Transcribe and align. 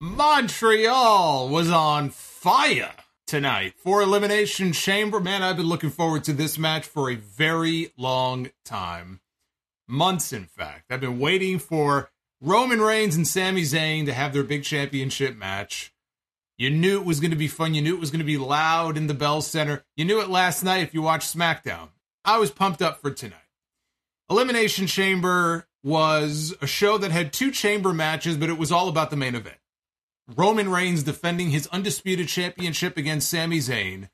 Montreal 0.00 1.48
was 1.48 1.70
on 1.70 2.10
fire 2.10 2.92
tonight 3.26 3.74
for 3.76 4.02
Elimination 4.02 4.72
Chamber. 4.72 5.20
Man, 5.20 5.42
I've 5.42 5.56
been 5.56 5.68
looking 5.68 5.90
forward 5.90 6.24
to 6.24 6.32
this 6.32 6.58
match 6.58 6.84
for 6.84 7.10
a 7.10 7.14
very 7.14 7.92
long 7.96 8.50
time. 8.64 9.20
Months, 9.86 10.32
in 10.32 10.44
fact. 10.44 10.90
I've 10.90 11.00
been 11.00 11.18
waiting 11.18 11.58
for 11.58 12.10
Roman 12.40 12.80
Reigns 12.80 13.16
and 13.16 13.26
Sami 13.26 13.62
Zayn 13.62 14.06
to 14.06 14.12
have 14.12 14.32
their 14.32 14.42
big 14.42 14.64
championship 14.64 15.36
match. 15.36 15.92
You 16.58 16.70
knew 16.70 17.00
it 17.00 17.06
was 17.06 17.20
going 17.20 17.30
to 17.30 17.36
be 17.36 17.48
fun. 17.48 17.74
You 17.74 17.82
knew 17.82 17.94
it 17.94 18.00
was 18.00 18.10
going 18.10 18.18
to 18.18 18.24
be 18.24 18.36
loud 18.36 18.96
in 18.96 19.06
the 19.06 19.14
Bell 19.14 19.40
Center. 19.42 19.84
You 19.96 20.04
knew 20.04 20.20
it 20.20 20.28
last 20.28 20.62
night 20.62 20.82
if 20.82 20.92
you 20.92 21.02
watched 21.02 21.34
SmackDown. 21.34 21.88
I 22.24 22.38
was 22.38 22.50
pumped 22.50 22.82
up 22.82 23.00
for 23.00 23.10
tonight. 23.10 23.38
Elimination 24.28 24.86
Chamber 24.86 25.66
was 25.82 26.54
a 26.60 26.66
show 26.66 26.98
that 26.98 27.10
had 27.10 27.32
two 27.32 27.50
chamber 27.50 27.92
matches, 27.92 28.36
but 28.36 28.48
it 28.48 28.58
was 28.58 28.72
all 28.72 28.88
about 28.88 29.10
the 29.10 29.16
main 29.16 29.34
event. 29.34 29.56
Roman 30.28 30.70
Reigns 30.70 31.02
defending 31.02 31.50
his 31.50 31.66
undisputed 31.68 32.28
championship 32.28 32.96
against 32.96 33.28
Sami 33.28 33.58
Zayn. 33.58 34.08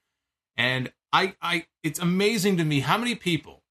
And 0.57 0.93
I, 1.13 1.35
I, 1.41 1.67
it's 1.83 2.01
amazing 2.01 2.57
to 2.57 2.65
me 2.65 2.81
how 2.81 2.99
many 2.99 3.15
people 3.15 3.63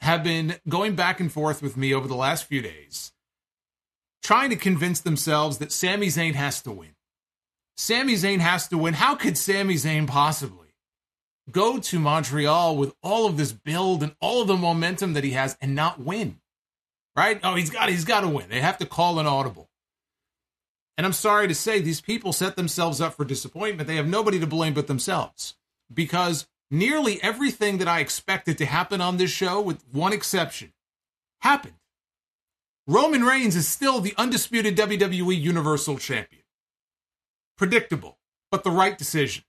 have 0.00 0.22
been 0.22 0.56
going 0.68 0.94
back 0.94 1.20
and 1.20 1.30
forth 1.32 1.62
with 1.62 1.76
me 1.76 1.92
over 1.94 2.08
the 2.08 2.14
last 2.14 2.44
few 2.44 2.62
days, 2.62 3.12
trying 4.22 4.50
to 4.50 4.56
convince 4.56 5.00
themselves 5.00 5.58
that 5.58 5.72
Sami 5.72 6.08
Zayn 6.08 6.34
has 6.34 6.62
to 6.62 6.72
win. 6.72 6.94
Sami 7.76 8.14
Zayn 8.14 8.40
has 8.40 8.68
to 8.68 8.78
win. 8.78 8.94
How 8.94 9.14
could 9.14 9.38
Sami 9.38 9.74
Zayn 9.74 10.06
possibly 10.06 10.74
go 11.50 11.78
to 11.78 11.98
Montreal 11.98 12.76
with 12.76 12.92
all 13.02 13.26
of 13.26 13.36
this 13.36 13.52
build 13.52 14.02
and 14.02 14.14
all 14.20 14.42
of 14.42 14.48
the 14.48 14.56
momentum 14.56 15.12
that 15.14 15.24
he 15.24 15.30
has 15.30 15.56
and 15.60 15.74
not 15.74 16.00
win? 16.00 16.40
Right? 17.16 17.40
Oh, 17.42 17.54
he's 17.54 17.70
got 17.70 17.88
he's 17.88 18.04
got 18.04 18.20
to 18.20 18.28
win. 18.28 18.48
They 18.48 18.60
have 18.60 18.78
to 18.78 18.86
call 18.86 19.18
an 19.18 19.26
audible. 19.26 19.67
And 20.98 21.06
I'm 21.06 21.12
sorry 21.12 21.46
to 21.46 21.54
say, 21.54 21.80
these 21.80 22.00
people 22.00 22.32
set 22.32 22.56
themselves 22.56 23.00
up 23.00 23.14
for 23.14 23.24
disappointment. 23.24 23.86
They 23.86 23.96
have 23.96 24.08
nobody 24.08 24.40
to 24.40 24.48
blame 24.48 24.74
but 24.74 24.88
themselves 24.88 25.54
because 25.94 26.48
nearly 26.72 27.22
everything 27.22 27.78
that 27.78 27.86
I 27.86 28.00
expected 28.00 28.58
to 28.58 28.66
happen 28.66 29.00
on 29.00 29.16
this 29.16 29.30
show, 29.30 29.60
with 29.60 29.84
one 29.92 30.12
exception, 30.12 30.72
happened. 31.40 31.76
Roman 32.88 33.22
Reigns 33.22 33.54
is 33.54 33.68
still 33.68 34.00
the 34.00 34.14
undisputed 34.18 34.76
WWE 34.76 35.40
Universal 35.40 35.98
Champion. 35.98 36.42
Predictable, 37.56 38.18
but 38.50 38.64
the 38.64 38.70
right 38.70 38.98
decision. 38.98 39.44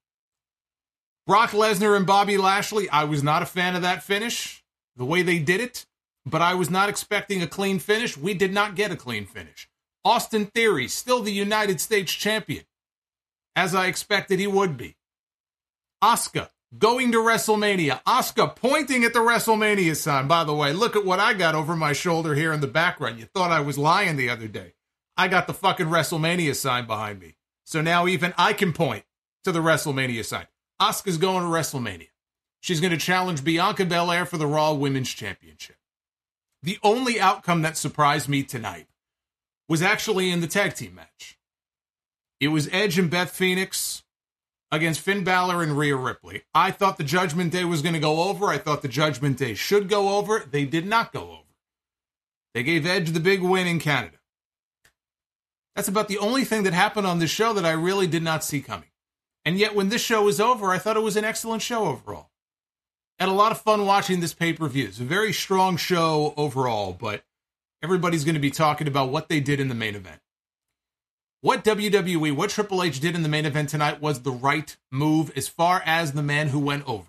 Brock 1.25 1.51
Lesnar 1.51 1.95
and 1.95 2.05
Bobby 2.05 2.37
Lashley, 2.37 2.89
I 2.89 3.05
was 3.05 3.23
not 3.23 3.41
a 3.41 3.47
fan 3.47 3.75
of 3.75 3.81
that 3.81 4.03
finish, 4.03 4.63
the 4.95 5.05
way 5.05 5.21
they 5.21 5.39
did 5.39 5.61
it, 5.61 5.87
but 6.25 6.41
I 6.41 6.53
was 6.53 6.69
not 6.69 6.89
expecting 6.89 7.41
a 7.41 7.47
clean 7.47 7.79
finish. 7.79 8.17
We 8.17 8.33
did 8.33 8.53
not 8.53 8.75
get 8.75 8.91
a 8.91 8.95
clean 8.95 9.25
finish. 9.25 9.68
Austin 10.05 10.45
Theory, 10.45 10.87
still 10.87 11.21
the 11.21 11.31
United 11.31 11.81
States 11.81 12.11
champion, 12.11 12.63
as 13.55 13.75
I 13.75 13.87
expected 13.87 14.39
he 14.39 14.47
would 14.47 14.77
be. 14.77 14.95
Asuka 16.03 16.49
going 16.77 17.11
to 17.11 17.17
WrestleMania. 17.17 18.01
Asuka 18.03 18.55
pointing 18.55 19.03
at 19.03 19.13
the 19.13 19.19
WrestleMania 19.19 19.95
sign. 19.95 20.27
By 20.27 20.43
the 20.43 20.53
way, 20.53 20.71
look 20.71 20.95
at 20.95 21.05
what 21.05 21.19
I 21.19 21.33
got 21.33 21.55
over 21.55 21.75
my 21.75 21.93
shoulder 21.93 22.35
here 22.35 22.53
in 22.53 22.61
the 22.61 22.67
background. 22.67 23.19
You 23.19 23.25
thought 23.25 23.51
I 23.51 23.61
was 23.61 23.77
lying 23.77 24.15
the 24.15 24.29
other 24.29 24.47
day. 24.47 24.73
I 25.17 25.27
got 25.27 25.47
the 25.47 25.53
fucking 25.53 25.87
WrestleMania 25.87 26.55
sign 26.55 26.87
behind 26.87 27.19
me. 27.19 27.35
So 27.65 27.81
now 27.81 28.07
even 28.07 28.33
I 28.37 28.53
can 28.53 28.71
point 28.71 29.03
to 29.43 29.51
the 29.51 29.59
WrestleMania 29.59 30.23
sign. 30.23 30.47
Asuka's 30.81 31.17
going 31.17 31.43
to 31.43 31.49
WrestleMania. 31.49 32.07
She's 32.61 32.79
going 32.79 32.91
to 32.91 32.97
challenge 32.97 33.43
Bianca 33.43 33.85
Belair 33.85 34.25
for 34.25 34.37
the 34.37 34.47
Raw 34.47 34.73
Women's 34.73 35.13
Championship. 35.13 35.77
The 36.61 36.77
only 36.83 37.19
outcome 37.19 37.61
that 37.61 37.77
surprised 37.77 38.27
me 38.27 38.43
tonight 38.43 38.87
was 39.69 39.81
actually 39.83 40.31
in 40.31 40.41
the 40.41 40.47
tag 40.47 40.73
team 40.73 40.95
match. 40.95 41.37
It 42.39 42.49
was 42.49 42.67
Edge 42.71 42.97
and 42.97 43.09
Beth 43.09 43.29
Phoenix 43.29 44.03
against 44.71 44.99
Finn 44.99 45.23
Balor 45.23 45.63
and 45.63 45.77
Rhea 45.77 45.95
Ripley. 45.95 46.43
I 46.53 46.71
thought 46.71 46.97
the 46.97 47.03
Judgment 47.03 47.51
Day 47.51 47.63
was 47.63 47.81
going 47.81 47.93
to 47.93 47.99
go 47.99 48.23
over. 48.23 48.47
I 48.47 48.57
thought 48.57 48.81
the 48.81 48.87
Judgment 48.87 49.37
Day 49.37 49.53
should 49.53 49.87
go 49.87 50.17
over. 50.17 50.43
They 50.49 50.65
did 50.65 50.85
not 50.85 51.13
go 51.13 51.21
over. 51.21 51.43
They 52.53 52.63
gave 52.63 52.85
Edge 52.85 53.11
the 53.11 53.19
big 53.19 53.41
win 53.41 53.67
in 53.67 53.79
Canada. 53.79 54.17
That's 55.75 55.87
about 55.87 56.07
the 56.07 56.17
only 56.17 56.43
thing 56.43 56.63
that 56.63 56.73
happened 56.73 57.07
on 57.07 57.19
this 57.19 57.29
show 57.29 57.53
that 57.53 57.65
I 57.65 57.71
really 57.71 58.07
did 58.07 58.23
not 58.23 58.43
see 58.43 58.61
coming. 58.61 58.89
And 59.45 59.57
yet, 59.57 59.75
when 59.75 59.89
this 59.89 60.01
show 60.01 60.23
was 60.23 60.39
over, 60.39 60.71
I 60.71 60.79
thought 60.79 60.97
it 60.97 61.03
was 61.03 61.15
an 61.15 61.23
excellent 61.23 61.61
show 61.61 61.85
overall. 61.85 62.31
Had 63.17 63.29
a 63.29 63.33
lot 63.33 63.51
of 63.51 63.61
fun 63.61 63.85
watching 63.85 64.19
this 64.19 64.33
pay 64.33 64.53
per 64.53 64.67
view. 64.67 64.87
It's 64.87 64.99
a 64.99 65.05
very 65.05 65.31
strong 65.31 65.77
show 65.77 66.33
overall, 66.35 66.93
but 66.93 67.23
everybody's 67.83 68.23
going 68.23 68.35
to 68.35 68.41
be 68.41 68.51
talking 68.51 68.87
about 68.87 69.09
what 69.09 69.29
they 69.29 69.39
did 69.39 69.59
in 69.59 69.67
the 69.67 69.75
main 69.75 69.95
event. 69.95 70.21
What 71.41 71.63
WWE, 71.63 72.35
what 72.35 72.49
Triple 72.49 72.83
H 72.83 72.99
did 72.99 73.15
in 73.15 73.23
the 73.23 73.29
main 73.29 73.45
event 73.45 73.69
tonight 73.69 74.01
was 74.01 74.21
the 74.21 74.31
right 74.31 74.75
move 74.91 75.31
as 75.37 75.47
far 75.47 75.81
as 75.85 76.11
the 76.11 76.23
man 76.23 76.49
who 76.49 76.59
went 76.59 76.87
over. 76.87 77.07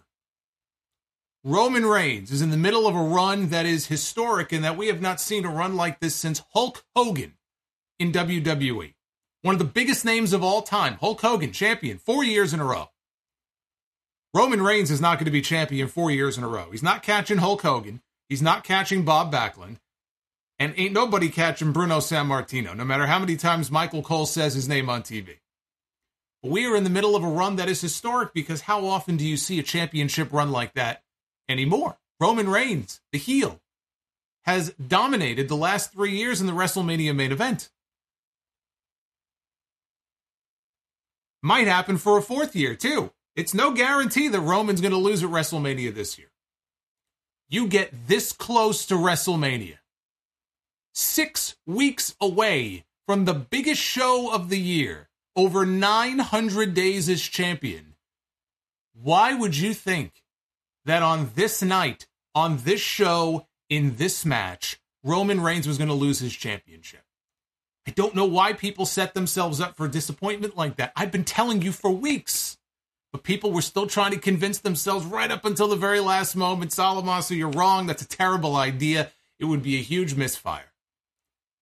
Roman 1.42 1.86
Reigns 1.86 2.30
is 2.30 2.42
in 2.42 2.50
the 2.50 2.56
middle 2.56 2.86
of 2.86 2.94
a 2.94 3.00
run 3.00 3.48
that 3.48 3.66
is 3.66 3.86
historic 3.86 4.52
and 4.52 4.62
that 4.62 4.76
we 4.76 4.88
have 4.88 5.00
not 5.00 5.20
seen 5.20 5.44
a 5.44 5.50
run 5.50 5.74
like 5.74 5.98
this 5.98 6.14
since 6.14 6.42
Hulk 6.52 6.84
Hogan 6.94 7.34
in 7.98 8.12
WWE. 8.12 8.94
One 9.42 9.54
of 9.54 9.58
the 9.58 9.64
biggest 9.64 10.04
names 10.04 10.32
of 10.32 10.44
all 10.44 10.62
time, 10.62 10.98
Hulk 11.00 11.20
Hogan, 11.22 11.50
champion, 11.50 11.98
four 11.98 12.22
years 12.22 12.52
in 12.52 12.60
a 12.60 12.64
row. 12.64 12.90
Roman 14.34 14.62
Reigns 14.62 14.90
is 14.90 15.00
not 15.00 15.18
going 15.18 15.24
to 15.24 15.30
be 15.30 15.42
champion 15.42 15.88
four 15.88 16.10
years 16.10 16.38
in 16.38 16.44
a 16.44 16.48
row. 16.48 16.68
He's 16.70 16.82
not 16.82 17.02
catching 17.02 17.38
Hulk 17.38 17.62
Hogan. 17.62 18.00
He's 18.28 18.42
not 18.42 18.62
catching 18.62 19.04
Bob 19.04 19.32
Backlund. 19.32 19.78
And 20.60 20.74
ain't 20.76 20.92
nobody 20.92 21.30
catching 21.30 21.72
Bruno 21.72 21.98
Sammartino, 21.98 22.76
no 22.76 22.84
matter 22.84 23.06
how 23.06 23.18
many 23.18 23.36
times 23.36 23.70
Michael 23.70 24.02
Cole 24.02 24.26
says 24.26 24.52
his 24.52 24.68
name 24.68 24.90
on 24.90 25.02
TV. 25.02 25.38
We 26.42 26.66
are 26.66 26.76
in 26.76 26.84
the 26.84 26.90
middle 26.90 27.16
of 27.16 27.24
a 27.24 27.28
run 27.28 27.56
that 27.56 27.70
is 27.70 27.80
historic 27.80 28.34
because 28.34 28.60
how 28.60 28.84
often 28.84 29.16
do 29.16 29.26
you 29.26 29.38
see 29.38 29.58
a 29.58 29.62
championship 29.62 30.30
run 30.30 30.52
like 30.52 30.74
that 30.74 31.02
anymore? 31.48 31.98
Roman 32.20 32.46
Reigns, 32.46 33.00
the 33.10 33.18
heel, 33.18 33.58
has 34.44 34.70
dominated 34.74 35.48
the 35.48 35.56
last 35.56 35.92
three 35.92 36.12
years 36.12 36.42
in 36.42 36.46
the 36.46 36.52
WrestleMania 36.52 37.16
main 37.16 37.32
event. 37.32 37.70
Might 41.42 41.68
happen 41.68 41.96
for 41.96 42.18
a 42.18 42.22
fourth 42.22 42.54
year, 42.54 42.74
too. 42.74 43.12
It's 43.34 43.54
no 43.54 43.72
guarantee 43.72 44.28
that 44.28 44.40
Roman's 44.40 44.82
going 44.82 44.92
to 44.92 44.98
lose 44.98 45.24
at 45.24 45.30
WrestleMania 45.30 45.94
this 45.94 46.18
year. 46.18 46.28
You 47.48 47.66
get 47.66 48.08
this 48.08 48.32
close 48.32 48.84
to 48.86 48.94
WrestleMania 48.94 49.79
six 51.00 51.56
weeks 51.66 52.14
away 52.20 52.84
from 53.06 53.24
the 53.24 53.34
biggest 53.34 53.80
show 53.80 54.32
of 54.32 54.50
the 54.50 54.58
year, 54.58 55.08
over 55.34 55.66
900 55.66 56.74
days 56.74 57.08
as 57.08 57.22
champion. 57.22 57.94
Why 58.92 59.34
would 59.34 59.56
you 59.56 59.74
think 59.74 60.22
that 60.84 61.02
on 61.02 61.30
this 61.34 61.62
night, 61.62 62.06
on 62.34 62.58
this 62.58 62.80
show, 62.80 63.46
in 63.68 63.96
this 63.96 64.24
match, 64.24 64.78
Roman 65.02 65.40
Reigns 65.40 65.66
was 65.66 65.78
going 65.78 65.88
to 65.88 65.94
lose 65.94 66.20
his 66.20 66.34
championship? 66.34 67.02
I 67.86 67.92
don't 67.92 68.14
know 68.14 68.26
why 68.26 68.52
people 68.52 68.86
set 68.86 69.14
themselves 69.14 69.60
up 69.60 69.76
for 69.76 69.88
disappointment 69.88 70.56
like 70.56 70.76
that. 70.76 70.92
I've 70.94 71.10
been 71.10 71.24
telling 71.24 71.62
you 71.62 71.72
for 71.72 71.90
weeks. 71.90 72.58
But 73.12 73.24
people 73.24 73.50
were 73.50 73.62
still 73.62 73.88
trying 73.88 74.12
to 74.12 74.18
convince 74.18 74.60
themselves 74.60 75.04
right 75.04 75.32
up 75.32 75.44
until 75.44 75.66
the 75.66 75.74
very 75.74 75.98
last 75.98 76.36
moment. 76.36 76.70
Solomon, 76.70 77.20
you're 77.30 77.48
wrong. 77.48 77.86
That's 77.86 78.02
a 78.02 78.08
terrible 78.08 78.54
idea. 78.54 79.10
It 79.40 79.46
would 79.46 79.64
be 79.64 79.76
a 79.76 79.82
huge 79.82 80.14
misfire 80.14 80.69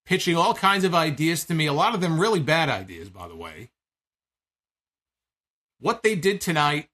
pitching 0.09 0.35
all 0.35 0.55
kinds 0.55 0.83
of 0.83 0.95
ideas 0.95 1.43
to 1.45 1.53
me, 1.53 1.67
a 1.67 1.73
lot 1.73 1.93
of 1.93 2.01
them 2.01 2.19
really 2.19 2.39
bad 2.39 2.67
ideas, 2.67 3.09
by 3.09 3.27
the 3.27 3.35
way. 3.35 3.69
What 5.79 6.01
they 6.01 6.15
did 6.15 6.41
tonight 6.41 6.89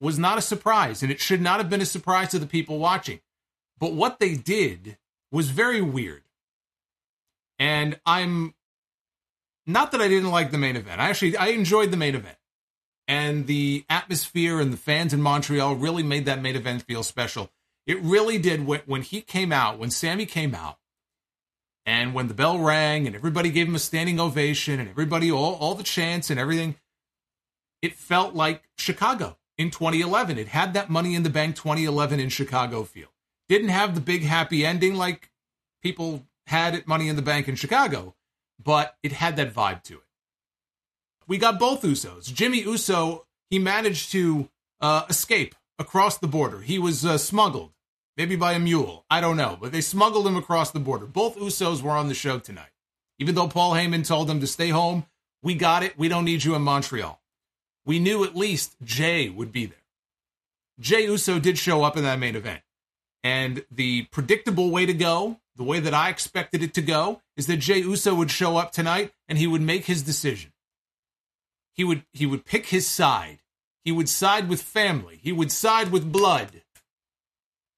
was 0.00 0.20
not 0.20 0.38
a 0.38 0.40
surprise, 0.40 1.02
and 1.02 1.10
it 1.10 1.18
should 1.18 1.42
not 1.42 1.58
have 1.58 1.68
been 1.68 1.80
a 1.80 1.86
surprise 1.86 2.28
to 2.28 2.38
the 2.38 2.46
people 2.46 2.78
watching. 2.78 3.18
But 3.76 3.92
what 3.92 4.20
they 4.20 4.36
did 4.36 4.98
was 5.32 5.50
very 5.50 5.82
weird. 5.82 6.22
And 7.58 7.98
I'm 8.06 8.54
not 9.66 9.90
that 9.90 10.00
I 10.00 10.06
didn't 10.06 10.30
like 10.30 10.52
the 10.52 10.58
main 10.58 10.76
event. 10.76 11.00
I 11.00 11.10
actually 11.10 11.36
I 11.36 11.48
enjoyed 11.48 11.90
the 11.90 11.96
main 11.96 12.14
event. 12.14 12.38
And 13.08 13.48
the 13.48 13.84
atmosphere 13.90 14.60
and 14.60 14.72
the 14.72 14.76
fans 14.76 15.12
in 15.12 15.20
Montreal 15.20 15.74
really 15.74 16.04
made 16.04 16.26
that 16.26 16.40
main 16.40 16.54
event 16.54 16.82
feel 16.82 17.02
special. 17.02 17.50
It 17.84 18.00
really 18.00 18.38
did 18.38 18.64
when, 18.64 18.82
when 18.86 19.02
he 19.02 19.22
came 19.22 19.50
out, 19.50 19.80
when 19.80 19.90
Sami 19.90 20.24
came 20.24 20.54
out, 20.54 20.78
And 21.88 22.12
when 22.12 22.28
the 22.28 22.34
bell 22.34 22.58
rang 22.58 23.06
and 23.06 23.16
everybody 23.16 23.48
gave 23.50 23.66
him 23.66 23.74
a 23.74 23.78
standing 23.78 24.20
ovation 24.20 24.78
and 24.78 24.90
everybody, 24.90 25.32
all, 25.32 25.54
all 25.54 25.74
the 25.74 25.82
chants 25.82 26.28
and 26.28 26.38
everything, 26.38 26.76
it 27.80 27.94
felt 27.94 28.34
like 28.34 28.68
Chicago 28.76 29.38
in 29.56 29.70
2011. 29.70 30.36
It 30.36 30.48
had 30.48 30.74
that 30.74 30.90
money 30.90 31.14
in 31.14 31.22
the 31.22 31.30
bank 31.30 31.56
2011 31.56 32.20
in 32.20 32.28
Chicago 32.28 32.82
feel. 32.82 33.08
Didn't 33.48 33.70
have 33.70 33.94
the 33.94 34.02
big 34.02 34.22
happy 34.22 34.66
ending 34.66 34.96
like 34.96 35.30
people 35.82 36.26
had 36.46 36.74
at 36.74 36.86
Money 36.86 37.08
in 37.08 37.16
the 37.16 37.22
Bank 37.22 37.48
in 37.48 37.54
Chicago, 37.54 38.14
but 38.62 38.98
it 39.02 39.12
had 39.12 39.36
that 39.36 39.54
vibe 39.54 39.82
to 39.84 39.94
it. 39.94 40.04
We 41.26 41.38
got 41.38 41.58
both 41.58 41.80
Usos. 41.80 42.30
Jimmy 42.30 42.60
Uso, 42.60 43.24
he 43.48 43.58
managed 43.58 44.12
to 44.12 44.50
uh, 44.82 45.06
escape 45.08 45.54
across 45.78 46.18
the 46.18 46.26
border. 46.26 46.60
He 46.60 46.78
was 46.78 47.06
uh, 47.06 47.16
smuggled, 47.16 47.72
maybe 48.18 48.36
by 48.36 48.52
a 48.52 48.58
mule. 48.58 49.06
I 49.08 49.20
don't 49.22 49.36
know, 49.36 49.56
but 49.58 49.72
they 49.72 49.80
smuggled 49.80 50.26
him 50.26 50.36
across 50.36 50.72
the 50.72 50.80
border. 50.80 51.06
Both 51.06 51.38
Usos 51.38 51.80
were 51.80 51.92
on 51.92 52.08
the 52.08 52.14
show 52.14 52.38
tonight. 52.38 52.72
Even 53.18 53.36
though 53.36 53.48
Paul 53.48 53.72
Heyman 53.72 54.06
told 54.06 54.28
them 54.28 54.40
to 54.40 54.46
stay 54.46 54.68
home, 54.68 55.06
we 55.42 55.54
got 55.54 55.84
it. 55.84 55.96
We 55.96 56.08
don't 56.08 56.24
need 56.24 56.44
you 56.44 56.54
in 56.56 56.62
Montreal. 56.62 57.20
We 57.86 58.00
knew 58.00 58.24
at 58.24 58.36
least 58.36 58.76
Jay 58.82 59.28
would 59.30 59.52
be 59.52 59.66
there. 59.66 59.78
Jay 60.80 61.04
Uso 61.04 61.38
did 61.38 61.58
show 61.58 61.82
up 61.84 61.96
in 61.96 62.04
that 62.04 62.18
main 62.18 62.36
event. 62.36 62.62
And 63.24 63.64
the 63.70 64.02
predictable 64.12 64.70
way 64.70 64.84
to 64.86 64.92
go, 64.92 65.40
the 65.56 65.64
way 65.64 65.80
that 65.80 65.94
I 65.94 66.10
expected 66.10 66.62
it 66.62 66.74
to 66.74 66.82
go, 66.82 67.22
is 67.36 67.46
that 67.46 67.56
Jay 67.56 67.78
Uso 67.78 68.14
would 68.14 68.30
show 68.30 68.56
up 68.56 68.72
tonight 68.72 69.12
and 69.28 69.38
he 69.38 69.46
would 69.46 69.62
make 69.62 69.86
his 69.86 70.02
decision. 70.02 70.52
He 71.72 71.84
would 71.84 72.04
he 72.12 72.26
would 72.26 72.44
pick 72.44 72.66
his 72.66 72.86
side. 72.86 73.38
He 73.84 73.92
would 73.92 74.08
side 74.08 74.48
with 74.48 74.60
family. 74.60 75.18
He 75.22 75.32
would 75.32 75.50
side 75.50 75.90
with 75.90 76.12
blood. 76.12 76.62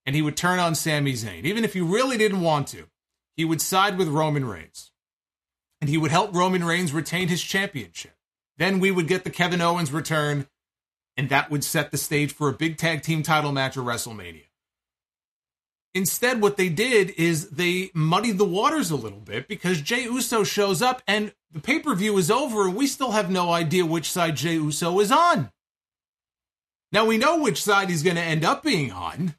And 0.06 0.16
he 0.16 0.22
would 0.22 0.36
turn 0.36 0.58
on 0.58 0.74
Sami 0.74 1.12
Zayn. 1.12 1.44
Even 1.44 1.64
if 1.64 1.74
he 1.74 1.80
really 1.80 2.16
didn't 2.16 2.40
want 2.40 2.68
to, 2.68 2.88
he 3.36 3.44
would 3.44 3.60
side 3.60 3.98
with 3.98 4.08
Roman 4.08 4.44
Reigns. 4.44 4.90
And 5.80 5.88
he 5.88 5.98
would 5.98 6.10
help 6.10 6.34
Roman 6.34 6.64
Reigns 6.64 6.92
retain 6.92 7.28
his 7.28 7.42
championship. 7.42 8.14
Then 8.58 8.80
we 8.80 8.90
would 8.90 9.08
get 9.08 9.24
the 9.24 9.30
Kevin 9.30 9.62
Owens 9.62 9.92
return, 9.92 10.46
and 11.16 11.28
that 11.30 11.50
would 11.50 11.64
set 11.64 11.90
the 11.90 11.96
stage 11.96 12.32
for 12.32 12.48
a 12.48 12.54
big 12.54 12.76
tag 12.76 13.02
team 13.02 13.22
title 13.22 13.52
match 13.52 13.76
at 13.76 13.84
WrestleMania. 13.84 14.44
Instead, 15.94 16.40
what 16.40 16.56
they 16.56 16.68
did 16.68 17.10
is 17.10 17.50
they 17.50 17.90
muddied 17.94 18.38
the 18.38 18.44
waters 18.44 18.90
a 18.90 18.96
little 18.96 19.18
bit 19.18 19.48
because 19.48 19.80
Jay 19.80 20.04
Uso 20.04 20.44
shows 20.44 20.82
up 20.82 21.02
and 21.06 21.32
the 21.50 21.60
pay 21.60 21.80
per 21.80 21.94
view 21.94 22.16
is 22.16 22.30
over 22.30 22.66
and 22.66 22.76
we 22.76 22.86
still 22.86 23.10
have 23.10 23.30
no 23.30 23.50
idea 23.50 23.84
which 23.84 24.10
side 24.10 24.36
Jay 24.36 24.54
Uso 24.54 25.00
is 25.00 25.10
on. 25.10 25.50
Now 26.92 27.06
we 27.06 27.18
know 27.18 27.38
which 27.38 27.62
side 27.62 27.88
he's 27.88 28.04
going 28.04 28.16
to 28.16 28.22
end 28.22 28.44
up 28.44 28.62
being 28.62 28.92
on. 28.92 29.34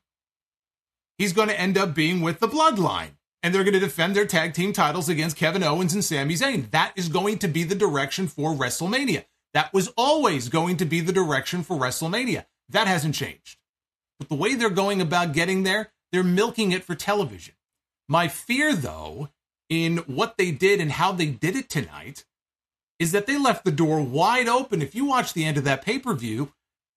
He's 1.22 1.34
going 1.34 1.50
to 1.50 1.60
end 1.60 1.78
up 1.78 1.94
being 1.94 2.22
with 2.22 2.40
the 2.40 2.48
Bloodline 2.48 3.12
and 3.44 3.54
they're 3.54 3.64
going 3.64 3.76
to 3.76 3.80
defend 3.80 4.16
their 4.16 4.26
tag 4.26 4.56
team 4.56 4.74
titles 4.74 5.08
against 5.08 5.38
Kevin 5.38 5.62
Owens 5.62 5.94
and 5.94 6.04
Sami 6.04 6.34
Zayn. 6.34 6.72
That 6.72 6.94
is 6.96 7.10
going 7.10 7.38
to 7.38 7.48
be 7.48 7.64
the 7.64 7.76
direction 7.76 8.28
for 8.28 8.56
WrestleMania. 8.56 9.26
That 9.54 9.72
was 9.72 9.94
always 9.96 10.50
going 10.50 10.78
to 10.78 10.86
be 10.86 11.00
the 11.00 11.14
direction 11.14 11.62
for 11.62 11.78
WrestleMania. 11.78 12.46
That 12.70 12.88
hasn't 12.88 13.14
changed. 13.14 13.60
But 14.18 14.30
the 14.30 14.36
way 14.36 14.56
they're 14.56 14.72
going 14.72 15.00
about 15.00 15.34
getting 15.34 15.62
there, 15.62 15.92
they're 16.12 16.24
milking 16.24 16.72
it 16.72 16.84
for 16.84 16.96
television. 16.96 17.54
My 18.10 18.28
fear, 18.28 18.74
though, 18.74 19.30
in 19.70 19.98
what 20.08 20.38
they 20.40 20.50
did 20.50 20.82
and 20.82 20.92
how 20.92 21.12
they 21.12 21.28
did 21.28 21.56
it 21.56 21.70
tonight 21.70 22.26
is 22.98 23.12
that 23.12 23.28
they 23.28 23.38
left 23.38 23.64
the 23.64 23.72
door 23.72 24.02
wide 24.02 24.48
open. 24.48 24.82
If 24.82 24.96
you 24.96 25.06
watch 25.06 25.34
the 25.34 25.46
end 25.46 25.58
of 25.58 25.66
that 25.66 25.86
pay 25.86 26.00
per 26.00 26.16
view, 26.16 26.52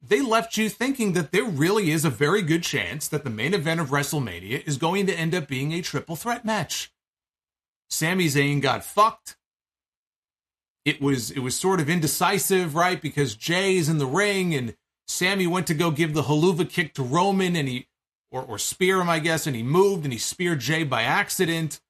they 0.06 0.20
left 0.20 0.56
you 0.56 0.68
thinking 0.68 1.12
that 1.12 1.32
there 1.32 1.44
really 1.44 1.90
is 1.90 2.04
a 2.04 2.10
very 2.10 2.42
good 2.42 2.62
chance 2.62 3.08
that 3.08 3.24
the 3.24 3.30
main 3.30 3.54
event 3.54 3.80
of 3.80 3.88
WrestleMania 3.88 4.66
is 4.66 4.76
going 4.76 5.06
to 5.06 5.14
end 5.14 5.34
up 5.34 5.48
being 5.48 5.72
a 5.72 5.82
triple 5.82 6.16
threat 6.16 6.44
match. 6.44 6.92
Sami 7.88 8.26
Zayn 8.26 8.60
got 8.60 8.84
fucked. 8.84 9.36
It 10.84 11.00
was 11.00 11.30
it 11.30 11.38
was 11.40 11.54
sort 11.54 11.80
of 11.80 11.88
indecisive, 11.88 12.74
right? 12.74 13.00
Because 13.00 13.34
Jay's 13.34 13.88
in 13.88 13.98
the 13.98 14.06
ring 14.06 14.54
and 14.54 14.76
Sami 15.06 15.46
went 15.46 15.66
to 15.68 15.74
go 15.74 15.90
give 15.90 16.12
the 16.12 16.22
Helluva 16.24 16.68
kick 16.68 16.94
to 16.94 17.02
Roman 17.02 17.56
and 17.56 17.68
he 17.68 17.86
or, 18.30 18.42
or 18.42 18.58
spear 18.58 19.00
him, 19.00 19.08
I 19.08 19.20
guess, 19.20 19.46
and 19.46 19.54
he 19.54 19.62
moved 19.62 20.04
and 20.04 20.12
he 20.12 20.18
speared 20.18 20.60
Jay 20.60 20.82
by 20.82 21.02
accident. 21.02 21.80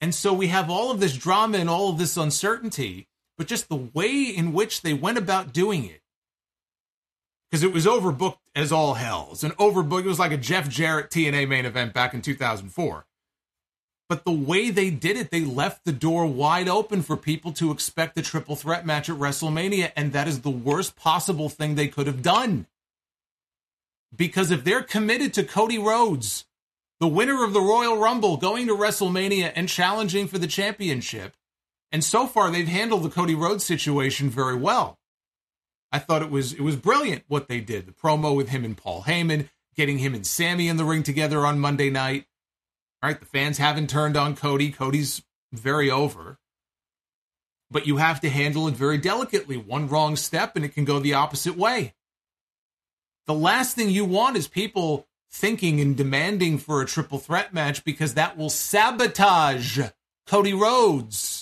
And 0.00 0.14
so 0.14 0.32
we 0.32 0.48
have 0.48 0.68
all 0.68 0.90
of 0.90 1.00
this 1.00 1.16
drama 1.16 1.58
and 1.58 1.70
all 1.70 1.88
of 1.88 1.98
this 1.98 2.16
uncertainty, 2.16 3.08
but 3.38 3.46
just 3.46 3.68
the 3.68 3.88
way 3.94 4.24
in 4.24 4.52
which 4.52 4.82
they 4.82 4.92
went 4.92 5.16
about 5.16 5.52
doing 5.52 5.84
it. 5.84 6.01
Because 7.52 7.64
it 7.64 7.74
was 7.74 7.84
overbooked 7.84 8.38
as 8.54 8.72
all 8.72 8.94
hell. 8.94 9.28
It's 9.32 9.42
an 9.42 9.50
overbooked, 9.52 10.04
it 10.04 10.08
was 10.08 10.18
like 10.18 10.32
a 10.32 10.38
Jeff 10.38 10.70
Jarrett 10.70 11.10
TNA 11.10 11.46
main 11.46 11.66
event 11.66 11.92
back 11.92 12.14
in 12.14 12.22
2004. 12.22 13.04
But 14.08 14.24
the 14.24 14.32
way 14.32 14.70
they 14.70 14.88
did 14.88 15.18
it, 15.18 15.30
they 15.30 15.44
left 15.44 15.84
the 15.84 15.92
door 15.92 16.24
wide 16.24 16.66
open 16.66 17.02
for 17.02 17.14
people 17.14 17.52
to 17.52 17.70
expect 17.70 18.18
a 18.18 18.22
triple 18.22 18.56
threat 18.56 18.86
match 18.86 19.10
at 19.10 19.18
WrestleMania, 19.18 19.92
and 19.96 20.14
that 20.14 20.28
is 20.28 20.40
the 20.40 20.50
worst 20.50 20.96
possible 20.96 21.50
thing 21.50 21.74
they 21.74 21.88
could 21.88 22.06
have 22.06 22.22
done. 22.22 22.66
Because 24.16 24.50
if 24.50 24.64
they're 24.64 24.82
committed 24.82 25.34
to 25.34 25.44
Cody 25.44 25.78
Rhodes, 25.78 26.46
the 27.00 27.08
winner 27.08 27.44
of 27.44 27.52
the 27.52 27.60
Royal 27.60 27.98
Rumble, 27.98 28.38
going 28.38 28.66
to 28.68 28.74
WrestleMania 28.74 29.52
and 29.54 29.68
challenging 29.68 30.26
for 30.26 30.38
the 30.38 30.46
championship, 30.46 31.34
and 31.90 32.02
so 32.02 32.26
far 32.26 32.50
they've 32.50 32.66
handled 32.66 33.02
the 33.02 33.10
Cody 33.10 33.34
Rhodes 33.34 33.64
situation 33.64 34.30
very 34.30 34.56
well. 34.56 34.98
I 35.92 35.98
thought 35.98 36.22
it 36.22 36.30
was 36.30 36.52
it 36.54 36.62
was 36.62 36.76
brilliant 36.76 37.24
what 37.28 37.48
they 37.48 37.60
did. 37.60 37.86
The 37.86 37.92
promo 37.92 38.34
with 38.34 38.48
him 38.48 38.64
and 38.64 38.76
Paul 38.76 39.02
Heyman, 39.02 39.50
getting 39.76 39.98
him 39.98 40.14
and 40.14 40.26
Sami 40.26 40.68
in 40.68 40.78
the 40.78 40.84
ring 40.84 41.02
together 41.02 41.44
on 41.44 41.60
Monday 41.60 41.90
night. 41.90 42.26
All 43.02 43.10
right, 43.10 43.20
the 43.20 43.26
fans 43.26 43.58
haven't 43.58 43.90
turned 43.90 44.16
on 44.16 44.36
Cody. 44.36 44.70
Cody's 44.70 45.22
very 45.52 45.90
over. 45.90 46.38
But 47.70 47.86
you 47.86 47.96
have 47.96 48.20
to 48.20 48.30
handle 48.30 48.68
it 48.68 48.74
very 48.74 48.98
delicately. 48.98 49.56
One 49.56 49.88
wrong 49.88 50.16
step 50.16 50.56
and 50.56 50.64
it 50.64 50.74
can 50.74 50.84
go 50.84 50.98
the 50.98 51.14
opposite 51.14 51.56
way. 51.56 51.94
The 53.26 53.34
last 53.34 53.76
thing 53.76 53.90
you 53.90 54.04
want 54.04 54.36
is 54.36 54.48
people 54.48 55.06
thinking 55.30 55.80
and 55.80 55.96
demanding 55.96 56.58
for 56.58 56.82
a 56.82 56.86
triple 56.86 57.18
threat 57.18 57.54
match 57.54 57.84
because 57.84 58.14
that 58.14 58.36
will 58.36 58.50
sabotage 58.50 59.80
Cody 60.26 60.52
Rhodes. 60.52 61.41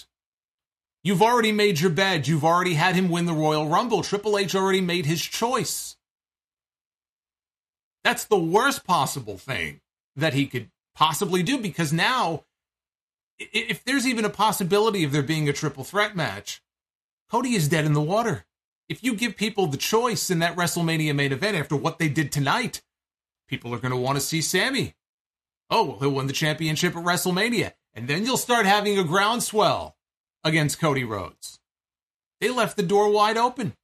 You've 1.02 1.22
already 1.22 1.52
made 1.52 1.80
your 1.80 1.90
bed. 1.90 2.28
You've 2.28 2.44
already 2.44 2.74
had 2.74 2.94
him 2.94 3.08
win 3.08 3.26
the 3.26 3.32
Royal 3.32 3.68
Rumble. 3.68 4.02
Triple 4.02 4.36
H 4.36 4.54
already 4.54 4.80
made 4.80 5.06
his 5.06 5.22
choice. 5.22 5.96
That's 8.04 8.24
the 8.24 8.38
worst 8.38 8.86
possible 8.86 9.38
thing 9.38 9.80
that 10.16 10.34
he 10.34 10.46
could 10.46 10.70
possibly 10.94 11.42
do 11.42 11.58
because 11.58 11.92
now, 11.92 12.44
if 13.38 13.84
there's 13.84 14.06
even 14.06 14.24
a 14.24 14.30
possibility 14.30 15.04
of 15.04 15.12
there 15.12 15.22
being 15.22 15.48
a 15.48 15.52
triple 15.52 15.84
threat 15.84 16.14
match, 16.14 16.62
Cody 17.30 17.54
is 17.54 17.68
dead 17.68 17.84
in 17.84 17.94
the 17.94 18.00
water 18.00 18.44
if 18.90 19.04
you 19.04 19.14
give 19.14 19.36
people 19.36 19.68
the 19.68 19.76
choice 19.76 20.30
in 20.30 20.40
that 20.40 20.56
WrestleMania 20.56 21.14
main 21.14 21.32
event 21.32 21.56
after 21.56 21.76
what 21.76 22.00
they 22.00 22.08
did 22.08 22.32
tonight, 22.32 22.82
people 23.46 23.72
are 23.72 23.78
going 23.78 23.92
to 23.92 23.96
want 23.96 24.16
to 24.16 24.20
see 24.20 24.42
Sami. 24.42 24.96
Oh, 25.70 25.84
well, 25.84 25.98
he'll 26.00 26.10
win 26.10 26.26
the 26.26 26.32
championship 26.32 26.96
at 26.96 27.04
WrestleMania. 27.04 27.72
And 27.94 28.08
then 28.08 28.24
you'll 28.24 28.36
start 28.36 28.66
having 28.66 28.98
a 28.98 29.04
groundswell 29.04 29.96
against 30.44 30.80
Cody 30.80 31.04
Rhodes. 31.04 31.58
They 32.40 32.50
left 32.50 32.76
the 32.76 32.82
door 32.82 33.10
wide 33.10 33.36
open. 33.36 33.74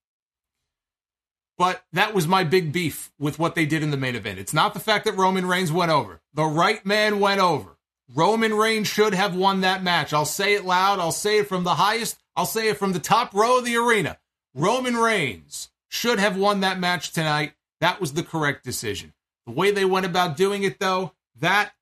But 1.58 1.84
that 1.92 2.12
was 2.12 2.26
my 2.26 2.44
big 2.44 2.72
beef 2.72 3.10
with 3.18 3.38
what 3.38 3.54
they 3.54 3.64
did 3.64 3.82
in 3.82 3.90
the 3.90 3.96
main 3.96 4.14
event. 4.14 4.38
It's 4.38 4.52
not 4.52 4.74
the 4.74 4.80
fact 4.80 5.06
that 5.06 5.16
Roman 5.16 5.46
Reigns 5.46 5.72
went 5.72 5.90
over. 5.90 6.20
The 6.34 6.44
right 6.44 6.84
man 6.84 7.18
went 7.18 7.40
over. 7.40 7.78
Roman 8.14 8.54
Reigns 8.54 8.86
should 8.86 9.14
have 9.14 9.34
won 9.34 9.62
that 9.62 9.82
match. 9.82 10.12
I'll 10.12 10.26
say 10.26 10.54
it 10.54 10.64
loud. 10.64 10.98
I'll 10.98 11.12
say 11.12 11.38
it 11.38 11.48
from 11.48 11.64
the 11.64 11.74
highest. 11.74 12.18
I'll 12.36 12.46
say 12.46 12.68
it 12.68 12.76
from 12.76 12.92
the 12.92 12.98
top 12.98 13.34
row 13.34 13.58
of 13.58 13.64
the 13.64 13.76
arena. 13.76 14.18
Roman 14.54 14.96
Reigns 14.96 15.70
should 15.88 16.18
have 16.18 16.36
won 16.36 16.60
that 16.60 16.78
match 16.78 17.12
tonight. 17.12 17.54
That 17.80 18.00
was 18.00 18.12
the 18.12 18.22
correct 18.22 18.64
decision. 18.64 19.12
The 19.46 19.52
way 19.52 19.70
they 19.70 19.84
went 19.84 20.06
about 20.06 20.36
doing 20.36 20.62
it, 20.62 20.78
though, 20.78 21.12
that 21.40 21.72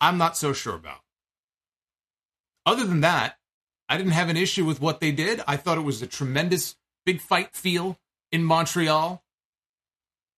I'm 0.00 0.18
not 0.18 0.36
so 0.36 0.52
sure 0.52 0.74
about. 0.74 1.00
Other 2.66 2.84
than 2.84 3.00
that, 3.00 3.38
I 3.92 3.98
didn't 3.98 4.12
have 4.12 4.30
an 4.30 4.38
issue 4.38 4.64
with 4.64 4.80
what 4.80 5.00
they 5.00 5.12
did. 5.12 5.42
I 5.46 5.58
thought 5.58 5.76
it 5.76 5.82
was 5.82 6.00
a 6.00 6.06
tremendous 6.06 6.76
big 7.04 7.20
fight 7.20 7.54
feel 7.54 7.98
in 8.30 8.42
Montreal. 8.42 9.22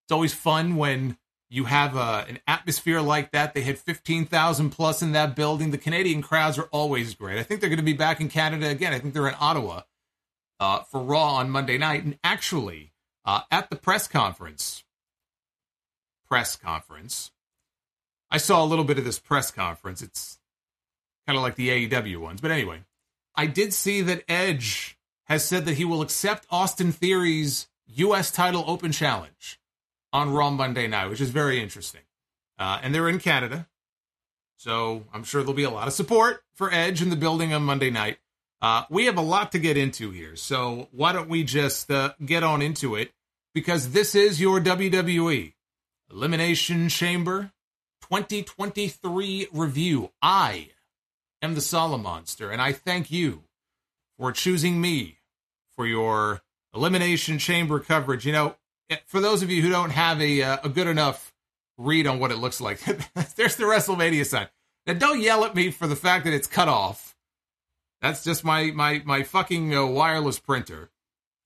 It's 0.04 0.10
always 0.12 0.34
fun 0.34 0.74
when 0.74 1.18
you 1.48 1.66
have 1.66 1.94
a, 1.94 2.00
uh, 2.00 2.24
an 2.28 2.40
atmosphere 2.48 3.00
like 3.00 3.30
that. 3.30 3.54
They 3.54 3.60
had 3.60 3.78
15,000 3.78 4.70
plus 4.70 5.02
in 5.02 5.12
that 5.12 5.36
building. 5.36 5.70
The 5.70 5.78
Canadian 5.78 6.20
crowds 6.20 6.58
are 6.58 6.68
always 6.72 7.14
great. 7.14 7.38
I 7.38 7.44
think 7.44 7.60
they're 7.60 7.70
going 7.70 7.76
to 7.76 7.84
be 7.84 7.92
back 7.92 8.20
in 8.20 8.28
Canada 8.28 8.66
again. 8.66 8.92
I 8.92 8.98
think 8.98 9.14
they're 9.14 9.28
in 9.28 9.36
Ottawa 9.38 9.82
uh, 10.58 10.80
for 10.80 11.00
Raw 11.00 11.34
on 11.34 11.48
Monday 11.48 11.78
night. 11.78 12.02
And 12.02 12.18
actually, 12.24 12.92
uh, 13.24 13.42
at 13.52 13.70
the 13.70 13.76
press 13.76 14.08
conference, 14.08 14.82
press 16.28 16.56
conference, 16.56 17.30
I 18.32 18.38
saw 18.38 18.64
a 18.64 18.66
little 18.66 18.84
bit 18.84 18.98
of 18.98 19.04
this 19.04 19.20
press 19.20 19.52
conference. 19.52 20.02
It's 20.02 20.40
kind 21.24 21.36
of 21.36 21.44
like 21.44 21.54
the 21.54 21.88
AEW 21.88 22.16
ones. 22.16 22.40
But 22.40 22.50
anyway, 22.50 22.80
I 23.36 23.46
did 23.46 23.72
see 23.72 24.00
that 24.02 24.24
Edge 24.28 24.98
has 25.24 25.44
said 25.44 25.64
that 25.64 25.74
he 25.74 25.84
will 25.84 26.02
accept 26.02 26.46
Austin 26.50 26.92
Theory's 26.92 27.68
U.S. 27.86 28.30
title 28.30 28.64
open 28.66 28.92
challenge 28.92 29.60
on 30.12 30.32
Raw 30.32 30.50
Monday 30.50 30.86
night, 30.86 31.08
which 31.08 31.20
is 31.20 31.30
very 31.30 31.60
interesting. 31.60 32.02
Uh, 32.58 32.78
and 32.82 32.94
they're 32.94 33.08
in 33.08 33.18
Canada. 33.18 33.68
So 34.56 35.04
I'm 35.12 35.24
sure 35.24 35.42
there'll 35.42 35.54
be 35.54 35.64
a 35.64 35.70
lot 35.70 35.88
of 35.88 35.94
support 35.94 36.42
for 36.54 36.72
Edge 36.72 37.02
in 37.02 37.10
the 37.10 37.16
building 37.16 37.52
on 37.52 37.62
Monday 37.62 37.90
night. 37.90 38.18
Uh, 38.62 38.84
we 38.88 39.06
have 39.06 39.18
a 39.18 39.22
lot 39.22 39.52
to 39.52 39.58
get 39.58 39.76
into 39.76 40.10
here. 40.10 40.36
So 40.36 40.88
why 40.92 41.12
don't 41.12 41.28
we 41.28 41.44
just 41.44 41.90
uh, 41.90 42.14
get 42.24 42.42
on 42.42 42.62
into 42.62 42.94
it? 42.94 43.12
Because 43.52 43.90
this 43.90 44.14
is 44.14 44.40
your 44.40 44.60
WWE 44.60 45.54
Elimination 46.10 46.88
Chamber 46.88 47.52
2023 48.02 49.48
review. 49.52 50.10
I 50.22 50.70
am 51.44 51.54
the 51.54 51.60
Solid 51.60 51.98
Monster, 51.98 52.50
and 52.50 52.60
I 52.60 52.72
thank 52.72 53.10
you 53.10 53.44
for 54.18 54.32
choosing 54.32 54.80
me 54.80 55.18
for 55.76 55.86
your 55.86 56.42
Elimination 56.74 57.38
Chamber 57.38 57.78
coverage. 57.78 58.26
You 58.26 58.32
know, 58.32 58.56
eh, 58.90 58.96
for 59.06 59.20
those 59.20 59.42
of 59.42 59.50
you 59.50 59.62
who 59.62 59.70
don't 59.70 59.90
have 59.90 60.20
a, 60.20 60.42
uh, 60.42 60.56
a 60.64 60.68
good 60.68 60.88
enough 60.88 61.32
read 61.76 62.06
on 62.06 62.18
what 62.18 62.32
it 62.32 62.38
looks 62.38 62.60
like, 62.60 62.80
there's 63.36 63.56
the 63.56 63.64
WrestleMania 63.64 64.26
sign. 64.26 64.48
Now, 64.86 64.94
don't 64.94 65.20
yell 65.20 65.44
at 65.44 65.54
me 65.54 65.70
for 65.70 65.86
the 65.86 65.96
fact 65.96 66.24
that 66.24 66.34
it's 66.34 66.46
cut 66.46 66.68
off. 66.68 67.14
That's 68.00 68.24
just 68.24 68.44
my 68.44 68.70
my 68.72 69.00
my 69.04 69.22
fucking 69.22 69.74
uh, 69.74 69.86
wireless 69.86 70.38
printer. 70.38 70.90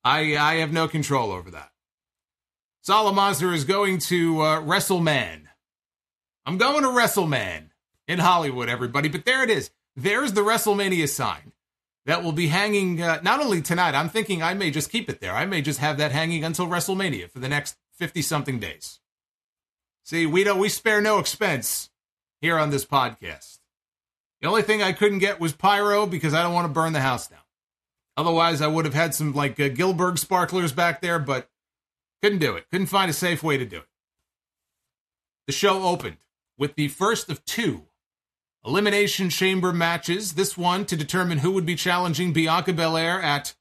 I 0.02 0.36
I 0.36 0.54
have 0.56 0.72
no 0.72 0.88
control 0.88 1.30
over 1.30 1.50
that. 1.52 1.70
Solid 2.82 3.12
Monster 3.12 3.52
is 3.52 3.64
going 3.64 3.98
to 3.98 4.40
uh, 4.40 4.60
WrestleMan. 4.60 5.42
I'm 6.46 6.58
going 6.58 6.82
to 6.82 6.88
WrestleMan 6.88 7.68
in 8.08 8.18
Hollywood, 8.18 8.68
everybody. 8.68 9.08
But 9.08 9.24
there 9.24 9.44
it 9.44 9.50
is. 9.50 9.70
There's 9.98 10.32
the 10.32 10.42
WrestleMania 10.42 11.08
sign 11.08 11.50
that 12.06 12.22
will 12.22 12.30
be 12.30 12.46
hanging 12.46 13.02
uh, 13.02 13.18
not 13.24 13.40
only 13.40 13.60
tonight. 13.60 13.96
I'm 13.96 14.08
thinking 14.08 14.44
I 14.44 14.54
may 14.54 14.70
just 14.70 14.92
keep 14.92 15.10
it 15.10 15.20
there. 15.20 15.34
I 15.34 15.44
may 15.44 15.60
just 15.60 15.80
have 15.80 15.98
that 15.98 16.12
hanging 16.12 16.44
until 16.44 16.68
WrestleMania 16.68 17.32
for 17.32 17.40
the 17.40 17.48
next 17.48 17.76
fifty 17.94 18.22
something 18.22 18.60
days. 18.60 19.00
See, 20.04 20.24
we 20.24 20.44
don't 20.44 20.60
we 20.60 20.68
spare 20.68 21.00
no 21.00 21.18
expense 21.18 21.90
here 22.40 22.56
on 22.56 22.70
this 22.70 22.84
podcast. 22.84 23.58
The 24.40 24.46
only 24.46 24.62
thing 24.62 24.84
I 24.84 24.92
couldn't 24.92 25.18
get 25.18 25.40
was 25.40 25.52
pyro 25.52 26.06
because 26.06 26.32
I 26.32 26.44
don't 26.44 26.54
want 26.54 26.66
to 26.66 26.72
burn 26.72 26.92
the 26.92 27.00
house 27.00 27.26
down. 27.26 27.40
Otherwise, 28.16 28.62
I 28.62 28.68
would 28.68 28.84
have 28.84 28.94
had 28.94 29.16
some 29.16 29.34
like 29.34 29.58
uh, 29.58 29.66
Gilbert 29.66 30.20
sparklers 30.20 30.72
back 30.72 31.00
there, 31.00 31.18
but 31.18 31.50
couldn't 32.22 32.38
do 32.38 32.54
it. 32.54 32.70
Couldn't 32.70 32.86
find 32.86 33.10
a 33.10 33.14
safe 33.14 33.42
way 33.42 33.58
to 33.58 33.64
do 33.64 33.78
it. 33.78 33.88
The 35.48 35.52
show 35.52 35.82
opened 35.82 36.18
with 36.56 36.76
the 36.76 36.86
first 36.86 37.28
of 37.28 37.44
two 37.44 37.87
Elimination 38.64 39.30
Chamber 39.30 39.72
matches. 39.72 40.34
This 40.34 40.56
one 40.56 40.84
to 40.86 40.96
determine 40.96 41.38
who 41.38 41.52
would 41.52 41.66
be 41.66 41.74
challenging 41.74 42.32
Bianca 42.32 42.72
Belair 42.72 43.20
at 43.20 43.54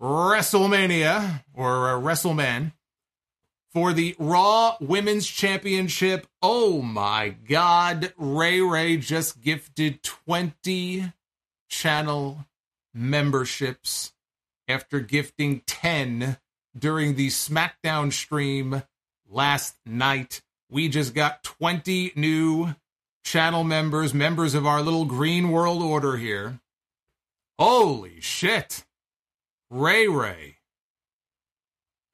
WrestleMania 0.00 1.44
or 1.54 1.90
uh, 1.90 2.00
WrestleMan 2.00 2.72
for 3.72 3.92
the 3.92 4.16
Raw 4.18 4.76
Women's 4.80 5.26
Championship. 5.26 6.26
Oh 6.42 6.82
my 6.82 7.30
God. 7.30 8.12
Ray 8.16 8.60
Ray 8.60 8.96
just 8.96 9.40
gifted 9.40 10.02
20 10.02 11.12
channel 11.68 12.46
memberships 12.92 14.12
after 14.66 15.00
gifting 15.00 15.62
10 15.66 16.38
during 16.76 17.14
the 17.14 17.28
SmackDown 17.28 18.12
stream 18.12 18.82
last 19.28 19.76
night. 19.86 20.42
We 20.70 20.88
just 20.88 21.14
got 21.14 21.42
20 21.42 22.12
new 22.16 22.74
channel 23.24 23.64
members, 23.64 24.14
members 24.14 24.54
of 24.54 24.66
our 24.66 24.82
little 24.82 25.04
green 25.04 25.50
world 25.50 25.82
order 25.82 26.16
here. 26.16 26.60
Holy 27.58 28.20
shit. 28.20 28.84
Ray 29.70 30.08
Ray. 30.08 30.56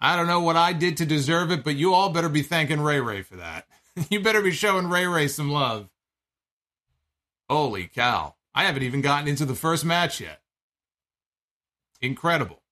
I 0.00 0.16
don't 0.16 0.26
know 0.26 0.40
what 0.40 0.56
I 0.56 0.72
did 0.72 0.98
to 0.98 1.06
deserve 1.06 1.50
it, 1.50 1.64
but 1.64 1.76
you 1.76 1.94
all 1.94 2.10
better 2.10 2.28
be 2.28 2.42
thanking 2.42 2.80
Ray 2.80 3.00
Ray 3.00 3.22
for 3.22 3.36
that. 3.36 3.66
you 4.10 4.20
better 4.20 4.42
be 4.42 4.50
showing 4.50 4.88
Ray 4.88 5.06
Ray 5.06 5.28
some 5.28 5.50
love. 5.50 5.88
Holy 7.48 7.86
cow. 7.86 8.34
I 8.54 8.64
haven't 8.64 8.82
even 8.82 9.00
gotten 9.00 9.28
into 9.28 9.44
the 9.44 9.54
first 9.54 9.84
match 9.84 10.20
yet. 10.20 10.40
Incredible. 12.00 12.62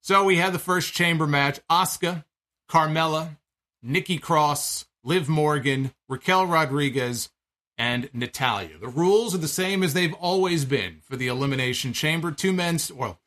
So 0.00 0.24
we 0.24 0.36
had 0.36 0.52
the 0.52 0.58
first 0.58 0.92
chamber 0.92 1.26
match 1.26 1.60
Asuka, 1.70 2.24
Carmella, 2.68 3.38
Nikki 3.82 4.18
Cross, 4.18 4.86
Liv 5.04 5.28
Morgan, 5.28 5.92
Raquel 6.08 6.46
Rodriguez, 6.46 7.28
and 7.76 8.08
Natalya. 8.12 8.78
The 8.80 8.88
rules 8.88 9.34
are 9.34 9.38
the 9.38 9.48
same 9.48 9.82
as 9.82 9.94
they've 9.94 10.14
always 10.14 10.64
been 10.64 11.00
for 11.02 11.16
the 11.16 11.26
Elimination 11.26 11.92
Chamber. 11.92 12.30
Two 12.30 12.52
men, 12.52 12.78
well, 12.94 13.20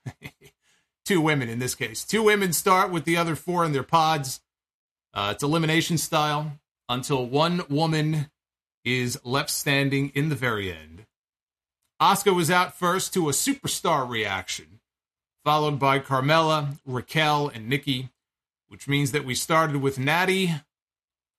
two 1.05 1.21
women 1.21 1.49
in 1.49 1.59
this 1.59 1.75
case. 1.75 2.03
Two 2.03 2.23
women 2.23 2.53
start 2.53 2.91
with 2.91 3.05
the 3.05 3.17
other 3.17 3.35
four 3.35 3.63
in 3.63 3.73
their 3.73 3.83
pods. 3.83 4.41
Uh, 5.13 5.31
it's 5.33 5.43
elimination 5.43 5.97
style 5.97 6.59
until 6.89 7.25
one 7.25 7.61
woman 7.69 8.29
is 8.83 9.19
left 9.23 9.49
standing 9.49 10.11
in 10.15 10.29
the 10.29 10.35
very 10.35 10.71
end. 10.71 11.05
Asuka 12.01 12.35
was 12.35 12.51
out 12.51 12.77
first 12.77 13.13
to 13.13 13.27
a 13.27 13.33
superstar 13.33 14.07
reaction, 14.07 14.79
followed 15.43 15.79
by 15.79 15.99
Carmella, 15.99 16.77
Raquel, 16.85 17.49
and 17.49 17.67
Nikki, 17.67 18.09
which 18.67 18.87
means 18.87 19.11
that 19.11 19.25
we 19.25 19.33
started 19.33 19.77
with 19.77 19.97
Natty 19.97 20.53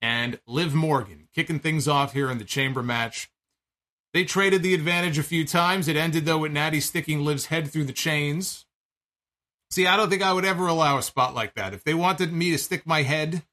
and 0.01 0.39
Liv 0.47 0.73
Morgan 0.73 1.27
kicking 1.33 1.59
things 1.59 1.87
off 1.87 2.13
here 2.13 2.29
in 2.31 2.37
the 2.37 2.45
chamber 2.45 2.81
match. 2.81 3.29
They 4.13 4.23
traded 4.23 4.63
the 4.63 4.73
advantage 4.73 5.17
a 5.19 5.23
few 5.23 5.45
times. 5.45 5.87
It 5.87 5.95
ended, 5.95 6.25
though, 6.25 6.39
with 6.39 6.51
Natty 6.51 6.79
sticking 6.79 7.23
Liv's 7.23 7.47
head 7.47 7.69
through 7.69 7.83
the 7.83 7.93
chains. 7.93 8.65
See, 9.69 9.85
I 9.85 9.97
don't 9.97 10.09
think 10.09 10.23
I 10.23 10.33
would 10.33 10.45
ever 10.45 10.65
allow 10.67 10.97
a 10.97 11.03
spot 11.03 11.35
like 11.35 11.53
that. 11.53 11.73
If 11.73 11.83
they 11.83 11.93
wanted 11.93 12.33
me 12.33 12.49
to 12.51 12.57
stick 12.57 12.87
my 12.87 13.03
head 13.03 13.43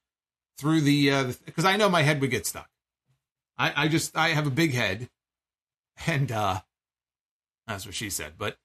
through 0.56 0.80
the, 0.80 1.34
because 1.44 1.66
uh, 1.66 1.68
I 1.68 1.76
know 1.76 1.90
my 1.90 2.02
head 2.02 2.20
would 2.22 2.30
get 2.30 2.46
stuck. 2.46 2.70
I, 3.58 3.84
I 3.84 3.88
just, 3.88 4.16
I 4.16 4.28
have 4.28 4.46
a 4.46 4.50
big 4.50 4.72
head, 4.72 5.10
and 6.06 6.32
uh, 6.32 6.60
that's 7.66 7.84
what 7.84 7.94
she 7.94 8.08
said. 8.08 8.34
But 8.38 8.56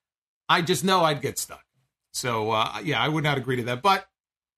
I 0.48 0.62
just 0.62 0.84
know 0.84 1.04
I'd 1.04 1.22
get 1.22 1.38
stuck. 1.38 1.66
So 2.14 2.52
uh, 2.52 2.80
yeah, 2.84 3.02
I 3.02 3.08
would 3.08 3.24
not 3.24 3.38
agree 3.38 3.58
to 3.58 3.64
that. 3.64 3.82
But 3.82 4.08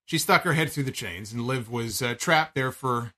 she 0.06 0.18
stuck 0.18 0.44
her 0.44 0.54
head 0.54 0.72
through 0.72 0.84
the 0.84 0.92
chains, 0.92 1.32
and 1.32 1.48
Liv 1.48 1.70
was 1.70 2.02
uh, 2.02 2.16
trapped 2.16 2.56
there 2.56 2.72
for 2.72 3.14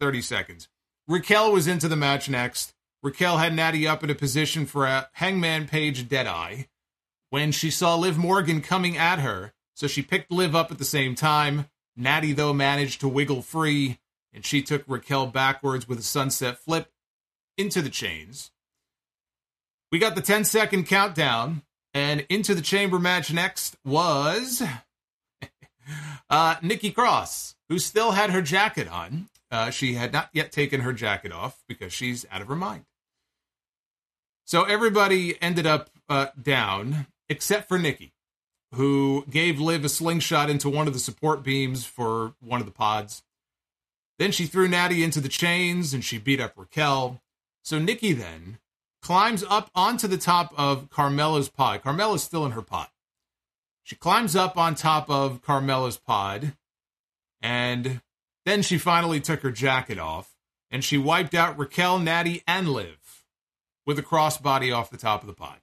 30 0.00 0.22
seconds. 0.22 0.68
Raquel 1.06 1.52
was 1.52 1.66
into 1.66 1.88
the 1.88 1.96
match 1.96 2.28
next. 2.28 2.74
Raquel 3.02 3.38
had 3.38 3.54
Natty 3.54 3.86
up 3.86 4.04
in 4.04 4.10
a 4.10 4.14
position 4.14 4.66
for 4.66 4.86
a 4.86 5.08
Hangman 5.14 5.66
Page 5.66 6.08
Deadeye 6.08 6.64
when 7.30 7.52
she 7.52 7.70
saw 7.70 7.96
Liv 7.96 8.18
Morgan 8.18 8.60
coming 8.60 8.96
at 8.96 9.20
her, 9.20 9.52
so 9.74 9.86
she 9.86 10.02
picked 10.02 10.30
Liv 10.30 10.54
up 10.54 10.70
at 10.70 10.78
the 10.78 10.84
same 10.84 11.14
time. 11.14 11.66
Natty, 11.96 12.32
though, 12.32 12.52
managed 12.52 13.00
to 13.00 13.08
wiggle 13.08 13.42
free, 13.42 13.98
and 14.32 14.44
she 14.44 14.62
took 14.62 14.84
Raquel 14.86 15.26
backwards 15.26 15.88
with 15.88 15.98
a 15.98 16.02
sunset 16.02 16.58
flip 16.58 16.90
into 17.56 17.82
the 17.82 17.90
chains. 17.90 18.50
We 19.92 19.98
got 19.98 20.14
the 20.14 20.22
10 20.22 20.44
second 20.44 20.86
countdown, 20.86 21.62
and 21.92 22.26
into 22.28 22.54
the 22.54 22.62
chamber 22.62 22.98
match 22.98 23.32
next 23.32 23.76
was 23.84 24.62
uh, 26.28 26.56
Nikki 26.62 26.90
Cross, 26.90 27.56
who 27.68 27.78
still 27.78 28.12
had 28.12 28.30
her 28.30 28.42
jacket 28.42 28.88
on. 28.88 29.28
Uh, 29.50 29.70
she 29.70 29.94
had 29.94 30.12
not 30.12 30.30
yet 30.32 30.52
taken 30.52 30.82
her 30.82 30.92
jacket 30.92 31.32
off 31.32 31.62
because 31.66 31.92
she's 31.92 32.24
out 32.30 32.40
of 32.40 32.48
her 32.48 32.56
mind. 32.56 32.84
So 34.44 34.64
everybody 34.64 35.40
ended 35.42 35.66
up 35.66 35.90
uh, 36.08 36.26
down, 36.40 37.06
except 37.28 37.68
for 37.68 37.78
Nikki, 37.78 38.12
who 38.74 39.24
gave 39.30 39.60
Liv 39.60 39.84
a 39.84 39.88
slingshot 39.88 40.50
into 40.50 40.68
one 40.68 40.86
of 40.86 40.92
the 40.92 40.98
support 40.98 41.42
beams 41.42 41.84
for 41.84 42.34
one 42.40 42.60
of 42.60 42.66
the 42.66 42.72
pods. 42.72 43.22
Then 44.18 44.32
she 44.32 44.46
threw 44.46 44.68
Natty 44.68 45.02
into 45.02 45.20
the 45.20 45.28
chains 45.28 45.94
and 45.94 46.04
she 46.04 46.18
beat 46.18 46.40
up 46.40 46.54
Raquel. 46.56 47.22
So 47.62 47.78
Nikki 47.78 48.12
then 48.12 48.58
climbs 49.02 49.42
up 49.48 49.70
onto 49.74 50.06
the 50.06 50.18
top 50.18 50.52
of 50.56 50.90
Carmella's 50.90 51.48
pod. 51.48 51.82
Carmella's 51.82 52.22
still 52.22 52.44
in 52.44 52.52
her 52.52 52.62
pod. 52.62 52.88
She 53.90 53.96
climbs 53.96 54.36
up 54.36 54.56
on 54.56 54.76
top 54.76 55.10
of 55.10 55.42
Carmella's 55.42 55.96
pod 55.96 56.52
and 57.42 58.00
then 58.46 58.62
she 58.62 58.78
finally 58.78 59.18
took 59.20 59.40
her 59.40 59.50
jacket 59.50 59.98
off 59.98 60.30
and 60.70 60.84
she 60.84 60.96
wiped 60.96 61.34
out 61.34 61.58
Raquel, 61.58 61.98
Natty, 61.98 62.44
and 62.46 62.68
Liv 62.68 63.24
with 63.84 63.98
a 63.98 64.02
crossbody 64.02 64.72
off 64.72 64.90
the 64.90 64.96
top 64.96 65.22
of 65.22 65.26
the 65.26 65.32
pod 65.32 65.58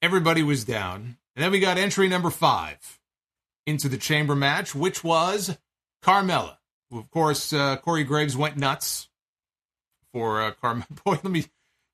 everybody 0.00 0.42
was 0.42 0.64
down. 0.64 1.18
And 1.36 1.44
then 1.44 1.50
we 1.50 1.60
got 1.60 1.76
entry 1.76 2.08
number 2.08 2.30
five 2.30 3.00
into 3.66 3.88
the 3.88 3.98
chamber 3.98 4.34
match, 4.34 4.74
which 4.74 5.04
was 5.04 5.58
Carmella. 6.02 6.56
Of 6.90 7.10
course, 7.10 7.52
uh, 7.52 7.76
Corey 7.76 8.04
Graves 8.04 8.36
went 8.36 8.56
nuts 8.56 9.10
for 10.12 10.42
uh, 10.42 10.52
Carmella. 10.62 11.04
Boy, 11.04 11.18
let 11.22 11.24
me. 11.24 11.44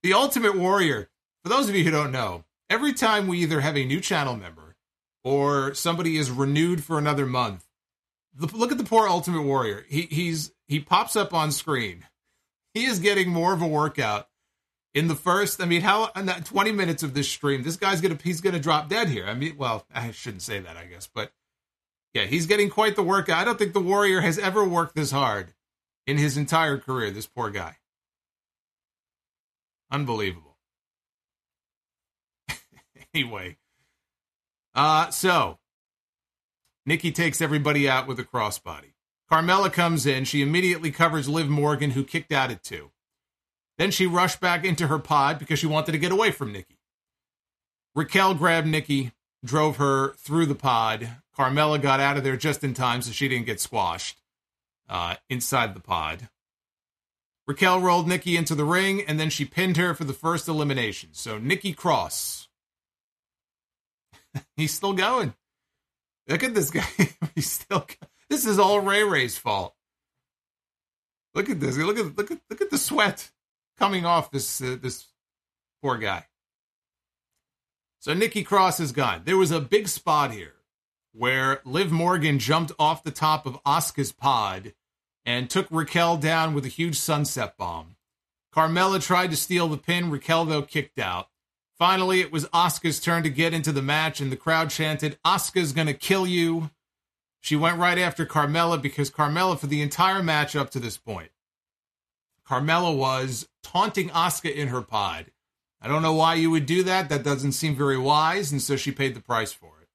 The 0.04 0.14
Ultimate 0.14 0.56
Warrior. 0.56 1.08
For 1.42 1.48
those 1.48 1.68
of 1.68 1.74
you 1.74 1.82
who 1.82 1.90
don't 1.90 2.12
know, 2.12 2.44
every 2.68 2.92
time 2.92 3.26
we 3.26 3.38
either 3.38 3.60
have 3.60 3.76
a 3.76 3.84
new 3.84 4.00
channel 4.00 4.36
member 4.36 4.69
or 5.24 5.74
somebody 5.74 6.16
is 6.16 6.30
renewed 6.30 6.82
for 6.82 6.98
another 6.98 7.26
month, 7.26 7.66
look 8.38 8.72
at 8.72 8.78
the 8.78 8.84
poor 8.84 9.08
Ultimate 9.08 9.42
Warrior. 9.42 9.84
He 9.88 10.02
he's 10.02 10.52
he 10.68 10.80
pops 10.80 11.16
up 11.16 11.34
on 11.34 11.52
screen. 11.52 12.06
He 12.74 12.84
is 12.84 13.00
getting 13.00 13.30
more 13.30 13.52
of 13.52 13.62
a 13.62 13.66
workout 13.66 14.28
in 14.94 15.08
the 15.08 15.14
first. 15.14 15.60
I 15.60 15.66
mean, 15.66 15.82
how 15.82 16.06
20 16.06 16.72
minutes 16.72 17.02
of 17.02 17.14
this 17.14 17.28
stream, 17.28 17.62
this 17.62 17.76
guy's 17.76 18.00
gonna 18.00 18.18
he's 18.22 18.40
gonna 18.40 18.60
drop 18.60 18.88
dead 18.88 19.08
here. 19.08 19.26
I 19.26 19.34
mean, 19.34 19.56
well, 19.56 19.86
I 19.94 20.10
shouldn't 20.12 20.42
say 20.42 20.60
that, 20.60 20.76
I 20.76 20.84
guess, 20.84 21.08
but 21.12 21.32
yeah, 22.14 22.24
he's 22.24 22.46
getting 22.46 22.70
quite 22.70 22.96
the 22.96 23.02
workout. 23.02 23.38
I 23.38 23.44
don't 23.44 23.58
think 23.58 23.72
the 23.72 23.80
Warrior 23.80 24.20
has 24.20 24.38
ever 24.38 24.64
worked 24.64 24.96
this 24.96 25.10
hard 25.10 25.54
in 26.06 26.18
his 26.18 26.36
entire 26.36 26.78
career. 26.78 27.10
This 27.10 27.26
poor 27.26 27.50
guy. 27.50 27.76
Unbelievable. 29.92 30.56
anyway, 33.14 33.56
uh, 34.74 35.10
so 35.10 35.58
Nikki 36.86 37.12
takes 37.12 37.40
everybody 37.40 37.88
out 37.88 38.06
with 38.06 38.18
a 38.18 38.24
crossbody. 38.24 38.92
Carmella 39.30 39.72
comes 39.72 40.06
in. 40.06 40.24
She 40.24 40.42
immediately 40.42 40.90
covers 40.90 41.28
Liv 41.28 41.48
Morgan, 41.48 41.92
who 41.92 42.02
kicked 42.04 42.32
out 42.32 42.50
at 42.50 42.64
two. 42.64 42.90
Then 43.78 43.90
she 43.90 44.06
rushed 44.06 44.40
back 44.40 44.64
into 44.64 44.88
her 44.88 44.98
pod 44.98 45.38
because 45.38 45.58
she 45.58 45.66
wanted 45.66 45.92
to 45.92 45.98
get 45.98 46.12
away 46.12 46.30
from 46.32 46.52
Nikki. 46.52 46.78
Raquel 47.94 48.34
grabbed 48.34 48.66
Nikki, 48.66 49.12
drove 49.44 49.76
her 49.76 50.12
through 50.14 50.46
the 50.46 50.54
pod. 50.54 51.16
Carmella 51.36 51.80
got 51.80 52.00
out 52.00 52.16
of 52.16 52.24
there 52.24 52.36
just 52.36 52.62
in 52.62 52.74
time 52.74 53.02
so 53.02 53.10
she 53.10 53.28
didn't 53.28 53.46
get 53.46 53.60
squashed 53.60 54.18
uh, 54.88 55.16
inside 55.28 55.74
the 55.74 55.80
pod. 55.80 56.28
Raquel 57.46 57.80
rolled 57.80 58.06
Nikki 58.06 58.36
into 58.36 58.54
the 58.54 58.64
ring 58.64 59.02
and 59.06 59.18
then 59.18 59.30
she 59.30 59.44
pinned 59.44 59.76
her 59.76 59.94
for 59.94 60.04
the 60.04 60.12
first 60.12 60.46
elimination. 60.46 61.10
So 61.12 61.38
Nikki 61.38 61.72
Cross. 61.72 62.39
He's 64.56 64.74
still 64.74 64.92
going. 64.92 65.34
Look 66.28 66.44
at 66.44 66.54
this 66.54 66.70
guy. 66.70 66.86
He's 67.34 67.50
still. 67.50 67.86
This 68.28 68.46
is 68.46 68.58
all 68.58 68.80
Ray 68.80 69.02
Ray's 69.02 69.36
fault. 69.36 69.74
Look 71.34 71.48
at 71.48 71.60
this. 71.60 71.76
Look 71.76 71.98
at 71.98 72.16
look 72.16 72.30
at 72.30 72.40
look 72.48 72.60
at 72.60 72.70
the 72.70 72.78
sweat 72.78 73.30
coming 73.78 74.04
off 74.04 74.30
this 74.30 74.60
uh, 74.60 74.76
this 74.80 75.06
poor 75.82 75.96
guy. 75.96 76.26
So 77.98 78.14
Nikki 78.14 78.42
Cross 78.42 78.80
is 78.80 78.92
gone. 78.92 79.22
There 79.24 79.36
was 79.36 79.50
a 79.50 79.60
big 79.60 79.88
spot 79.88 80.32
here 80.32 80.54
where 81.12 81.60
Liv 81.64 81.90
Morgan 81.90 82.38
jumped 82.38 82.72
off 82.78 83.02
the 83.02 83.10
top 83.10 83.46
of 83.46 83.62
Asuka's 83.64 84.12
pod 84.12 84.74
and 85.24 85.50
took 85.50 85.66
Raquel 85.70 86.16
down 86.16 86.54
with 86.54 86.64
a 86.64 86.68
huge 86.68 86.96
sunset 86.96 87.56
bomb. 87.58 87.96
Carmella 88.54 89.02
tried 89.02 89.30
to 89.30 89.36
steal 89.36 89.68
the 89.68 89.76
pin. 89.76 90.10
Raquel, 90.10 90.44
though, 90.44 90.62
kicked 90.62 90.98
out. 90.98 91.28
Finally, 91.80 92.20
it 92.20 92.30
was 92.30 92.44
Asuka's 92.48 93.00
turn 93.00 93.22
to 93.22 93.30
get 93.30 93.54
into 93.54 93.72
the 93.72 93.80
match, 93.80 94.20
and 94.20 94.30
the 94.30 94.36
crowd 94.36 94.68
chanted, 94.68 95.18
Asuka's 95.24 95.72
gonna 95.72 95.94
kill 95.94 96.26
you. 96.26 96.68
She 97.40 97.56
went 97.56 97.78
right 97.78 97.96
after 97.96 98.26
Carmella 98.26 98.80
because 98.80 99.10
Carmella, 99.10 99.58
for 99.58 99.66
the 99.66 99.80
entire 99.80 100.22
match 100.22 100.54
up 100.54 100.68
to 100.72 100.78
this 100.78 100.98
point, 100.98 101.30
Carmella 102.46 102.94
was 102.94 103.48
taunting 103.62 104.10
Asuka 104.10 104.54
in 104.54 104.68
her 104.68 104.82
pod. 104.82 105.30
I 105.80 105.88
don't 105.88 106.02
know 106.02 106.12
why 106.12 106.34
you 106.34 106.50
would 106.50 106.66
do 106.66 106.82
that. 106.82 107.08
That 107.08 107.22
doesn't 107.22 107.52
seem 107.52 107.74
very 107.74 107.96
wise, 107.96 108.52
and 108.52 108.60
so 108.60 108.76
she 108.76 108.92
paid 108.92 109.14
the 109.14 109.20
price 109.22 109.54
for 109.54 109.80
it. 109.80 109.88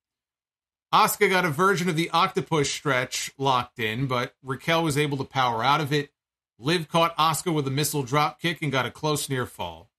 Asuka 0.92 1.30
got 1.30 1.46
a 1.46 1.52
version 1.52 1.88
of 1.88 1.96
the 1.96 2.10
octopus 2.10 2.68
stretch 2.68 3.30
locked 3.38 3.78
in, 3.78 4.08
but 4.08 4.34
Raquel 4.42 4.84
was 4.84 4.98
able 4.98 5.18
to 5.18 5.24
power 5.24 5.64
out 5.64 5.82
of 5.82 5.94
it. 5.94 6.10
Liv 6.58 6.90
caught 6.90 7.16
Asuka 7.16 7.54
with 7.54 7.68
a 7.68 7.72
missile 7.72 8.02
drop 8.02 8.42
kick 8.42 8.64
and 8.64 8.72
got 8.72 8.88
a 8.88 8.92
close 8.92 9.30
near 9.30 9.46
fall. 9.46 9.92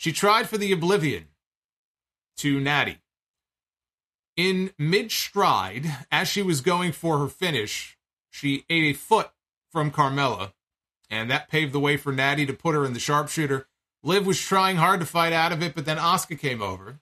She 0.00 0.12
tried 0.12 0.48
for 0.48 0.56
the 0.56 0.72
oblivion 0.72 1.26
to 2.38 2.58
Natty. 2.58 3.02
In 4.34 4.70
mid 4.78 5.12
stride, 5.12 5.94
as 6.10 6.26
she 6.26 6.40
was 6.40 6.62
going 6.62 6.92
for 6.92 7.18
her 7.18 7.28
finish, 7.28 7.98
she 8.30 8.64
ate 8.70 8.94
a 8.94 8.98
foot 8.98 9.30
from 9.70 9.90
Carmella, 9.90 10.54
and 11.10 11.30
that 11.30 11.50
paved 11.50 11.74
the 11.74 11.80
way 11.80 11.98
for 11.98 12.14
Natty 12.14 12.46
to 12.46 12.54
put 12.54 12.74
her 12.74 12.86
in 12.86 12.94
the 12.94 12.98
sharpshooter. 12.98 13.68
Liv 14.02 14.24
was 14.24 14.40
trying 14.40 14.76
hard 14.76 15.00
to 15.00 15.06
fight 15.06 15.34
out 15.34 15.52
of 15.52 15.62
it, 15.62 15.74
but 15.74 15.84
then 15.84 15.98
Asuka 15.98 16.38
came 16.38 16.62
over. 16.62 16.98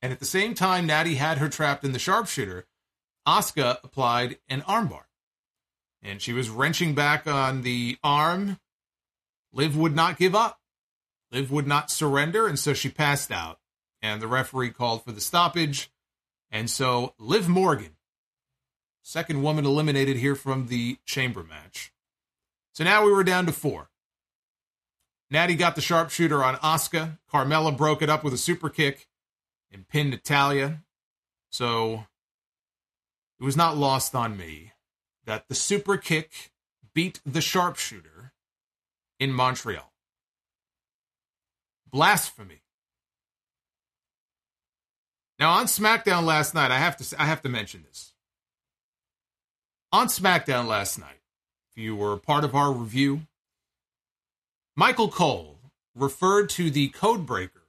And 0.00 0.12
at 0.12 0.20
the 0.20 0.26
same 0.26 0.54
time, 0.54 0.86
Natty 0.86 1.16
had 1.16 1.38
her 1.38 1.48
trapped 1.48 1.82
in 1.82 1.90
the 1.90 1.98
sharpshooter. 1.98 2.66
Asuka 3.26 3.78
applied 3.82 4.38
an 4.48 4.60
armbar. 4.60 5.06
And 6.00 6.22
she 6.22 6.32
was 6.32 6.50
wrenching 6.50 6.94
back 6.94 7.26
on 7.26 7.62
the 7.62 7.98
arm. 8.04 8.60
Liv 9.52 9.76
would 9.76 9.96
not 9.96 10.18
give 10.18 10.36
up. 10.36 10.60
Liv 11.36 11.50
would 11.50 11.66
not 11.66 11.90
surrender, 11.90 12.48
and 12.48 12.58
so 12.58 12.72
she 12.72 12.88
passed 12.88 13.30
out. 13.30 13.60
And 14.00 14.22
the 14.22 14.26
referee 14.26 14.70
called 14.70 15.04
for 15.04 15.12
the 15.12 15.20
stoppage. 15.20 15.90
And 16.50 16.70
so 16.70 17.14
Liv 17.18 17.46
Morgan, 17.46 17.96
second 19.02 19.42
woman 19.42 19.66
eliminated 19.66 20.16
here 20.16 20.34
from 20.34 20.68
the 20.68 20.96
chamber 21.04 21.42
match. 21.42 21.92
So 22.72 22.84
now 22.84 23.04
we 23.04 23.12
were 23.12 23.24
down 23.24 23.44
to 23.46 23.52
four. 23.52 23.90
Natty 25.30 25.56
got 25.56 25.74
the 25.74 25.82
sharpshooter 25.82 26.42
on 26.42 26.56
Asuka. 26.56 27.18
Carmella 27.30 27.76
broke 27.76 28.00
it 28.00 28.08
up 28.08 28.24
with 28.24 28.32
a 28.32 28.38
super 28.38 28.70
kick 28.70 29.06
and 29.70 29.86
pinned 29.86 30.12
Natalya. 30.12 30.84
So 31.50 32.06
it 33.38 33.44
was 33.44 33.58
not 33.58 33.76
lost 33.76 34.14
on 34.14 34.38
me 34.38 34.72
that 35.26 35.48
the 35.48 35.54
super 35.54 35.98
kick 35.98 36.52
beat 36.94 37.20
the 37.26 37.42
sharpshooter 37.42 38.32
in 39.20 39.32
Montreal. 39.32 39.92
Blasphemy. 41.90 42.62
Now 45.38 45.52
on 45.52 45.66
SmackDown 45.66 46.24
last 46.24 46.54
night, 46.54 46.70
I 46.70 46.78
have 46.78 46.96
to 46.96 47.20
I 47.20 47.26
have 47.26 47.42
to 47.42 47.48
mention 47.48 47.84
this. 47.86 48.14
On 49.92 50.08
SmackDown 50.08 50.66
last 50.66 50.98
night, 50.98 51.20
if 51.70 51.82
you 51.82 51.94
were 51.94 52.16
part 52.16 52.44
of 52.44 52.54
our 52.54 52.72
review, 52.72 53.22
Michael 54.74 55.08
Cole 55.08 55.58
referred 55.94 56.48
to 56.50 56.70
the 56.70 56.90
Codebreaker 56.90 57.64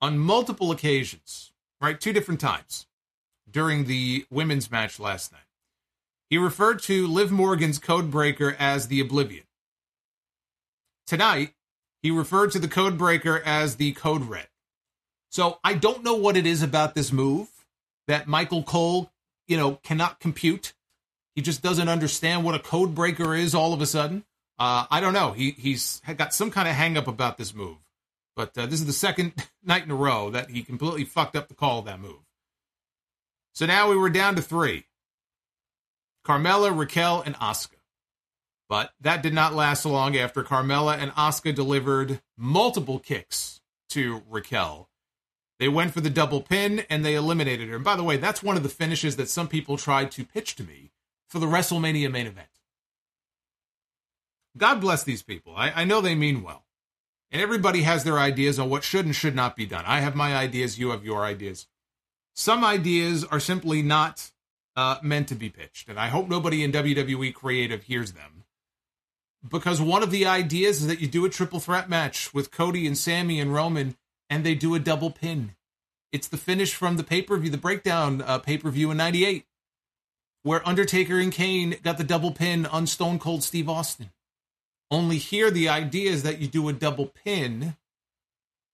on 0.00 0.18
multiple 0.18 0.70
occasions, 0.70 1.52
right? 1.80 2.00
Two 2.00 2.12
different 2.12 2.40
times 2.40 2.86
during 3.50 3.84
the 3.84 4.24
women's 4.30 4.70
match 4.70 4.98
last 4.98 5.32
night. 5.32 5.40
He 6.28 6.38
referred 6.38 6.80
to 6.82 7.06
Liv 7.06 7.32
Morgan's 7.32 7.80
Codebreaker 7.80 8.54
as 8.58 8.86
the 8.86 9.00
Oblivion. 9.00 9.44
Tonight, 11.06 11.54
he 12.02 12.10
referred 12.10 12.52
to 12.52 12.58
the 12.58 12.68
code 12.68 12.96
breaker 12.96 13.42
as 13.44 13.76
the 13.76 13.92
Code 13.92 14.22
Red. 14.22 14.48
So 15.30 15.58
I 15.62 15.74
don't 15.74 16.02
know 16.02 16.14
what 16.14 16.36
it 16.36 16.46
is 16.46 16.62
about 16.62 16.94
this 16.94 17.12
move 17.12 17.48
that 18.08 18.26
Michael 18.26 18.62
Cole, 18.62 19.10
you 19.46 19.56
know, 19.56 19.76
cannot 19.82 20.18
compute. 20.18 20.74
He 21.34 21.42
just 21.42 21.62
doesn't 21.62 21.88
understand 21.88 22.44
what 22.44 22.54
a 22.54 22.58
code 22.58 22.94
breaker 22.94 23.34
is 23.34 23.54
all 23.54 23.72
of 23.72 23.80
a 23.80 23.86
sudden. 23.86 24.24
Uh, 24.58 24.86
I 24.90 25.00
don't 25.00 25.14
know. 25.14 25.32
He 25.32 25.52
he's 25.52 26.02
got 26.16 26.34
some 26.34 26.50
kind 26.50 26.68
of 26.68 26.74
hangup 26.74 27.06
about 27.06 27.38
this 27.38 27.54
move. 27.54 27.76
But 28.36 28.56
uh, 28.56 28.66
this 28.66 28.80
is 28.80 28.86
the 28.86 28.92
second 28.92 29.32
night 29.64 29.84
in 29.84 29.90
a 29.90 29.96
row 29.96 30.30
that 30.30 30.50
he 30.50 30.62
completely 30.62 31.04
fucked 31.04 31.36
up 31.36 31.48
the 31.48 31.54
call 31.54 31.80
of 31.80 31.84
that 31.86 32.00
move. 32.00 32.20
So 33.52 33.66
now 33.66 33.88
we 33.90 33.96
were 33.96 34.10
down 34.10 34.36
to 34.36 34.42
three 34.42 34.86
Carmella, 36.24 36.76
Raquel, 36.76 37.22
and 37.22 37.34
Asuka. 37.36 37.79
But 38.70 38.92
that 39.00 39.20
did 39.20 39.34
not 39.34 39.52
last 39.52 39.84
long 39.84 40.16
after 40.16 40.44
Carmella 40.44 40.96
and 40.96 41.10
Asuka 41.16 41.52
delivered 41.52 42.20
multiple 42.36 43.00
kicks 43.00 43.60
to 43.88 44.22
Raquel. 44.30 44.88
They 45.58 45.68
went 45.68 45.92
for 45.92 46.00
the 46.00 46.08
double 46.08 46.40
pin 46.40 46.84
and 46.88 47.04
they 47.04 47.16
eliminated 47.16 47.68
her. 47.68 47.74
And 47.74 47.84
by 47.84 47.96
the 47.96 48.04
way, 48.04 48.16
that's 48.16 48.44
one 48.44 48.56
of 48.56 48.62
the 48.62 48.68
finishes 48.68 49.16
that 49.16 49.28
some 49.28 49.48
people 49.48 49.76
tried 49.76 50.12
to 50.12 50.24
pitch 50.24 50.54
to 50.54 50.62
me 50.62 50.92
for 51.28 51.40
the 51.40 51.48
WrestleMania 51.48 52.12
main 52.12 52.28
event. 52.28 52.46
God 54.56 54.80
bless 54.80 55.02
these 55.02 55.24
people. 55.24 55.52
I, 55.56 55.72
I 55.72 55.84
know 55.84 56.00
they 56.00 56.14
mean 56.14 56.44
well. 56.44 56.64
And 57.32 57.42
everybody 57.42 57.82
has 57.82 58.04
their 58.04 58.20
ideas 58.20 58.60
on 58.60 58.70
what 58.70 58.84
should 58.84 59.04
and 59.04 59.16
should 59.16 59.34
not 59.34 59.56
be 59.56 59.66
done. 59.66 59.84
I 59.84 59.98
have 59.98 60.14
my 60.14 60.36
ideas, 60.36 60.78
you 60.78 60.90
have 60.90 61.04
your 61.04 61.24
ideas. 61.24 61.66
Some 62.36 62.64
ideas 62.64 63.24
are 63.24 63.40
simply 63.40 63.82
not 63.82 64.30
uh, 64.76 64.98
meant 65.02 65.26
to 65.28 65.34
be 65.34 65.50
pitched, 65.50 65.88
and 65.88 65.98
I 65.98 66.06
hope 66.06 66.28
nobody 66.28 66.62
in 66.62 66.72
WWE 66.72 67.34
Creative 67.34 67.82
hears 67.82 68.12
them. 68.12 68.39
Because 69.48 69.80
one 69.80 70.02
of 70.02 70.10
the 70.10 70.26
ideas 70.26 70.82
is 70.82 70.86
that 70.86 71.00
you 71.00 71.08
do 71.08 71.24
a 71.24 71.30
triple 71.30 71.60
threat 71.60 71.88
match 71.88 72.34
with 72.34 72.50
Cody 72.50 72.86
and 72.86 72.96
Sami 72.96 73.40
and 73.40 73.54
Roman, 73.54 73.96
and 74.28 74.44
they 74.44 74.54
do 74.54 74.74
a 74.74 74.78
double 74.78 75.10
pin. 75.10 75.54
It's 76.12 76.28
the 76.28 76.36
finish 76.36 76.74
from 76.74 76.96
the 76.96 77.04
pay 77.04 77.22
per 77.22 77.36
view, 77.38 77.50
the 77.50 77.56
breakdown 77.56 78.20
uh, 78.22 78.38
pay 78.38 78.58
per 78.58 78.70
view 78.70 78.90
in 78.90 78.96
'98, 78.98 79.46
where 80.42 80.66
Undertaker 80.68 81.18
and 81.18 81.32
Kane 81.32 81.76
got 81.82 81.98
the 81.98 82.04
double 82.04 82.32
pin 82.32 82.66
on 82.66 82.86
Stone 82.86 83.18
Cold 83.18 83.42
Steve 83.42 83.68
Austin. 83.68 84.10
Only 84.90 85.18
here, 85.18 85.50
the 85.50 85.68
idea 85.68 86.10
is 86.10 86.24
that 86.24 86.40
you 86.40 86.48
do 86.48 86.68
a 86.68 86.72
double 86.72 87.06
pin, 87.06 87.76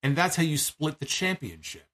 and 0.02 0.16
that's 0.16 0.37
how 0.37 0.42
you 0.42 0.57
split 0.57 0.98
the 0.98 1.05
championship. 1.05 1.87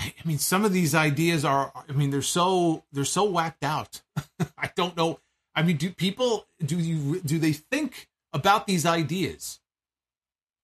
I 0.00 0.12
mean, 0.24 0.38
some 0.38 0.64
of 0.64 0.72
these 0.72 0.94
ideas 0.94 1.44
are, 1.44 1.72
I 1.88 1.92
mean, 1.92 2.10
they're 2.10 2.22
so 2.22 2.82
they're 2.92 3.04
so 3.04 3.24
whacked 3.24 3.62
out. 3.62 4.02
I 4.58 4.70
don't 4.74 4.96
know. 4.96 5.20
I 5.54 5.62
mean, 5.62 5.76
do 5.76 5.90
people 5.90 6.46
do 6.64 6.78
you 6.78 7.20
do 7.20 7.38
they 7.38 7.52
think 7.52 8.08
about 8.32 8.66
these 8.66 8.86
ideas 8.86 9.60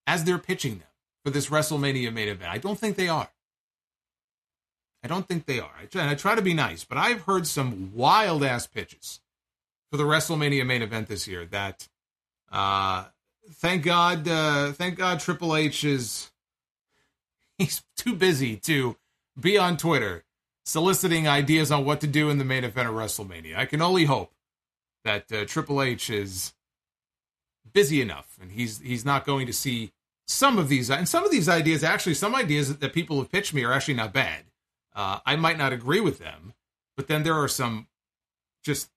as 0.07 0.25
they're 0.25 0.39
pitching 0.39 0.79
them 0.79 0.89
for 1.25 1.31
this 1.31 1.49
WrestleMania 1.49 2.13
main 2.13 2.29
event? 2.29 2.51
I 2.51 2.59
don't 2.59 2.79
think 2.79 2.97
they 2.97 3.09
are. 3.09 3.29
I 5.03 5.09
don't 5.09 5.29
think 5.29 5.47
they 5.47 5.61
are. 5.61 5.71
I 5.81 5.87
try, 5.87 6.03
and 6.03 6.11
I 6.11 6.15
try 6.15 6.35
to 6.35 6.43
be 6.43 6.55
nice, 6.55 6.85
but 6.85 6.99
I've 6.99 7.23
heard 7.23 7.47
some 7.47 7.93
wild 7.95 8.43
ass 8.43 8.67
pitches 8.67 9.21
for 9.91 9.97
the 9.97 10.05
WrestleMania 10.05 10.67
main 10.67 10.83
event 10.83 11.09
this 11.09 11.29
year. 11.29 11.45
That 11.47 11.89
uh, 12.51 13.05
thank 13.51 13.85
God, 13.85 14.27
uh, 14.27 14.73
thank 14.73 14.97
God, 14.97 15.21
Triple 15.21 15.55
H 15.55 15.85
is 15.85 16.31
he's 17.59 17.83
too 17.97 18.15
busy 18.15 18.57
to 18.57 18.97
be 19.39 19.59
on 19.59 19.77
Twitter 19.77 20.25
soliciting 20.65 21.27
ideas 21.27 21.71
on 21.71 21.85
what 21.85 22.01
to 22.01 22.07
do 22.07 22.29
in 22.29 22.39
the 22.39 22.45
main 22.45 22.65
event 22.65 22.89
of 22.89 22.95
WrestleMania. 22.95 23.57
I 23.57 23.65
can 23.65 23.81
only 23.81 24.05
hope 24.05 24.33
that 25.05 25.31
uh, 25.33 25.45
Triple 25.45 25.83
H 25.83 26.11
is 26.11 26.55
busy 27.73 28.01
enough, 28.01 28.37
and 28.41 28.53
he's 28.53 28.81
he's 28.81 29.05
not 29.05 29.25
going 29.25 29.47
to 29.47 29.53
see 29.53 29.93
some 30.27 30.59
of 30.59 30.69
these. 30.69 30.91
And 30.91 31.09
some 31.09 31.25
of 31.25 31.31
these 31.31 31.49
ideas, 31.49 31.83
actually, 31.83 32.15
some 32.15 32.35
ideas 32.35 32.69
that, 32.69 32.81
that 32.81 32.93
people 32.93 33.19
have 33.19 33.31
pitched 33.31 33.55
me 33.55 33.65
are 33.65 33.73
actually 33.73 33.95
not 33.95 34.13
bad. 34.13 34.45
Uh, 34.95 35.21
I 35.25 35.37
might 35.37 35.59
not 35.59 35.73
agree 35.73 36.01
with 36.01 36.19
them, 36.19 36.55
but 36.97 37.09
then 37.09 37.23
there 37.23 37.35
are 37.35 37.49
some 37.49 37.87
just 38.65 38.91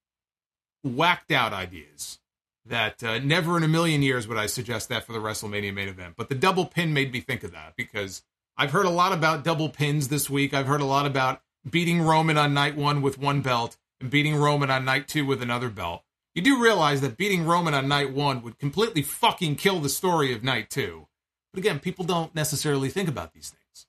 whacked 0.84 1.32
out 1.32 1.54
ideas 1.54 2.20
that 2.66 3.04
uh, 3.04 3.20
never 3.20 3.58
in 3.58 3.64
a 3.64 3.68
million 3.68 4.02
years 4.02 4.28
would 4.28 4.38
I 4.38 4.46
suggest 4.46 4.90
that 4.90 5.04
for 5.06 5.14
the 5.14 5.20
WrestleMania 5.20 5.74
main 5.74 5.88
event. 5.88 6.16
But 6.18 6.30
the 6.30 6.36
double 6.36 6.66
pin 6.66 6.94
made 6.94 7.12
me 7.12 7.20
think 7.20 7.44
of 7.44 7.52
that 7.52 7.76
because 7.76 8.24
I've 8.58 8.72
heard 8.72 8.86
a 8.86 8.92
lot 8.92 9.14
about 9.14 9.44
double 9.44 9.70
pins 9.70 10.08
this 10.08 10.30
week. 10.30 10.54
I've 10.54 10.68
heard 10.68 10.82
a 10.82 10.86
lot 10.86 11.06
about 11.06 11.42
beating 11.70 12.02
Roman 12.02 12.38
on 12.38 12.54
night 12.54 12.76
one 12.76 13.02
with 13.02 13.18
one 13.18 13.42
belt 13.42 13.78
and 14.02 14.10
beating 14.10 14.36
Roman 14.36 14.70
on 14.70 14.86
night 14.86 15.08
two 15.08 15.26
with 15.26 15.42
another 15.42 15.70
belt. 15.70 16.04
You 16.34 16.42
do 16.42 16.62
realize 16.62 17.02
that 17.02 17.18
beating 17.18 17.46
Roman 17.46 17.74
on 17.74 17.88
night 17.88 18.14
one 18.14 18.42
would 18.42 18.58
completely 18.58 19.02
fucking 19.02 19.56
kill 19.56 19.80
the 19.80 19.90
story 19.90 20.34
of 20.34 20.44
night 20.44 20.70
two. 20.70 21.08
But 21.54 21.60
again, 21.60 21.80
people 21.80 22.06
don't 22.06 22.34
necessarily 22.34 22.90
think 22.90 23.10
about 23.10 23.34
these 23.34 23.50
things. 23.50 23.88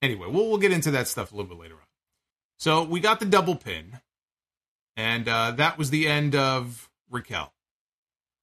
Anyway, 0.00 0.28
we'll, 0.28 0.48
we'll 0.48 0.58
get 0.58 0.72
into 0.72 0.90
that 0.92 1.08
stuff 1.08 1.32
a 1.32 1.36
little 1.36 1.48
bit 1.48 1.58
later 1.58 1.74
on. 1.74 1.80
So 2.58 2.84
we 2.84 3.00
got 3.00 3.18
the 3.18 3.26
double 3.26 3.56
pin, 3.56 4.00
and 4.96 5.28
uh, 5.28 5.50
that 5.52 5.76
was 5.76 5.90
the 5.90 6.06
end 6.06 6.36
of 6.36 6.88
Raquel. 7.10 7.52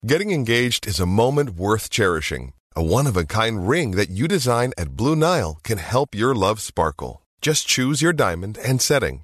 Getting 0.05 0.31
engaged 0.31 0.87
is 0.87 0.99
a 0.99 1.05
moment 1.05 1.51
worth 1.51 1.89
cherishing. 1.89 2.53
A 2.75 2.83
one 2.83 3.07
of 3.07 3.17
a 3.17 3.25
kind 3.25 3.67
ring 3.67 3.91
that 3.91 4.09
you 4.09 4.27
design 4.27 4.71
at 4.77 4.95
Blue 4.95 5.15
Nile 5.15 5.57
can 5.63 5.79
help 5.79 6.15
your 6.15 6.33
love 6.35 6.61
sparkle. 6.61 7.23
Just 7.41 7.67
choose 7.67 8.01
your 8.01 8.13
diamond 8.13 8.57
and 8.63 8.81
setting. 8.81 9.23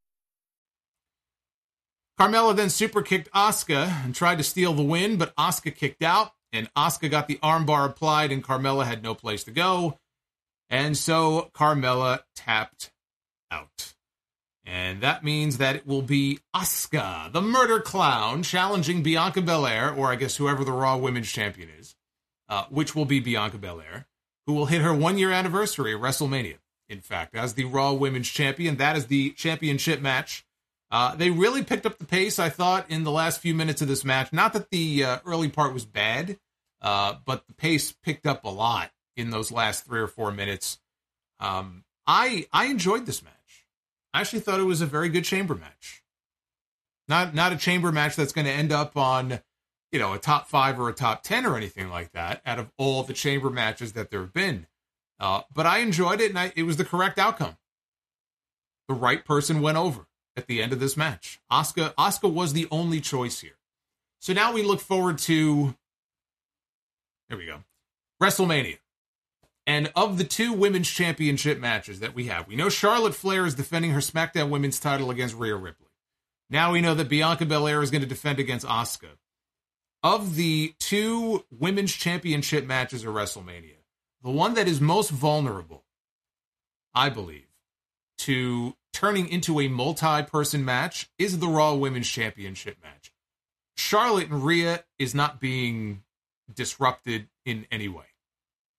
Carmella 2.21 2.55
then 2.55 2.69
super 2.69 3.01
kicked 3.01 3.31
Asuka 3.31 4.05
and 4.05 4.13
tried 4.13 4.37
to 4.37 4.43
steal 4.43 4.73
the 4.73 4.83
win, 4.83 5.17
but 5.17 5.35
Asuka 5.37 5.75
kicked 5.75 6.03
out, 6.03 6.33
and 6.53 6.71
Asuka 6.75 7.09
got 7.09 7.27
the 7.27 7.39
armbar 7.41 7.89
applied, 7.89 8.31
and 8.31 8.43
Carmella 8.43 8.85
had 8.85 9.01
no 9.01 9.15
place 9.15 9.43
to 9.45 9.51
go. 9.51 9.97
And 10.69 10.95
so 10.95 11.49
Carmella 11.55 12.19
tapped 12.35 12.91
out. 13.49 13.95
And 14.63 15.01
that 15.01 15.23
means 15.23 15.57
that 15.57 15.75
it 15.75 15.87
will 15.87 16.03
be 16.03 16.37
Asuka, 16.55 17.33
the 17.33 17.41
murder 17.41 17.79
clown, 17.79 18.43
challenging 18.43 19.01
Bianca 19.01 19.41
Belair, 19.41 19.91
or 19.91 20.11
I 20.11 20.15
guess 20.15 20.37
whoever 20.37 20.63
the 20.63 20.71
Raw 20.71 20.97
Women's 20.97 21.31
Champion 21.31 21.69
is, 21.79 21.95
uh, 22.49 22.65
which 22.69 22.93
will 22.95 23.05
be 23.05 23.19
Bianca 23.19 23.57
Belair, 23.57 24.05
who 24.45 24.53
will 24.53 24.67
hit 24.67 24.83
her 24.83 24.93
one 24.93 25.17
year 25.17 25.31
anniversary 25.31 25.95
at 25.95 25.99
WrestleMania. 25.99 26.59
In 26.87 27.01
fact, 27.01 27.33
as 27.33 27.55
the 27.55 27.65
Raw 27.65 27.93
Women's 27.93 28.29
Champion, 28.29 28.77
that 28.77 28.95
is 28.95 29.07
the 29.07 29.31
championship 29.31 30.01
match. 30.01 30.45
Uh, 30.91 31.15
they 31.15 31.29
really 31.29 31.63
picked 31.63 31.85
up 31.85 31.97
the 31.97 32.05
pace, 32.05 32.37
I 32.37 32.49
thought, 32.49 32.91
in 32.91 33.03
the 33.03 33.11
last 33.11 33.39
few 33.39 33.53
minutes 33.55 33.81
of 33.81 33.87
this 33.87 34.03
match. 34.03 34.33
Not 34.33 34.51
that 34.53 34.69
the 34.71 35.05
uh, 35.05 35.19
early 35.25 35.47
part 35.47 35.73
was 35.73 35.85
bad, 35.85 36.37
uh, 36.81 37.15
but 37.25 37.47
the 37.47 37.53
pace 37.53 37.93
picked 38.03 38.25
up 38.25 38.43
a 38.43 38.49
lot 38.49 38.91
in 39.15 39.29
those 39.29 39.51
last 39.51 39.85
three 39.85 40.01
or 40.01 40.07
four 40.07 40.31
minutes. 40.31 40.79
Um, 41.39 41.85
I 42.05 42.45
I 42.51 42.65
enjoyed 42.65 43.05
this 43.05 43.23
match. 43.23 43.65
I 44.13 44.19
actually 44.19 44.41
thought 44.41 44.59
it 44.59 44.63
was 44.63 44.81
a 44.81 44.85
very 44.85 45.07
good 45.07 45.23
chamber 45.23 45.55
match. 45.55 46.03
Not 47.07 47.33
not 47.33 47.53
a 47.53 47.57
chamber 47.57 47.93
match 47.93 48.17
that's 48.17 48.33
going 48.33 48.45
to 48.45 48.51
end 48.51 48.73
up 48.73 48.97
on, 48.97 49.39
you 49.93 49.99
know, 49.99 50.13
a 50.13 50.19
top 50.19 50.49
five 50.49 50.77
or 50.77 50.89
a 50.89 50.93
top 50.93 51.23
ten 51.23 51.45
or 51.45 51.55
anything 51.55 51.89
like 51.89 52.11
that. 52.11 52.41
Out 52.45 52.59
of 52.59 52.69
all 52.77 53.03
the 53.03 53.13
chamber 53.13 53.49
matches 53.49 53.93
that 53.93 54.11
there 54.11 54.21
have 54.21 54.33
been, 54.33 54.67
uh, 55.21 55.43
but 55.53 55.65
I 55.65 55.79
enjoyed 55.79 56.19
it, 56.19 56.31
and 56.31 56.39
I, 56.39 56.51
it 56.57 56.63
was 56.63 56.75
the 56.75 56.85
correct 56.85 57.17
outcome. 57.17 57.55
The 58.89 58.93
right 58.93 59.23
person 59.23 59.61
went 59.61 59.77
over 59.77 60.05
at 60.35 60.47
the 60.47 60.61
end 60.61 60.73
of 60.73 60.79
this 60.79 60.97
match. 60.97 61.39
Asuka 61.51 61.93
Asuka 61.95 62.31
was 62.31 62.53
the 62.53 62.67
only 62.71 63.01
choice 63.01 63.39
here. 63.39 63.57
So 64.19 64.33
now 64.33 64.53
we 64.53 64.63
look 64.63 64.79
forward 64.79 65.17
to. 65.19 65.75
There 67.29 67.37
we 67.37 67.45
go, 67.45 67.63
WrestleMania. 68.21 68.79
And 69.67 69.91
of 69.95 70.17
the 70.17 70.23
two 70.23 70.53
women's 70.53 70.89
championship 70.89 71.59
matches 71.59 71.99
that 71.99 72.15
we 72.15 72.25
have, 72.25 72.47
we 72.47 72.55
know 72.55 72.69
Charlotte 72.69 73.15
Flair 73.15 73.45
is 73.45 73.55
defending 73.55 73.91
her 73.91 73.99
SmackDown 73.99 74.49
women's 74.49 74.79
title 74.79 75.11
against 75.11 75.35
Rhea 75.35 75.55
Ripley. 75.55 75.87
Now 76.49 76.73
we 76.73 76.81
know 76.81 76.93
that 76.95 77.09
Bianca 77.09 77.45
Belair 77.45 77.81
is 77.81 77.91
going 77.91 78.01
to 78.01 78.07
defend 78.07 78.39
against 78.39 78.65
Asuka. 78.65 79.11
Of 80.03 80.35
the 80.35 80.73
two 80.79 81.45
women's 81.51 81.93
championship 81.93 82.65
matches 82.65 83.05
at 83.05 83.11
WrestleMania, 83.11 83.77
the 84.23 84.31
one 84.31 84.55
that 84.55 84.67
is 84.67 84.81
most 84.81 85.11
vulnerable, 85.11 85.83
I 86.93 87.09
believe, 87.09 87.47
to 88.19 88.75
turning 88.93 89.27
into 89.27 89.59
a 89.59 89.67
multi 89.67 90.23
person 90.23 90.65
match 90.65 91.09
is 91.17 91.39
the 91.39 91.47
Raw 91.47 91.73
Women's 91.73 92.09
Championship 92.09 92.77
match. 92.83 93.11
Charlotte 93.75 94.29
and 94.29 94.43
Rhea 94.43 94.83
is 94.99 95.15
not 95.15 95.39
being 95.39 96.03
disrupted 96.53 97.27
in 97.45 97.65
any 97.71 97.87
way 97.87 98.05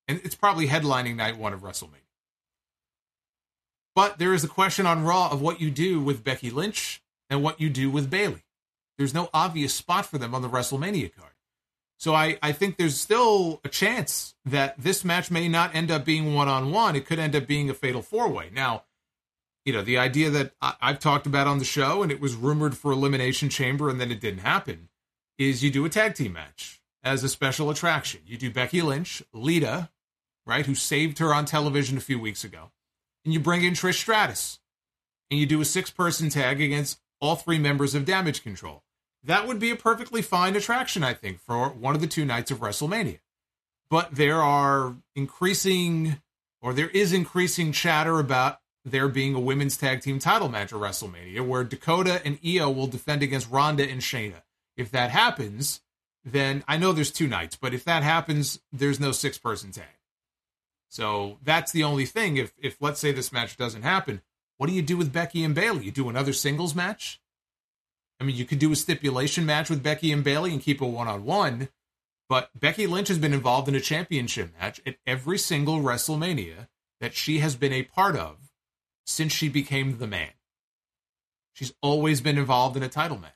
and 0.07 0.21
it's 0.23 0.35
probably 0.35 0.67
headlining 0.67 1.15
night 1.15 1.37
one 1.37 1.53
of 1.53 1.61
WrestleMania. 1.61 1.99
But 3.95 4.17
there 4.17 4.33
is 4.33 4.43
a 4.43 4.49
question 4.49 4.85
on 4.85 5.03
Raw 5.03 5.29
of 5.31 5.41
what 5.41 5.61
you 5.61 5.69
do 5.69 6.01
with 6.01 6.23
Becky 6.23 6.49
Lynch 6.49 7.01
and 7.29 7.43
what 7.43 7.61
you 7.61 7.69
do 7.69 7.89
with 7.89 8.09
Bayley. 8.09 8.43
There's 8.97 9.13
no 9.13 9.29
obvious 9.33 9.73
spot 9.73 10.05
for 10.05 10.17
them 10.17 10.33
on 10.33 10.41
the 10.41 10.49
WrestleMania 10.49 11.15
card. 11.15 11.31
So 11.97 12.13
I, 12.13 12.37
I 12.41 12.51
think 12.51 12.77
there's 12.77 12.99
still 12.99 13.61
a 13.63 13.69
chance 13.69 14.35
that 14.45 14.75
this 14.77 15.05
match 15.05 15.31
may 15.31 15.47
not 15.47 15.73
end 15.73 15.89
up 15.89 16.03
being 16.05 16.33
one 16.33 16.49
on 16.49 16.71
one. 16.71 16.95
It 16.95 17.05
could 17.05 17.19
end 17.19 17.35
up 17.35 17.47
being 17.47 17.69
a 17.69 17.73
fatal 17.73 18.01
four 18.01 18.27
way. 18.27 18.49
Now, 18.51 18.83
you 19.65 19.73
know, 19.73 19.81
the 19.81 19.97
idea 19.97 20.29
that 20.29 20.53
I, 20.61 20.75
I've 20.81 20.99
talked 20.99 21.25
about 21.25 21.47
on 21.47 21.59
the 21.59 21.65
show 21.65 22.03
and 22.03 22.11
it 22.11 22.19
was 22.19 22.35
rumored 22.35 22.77
for 22.77 22.91
Elimination 22.91 23.49
Chamber 23.49 23.89
and 23.89 23.99
then 23.99 24.11
it 24.11 24.21
didn't 24.21 24.39
happen 24.39 24.89
is 25.37 25.63
you 25.63 25.71
do 25.71 25.85
a 25.85 25.89
tag 25.89 26.15
team 26.15 26.33
match 26.33 26.81
as 27.03 27.23
a 27.23 27.29
special 27.29 27.69
attraction. 27.69 28.21
You 28.25 28.37
do 28.37 28.51
Becky 28.51 28.81
Lynch, 28.81 29.23
Lita, 29.33 29.89
right, 30.45 30.65
who 30.65 30.75
saved 30.75 31.19
her 31.19 31.33
on 31.33 31.45
television 31.45 31.97
a 31.97 32.01
few 32.01 32.19
weeks 32.19 32.43
ago, 32.43 32.71
and 33.25 33.33
you 33.33 33.39
bring 33.39 33.63
in 33.63 33.73
Trish 33.73 33.95
Stratus, 33.95 34.59
and 35.29 35.39
you 35.39 35.45
do 35.45 35.61
a 35.61 35.65
six 35.65 35.89
person 35.89 36.29
tag 36.29 36.61
against 36.61 36.99
all 37.19 37.35
three 37.35 37.59
members 37.59 37.95
of 37.95 38.05
Damage 38.05 38.43
Control. 38.43 38.83
That 39.23 39.47
would 39.47 39.59
be 39.59 39.71
a 39.71 39.75
perfectly 39.75 40.21
fine 40.21 40.55
attraction, 40.55 41.03
I 41.03 41.13
think, 41.13 41.39
for 41.39 41.69
one 41.69 41.95
of 41.95 42.01
the 42.01 42.07
two 42.07 42.25
nights 42.25 42.51
of 42.51 42.59
WrestleMania. 42.59 43.19
But 43.89 44.15
there 44.15 44.41
are 44.41 44.95
increasing, 45.15 46.21
or 46.61 46.73
there 46.73 46.89
is 46.89 47.13
increasing 47.13 47.71
chatter 47.71 48.19
about 48.19 48.59
there 48.85 49.07
being 49.07 49.33
a 49.35 49.39
women's 49.39 49.77
tag 49.77 50.01
team 50.01 50.19
title 50.19 50.49
match 50.49 50.73
at 50.73 50.79
WrestleMania 50.79 51.45
where 51.45 51.63
Dakota 51.63 52.21
and 52.25 52.39
Io 52.45 52.69
will 52.69 52.87
defend 52.87 53.23
against 53.23 53.49
Ronda 53.49 53.89
and 53.89 54.01
Shayna. 54.01 54.43
If 54.75 54.91
that 54.91 55.11
happens, 55.11 55.81
then 56.25 56.63
I 56.67 56.77
know 56.77 56.91
there's 56.91 57.11
two 57.11 57.27
nights, 57.27 57.55
but 57.55 57.73
if 57.73 57.83
that 57.85 58.03
happens, 58.03 58.59
there's 58.71 58.99
no 58.99 59.11
six 59.11 59.37
person 59.37 59.71
tag. 59.71 59.85
So 60.89 61.39
that's 61.41 61.71
the 61.71 61.83
only 61.83 62.05
thing. 62.05 62.37
If 62.37 62.53
if 62.61 62.77
let's 62.81 62.99
say 62.99 63.11
this 63.11 63.31
match 63.31 63.57
doesn't 63.57 63.81
happen, 63.83 64.21
what 64.57 64.67
do 64.67 64.73
you 64.73 64.81
do 64.81 64.97
with 64.97 65.13
Becky 65.13 65.43
and 65.43 65.55
Bayley? 65.55 65.85
You 65.85 65.91
do 65.91 66.09
another 66.09 66.33
singles 66.33 66.75
match? 66.75 67.19
I 68.19 68.23
mean, 68.23 68.35
you 68.35 68.45
could 68.45 68.59
do 68.59 68.71
a 68.71 68.75
stipulation 68.75 69.45
match 69.45 69.69
with 69.69 69.83
Becky 69.83 70.11
and 70.11 70.23
Bayley 70.23 70.53
and 70.53 70.61
keep 70.61 70.81
a 70.81 70.85
one 70.85 71.07
on 71.07 71.25
one, 71.25 71.69
but 72.29 72.49
Becky 72.57 72.87
Lynch 72.87 73.07
has 73.07 73.17
been 73.17 73.33
involved 73.33 73.67
in 73.67 73.75
a 73.75 73.81
championship 73.81 74.53
match 74.59 74.79
at 74.85 74.97
every 75.05 75.37
single 75.37 75.79
WrestleMania 75.79 76.67
that 77.01 77.13
she 77.13 77.39
has 77.39 77.55
been 77.55 77.73
a 77.73 77.83
part 77.83 78.15
of 78.15 78.42
since 79.05 79.33
she 79.33 79.49
became 79.49 79.97
the 79.97 80.07
man. 80.07 80.31
She's 81.53 81.73
always 81.81 82.21
been 82.21 82.37
involved 82.37 82.75
in 82.77 82.83
a 82.83 82.89
title 82.89 83.17
match. 83.17 83.31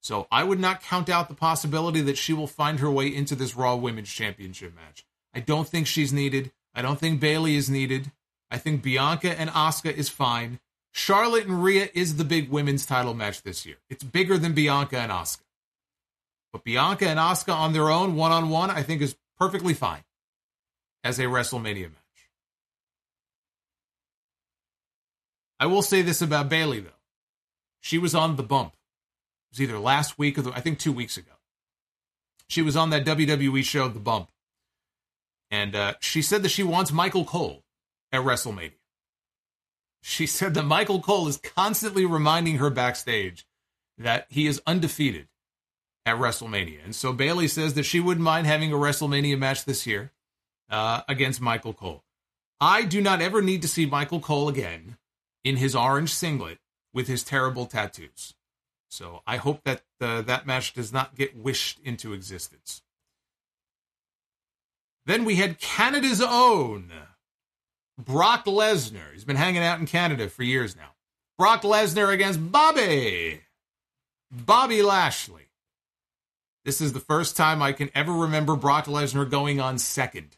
So 0.00 0.28
I 0.30 0.44
would 0.44 0.60
not 0.60 0.82
count 0.82 1.08
out 1.08 1.28
the 1.28 1.34
possibility 1.34 2.00
that 2.02 2.16
she 2.16 2.32
will 2.32 2.46
find 2.46 2.78
her 2.78 2.90
way 2.90 3.08
into 3.12 3.34
this 3.34 3.56
Raw 3.56 3.74
Women's 3.74 4.12
Championship 4.12 4.74
match. 4.74 5.04
I 5.34 5.40
don't 5.40 5.68
think 5.68 5.86
she's 5.86 6.12
needed. 6.12 6.52
I 6.74 6.82
don't 6.82 7.00
think 7.00 7.18
Bayley 7.20 7.56
is 7.56 7.68
needed. 7.68 8.12
I 8.50 8.58
think 8.58 8.82
Bianca 8.82 9.38
and 9.38 9.50
Asuka 9.50 9.92
is 9.92 10.08
fine. 10.08 10.60
Charlotte 10.92 11.46
and 11.46 11.62
Rhea 11.62 11.88
is 11.92 12.16
the 12.16 12.24
big 12.24 12.50
women's 12.50 12.86
title 12.86 13.14
match 13.14 13.42
this 13.42 13.66
year. 13.66 13.76
It's 13.90 14.04
bigger 14.04 14.38
than 14.38 14.54
Bianca 14.54 14.98
and 14.98 15.10
Asuka. 15.10 15.42
But 16.52 16.64
Bianca 16.64 17.08
and 17.08 17.18
Asuka 17.18 17.54
on 17.54 17.72
their 17.72 17.90
own, 17.90 18.14
one 18.14 18.32
on 18.32 18.48
one, 18.48 18.70
I 18.70 18.82
think 18.82 19.02
is 19.02 19.16
perfectly 19.38 19.74
fine 19.74 20.04
as 21.02 21.18
a 21.18 21.24
WrestleMania 21.24 21.90
match. 21.90 22.05
I 25.58 25.66
will 25.66 25.82
say 25.82 26.02
this 26.02 26.22
about 26.22 26.48
Bayley 26.48 26.80
though. 26.80 26.90
She 27.80 27.98
was 27.98 28.14
on 28.14 28.36
the 28.36 28.42
bump. 28.42 28.72
It 28.72 29.54
was 29.54 29.60
either 29.60 29.78
last 29.78 30.18
week 30.18 30.38
or 30.38 30.42
the, 30.42 30.52
I 30.52 30.60
think 30.60 30.78
two 30.78 30.92
weeks 30.92 31.16
ago. 31.16 31.32
She 32.48 32.62
was 32.62 32.76
on 32.76 32.90
that 32.90 33.04
WWE 33.04 33.64
show, 33.64 33.88
The 33.88 34.00
Bump. 34.00 34.30
And 35.50 35.74
uh, 35.74 35.94
she 36.00 36.22
said 36.22 36.42
that 36.42 36.50
she 36.50 36.62
wants 36.62 36.92
Michael 36.92 37.24
Cole 37.24 37.62
at 38.12 38.22
WrestleMania. 38.22 38.72
She 40.02 40.26
said 40.26 40.54
that 40.54 40.64
Michael 40.64 41.00
Cole 41.00 41.28
is 41.28 41.38
constantly 41.38 42.06
reminding 42.06 42.58
her 42.58 42.70
backstage 42.70 43.46
that 43.98 44.26
he 44.28 44.46
is 44.46 44.62
undefeated 44.66 45.28
at 46.04 46.16
WrestleMania. 46.16 46.84
And 46.84 46.94
so 46.94 47.12
Bayley 47.12 47.48
says 47.48 47.74
that 47.74 47.82
she 47.82 47.98
wouldn't 47.98 48.24
mind 48.24 48.46
having 48.46 48.72
a 48.72 48.76
WrestleMania 48.76 49.38
match 49.38 49.64
this 49.64 49.86
year 49.86 50.12
uh, 50.70 51.02
against 51.08 51.40
Michael 51.40 51.72
Cole. 51.72 52.04
I 52.60 52.84
do 52.84 53.00
not 53.00 53.20
ever 53.20 53.42
need 53.42 53.62
to 53.62 53.68
see 53.68 53.86
Michael 53.86 54.20
Cole 54.20 54.48
again 54.48 54.96
in 55.46 55.58
his 55.58 55.76
orange 55.76 56.12
singlet 56.12 56.58
with 56.92 57.06
his 57.06 57.22
terrible 57.22 57.66
tattoos. 57.66 58.34
So 58.90 59.22
I 59.28 59.36
hope 59.36 59.62
that 59.62 59.82
uh, 60.00 60.22
that 60.22 60.44
match 60.44 60.74
does 60.74 60.92
not 60.92 61.14
get 61.14 61.36
wished 61.36 61.78
into 61.84 62.12
existence. 62.12 62.82
Then 65.04 65.24
we 65.24 65.36
had 65.36 65.60
Canada's 65.60 66.20
own 66.20 66.90
Brock 67.96 68.44
Lesnar. 68.46 69.12
He's 69.12 69.24
been 69.24 69.36
hanging 69.36 69.62
out 69.62 69.78
in 69.78 69.86
Canada 69.86 70.28
for 70.28 70.42
years 70.42 70.74
now. 70.74 70.94
Brock 71.38 71.62
Lesnar 71.62 72.12
against 72.12 72.50
Bobby. 72.50 73.42
Bobby 74.32 74.82
Lashley. 74.82 75.46
This 76.64 76.80
is 76.80 76.92
the 76.92 76.98
first 76.98 77.36
time 77.36 77.62
I 77.62 77.70
can 77.70 77.88
ever 77.94 78.12
remember 78.12 78.56
Brock 78.56 78.86
Lesnar 78.86 79.30
going 79.30 79.60
on 79.60 79.78
second 79.78 80.36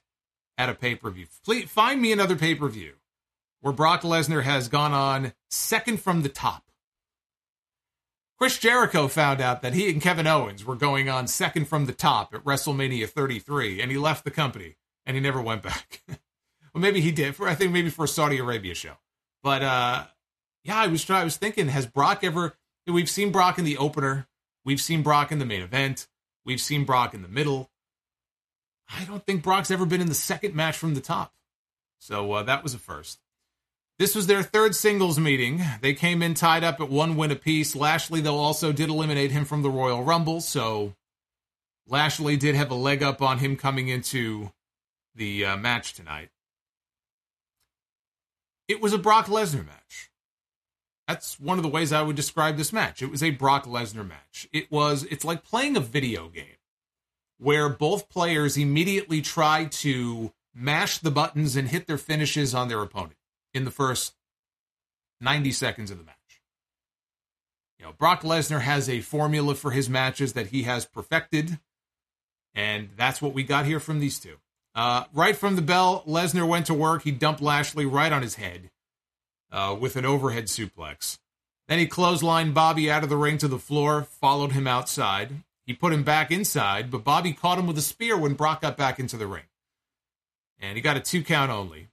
at 0.59 0.69
a 0.69 0.75
pay 0.75 0.97
per 0.97 1.09
view. 1.09 1.29
Please 1.47 1.71
find 1.71 2.03
me 2.03 2.13
another 2.13 2.37
pay 2.37 2.55
per 2.55 2.69
view 2.69 2.98
where 3.61 3.73
Brock 3.73 4.03
Lesnar 4.03 4.43
has 4.43 4.69
gone 4.69 4.93
on 4.93 5.33
second 5.51 6.01
from 6.01 6.23
the 6.23 6.29
top. 6.29 6.65
Chris 8.39 8.59
Jericho 8.59 9.09
found 9.09 9.41
out 9.41 9.63
that 9.63 9.75
he 9.75 9.91
and 9.91 10.01
Kevin 10.01 10.29
Owens 10.29 10.65
were 10.65 10.77
going 10.77 11.09
on 11.09 11.27
second 11.27 11.67
from 11.67 11.87
the 11.87 11.93
top 11.93 12.33
at 12.33 12.45
WrestleMania 12.45 13.09
33, 13.09 13.83
and 13.83 13.91
he 13.91 13.99
left 13.99 14.25
the 14.25 14.31
company 14.31 14.77
and 15.05 15.17
he 15.17 15.21
never 15.21 15.43
went 15.43 15.63
back. 15.63 16.03
well, 16.09 16.81
maybe 16.81 17.01
he 17.01 17.11
did. 17.11 17.35
For 17.35 17.49
I 17.49 17.57
think 17.57 17.73
maybe 17.73 17.91
for 17.91 18.05
a 18.05 18.09
Saudi 18.09 18.39
Arabia 18.39 18.75
show. 18.75 18.95
But 19.43 19.63
uh, 19.63 20.05
yeah, 20.63 20.77
I 20.77 20.87
was. 20.87 21.09
I 21.11 21.25
was 21.25 21.37
thinking, 21.37 21.69
has 21.69 21.87
Brock 21.87 22.23
ever? 22.23 22.57
We've 22.87 23.11
seen 23.11 23.33
Brock 23.33 23.59
in 23.59 23.65
the 23.65 23.77
opener. 23.77 24.29
We've 24.65 24.81
seen 24.81 25.03
Brock 25.03 25.33
in 25.33 25.39
the 25.39 25.47
main 25.47 25.63
event. 25.63 26.07
We've 26.45 26.61
seen 26.61 26.85
Brock 26.85 27.15
in 27.15 27.23
the 27.23 27.29
middle. 27.29 27.71
I 28.89 29.05
don't 29.05 29.25
think 29.27 29.43
Brock's 29.43 29.71
ever 29.71 29.85
been 29.85 30.01
in 30.01 30.09
the 30.09 30.15
second 30.15 30.55
match 30.55 30.77
from 30.77 30.95
the 30.95 31.01
top. 31.01 31.33
So 31.99 32.33
uh, 32.33 32.43
that 32.45 32.63
was 32.63 32.75
a 32.75 32.79
first. 32.79 33.19
This 33.99 34.15
was 34.15 34.29
their 34.29 34.45
third 34.45 34.77
singles 34.77 35.19
meeting. 35.19 35.61
They 35.81 35.93
came 35.93 36.23
in 36.23 36.35
tied 36.35 36.63
up 36.63 36.81
at 36.81 36.89
one 36.89 37.17
win 37.17 37.33
apiece. 37.33 37.75
Lashley, 37.75 38.21
though, 38.21 38.39
also 38.39 38.71
did 38.71 38.91
eliminate 38.91 39.33
him 39.33 39.45
from 39.45 39.63
the 39.63 39.71
Royal 39.71 40.05
Rumble, 40.05 40.41
so 40.41 40.95
Lashley 41.89 42.37
did 42.37 42.55
have 42.55 42.71
a 42.71 42.77
leg 42.77 43.03
up 43.03 43.21
on 43.21 43.39
him 43.39 43.57
coming 43.57 43.89
into 43.89 44.53
the 45.17 45.45
uh, 45.45 45.57
match 45.57 45.95
tonight. 45.95 46.29
It 48.69 48.81
was 48.81 48.93
a 48.93 48.99
Brock 48.99 49.27
Lesnar 49.27 49.67
match. 49.67 50.11
That's 51.09 51.41
one 51.41 51.59
of 51.59 51.65
the 51.65 51.71
ways 51.71 51.93
I 51.93 52.03
would 52.03 52.17
describe 52.17 52.57
this 52.57 52.73
match. 52.73 53.03
It 53.03 53.11
was 53.11 53.23
a 53.23 53.31
Brock 53.31 53.65
Lesnar 53.65 54.07
match. 54.07 54.47
It 54.53 54.71
was 54.71 55.05
it's 55.11 55.25
like 55.25 55.43
playing 55.43 55.77
a 55.77 55.81
video 55.81 56.29
game 56.29 56.59
where 57.39 57.69
both 57.69 58.11
players 58.11 58.57
immediately 58.57 59.23
try 59.23 59.65
to 59.65 60.33
mash 60.55 60.99
the 60.99 61.11
buttons 61.11 61.57
and 61.57 61.69
hit 61.69 61.87
their 61.89 61.99
finishes 61.99 62.55
on 62.55 62.69
their 62.69 62.83
opponent 62.83 63.18
in 63.59 63.65
the 63.65 63.71
first 63.71 64.15
90 65.21 65.53
seconds 65.53 65.91
of 65.91 65.99
the 65.99 66.05
match. 66.05 66.15
You 67.79 67.85
know, 67.85 67.93
Brock 67.93 68.23
Lesnar 68.23 68.63
has 68.63 68.89
a 68.89 69.01
formula 69.01 69.55
for 69.55 69.73
his 69.73 69.91
matches 69.91 70.33
that 70.33 70.49
he 70.49 70.63
has 70.63 70.87
perfected, 70.87 71.59
and 72.55 72.89
that's 72.97 73.21
what 73.21 73.35
we 73.35 73.43
got 73.43 73.67
here 73.67 73.81
from 73.81 74.01
these 74.01 74.19
two. 74.19 74.37
Uh, 74.75 75.05
right 75.13 75.37
from 75.37 75.57
the 75.57 75.63
bell, 75.63 76.05
Lesnar 76.07 76.47
went 76.47 76.67
to 76.67 76.75
work. 76.75 77.03
He 77.03 77.11
dumped 77.11 77.43
Lashley 77.43 77.85
right 77.85 78.13
on 78.13 78.23
his 78.23 78.37
head 78.37 78.71
uh, 79.51 79.77
with 79.79 79.97
an 79.97 80.05
overhead 80.05 80.45
suplex. 80.45 81.19
Then 81.67 81.79
he 81.79 81.87
clotheslined 81.87 82.55
Bobby 82.55 82.91
out 82.91 83.03
of 83.03 83.11
the 83.11 83.17
ring 83.17 83.39
to 83.39 83.49
the 83.49 83.59
floor, 83.59 84.03
followed 84.05 84.53
him 84.53 84.67
outside. 84.67 85.43
He 85.67 85.75
put 85.75 85.93
him 85.93 86.03
back 86.03 86.31
inside, 86.31 86.91
but 86.91 87.05
Bobby 87.05 87.33
caught 87.33 87.59
him 87.59 87.67
with 87.67 87.77
a 87.77 87.83
spear 87.83 88.17
when 88.17 88.35
Brock 88.35 88.63
got 88.63 88.77
back 88.77 88.99
into 88.99 89.17
the 89.17 89.27
ring. 89.27 89.45
And 90.59 90.77
he 90.77 90.81
got 90.81 90.97
a 90.97 91.01
two 91.01 91.23
count 91.23 91.51
only. 91.51 91.89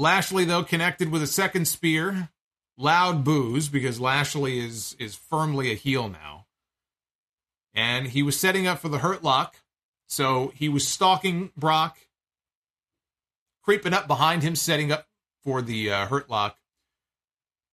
Lashley, 0.00 0.46
though, 0.46 0.64
connected 0.64 1.10
with 1.10 1.22
a 1.22 1.26
second 1.26 1.68
spear. 1.68 2.30
Loud 2.78 3.22
boos 3.22 3.68
because 3.68 4.00
Lashley 4.00 4.58
is 4.58 4.96
is 4.98 5.14
firmly 5.14 5.70
a 5.70 5.74
heel 5.74 6.08
now. 6.08 6.46
And 7.74 8.06
he 8.06 8.22
was 8.22 8.40
setting 8.40 8.66
up 8.66 8.78
for 8.78 8.88
the 8.88 9.00
hurt 9.00 9.22
lock. 9.22 9.56
So 10.08 10.52
he 10.54 10.70
was 10.70 10.88
stalking 10.88 11.52
Brock, 11.54 11.98
creeping 13.62 13.92
up 13.92 14.06
behind 14.06 14.42
him, 14.42 14.56
setting 14.56 14.90
up 14.90 15.06
for 15.44 15.60
the 15.60 15.90
uh, 15.90 16.06
hurt 16.06 16.30
lock. 16.30 16.56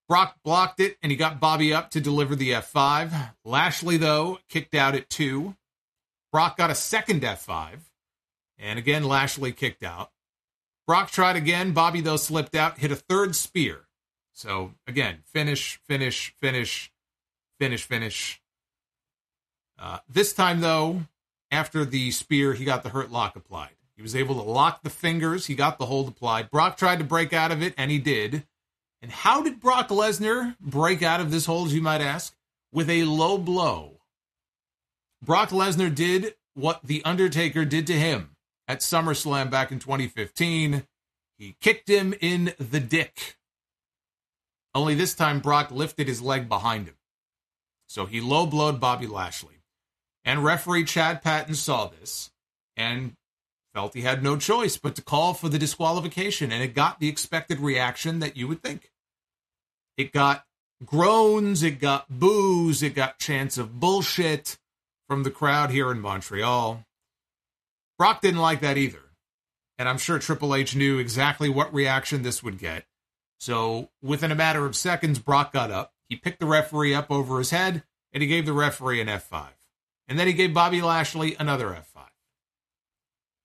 Brock 0.09 0.35
blocked 0.43 0.81
it 0.81 0.97
and 1.01 1.11
he 1.11 1.15
got 1.15 1.39
Bobby 1.39 1.73
up 1.73 1.91
to 1.91 2.01
deliver 2.01 2.35
the 2.35 2.51
F5. 2.51 3.35
Lashley, 3.45 3.95
though, 3.95 4.39
kicked 4.49 4.75
out 4.75 4.95
at 4.95 5.09
two. 5.09 5.55
Brock 6.33 6.57
got 6.57 6.71
a 6.71 6.75
second 6.75 7.21
F5. 7.21 7.79
And 8.59 8.77
again, 8.77 9.05
Lashley 9.05 9.53
kicked 9.53 9.83
out. 9.83 10.11
Brock 10.87 11.11
tried 11.11 11.35
again. 11.35 11.73
Bobby, 11.73 11.99
though, 11.99 12.15
slipped 12.15 12.55
out, 12.55 12.79
hit 12.79 12.91
a 12.91 12.95
third 12.95 13.35
spear. 13.35 13.87
So 14.33 14.73
again, 14.87 15.19
finish, 15.25 15.81
finish, 15.85 16.33
finish, 16.39 16.91
finish, 17.59 17.83
finish. 17.83 18.41
Uh, 19.77 19.99
this 20.07 20.31
time, 20.31 20.61
though, 20.61 21.01
after 21.51 21.83
the 21.83 22.11
spear, 22.11 22.53
he 22.53 22.63
got 22.63 22.83
the 22.83 22.89
hurt 22.89 23.11
lock 23.11 23.35
applied. 23.35 23.71
He 23.97 24.01
was 24.01 24.15
able 24.15 24.35
to 24.35 24.49
lock 24.49 24.83
the 24.83 24.89
fingers. 24.89 25.47
He 25.47 25.55
got 25.55 25.77
the 25.77 25.87
hold 25.87 26.07
applied. 26.07 26.49
Brock 26.49 26.77
tried 26.77 26.99
to 26.99 27.05
break 27.05 27.33
out 27.33 27.51
of 27.51 27.61
it, 27.61 27.73
and 27.77 27.91
he 27.91 27.97
did. 27.97 28.45
And 29.01 29.11
how 29.11 29.41
did 29.41 29.59
Brock 29.59 29.89
Lesnar 29.89 30.55
break 30.59 31.03
out 31.03 31.19
of 31.19 31.31
this 31.31 31.47
hold, 31.47 31.71
you 31.71 31.81
might 31.81 32.01
ask? 32.01 32.33
With 32.71 32.89
a 32.89 33.03
low 33.03 33.37
blow. 33.37 33.99
Brock 35.21 35.49
Lesnar 35.49 35.93
did 35.93 36.35
what 36.53 36.81
The 36.83 37.03
Undertaker 37.03 37.65
did 37.65 37.87
to 37.87 37.93
him 37.93 38.36
at 38.67 38.79
SummerSlam 38.79 39.49
back 39.49 39.71
in 39.71 39.79
2015. 39.79 40.83
He 41.37 41.55
kicked 41.61 41.87
him 41.87 42.13
in 42.19 42.53
the 42.59 42.79
dick. 42.79 43.37
Only 44.73 44.95
this 44.95 45.13
time, 45.13 45.39
Brock 45.39 45.71
lifted 45.71 46.07
his 46.07 46.21
leg 46.21 46.49
behind 46.49 46.87
him. 46.87 46.95
So 47.87 48.05
he 48.05 48.19
low 48.19 48.45
blowed 48.45 48.79
Bobby 48.79 49.07
Lashley. 49.07 49.55
And 50.25 50.43
referee 50.43 50.83
Chad 50.83 51.21
Patton 51.21 51.55
saw 51.55 51.87
this 51.87 52.31
and 52.75 53.13
felt 53.73 53.93
he 53.93 54.01
had 54.01 54.23
no 54.23 54.37
choice 54.37 54.75
but 54.75 54.95
to 54.95 55.01
call 55.01 55.33
for 55.33 55.47
the 55.47 55.59
disqualification. 55.59 56.51
And 56.51 56.61
it 56.61 56.75
got 56.75 56.99
the 56.99 57.07
expected 57.07 57.59
reaction 57.59 58.19
that 58.19 58.35
you 58.35 58.47
would 58.47 58.61
think. 58.61 58.91
It 59.95 60.11
got 60.11 60.45
groans, 60.85 61.63
it 61.63 61.79
got 61.79 62.09
boos, 62.09 62.83
it 62.83 62.93
got 62.93 63.19
chants 63.19 63.57
of 63.57 63.79
bullshit 63.79 64.57
from 65.07 65.23
the 65.23 65.31
crowd 65.31 65.71
here 65.71 65.91
in 65.91 66.01
Montreal. 66.01 66.83
Brock 67.97 68.21
didn't 68.21 68.41
like 68.41 68.61
that 68.61 68.77
either. 68.77 68.99
And 69.77 69.87
I'm 69.87 69.97
sure 69.97 70.19
Triple 70.19 70.55
H 70.55 70.75
knew 70.75 70.97
exactly 70.97 71.49
what 71.49 71.73
reaction 71.73 72.23
this 72.23 72.41
would 72.43 72.57
get. 72.57 72.85
So 73.39 73.89
within 74.01 74.31
a 74.31 74.35
matter 74.35 74.65
of 74.65 74.75
seconds, 74.75 75.19
Brock 75.19 75.53
got 75.53 75.71
up. 75.71 75.93
He 76.09 76.15
picked 76.15 76.39
the 76.39 76.45
referee 76.45 76.95
up 76.95 77.11
over 77.11 77.37
his 77.37 77.51
head 77.51 77.83
and 78.11 78.23
he 78.23 78.27
gave 78.27 78.45
the 78.45 78.53
referee 78.53 79.01
an 79.01 79.07
F5. 79.07 79.49
And 80.07 80.17
then 80.17 80.27
he 80.27 80.33
gave 80.33 80.53
Bobby 80.53 80.81
Lashley 80.81 81.35
another 81.39 81.67
F5. 81.69 82.07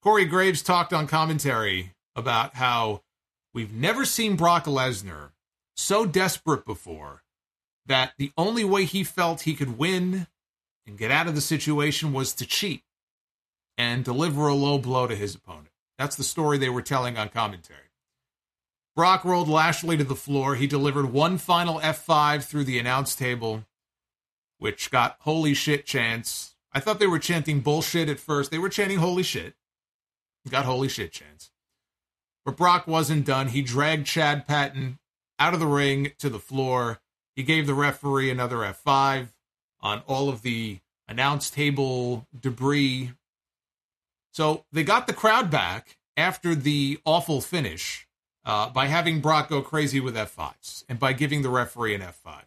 Corey 0.03 0.25
Graves 0.25 0.63
talked 0.63 0.93
on 0.93 1.07
commentary 1.07 1.95
about 2.17 2.55
how 2.55 3.03
we've 3.53 3.73
never 3.73 4.05
seen 4.05 4.37
Brock 4.37 4.65
Lesnar 4.65 5.31
so 5.77 6.07
desperate 6.07 6.65
before 6.65 7.23
that 7.87 8.13
the 8.17 8.33
only 8.37 8.65
way 8.65 8.85
he 8.85 9.05
felt 9.05 9.43
he 9.43 9.55
could 9.55 9.79
win 9.79 10.27
and 10.87 10.99
get 10.99 11.11
out 11.11 11.27
of 11.27 11.35
the 11.35 11.41
situation 11.41 12.13
was 12.13 12.33
to 12.35 12.47
cheat 12.47 12.83
and 13.77 14.05
deliver 14.05 14.49
a 14.49 14.55
low 14.55 14.79
blow 14.79 15.07
to 15.07 15.17
his 15.17 15.35
opponent. 15.35 15.69
That's 15.99 16.17
the 16.17 16.25
story 16.25 16.59
they 16.59 16.69
were 16.69 16.83
telling 16.83 17.17
on 17.17 17.29
commentary. 17.29 17.79
Brock 18.95 19.25
rolled 19.25 19.49
Lashley 19.49 19.97
to 19.97 20.05
the 20.05 20.15
floor. 20.15 20.55
He 20.55 20.67
delivered 20.67 21.07
one 21.07 21.39
final 21.39 21.81
F5 21.81 22.45
through 22.45 22.65
the 22.65 22.79
announce 22.79 23.15
table, 23.15 23.65
which 24.59 24.91
got 24.91 25.17
holy 25.21 25.55
shit 25.55 25.87
chants. 25.87 26.55
I 26.73 26.81
thought 26.81 26.99
they 26.99 27.07
were 27.07 27.19
chanting 27.19 27.61
bullshit 27.61 28.09
at 28.09 28.21
first. 28.21 28.51
They 28.51 28.59
were 28.59 28.69
chanting 28.69 28.99
holy 28.99 29.23
shit. 29.23 29.55
Got 30.49 30.65
holy 30.65 30.89
shit 30.89 31.13
chants. 31.13 31.51
But 32.45 32.57
Brock 32.57 32.87
wasn't 32.87 33.25
done. 33.25 33.49
He 33.49 33.63
dragged 33.63 34.07
Chad 34.07 34.47
Patton 34.47 34.99
out 35.39 35.55
of 35.55 35.61
the 35.61 35.67
ring 35.67 36.13
to 36.19 36.29
the 36.29 36.41
floor. 36.41 37.01
He 37.35 37.43
gave 37.43 37.67
the 37.67 37.75
referee 37.75 38.31
another 38.31 38.59
F5 38.59 39.29
on 39.81 40.03
all 40.07 40.29
of 40.29 40.43
the 40.43 40.81
announce 41.09 41.49
table 41.51 42.27
debris. 42.39 43.13
So 44.33 44.65
they 44.73 44.83
got 44.83 45.07
the 45.07 45.13
crowd 45.13 45.51
back 45.51 45.99
after 46.17 46.55
the 46.55 46.99
awful 47.05 47.41
finish 47.41 48.09
uh, 48.45 48.71
by 48.71 48.87
having 48.87 49.21
Brock 49.21 49.49
go 49.49 49.63
crazy 49.63 50.01
with 50.01 50.17
F5s 50.17 50.85
and 50.89 50.99
by 50.99 51.13
giving 51.13 51.43
the 51.43 51.51
referee 51.51 51.95
an 51.95 52.01
F5. 52.01 52.43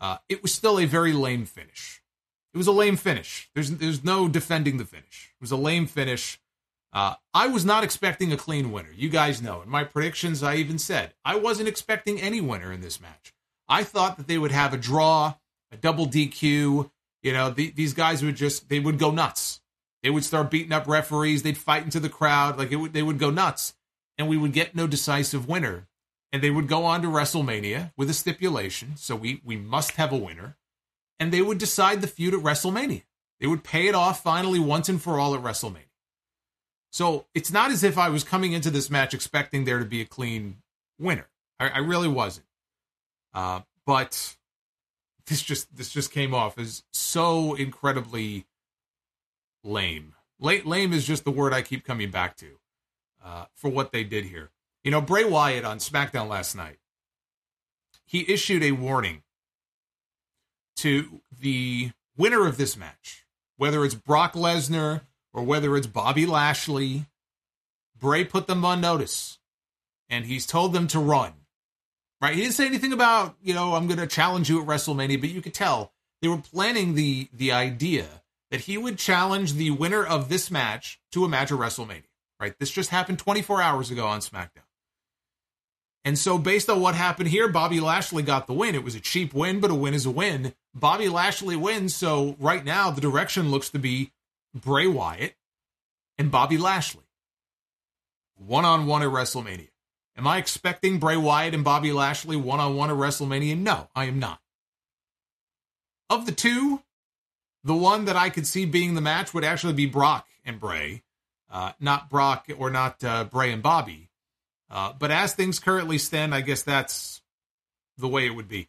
Uh, 0.00 0.18
it 0.28 0.42
was 0.42 0.54
still 0.54 0.78
a 0.78 0.86
very 0.86 1.12
lame 1.12 1.44
finish. 1.44 2.02
It 2.54 2.56
was 2.56 2.66
a 2.66 2.72
lame 2.72 2.96
finish. 2.96 3.50
There's 3.54 3.70
there's 3.72 4.04
no 4.04 4.28
defending 4.28 4.78
the 4.78 4.84
finish. 4.84 5.32
It 5.38 5.42
was 5.42 5.50
a 5.50 5.56
lame 5.56 5.86
finish. 5.86 6.40
Uh, 6.92 7.14
I 7.34 7.48
was 7.48 7.64
not 7.64 7.84
expecting 7.84 8.32
a 8.32 8.36
clean 8.36 8.72
winner. 8.72 8.92
You 8.94 9.10
guys 9.10 9.42
know. 9.42 9.60
In 9.60 9.68
my 9.68 9.84
predictions, 9.84 10.42
I 10.42 10.54
even 10.54 10.78
said 10.78 11.14
I 11.24 11.36
wasn't 11.36 11.68
expecting 11.68 12.20
any 12.20 12.40
winner 12.40 12.72
in 12.72 12.80
this 12.80 13.00
match. 13.00 13.34
I 13.68 13.84
thought 13.84 14.16
that 14.16 14.28
they 14.28 14.38
would 14.38 14.52
have 14.52 14.72
a 14.72 14.78
draw, 14.78 15.34
a 15.70 15.76
double 15.76 16.06
DQ. 16.06 16.90
You 17.22 17.32
know, 17.32 17.50
the, 17.50 17.70
these 17.70 17.92
guys 17.92 18.22
would 18.24 18.36
just 18.36 18.68
they 18.68 18.80
would 18.80 18.98
go 18.98 19.10
nuts. 19.10 19.60
They 20.02 20.10
would 20.10 20.24
start 20.24 20.50
beating 20.50 20.72
up 20.72 20.86
referees. 20.86 21.42
They'd 21.42 21.58
fight 21.58 21.84
into 21.84 22.00
the 22.00 22.08
crowd. 22.08 22.58
Like 22.58 22.72
it 22.72 22.76
would, 22.76 22.92
they 22.92 23.02
would 23.02 23.18
go 23.18 23.30
nuts, 23.30 23.74
and 24.16 24.28
we 24.28 24.36
would 24.36 24.52
get 24.52 24.74
no 24.74 24.86
decisive 24.86 25.48
winner. 25.48 25.86
And 26.32 26.42
they 26.42 26.50
would 26.50 26.68
go 26.68 26.84
on 26.84 27.00
to 27.02 27.08
WrestleMania 27.08 27.92
with 27.96 28.10
a 28.10 28.14
stipulation. 28.14 28.96
So 28.96 29.16
we 29.16 29.40
we 29.44 29.56
must 29.56 29.92
have 29.92 30.12
a 30.12 30.16
winner, 30.16 30.56
and 31.18 31.32
they 31.32 31.42
would 31.42 31.58
decide 31.58 32.00
the 32.00 32.06
feud 32.06 32.34
at 32.34 32.40
WrestleMania. 32.40 33.04
They 33.40 33.46
would 33.46 33.64
pay 33.64 33.88
it 33.88 33.94
off 33.94 34.22
finally 34.22 34.58
once 34.58 34.88
and 34.88 35.00
for 35.00 35.18
all 35.18 35.34
at 35.34 35.42
WrestleMania. 35.42 35.84
So 36.90 37.26
it's 37.34 37.52
not 37.52 37.70
as 37.70 37.84
if 37.84 37.98
I 37.98 38.08
was 38.08 38.24
coming 38.24 38.52
into 38.52 38.70
this 38.70 38.90
match 38.90 39.14
expecting 39.14 39.64
there 39.64 39.78
to 39.78 39.84
be 39.84 40.00
a 40.00 40.06
clean 40.06 40.58
winner. 40.98 41.28
I, 41.60 41.68
I 41.68 41.78
really 41.78 42.08
wasn't. 42.08 42.46
Uh, 43.34 43.60
but 43.86 44.36
this 45.26 45.42
just 45.42 45.74
this 45.76 45.90
just 45.90 46.10
came 46.10 46.34
off 46.34 46.58
as 46.58 46.82
so 46.92 47.54
incredibly 47.54 48.46
lame. 49.64 50.14
lame 50.40 50.92
is 50.92 51.06
just 51.06 51.24
the 51.24 51.30
word 51.30 51.52
I 51.52 51.62
keep 51.62 51.84
coming 51.84 52.10
back 52.10 52.36
to 52.38 52.58
uh, 53.24 53.44
for 53.54 53.68
what 53.68 53.92
they 53.92 54.04
did 54.04 54.24
here. 54.24 54.50
You 54.84 54.90
know, 54.90 55.00
Bray 55.00 55.24
Wyatt 55.24 55.64
on 55.64 55.78
SmackDown 55.78 56.28
last 56.28 56.54
night, 56.54 56.78
he 58.04 58.24
issued 58.28 58.62
a 58.62 58.72
warning 58.72 59.22
to 60.76 61.20
the 61.38 61.90
winner 62.16 62.46
of 62.46 62.56
this 62.56 62.76
match, 62.76 63.26
whether 63.56 63.84
it's 63.84 63.94
Brock 63.94 64.34
Lesnar 64.34 65.02
or 65.32 65.42
whether 65.42 65.76
it's 65.76 65.86
Bobby 65.86 66.24
Lashley. 66.24 67.06
Bray 67.98 68.24
put 68.24 68.46
them 68.46 68.64
on 68.64 68.80
notice, 68.80 69.38
and 70.08 70.24
he's 70.24 70.46
told 70.46 70.72
them 70.72 70.86
to 70.88 71.00
run. 71.00 71.32
Right? 72.20 72.34
He 72.34 72.42
didn't 72.42 72.54
say 72.54 72.66
anything 72.66 72.92
about, 72.92 73.36
you 73.42 73.54
know, 73.54 73.74
I'm 73.74 73.86
going 73.86 73.98
to 73.98 74.06
challenge 74.06 74.48
you 74.48 74.60
at 74.60 74.66
WrestleMania, 74.66 75.20
but 75.20 75.30
you 75.30 75.42
could 75.42 75.54
tell 75.54 75.92
they 76.20 76.28
were 76.28 76.38
planning 76.38 76.94
the 76.94 77.28
the 77.32 77.52
idea 77.52 78.06
that 78.50 78.62
he 78.62 78.78
would 78.78 78.98
challenge 78.98 79.54
the 79.54 79.70
winner 79.70 80.04
of 80.04 80.28
this 80.28 80.50
match 80.50 81.00
to 81.12 81.24
a 81.24 81.28
match 81.28 81.52
at 81.52 81.58
WrestleMania. 81.58 82.04
Right? 82.40 82.54
This 82.58 82.70
just 82.70 82.90
happened 82.90 83.18
24 83.18 83.60
hours 83.60 83.90
ago 83.90 84.06
on 84.06 84.20
SmackDown. 84.20 84.62
And 86.04 86.18
so, 86.18 86.38
based 86.38 86.70
on 86.70 86.80
what 86.80 86.94
happened 86.94 87.28
here, 87.28 87.48
Bobby 87.48 87.80
Lashley 87.80 88.22
got 88.22 88.46
the 88.46 88.54
win. 88.54 88.74
It 88.74 88.84
was 88.84 88.94
a 88.94 89.00
cheap 89.00 89.34
win, 89.34 89.60
but 89.60 89.70
a 89.70 89.74
win 89.74 89.92
is 89.92 90.06
a 90.06 90.10
win. 90.10 90.54
Bobby 90.74 91.08
Lashley 91.08 91.56
wins. 91.56 91.94
So, 91.94 92.36
right 92.38 92.64
now, 92.64 92.90
the 92.90 93.00
direction 93.00 93.50
looks 93.50 93.68
to 93.70 93.78
be 93.78 94.12
Bray 94.54 94.86
Wyatt 94.86 95.34
and 96.16 96.30
Bobby 96.30 96.56
Lashley 96.56 97.02
one 98.38 98.64
on 98.64 98.86
one 98.86 99.02
at 99.02 99.08
WrestleMania. 99.08 99.68
Am 100.16 100.26
I 100.26 100.38
expecting 100.38 100.98
Bray 100.98 101.16
Wyatt 101.16 101.54
and 101.54 101.64
Bobby 101.64 101.92
Lashley 101.92 102.36
one 102.36 102.60
on 102.60 102.76
one 102.76 102.90
at 102.90 102.96
WrestleMania? 102.96 103.58
No, 103.58 103.88
I 103.94 104.04
am 104.04 104.18
not. 104.18 104.40
Of 106.10 106.26
the 106.26 106.32
two, 106.32 106.82
the 107.64 107.74
one 107.74 108.04
that 108.06 108.16
I 108.16 108.30
could 108.30 108.46
see 108.46 108.64
being 108.64 108.94
the 108.94 109.00
match 109.00 109.34
would 109.34 109.44
actually 109.44 109.72
be 109.72 109.86
Brock 109.86 110.26
and 110.44 110.60
Bray, 110.60 111.02
uh, 111.50 111.72
not 111.80 112.08
Brock 112.08 112.46
or 112.56 112.70
not 112.70 113.02
uh, 113.02 113.24
Bray 113.24 113.52
and 113.52 113.62
Bobby. 113.62 114.10
Uh, 114.70 114.92
but 114.98 115.10
as 115.10 115.34
things 115.34 115.58
currently 115.58 115.98
stand, 115.98 116.34
I 116.34 116.40
guess 116.40 116.62
that's 116.62 117.22
the 117.96 118.08
way 118.08 118.26
it 118.26 118.34
would 118.34 118.48
be. 118.48 118.68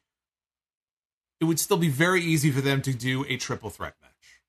It 1.39 1.45
would 1.45 1.59
still 1.59 1.77
be 1.77 1.89
very 1.89 2.21
easy 2.21 2.51
for 2.51 2.61
them 2.61 2.81
to 2.81 2.93
do 2.93 3.25
a 3.27 3.37
triple 3.37 3.69
threat 3.69 3.95
match. 4.01 4.41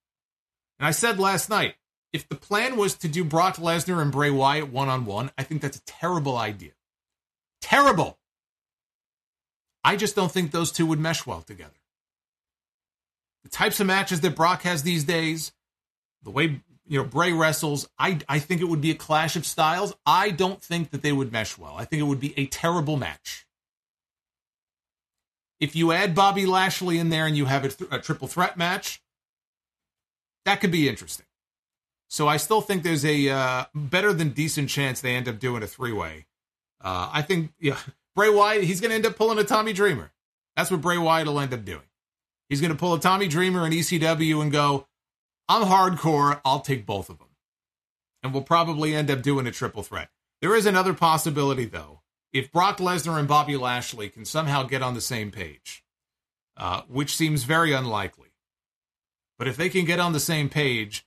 And 0.79 0.87
I 0.87 0.91
said 0.93 1.19
last 1.19 1.51
night, 1.51 1.75
if 2.13 2.29
the 2.29 2.35
plan 2.35 2.77
was 2.77 2.95
to 2.97 3.09
do 3.09 3.25
Brock 3.25 3.57
Lesnar 3.57 4.03
and 4.03 4.11
Bray 4.11 4.31
Wyatt 4.31 4.73
one 4.73 4.89
on 4.89 5.05
one, 5.05 5.31
I 5.39 5.45
think 5.45 5.63
that's 5.63 5.77
a 5.77 5.85
terrible 5.85 6.37
idea. 6.37 6.73
Terrible. 7.61 8.19
I 9.85 9.97
just 9.97 10.17
don't 10.17 10.33
think 10.33 10.51
those 10.51 10.73
two 10.73 10.87
would 10.87 10.99
mesh 10.99 11.27
well 11.27 11.43
together. 11.43 11.80
Types 13.51 13.81
of 13.81 13.87
matches 13.87 14.21
that 14.21 14.37
Brock 14.37 14.63
has 14.63 14.83
these 14.83 15.05
days, 15.05 15.53
the 16.23 16.31
way 16.31 16.61
you 16.87 16.99
know 16.99 17.05
Bray 17.05 17.33
wrestles, 17.33 17.89
I 17.99 18.21
I 18.29 18.39
think 18.39 18.61
it 18.61 18.67
would 18.67 18.81
be 18.81 18.91
a 18.91 18.95
clash 18.95 19.37
of 19.37 19.47
styles. 19.47 19.95
I 20.07 20.31
don't 20.31 20.63
think 20.63 20.91
that 20.91 21.03
they 21.03 21.13
would 21.13 21.33
mesh 21.33 21.59
well. 21.59 21.75
I 21.77 21.85
think 21.85 22.01
it 22.01 22.07
would 22.07 22.21
be 22.21 22.35
a 22.39 22.47
terrible 22.47 22.97
match. 22.97 23.47
If 25.59 25.77
you 25.77 25.93
add 25.93 26.15
Bobby 26.15 26.47
Lashley 26.47 26.99
in 26.99 27.11
there 27.11 27.27
and 27.27 27.37
you 27.37 27.45
have 27.45 27.65
a, 27.65 27.69
th- 27.69 27.91
a 27.93 27.99
triple 27.99 28.29
threat 28.29 28.57
match, 28.57 29.03
that 30.47 30.61
could 30.61 30.71
be 30.71 30.89
interesting. 30.89 31.27
So 32.09 32.27
I 32.27 32.39
still 32.39 32.61
think 32.61 32.83
there's 32.83 33.05
a 33.05 33.29
uh, 33.29 33.65
better 33.75 34.13
than 34.13 34.31
decent 34.31 34.69
chance 34.69 35.01
they 35.01 35.15
end 35.15 35.29
up 35.29 35.39
doing 35.39 35.63
a 35.63 35.67
three 35.67 35.93
way. 35.93 36.27
Uh, 36.81 37.11
I 37.13 37.23
think 37.23 37.53
yeah, 37.61 37.79
Bray 38.17 38.31
Wyatt 38.31 38.65
he's 38.65 38.81
going 38.81 38.91
to 38.91 38.97
end 38.97 39.07
up 39.07 39.17
pulling 39.17 39.39
a 39.39 39.45
Tommy 39.45 39.73
Dreamer. 39.73 40.11
That's 40.57 40.71
what 40.71 40.81
Bray 40.81 40.99
Wyatt 40.99 41.27
will 41.27 41.39
end 41.39 41.55
up 41.55 41.65
doing. 41.65 41.83
He's 42.51 42.61
going 42.61 42.73
to 42.73 42.79
pull 42.79 42.93
a 42.93 43.01
Tommy 43.01 43.29
Dreamer 43.29 43.65
in 43.65 43.73
ECW 43.73 44.43
and 44.43 44.53
go, 44.53 44.89
"I'm 45.49 45.67
hardcore. 45.67 46.41
I'll 46.45 46.61
take 46.61 46.85
both 46.85 47.09
of 47.09 47.19
them," 47.19 47.29
and 48.23 48.35
we'll 48.35 48.43
probably 48.43 48.95
end 48.95 49.11
up 49.11 49.23
doing 49.23 49.47
a 49.47 49.53
triple 49.53 49.85
threat. 49.85 50.11
There 50.43 50.57
is 50.57 50.67
another 50.67 50.93
possibility 50.93 51.65
though. 51.65 52.03
If 52.33 52.53
Brock 52.53 52.79
Lesnar 52.79 53.19
and 53.19 53.29
Bobby 53.29 53.57
Lashley 53.57 54.09
can 54.09 54.25
somehow 54.25 54.65
get 54.65 54.83
on 54.83 54.95
the 54.95 55.01
same 55.01 55.31
page, 55.31 55.85
uh, 56.57 56.83
which 56.89 57.17
seems 57.17 57.45
very 57.45 57.73
unlikely, 57.73 58.29
but 59.39 59.49
if 59.49 59.57
they 59.57 59.69
can 59.69 59.85
get 59.85 60.01
on 60.01 60.13
the 60.13 60.21
same 60.21 60.49
page, 60.49 61.07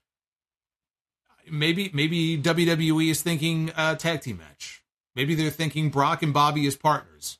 maybe 1.50 1.90
maybe 1.92 2.38
WWE 2.38 3.10
is 3.10 3.20
thinking 3.20 3.70
a 3.76 3.96
tag 3.96 4.22
team 4.22 4.38
match. 4.38 4.82
Maybe 5.14 5.34
they're 5.34 5.50
thinking 5.50 5.90
Brock 5.90 6.22
and 6.22 6.32
Bobby 6.32 6.66
as 6.66 6.74
partners. 6.74 7.38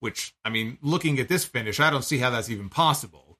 Which 0.00 0.34
I 0.44 0.50
mean, 0.50 0.78
looking 0.80 1.18
at 1.18 1.28
this 1.28 1.44
finish, 1.44 1.80
I 1.80 1.90
don't 1.90 2.04
see 2.04 2.18
how 2.18 2.30
that's 2.30 2.50
even 2.50 2.68
possible. 2.68 3.38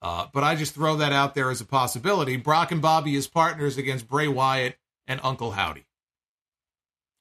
Uh, 0.00 0.26
but 0.32 0.44
I 0.44 0.54
just 0.54 0.74
throw 0.74 0.96
that 0.96 1.12
out 1.12 1.34
there 1.34 1.50
as 1.50 1.60
a 1.60 1.64
possibility. 1.64 2.36
Brock 2.36 2.70
and 2.70 2.80
Bobby 2.80 3.16
as 3.16 3.26
partners 3.26 3.76
against 3.76 4.08
Bray 4.08 4.28
Wyatt 4.28 4.76
and 5.08 5.20
Uncle 5.24 5.52
Howdy, 5.52 5.86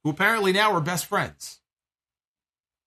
who 0.04 0.12
apparently 0.12 0.52
now 0.52 0.74
are 0.74 0.82
best 0.82 1.06
friends. 1.06 1.60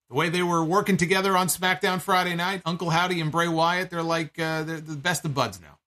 The 0.09 0.17
way 0.17 0.29
they 0.29 0.43
were 0.43 0.65
working 0.65 0.97
together 0.97 1.37
on 1.37 1.47
SmackDown 1.47 2.01
Friday 2.01 2.35
night, 2.37 2.63
Uncle 2.65 2.91
Howdy 2.91 3.21
and 3.21 3.33
Bray 3.33 3.49
Wyatt, 3.49 3.91
they're 3.91 4.03
like 4.03 4.39
uh, 4.39 4.63
they're 4.65 4.81
the 4.81 4.97
best 4.97 5.25
of 5.25 5.35
buds 5.35 5.61
now. 5.61 5.79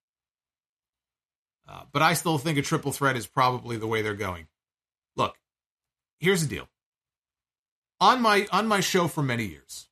Uh, 1.67 1.83
but 1.91 2.01
I 2.01 2.13
still 2.13 2.37
think 2.37 2.57
a 2.57 2.61
triple 2.61 2.91
threat 2.91 3.15
is 3.15 3.25
probably 3.25 3.77
the 3.77 3.87
way 3.87 4.01
they're 4.01 4.15
going. 4.15 4.47
Look, 5.15 5.37
here's 6.19 6.41
the 6.41 6.55
deal. 6.55 6.67
On 8.03 8.21
my 8.21 8.45
on 8.51 8.67
my 8.67 8.81
show 8.81 9.07
for 9.07 9.23
many 9.23 9.45
years, 9.45 9.87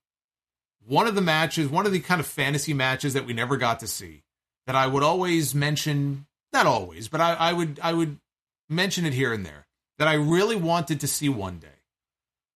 one 0.86 1.08
of 1.08 1.16
the 1.16 1.22
matches, 1.22 1.70
one 1.70 1.86
of 1.86 1.94
the 1.94 2.02
kind 2.02 2.20
of 2.20 2.28
fantasy 2.28 2.74
matches 2.74 3.14
that 3.14 3.26
we 3.26 3.32
never 3.32 3.56
got 3.56 3.80
to 3.80 3.88
see, 3.88 4.24
that 4.68 4.76
I 4.76 4.86
would 4.86 5.02
always 5.02 5.56
mention, 5.56 6.26
not 6.52 6.66
always, 6.66 7.08
but 7.08 7.22
I, 7.22 7.36
I 7.36 7.54
would 7.54 7.80
I 7.82 7.94
would 7.94 8.20
mention 8.68 9.06
it 9.06 9.14
here 9.14 9.32
and 9.32 9.46
there, 9.46 9.66
that 9.98 10.10
I 10.10 10.16
really 10.16 10.58
wanted 10.58 11.00
to 11.00 11.08
see 11.08 11.30
one 11.30 11.60
day, 11.60 11.80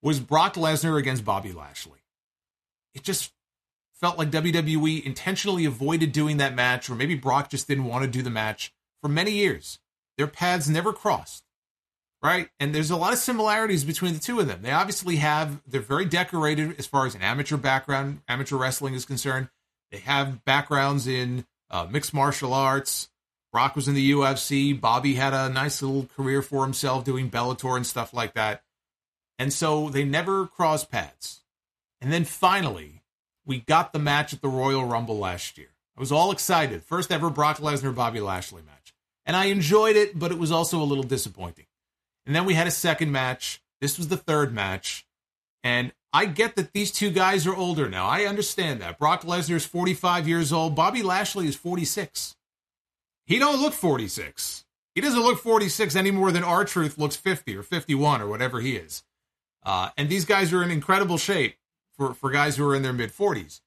was 0.02 0.20
Brock 0.20 0.56
Lesnar 0.56 1.00
against 1.00 1.24
Bobby 1.24 1.54
Lashley. 1.54 2.00
It 2.94 3.04
just 3.04 3.32
felt 3.94 4.18
like 4.18 4.32
WWE 4.32 5.06
intentionally 5.06 5.64
avoided 5.64 6.12
doing 6.12 6.36
that 6.36 6.54
match, 6.54 6.90
or 6.90 6.96
maybe 6.96 7.16
Brock 7.16 7.50
just 7.50 7.70
didn't 7.70 7.86
want 7.86 8.04
to 8.04 8.12
do 8.12 8.22
the 8.22 8.30
match 8.30 8.74
for 9.02 9.08
many 9.08 9.32
years. 9.32 9.80
Their 10.18 10.28
paths 10.28 10.68
never 10.68 10.92
crossed, 10.92 11.45
right? 12.24 12.50
And 12.60 12.74
there's 12.74 12.92
a 12.92 12.96
lot 12.96 13.14
of 13.14 13.20
similarities 13.20 13.84
between 13.84 14.14
the 14.14 14.20
two 14.20 14.40
of 14.40 14.48
them. 14.48 14.62
They 14.62 14.72
obviously 14.72 15.18
have, 15.18 15.62
they're 15.68 15.82
very 15.82 16.06
decorated 16.06 16.76
as 16.80 16.88
far 16.88 17.06
as 17.06 17.16
an 17.16 17.22
amateur 17.22 17.58
background, 17.58 18.22
amateur 18.28 18.58
wrestling 18.58 18.94
is 18.94 19.06
concerned. 19.06 19.50
They 19.92 20.00
have 20.00 20.44
backgrounds 20.46 21.08
in 21.08 21.46
uh, 21.70 21.88
mixed 21.90 22.14
martial 22.14 22.54
arts. 22.54 23.10
Brock 23.52 23.76
was 23.76 23.88
in 23.88 23.94
the 23.94 24.12
UFC. 24.12 24.80
Bobby 24.80 25.16
had 25.16 25.34
a 25.34 25.50
nice 25.50 25.82
little 25.82 26.08
career 26.08 26.42
for 26.42 26.64
himself 26.64 27.06
doing 27.06 27.30
Bellator 27.30 27.78
and 27.78 27.88
stuff 27.88 28.14
like 28.14 28.34
that. 28.34 28.64
And 29.40 29.54
so 29.54 29.90
they 29.90 30.04
never 30.04 30.48
crossed 30.48 30.92
paths. 30.92 31.42
And 32.02 32.12
then 32.12 32.26
finally, 32.26 33.04
we 33.46 33.60
got 33.62 33.94
the 33.94 34.00
match 34.00 34.34
at 34.34 34.42
the 34.42 34.50
Royal 34.50 34.86
Rumble 34.86 35.18
last 35.18 35.58
year. 35.58 35.70
I 35.96 36.00
was 36.00 36.12
all 36.12 36.32
excited. 36.32 36.84
First 36.84 37.12
ever 37.12 37.30
Brock 37.30 37.58
Lesnar 37.58 37.96
Bobby 37.96 38.20
Lashley 38.20 38.62
match 38.62 38.86
and 39.26 39.36
I 39.36 39.46
enjoyed 39.46 39.96
it, 39.96 40.18
but 40.18 40.32
it 40.32 40.38
was 40.38 40.52
also 40.52 40.82
a 40.82 40.84
little 40.86 41.04
disappointing. 41.04 41.66
And 42.26 42.36
then 42.36 42.46
we 42.46 42.54
had 42.54 42.68
a 42.68 42.72
second 42.72 43.12
match. 43.12 43.62
This 43.82 43.98
was 43.98 44.08
the 44.08 44.18
third 44.18 44.54
match, 44.54 45.06
and 45.64 45.92
I 46.14 46.26
get 46.28 46.56
that 46.56 46.72
these 46.72 46.92
two 46.92 47.10
guys 47.10 47.46
are 47.46 47.56
older 47.56 47.90
now. 47.90 48.08
I 48.08 48.24
understand 48.24 48.82
that. 48.82 48.98
Brock 48.98 49.24
Lesnar 49.24 49.56
is 49.56 49.66
45 49.66 50.30
years 50.30 50.54
old. 50.54 50.74
Bobby 50.74 51.04
Lashley 51.04 51.48
is 51.48 51.58
46. 51.58 52.38
He 53.26 53.38
don't 53.38 53.62
look 53.62 53.74
46. 53.74 54.64
He 54.94 55.02
doesn't 55.02 55.20
look 55.20 55.40
46 55.40 55.94
any 55.94 56.12
more 56.12 56.32
than 56.32 56.44
R-Truth 56.44 56.98
looks 56.98 57.18
50 57.18 57.58
or 57.58 57.64
51 57.64 58.22
or 58.22 58.28
whatever 58.28 58.62
he 58.62 58.78
is. 58.78 59.04
Uh, 59.62 59.90
and 59.98 60.08
these 60.08 60.24
guys 60.24 60.54
are 60.54 60.64
in 60.64 60.72
incredible 60.72 61.18
shape 61.18 61.58
for, 61.98 62.14
for 62.14 62.30
guys 62.32 62.56
who 62.56 62.66
are 62.66 62.76
in 62.76 62.82
their 62.82 62.94
mid 62.94 63.12
40s. 63.12 63.60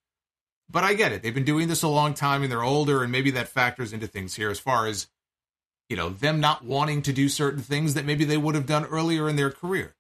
But 0.71 0.85
I 0.85 0.95
get 0.95 1.13
it. 1.13 1.23
They've 1.23 1.35
been 1.35 1.45
doing 1.45 1.69
this 1.69 1.83
a 1.83 1.89
long 1.89 2.15
time 2.15 2.43
and 2.43 2.51
they're 2.51 2.63
older, 2.63 3.03
and 3.03 3.13
maybe 3.13 3.31
that 3.33 3.49
factors 3.49 3.93
into 3.93 4.07
things 4.07 4.37
here 4.37 4.51
as 4.51 4.59
far 4.59 4.87
as, 4.87 5.07
you 5.89 5.97
know, 5.97 6.11
them 6.11 6.41
not 6.41 6.65
wanting 6.65 7.03
to 7.03 7.13
do 7.13 7.29
certain 7.29 7.63
things 7.63 7.95
that 7.95 8.05
maybe 8.05 8.25
they 8.25 8.37
would 8.37 8.55
have 8.55 8.67
done 8.67 8.85
earlier 8.85 9.29
in 9.29 9.37
their 9.37 9.51
career. 9.51 9.95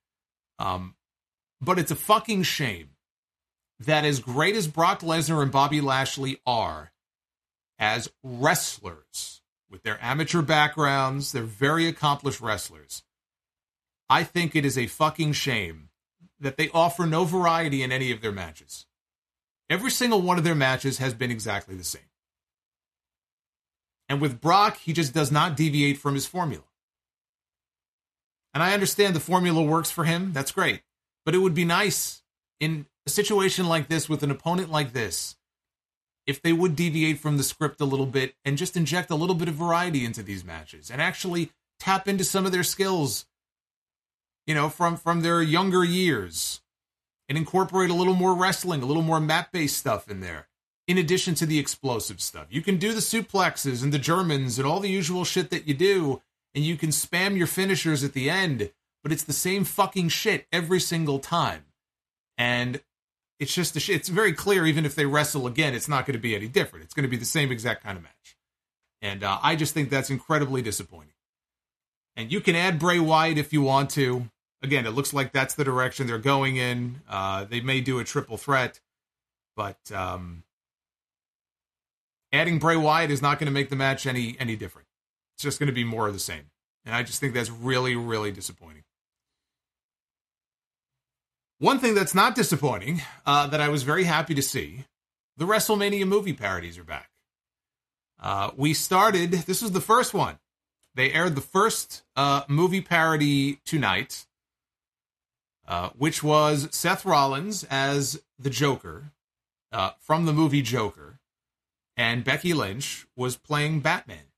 Um, 0.58 0.94
but 1.60 1.78
it's 1.78 1.90
a 1.90 1.96
fucking 1.96 2.42
shame 2.42 2.90
that 3.80 4.04
as 4.04 4.20
great 4.20 4.56
as 4.56 4.68
Brock 4.68 5.00
Lesnar 5.00 5.42
and 5.42 5.52
Bobby 5.52 5.80
Lashley 5.80 6.40
are 6.46 6.92
as 7.78 8.10
wrestlers, 8.22 9.40
with 9.70 9.82
their 9.82 9.98
amateur 10.02 10.42
backgrounds, 10.42 11.32
they're 11.32 11.42
very 11.42 11.86
accomplished 11.86 12.40
wrestlers. 12.40 13.02
I 14.08 14.24
think 14.24 14.56
it 14.56 14.64
is 14.64 14.78
a 14.78 14.86
fucking 14.86 15.34
shame 15.34 15.90
that 16.40 16.56
they 16.56 16.70
offer 16.70 17.06
no 17.06 17.24
variety 17.24 17.82
in 17.82 17.92
any 17.92 18.10
of 18.10 18.20
their 18.20 18.32
matches. 18.32 18.86
Every 19.68 19.90
single 19.90 20.22
one 20.22 20.38
of 20.38 20.44
their 20.44 20.54
matches 20.54 20.98
has 20.98 21.12
been 21.12 21.30
exactly 21.30 21.76
the 21.76 21.84
same. 21.84 22.07
And 24.08 24.20
with 24.20 24.40
Brock, 24.40 24.78
he 24.78 24.92
just 24.92 25.12
does 25.12 25.30
not 25.30 25.56
deviate 25.56 25.98
from 25.98 26.14
his 26.14 26.26
formula. 26.26 26.64
And 28.54 28.62
I 28.62 28.72
understand 28.72 29.14
the 29.14 29.20
formula 29.20 29.62
works 29.62 29.90
for 29.90 30.04
him. 30.04 30.32
That's 30.32 30.52
great. 30.52 30.82
But 31.24 31.34
it 31.34 31.38
would 31.38 31.54
be 31.54 31.64
nice 31.64 32.22
in 32.58 32.86
a 33.06 33.10
situation 33.10 33.66
like 33.66 33.88
this 33.88 34.08
with 34.08 34.22
an 34.22 34.30
opponent 34.30 34.70
like 34.70 34.92
this 34.92 35.36
if 36.26 36.42
they 36.42 36.52
would 36.52 36.76
deviate 36.76 37.18
from 37.18 37.36
the 37.36 37.42
script 37.42 37.80
a 37.80 37.86
little 37.86 38.06
bit 38.06 38.34
and 38.44 38.58
just 38.58 38.76
inject 38.76 39.10
a 39.10 39.14
little 39.14 39.34
bit 39.34 39.48
of 39.48 39.54
variety 39.54 40.04
into 40.04 40.22
these 40.22 40.44
matches 40.44 40.90
and 40.90 41.00
actually 41.00 41.50
tap 41.80 42.06
into 42.06 42.24
some 42.24 42.44
of 42.44 42.52
their 42.52 42.64
skills 42.64 43.24
you 44.46 44.54
know 44.54 44.68
from 44.68 44.96
from 44.96 45.22
their 45.22 45.40
younger 45.40 45.84
years 45.84 46.60
and 47.28 47.36
incorporate 47.36 47.90
a 47.90 47.94
little 47.94 48.14
more 48.14 48.34
wrestling, 48.34 48.82
a 48.82 48.86
little 48.86 49.02
more 49.02 49.20
mat 49.20 49.50
based 49.52 49.76
stuff 49.76 50.10
in 50.10 50.20
there, 50.20 50.47
in 50.88 50.98
addition 50.98 51.34
to 51.36 51.46
the 51.46 51.58
explosive 51.58 52.20
stuff. 52.20 52.46
You 52.50 52.62
can 52.62 52.78
do 52.78 52.92
the 52.92 53.00
suplexes 53.00 53.82
and 53.82 53.92
the 53.92 53.98
Germans 53.98 54.58
and 54.58 54.66
all 54.66 54.80
the 54.80 54.90
usual 54.90 55.24
shit 55.24 55.50
that 55.50 55.68
you 55.68 55.74
do, 55.74 56.22
and 56.54 56.64
you 56.64 56.76
can 56.76 56.90
spam 56.90 57.36
your 57.36 57.46
finishers 57.46 58.02
at 58.02 58.14
the 58.14 58.28
end, 58.28 58.70
but 59.02 59.12
it's 59.12 59.22
the 59.22 59.32
same 59.32 59.64
fucking 59.64 60.08
shit 60.08 60.46
every 60.50 60.80
single 60.80 61.20
time. 61.20 61.66
And 62.36 62.80
it's 63.38 63.54
just 63.54 63.76
a 63.76 63.80
sh- 63.80 63.90
it's 63.90 64.08
very 64.08 64.32
clear, 64.32 64.66
even 64.66 64.84
if 64.84 64.94
they 64.96 65.06
wrestle 65.06 65.46
again, 65.46 65.74
it's 65.74 65.88
not 65.88 66.06
going 66.06 66.16
to 66.16 66.22
be 66.22 66.34
any 66.34 66.48
different. 66.48 66.84
It's 66.84 66.94
going 66.94 67.04
to 67.04 67.10
be 67.10 67.16
the 67.16 67.24
same 67.24 67.52
exact 67.52 67.84
kind 67.84 67.96
of 67.96 68.02
match. 68.02 68.36
And 69.00 69.22
uh, 69.22 69.38
I 69.42 69.54
just 69.54 69.74
think 69.74 69.90
that's 69.90 70.10
incredibly 70.10 70.62
disappointing. 70.62 71.12
And 72.16 72.32
you 72.32 72.40
can 72.40 72.56
add 72.56 72.80
Bray 72.80 72.98
Wyatt 72.98 73.38
if 73.38 73.52
you 73.52 73.62
want 73.62 73.90
to 73.90 74.28
again, 74.62 74.86
it 74.86 74.90
looks 74.90 75.12
like 75.12 75.32
that's 75.32 75.54
the 75.54 75.64
direction 75.64 76.06
they're 76.06 76.18
going 76.18 76.56
in. 76.56 77.00
Uh, 77.08 77.44
they 77.44 77.60
may 77.60 77.80
do 77.80 77.98
a 77.98 78.04
triple 78.04 78.36
threat, 78.36 78.80
but 79.56 79.78
um, 79.92 80.42
adding 82.32 82.58
Bray 82.58 82.76
Wyatt 82.76 83.10
is 83.10 83.22
not 83.22 83.38
going 83.38 83.46
to 83.46 83.52
make 83.52 83.70
the 83.70 83.76
match 83.76 84.06
any 84.06 84.36
any 84.38 84.56
different. 84.56 84.88
It's 85.34 85.42
just 85.42 85.58
going 85.58 85.68
to 85.68 85.72
be 85.74 85.84
more 85.84 86.08
of 86.08 86.14
the 86.14 86.20
same, 86.20 86.50
and 86.84 86.94
I 86.94 87.02
just 87.02 87.20
think 87.20 87.34
that's 87.34 87.50
really 87.50 87.96
really 87.96 88.32
disappointing. 88.32 88.84
One 91.58 91.80
thing 91.80 91.94
that's 91.94 92.14
not 92.14 92.34
disappointing 92.34 93.02
uh, 93.26 93.48
that 93.48 93.60
I 93.60 93.68
was 93.68 93.82
very 93.82 94.04
happy 94.04 94.34
to 94.34 94.42
see, 94.42 94.84
the 95.36 95.44
WrestleMania 95.44 96.06
movie 96.06 96.32
parodies 96.32 96.78
are 96.78 96.84
back. 96.84 97.10
Uh, 98.20 98.50
we 98.56 98.74
started. 98.74 99.32
This 99.32 99.62
was 99.62 99.72
the 99.72 99.80
first 99.80 100.14
one. 100.14 100.38
They 100.94 101.12
aired 101.12 101.34
the 101.34 101.40
first 101.40 102.02
uh, 102.16 102.42
movie 102.48 102.80
parody 102.80 103.60
tonight 103.64 104.26
uh, 105.68 105.90
which 105.90 106.22
was 106.22 106.66
Seth 106.70 107.04
Rollins 107.04 107.62
as 107.64 108.22
the 108.38 108.48
Joker 108.48 109.12
uh, 109.70 109.90
from 110.00 110.24
the 110.24 110.32
movie 110.32 110.62
Joker, 110.62 111.07
and 111.98 112.22
Becky 112.22 112.54
Lynch 112.54 113.06
was 113.16 113.36
playing 113.36 113.80
Batman 113.80 114.30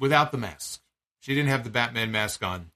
without 0.00 0.32
the 0.32 0.38
mask. 0.38 0.82
She 1.20 1.34
didn't 1.34 1.48
have 1.48 1.62
the 1.62 1.70
Batman 1.70 2.10
mask 2.10 2.42
on. 2.42 2.72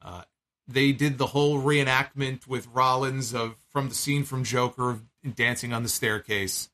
Uh, 0.00 0.22
they 0.66 0.92
did 0.92 1.18
the 1.18 1.26
whole 1.26 1.60
reenactment 1.60 2.46
with 2.46 2.68
Rollins 2.68 3.34
of 3.34 3.56
from 3.68 3.88
the 3.88 3.94
scene 3.94 4.22
from 4.24 4.44
Joker 4.44 5.00
dancing 5.34 5.72
on 5.72 5.82
the 5.82 5.88
staircase, 5.88 6.70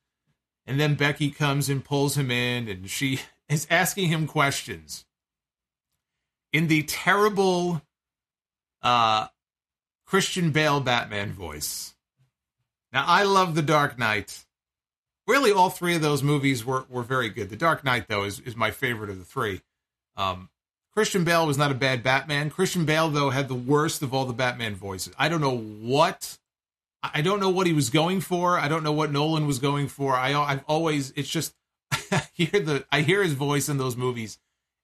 and 0.67 0.79
then 0.79 0.95
Becky 0.95 1.31
comes 1.31 1.69
and 1.69 1.85
pulls 1.85 2.17
him 2.17 2.31
in, 2.31 2.69
and 2.69 2.89
she 2.89 3.21
is 3.49 3.67
asking 3.71 4.09
him 4.09 4.27
questions 4.29 5.07
in 6.53 6.69
the 6.69 6.83
terrible 6.83 7.83
uh 8.83 9.29
Christian 10.05 10.51
Bale 10.51 10.81
Batman 10.81 11.33
voice. 11.33 11.95
Now, 12.93 13.05
I 13.07 13.23
love 13.23 13.55
The 13.55 13.63
Dark 13.63 13.97
Knight. 13.97 14.45
Really, 15.31 15.53
all 15.53 15.71
three 15.71 15.95
of 15.95 16.03
those 16.03 16.25
movies 16.25 16.65
were, 16.65 16.87
were 16.89 17.05
very 17.05 17.29
good. 17.29 17.51
The 17.51 17.57
Dark 17.57 17.85
Knight, 17.85 18.09
though, 18.09 18.25
is, 18.25 18.41
is 18.41 18.57
my 18.57 18.73
favorite 18.73 19.11
of 19.11 19.19
the 19.21 19.25
three. 19.25 19.63
Um, 20.17 20.49
Christian 20.93 21.23
Bale 21.23 21.47
was 21.47 21.57
not 21.57 21.71
a 21.71 21.75
bad 21.75 22.03
Batman. 22.03 22.51
Christian 22.51 22.85
Bale, 22.85 23.09
though, 23.09 23.31
had 23.31 23.47
the 23.47 23.55
worst 23.55 24.03
of 24.03 24.13
all 24.13 24.25
the 24.25 24.33
Batman 24.33 24.75
voices. 24.75 25.15
I 25.17 25.29
don't 25.29 25.41
know 25.41 25.57
what. 25.57 26.37
I 27.01 27.23
don't 27.23 27.39
know 27.39 27.49
what 27.49 27.69
he 27.69 27.73
was 27.73 27.91
going 27.91 28.21
for. 28.21 28.59
I 28.59 28.67
don't 28.67 28.83
know 28.83 28.91
what 28.91 29.13
Nolan 29.13 29.47
was 29.47 29.61
going 29.61 29.87
for. 29.87 30.17
I, 30.17 30.35
I've 30.35 30.65
always. 30.67 31.13
It's 31.15 31.29
just. 31.29 31.55
I 32.11 32.27
hear 32.33 32.61
the. 32.61 32.85
I 32.91 33.03
hear 33.03 33.23
his 33.23 33.35
voice 33.35 33.69
in 33.69 33.79
those 33.79 33.97
movies, 33.97 34.41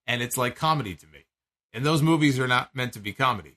and 0.06 0.22
it's 0.22 0.36
like 0.36 0.54
comedy 0.54 0.94
to 0.94 1.06
me. 1.08 1.24
And 1.72 1.84
those 1.84 2.02
movies 2.02 2.38
are 2.38 2.48
not 2.48 2.72
meant 2.72 2.92
to 2.92 3.00
be 3.00 3.12
comedy. 3.12 3.56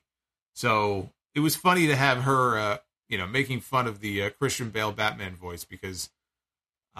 So 0.54 1.10
it 1.36 1.40
was 1.40 1.54
funny 1.54 1.86
to 1.86 1.94
have 1.94 2.22
her, 2.22 2.58
uh, 2.58 2.78
you 3.08 3.16
know, 3.16 3.28
making 3.28 3.60
fun 3.60 3.86
of 3.86 4.00
the 4.00 4.24
uh, 4.24 4.30
Christian 4.30 4.70
Bale 4.70 4.90
Batman 4.90 5.36
voice 5.36 5.62
because 5.62 6.10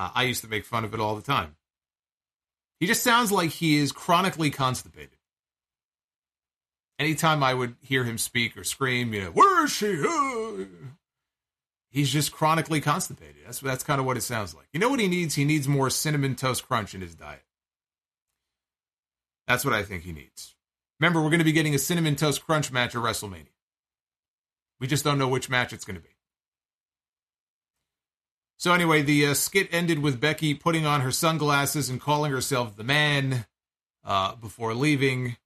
uh, 0.01 0.11
I 0.15 0.23
used 0.23 0.41
to 0.43 0.49
make 0.49 0.65
fun 0.65 0.85
of 0.85 0.95
it 0.95 1.01
all 1.01 1.15
the 1.15 1.21
time. 1.21 1.57
He 2.79 2.87
just 2.87 3.03
sounds 3.03 3.31
like 3.31 3.51
he 3.51 3.77
is 3.77 3.93
chronically 3.93 4.49
constipated. 4.49 5.19
Anytime 6.99 7.43
I 7.43 7.53
would 7.53 7.77
hear 7.83 8.05
him 8.05 8.17
speak 8.17 8.57
or 8.57 8.65
scream, 8.65 9.13
you 9.13 9.21
know, 9.21 9.31
where 9.31 9.65
is 9.65 9.73
she? 9.73 10.03
He's 11.91 12.11
just 12.11 12.33
chronically 12.33 12.81
constipated. 12.81 13.37
That's 13.45 13.61
that's 13.61 13.85
kind 13.85 14.01
of 14.01 14.07
what 14.07 14.17
it 14.17 14.23
sounds 14.23 14.55
like. 14.55 14.69
You 14.73 14.81
know 14.81 14.89
what 14.89 15.01
he 15.01 15.09
needs? 15.09 15.35
He 15.35 15.45
needs 15.45 15.69
more 15.69 15.91
cinnamon 15.91 16.35
toast 16.35 16.67
crunch 16.67 16.95
in 16.95 17.03
his 17.03 17.15
diet. 17.15 17.45
That's 19.47 19.67
what 19.67 19.75
I 19.75 19.83
think 19.83 20.05
he 20.05 20.13
needs. 20.13 20.55
Remember, 20.99 21.21
we're 21.21 21.31
going 21.31 21.41
to 21.41 21.45
be 21.45 21.53
getting 21.53 21.75
a 21.75 21.79
cinnamon 21.79 22.17
toast 22.17 22.47
crunch 22.47 22.73
match 22.73 22.95
at 22.95 23.03
WrestleMania. 23.03 23.49
We 24.79 24.87
just 24.87 25.05
don't 25.05 25.19
know 25.19 25.29
which 25.29 25.51
match 25.51 25.75
it's 25.75 25.85
going 25.85 25.97
to 25.97 26.03
be. 26.03 26.17
So 28.61 28.75
anyway, 28.75 29.01
the 29.01 29.25
uh, 29.25 29.33
skit 29.33 29.71
ended 29.73 30.01
with 30.01 30.21
Becky 30.21 30.53
putting 30.53 30.85
on 30.85 31.01
her 31.01 31.11
sunglasses 31.11 31.89
and 31.89 31.99
calling 31.99 32.31
herself 32.31 32.77
the 32.77 32.85
man 32.85 33.47
uh, 34.05 34.35
before 34.35 34.75
leaving. 34.75 35.39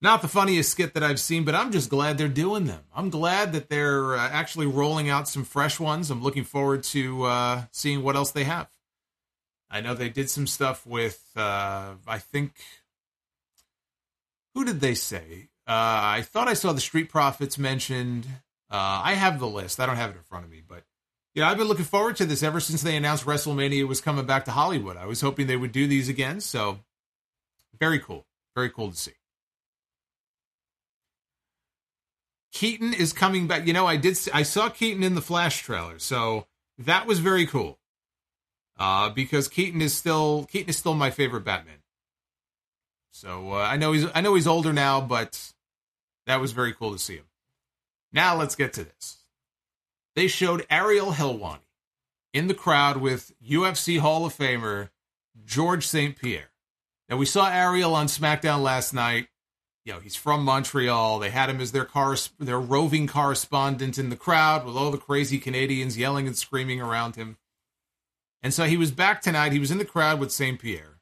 Not 0.00 0.22
the 0.22 0.28
funniest 0.28 0.70
skit 0.70 0.94
that 0.94 1.02
I've 1.02 1.18
seen, 1.18 1.44
but 1.44 1.56
I'm 1.56 1.72
just 1.72 1.90
glad 1.90 2.16
they're 2.16 2.28
doing 2.28 2.66
them. 2.66 2.84
I'm 2.94 3.10
glad 3.10 3.54
that 3.54 3.70
they're 3.70 4.14
uh, 4.14 4.20
actually 4.20 4.66
rolling 4.66 5.08
out 5.08 5.26
some 5.26 5.42
fresh 5.42 5.80
ones. 5.80 6.12
I'm 6.12 6.22
looking 6.22 6.44
forward 6.44 6.84
to 6.84 7.24
uh, 7.24 7.62
seeing 7.72 8.04
what 8.04 8.14
else 8.14 8.30
they 8.30 8.44
have. 8.44 8.68
I 9.68 9.80
know 9.80 9.94
they 9.94 10.08
did 10.08 10.30
some 10.30 10.46
stuff 10.46 10.86
with, 10.86 11.28
uh, 11.34 11.94
I 12.06 12.18
think, 12.18 12.52
who 14.54 14.64
did 14.64 14.78
they 14.80 14.94
say? 14.94 15.48
Uh, 15.66 15.72
I 15.74 16.22
thought 16.22 16.46
I 16.46 16.54
saw 16.54 16.72
the 16.72 16.80
Street 16.80 17.08
Profits 17.08 17.58
mentioned. 17.58 18.28
I 18.70 19.14
have 19.14 19.40
the 19.40 19.48
list. 19.48 19.80
I 19.80 19.86
don't 19.86 19.96
have 19.96 20.10
it 20.10 20.18
in 20.18 20.22
front 20.22 20.44
of 20.44 20.52
me, 20.52 20.62
but 20.64 20.84
yeah, 21.34 21.48
I've 21.48 21.58
been 21.58 21.68
looking 21.68 21.84
forward 21.84 22.16
to 22.16 22.24
this 22.24 22.42
ever 22.42 22.60
since 22.60 22.82
they 22.82 22.96
announced 22.96 23.24
WrestleMania 23.24 23.86
was 23.86 24.00
coming 24.00 24.26
back 24.26 24.44
to 24.46 24.50
Hollywood. 24.50 24.96
I 24.96 25.06
was 25.06 25.20
hoping 25.20 25.46
they 25.46 25.56
would 25.56 25.72
do 25.72 25.86
these 25.86 26.08
again. 26.08 26.40
So 26.40 26.80
very 27.78 27.98
cool. 27.98 28.26
Very 28.54 28.70
cool 28.70 28.90
to 28.90 28.96
see. 28.96 29.12
Keaton 32.52 32.92
is 32.92 33.12
coming 33.12 33.46
back. 33.46 33.66
You 33.66 33.72
know, 33.72 33.86
I 33.86 33.96
did. 33.96 34.18
I 34.34 34.42
saw 34.42 34.68
Keaton 34.68 35.04
in 35.04 35.14
the 35.14 35.22
Flash 35.22 35.62
trailer, 35.62 35.98
so 35.98 36.46
that 36.78 37.06
was 37.06 37.20
very 37.20 37.46
cool. 37.46 37.78
Uh, 38.76 39.10
because 39.10 39.46
Keaton 39.46 39.80
is 39.80 39.94
still 39.94 40.46
Keaton 40.50 40.70
is 40.70 40.76
still 40.76 40.94
my 40.94 41.10
favorite 41.10 41.44
Batman. 41.44 41.76
So 43.12 43.52
uh, 43.52 43.58
I 43.58 43.76
know 43.76 43.92
he's 43.92 44.06
I 44.14 44.20
know 44.20 44.34
he's 44.34 44.48
older 44.48 44.72
now, 44.72 45.00
but 45.00 45.52
that 46.26 46.40
was 46.40 46.52
very 46.52 46.72
cool 46.72 46.92
to 46.92 46.98
see 46.98 47.16
him. 47.16 47.26
Now 48.12 48.36
let's 48.36 48.56
get 48.56 48.72
to 48.74 48.84
this. 48.84 49.19
They 50.16 50.26
showed 50.28 50.66
Ariel 50.70 51.12
Helwani 51.12 51.60
in 52.32 52.48
the 52.48 52.54
crowd 52.54 52.98
with 52.98 53.32
UFC 53.44 53.98
Hall 53.98 54.26
of 54.26 54.36
Famer 54.36 54.90
George 55.44 55.86
St. 55.86 56.16
Pierre. 56.16 56.50
Now 57.08 57.16
we 57.16 57.26
saw 57.26 57.48
Ariel 57.48 57.94
on 57.94 58.06
SmackDown 58.06 58.62
last 58.62 58.92
night. 58.94 59.28
you 59.84 59.92
know, 59.92 60.00
he's 60.00 60.16
from 60.16 60.44
Montreal. 60.44 61.18
They 61.18 61.30
had 61.30 61.50
him 61.50 61.60
as 61.60 61.72
their 61.72 61.84
car, 61.84 62.16
their 62.38 62.60
roving 62.60 63.06
correspondent 63.06 63.98
in 63.98 64.10
the 64.10 64.16
crowd 64.16 64.64
with 64.64 64.76
all 64.76 64.90
the 64.90 64.98
crazy 64.98 65.38
Canadians 65.38 65.98
yelling 65.98 66.26
and 66.26 66.36
screaming 66.36 66.80
around 66.80 67.16
him. 67.16 67.36
And 68.42 68.54
so 68.54 68.64
he 68.64 68.76
was 68.76 68.90
back 68.90 69.22
tonight. 69.22 69.52
He 69.52 69.58
was 69.58 69.70
in 69.70 69.78
the 69.78 69.84
crowd 69.84 70.20
with 70.20 70.32
St. 70.32 70.60
Pierre. 70.60 71.00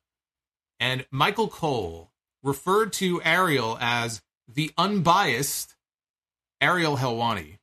And 0.81 1.07
Michael 1.11 1.49
Cole 1.49 2.13
referred 2.43 2.93
to 2.95 3.21
Ariel 3.23 3.77
as 3.81 4.23
the 4.47 4.71
unbiased 4.79 5.77
Ariel 6.61 6.97
Helwani, 6.97 7.58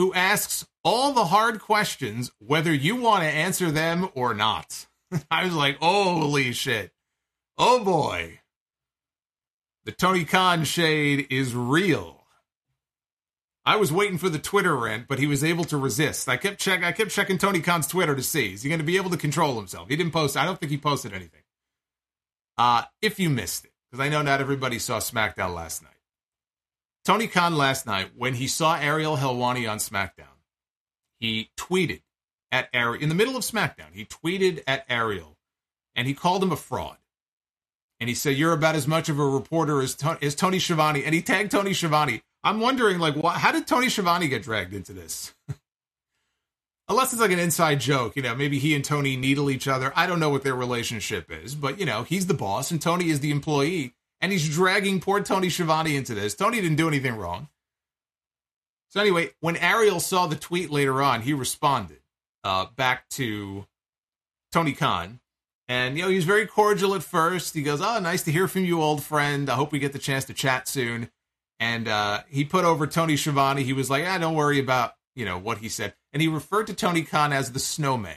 who 0.00 0.14
asks 0.14 0.66
all 0.82 1.12
the 1.12 1.26
hard 1.26 1.60
questions, 1.60 2.32
whether 2.38 2.72
you 2.72 2.96
want 2.96 3.22
to 3.22 3.28
answer 3.28 3.70
them 3.70 4.08
or 4.14 4.32
not. 4.32 4.86
I 5.30 5.44
was 5.44 5.54
like, 5.54 5.76
holy 5.76 6.52
shit. 6.52 6.90
Oh 7.58 7.84
boy. 7.84 8.40
The 9.84 9.92
Tony 9.92 10.24
Khan 10.24 10.64
shade 10.64 11.26
is 11.28 11.54
real. 11.54 12.24
I 13.66 13.76
was 13.76 13.92
waiting 13.92 14.16
for 14.16 14.30
the 14.30 14.38
Twitter 14.38 14.74
rant, 14.74 15.06
but 15.06 15.18
he 15.18 15.26
was 15.26 15.44
able 15.44 15.64
to 15.64 15.76
resist. 15.76 16.30
I 16.30 16.38
kept 16.38 16.58
check 16.58 16.82
I 16.82 16.92
kept 16.92 17.10
checking 17.10 17.36
Tony 17.36 17.60
Khan's 17.60 17.86
Twitter 17.86 18.16
to 18.16 18.22
see 18.22 18.54
is 18.54 18.62
he 18.62 18.70
going 18.70 18.78
to 18.78 18.86
be 18.86 18.96
able 18.96 19.10
to 19.10 19.18
control 19.18 19.56
himself. 19.56 19.90
He 19.90 19.96
didn't 19.96 20.14
post. 20.14 20.34
I 20.34 20.46
don't 20.46 20.58
think 20.58 20.72
he 20.72 20.78
posted 20.78 21.12
anything. 21.12 21.42
Uh, 22.56 22.84
if 23.02 23.20
you 23.20 23.28
missed 23.28 23.66
it, 23.66 23.72
because 23.90 24.02
I 24.02 24.08
know 24.08 24.22
not 24.22 24.40
everybody 24.40 24.78
saw 24.78 24.98
SmackDown 24.98 25.54
last 25.54 25.82
night. 25.82 25.92
Tony 27.04 27.26
Khan 27.26 27.56
last 27.56 27.86
night, 27.86 28.10
when 28.16 28.34
he 28.34 28.46
saw 28.46 28.76
Ariel 28.76 29.16
Helwani 29.16 29.70
on 29.70 29.78
SmackDown, 29.78 30.38
he 31.18 31.50
tweeted 31.56 32.02
at 32.52 32.68
Ariel 32.72 33.02
in 33.02 33.08
the 33.08 33.14
middle 33.14 33.36
of 33.36 33.42
SmackDown. 33.42 33.92
He 33.92 34.04
tweeted 34.04 34.62
at 34.66 34.84
Ariel, 34.88 35.36
and 35.94 36.06
he 36.06 36.14
called 36.14 36.42
him 36.42 36.52
a 36.52 36.56
fraud. 36.56 36.98
And 37.98 38.08
he 38.08 38.14
said, 38.14 38.36
"You're 38.36 38.52
about 38.52 38.76
as 38.76 38.86
much 38.86 39.08
of 39.08 39.18
a 39.18 39.26
reporter 39.26 39.80
as, 39.82 39.96
as 40.22 40.34
Tony 40.34 40.58
Schiavone." 40.58 41.04
And 41.04 41.14
he 41.14 41.22
tagged 41.22 41.50
Tony 41.50 41.74
Schiavone. 41.74 42.22
I'm 42.42 42.60
wondering, 42.60 42.98
like, 42.98 43.22
how 43.22 43.52
did 43.52 43.66
Tony 43.66 43.90
Schiavone 43.90 44.28
get 44.28 44.42
dragged 44.42 44.72
into 44.72 44.94
this? 44.94 45.34
Unless 46.88 47.12
it's 47.12 47.20
like 47.20 47.30
an 47.30 47.38
inside 47.38 47.80
joke, 47.80 48.16
you 48.16 48.22
know, 48.22 48.34
maybe 48.34 48.58
he 48.58 48.74
and 48.74 48.84
Tony 48.84 49.16
needle 49.16 49.50
each 49.50 49.68
other. 49.68 49.92
I 49.94 50.06
don't 50.06 50.18
know 50.18 50.30
what 50.30 50.42
their 50.42 50.56
relationship 50.56 51.30
is, 51.30 51.54
but 51.54 51.78
you 51.78 51.86
know, 51.86 52.02
he's 52.02 52.26
the 52.26 52.34
boss 52.34 52.70
and 52.70 52.82
Tony 52.82 53.10
is 53.10 53.20
the 53.20 53.30
employee, 53.30 53.94
and 54.20 54.32
he's 54.32 54.48
dragging 54.48 55.00
poor 55.00 55.22
Tony 55.22 55.48
Schiavone 55.48 55.96
into 55.96 56.14
this. 56.14 56.34
Tony 56.34 56.60
didn't 56.60 56.76
do 56.76 56.88
anything 56.88 57.16
wrong. 57.16 57.48
So 58.88 59.00
anyway, 59.00 59.30
when 59.40 59.56
Ariel 59.56 60.00
saw 60.00 60.26
the 60.26 60.36
tweet 60.36 60.70
later 60.70 61.00
on, 61.00 61.22
he 61.22 61.32
responded 61.32 62.00
uh, 62.44 62.66
back 62.76 63.08
to 63.10 63.66
Tony 64.52 64.72
Khan. 64.72 65.20
And, 65.68 65.96
you 65.96 66.02
know, 66.02 66.08
he 66.08 66.16
was 66.16 66.24
very 66.24 66.46
cordial 66.46 66.96
at 66.96 67.04
first. 67.04 67.54
He 67.54 67.62
goes, 67.62 67.80
Oh, 67.80 68.00
nice 68.00 68.24
to 68.24 68.32
hear 68.32 68.48
from 68.48 68.64
you, 68.64 68.82
old 68.82 69.04
friend. 69.04 69.48
I 69.48 69.54
hope 69.54 69.70
we 69.70 69.78
get 69.78 69.92
the 69.92 70.00
chance 70.00 70.24
to 70.24 70.34
chat 70.34 70.66
soon. 70.66 71.10
And 71.60 71.86
uh, 71.86 72.22
he 72.28 72.44
put 72.44 72.64
over 72.64 72.86
Tony 72.86 73.16
Schiavone. 73.16 73.62
He 73.62 73.72
was 73.72 73.88
like, 73.88 74.04
Ah, 74.04 74.18
don't 74.18 74.34
worry 74.34 74.58
about, 74.58 74.94
you 75.14 75.24
know, 75.24 75.38
what 75.38 75.58
he 75.58 75.68
said. 75.68 75.94
And 76.12 76.20
he 76.20 76.26
referred 76.26 76.66
to 76.66 76.74
Tony 76.74 77.02
Khan 77.02 77.32
as 77.32 77.52
the 77.52 77.60
snowman, 77.60 78.16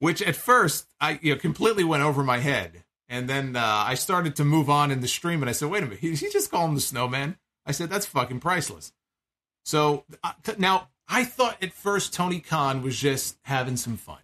which 0.00 0.20
at 0.20 0.34
first 0.34 0.88
I, 1.00 1.20
you 1.22 1.34
know, 1.34 1.40
completely 1.40 1.84
went 1.84 2.02
over 2.02 2.24
my 2.24 2.38
head. 2.38 2.82
And 3.12 3.28
then 3.28 3.56
uh, 3.56 3.84
I 3.86 3.92
started 3.92 4.36
to 4.36 4.44
move 4.44 4.70
on 4.70 4.90
in 4.90 5.02
the 5.02 5.06
stream 5.06 5.42
and 5.42 5.50
I 5.50 5.52
said, 5.52 5.68
Wait 5.68 5.82
a 5.82 5.86
minute, 5.86 5.98
he, 5.98 6.14
he 6.14 6.30
just 6.30 6.50
called 6.50 6.70
him 6.70 6.74
the 6.74 6.80
snowman? 6.80 7.36
I 7.66 7.72
said, 7.72 7.90
That's 7.90 8.06
fucking 8.06 8.40
priceless. 8.40 8.94
So 9.66 10.06
uh, 10.24 10.32
now 10.56 10.88
I 11.06 11.24
thought 11.24 11.62
at 11.62 11.74
first 11.74 12.14
Tony 12.14 12.40
Khan 12.40 12.80
was 12.80 12.98
just 12.98 13.36
having 13.42 13.76
some 13.76 13.98
fun. 13.98 14.20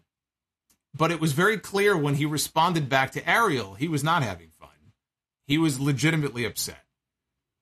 But 0.96 1.10
it 1.10 1.20
was 1.20 1.32
very 1.34 1.58
clear 1.58 1.98
when 1.98 2.14
he 2.14 2.24
responded 2.24 2.88
back 2.88 3.12
to 3.12 3.28
Ariel, 3.28 3.74
he 3.74 3.88
was 3.88 4.02
not 4.02 4.22
having 4.22 4.52
fun. 4.58 4.70
He 5.46 5.58
was 5.58 5.78
legitimately 5.78 6.46
upset. 6.46 6.86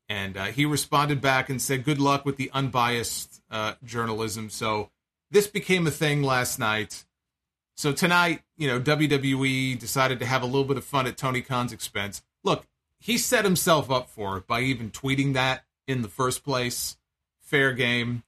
And 0.08 0.36
uh, 0.36 0.44
he 0.44 0.64
responded 0.64 1.20
back 1.20 1.50
and 1.50 1.60
said, 1.60 1.82
Good 1.82 1.98
luck 1.98 2.24
with 2.24 2.36
the 2.36 2.52
unbiased 2.54 3.42
uh, 3.50 3.74
journalism. 3.84 4.48
So 4.48 4.90
this 5.32 5.48
became 5.48 5.88
a 5.88 5.90
thing 5.90 6.22
last 6.22 6.60
night. 6.60 7.04
So 7.76 7.92
tonight, 7.92 8.40
you 8.56 8.68
know, 8.68 8.80
WWE 8.80 9.78
decided 9.78 10.18
to 10.20 10.26
have 10.26 10.42
a 10.42 10.46
little 10.46 10.64
bit 10.64 10.78
of 10.78 10.84
fun 10.84 11.06
at 11.06 11.18
Tony 11.18 11.42
Khan's 11.42 11.74
expense. 11.74 12.22
Look, 12.42 12.66
he 12.98 13.18
set 13.18 13.44
himself 13.44 13.90
up 13.90 14.08
for 14.08 14.38
it 14.38 14.46
by 14.46 14.60
even 14.62 14.90
tweeting 14.90 15.34
that 15.34 15.64
in 15.86 16.00
the 16.00 16.08
first 16.08 16.42
place 16.42 16.96
fair 17.40 17.72
game. 17.72 18.22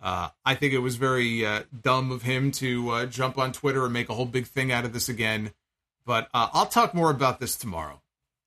Uh, 0.00 0.28
I 0.44 0.54
think 0.54 0.74
it 0.74 0.78
was 0.78 0.96
very 0.96 1.46
uh, 1.46 1.62
dumb 1.80 2.10
of 2.10 2.22
him 2.22 2.50
to 2.52 2.90
uh, 2.90 3.06
jump 3.06 3.38
on 3.38 3.52
Twitter 3.52 3.84
and 3.84 3.94
make 3.94 4.10
a 4.10 4.14
whole 4.14 4.26
big 4.26 4.46
thing 4.46 4.70
out 4.70 4.84
of 4.84 4.92
this 4.92 5.08
again. 5.08 5.52
But 6.04 6.28
uh, 6.34 6.48
I'll 6.52 6.66
talk 6.66 6.92
more 6.92 7.10
about 7.10 7.40
this 7.40 7.56
tomorrow 7.56 8.02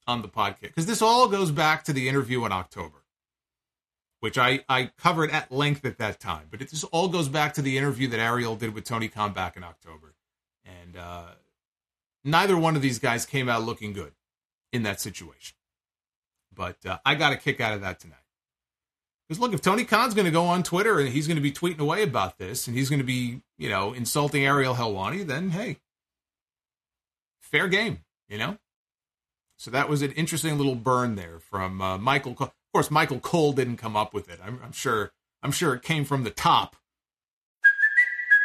on 0.05 0.21
the 0.21 0.27
podcast 0.27 0.61
because 0.61 0.85
this 0.85 1.01
all 1.01 1.27
goes 1.27 1.49
back 1.49 1.85
to 1.85 1.93
the 1.93 2.07
interview 2.07 2.45
in 2.45 2.51
October, 2.51 3.03
which 4.19 4.37
I, 4.37 4.63
I 4.69 4.91
covered 4.97 5.31
at 5.31 5.51
length 5.51 5.85
at 5.85 5.97
that 5.97 6.19
time. 6.19 6.47
But 6.51 6.61
it 6.61 6.69
just 6.69 6.83
all 6.91 7.07
goes 7.07 7.29
back 7.29 7.53
to 7.55 7.63
the 7.63 7.77
interview 7.77 8.09
that 8.09 8.19
Ariel 8.19 8.55
did 8.55 8.75
with 8.75 8.83
Tony 8.83 9.07
Khan 9.07 9.33
back 9.33 9.57
in 9.57 9.63
October. 9.63 10.14
And 10.65 10.97
uh, 10.97 11.25
neither 12.23 12.57
one 12.57 12.75
of 12.75 12.81
these 12.81 12.99
guys 12.99 13.25
came 13.25 13.47
out 13.49 13.63
looking 13.63 13.93
good 13.93 14.13
in 14.73 14.83
that 14.83 14.99
situation. 14.99 15.55
But 16.53 16.85
uh, 16.85 16.99
I 17.05 17.15
got 17.15 17.33
a 17.33 17.37
kick 17.37 17.61
out 17.61 17.73
of 17.73 17.81
that 17.81 17.99
tonight. 17.99 18.17
Because 19.27 19.39
look, 19.39 19.53
if 19.53 19.61
Tony 19.61 19.85
Khan's 19.85 20.13
going 20.13 20.25
to 20.25 20.31
go 20.31 20.45
on 20.45 20.63
Twitter 20.63 20.99
and 20.99 21.09
he's 21.09 21.27
going 21.27 21.37
to 21.37 21.41
be 21.41 21.51
tweeting 21.51 21.79
away 21.79 22.03
about 22.03 22.37
this 22.37 22.67
and 22.67 22.77
he's 22.77 22.89
going 22.89 22.99
to 22.99 23.05
be, 23.05 23.41
you 23.57 23.69
know, 23.69 23.93
insulting 23.93 24.45
Ariel 24.45 24.75
Helwani, 24.75 25.25
then 25.25 25.49
hey, 25.49 25.77
fair 27.39 27.67
game, 27.67 27.99
you 28.29 28.37
know? 28.37 28.57
So 29.57 29.71
that 29.71 29.89
was 29.89 30.01
an 30.01 30.11
interesting 30.11 30.57
little 30.57 30.75
burn 30.75 31.15
there 31.15 31.39
from 31.39 31.81
uh, 31.81 31.97
Michael. 31.97 32.35
Of 32.39 32.51
course, 32.73 32.91
Michael 32.91 33.19
Cole 33.19 33.53
didn't 33.53 33.77
come 33.77 33.95
up 33.95 34.13
with 34.13 34.29
it. 34.29 34.39
I'm, 34.43 34.59
I'm 34.63 34.71
sure. 34.71 35.11
I'm 35.41 35.51
sure 35.51 35.75
it 35.75 35.83
came 35.83 36.05
from 36.05 36.23
the 36.23 36.31
top 36.31 36.75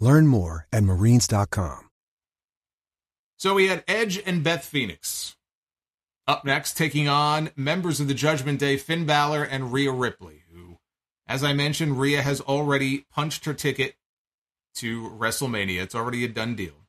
Learn 0.00 0.26
more 0.26 0.66
at 0.72 0.84
marines.com. 0.84 1.88
So 3.38 3.54
we 3.54 3.68
had 3.68 3.84
Edge 3.86 4.20
and 4.24 4.42
Beth 4.42 4.64
Phoenix. 4.64 5.36
Up 6.26 6.44
next, 6.44 6.76
taking 6.76 7.06
on 7.06 7.50
members 7.54 8.00
of 8.00 8.08
the 8.08 8.14
Judgment 8.14 8.58
Day, 8.58 8.76
Finn 8.76 9.04
Balor 9.06 9.44
and 9.44 9.72
Rhea 9.72 9.92
Ripley, 9.92 10.42
who, 10.52 10.78
as 11.28 11.44
I 11.44 11.52
mentioned, 11.52 12.00
Rhea 12.00 12.22
has 12.22 12.40
already 12.40 13.06
punched 13.12 13.44
her 13.44 13.54
ticket 13.54 13.96
to 14.76 15.08
WrestleMania. 15.10 15.82
It's 15.82 15.94
already 15.94 16.24
a 16.24 16.28
done 16.28 16.56
deal. 16.56 16.86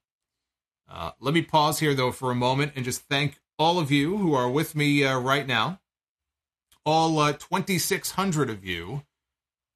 Uh, 0.90 1.12
let 1.20 1.34
me 1.34 1.42
pause 1.42 1.80
here, 1.80 1.94
though, 1.94 2.12
for 2.12 2.32
a 2.32 2.36
moment 2.36 2.72
and 2.76 2.86
just 2.86 3.02
thank 3.02 3.40
all 3.60 3.78
of 3.78 3.92
you 3.92 4.18
who 4.18 4.34
are 4.34 4.50
with 4.50 4.76
me 4.76 5.04
uh, 5.04 5.20
right 5.20 5.46
now. 5.46 5.82
All 6.86 7.20
uh, 7.20 7.34
2,600 7.34 8.50
of 8.50 8.64
you 8.64 9.04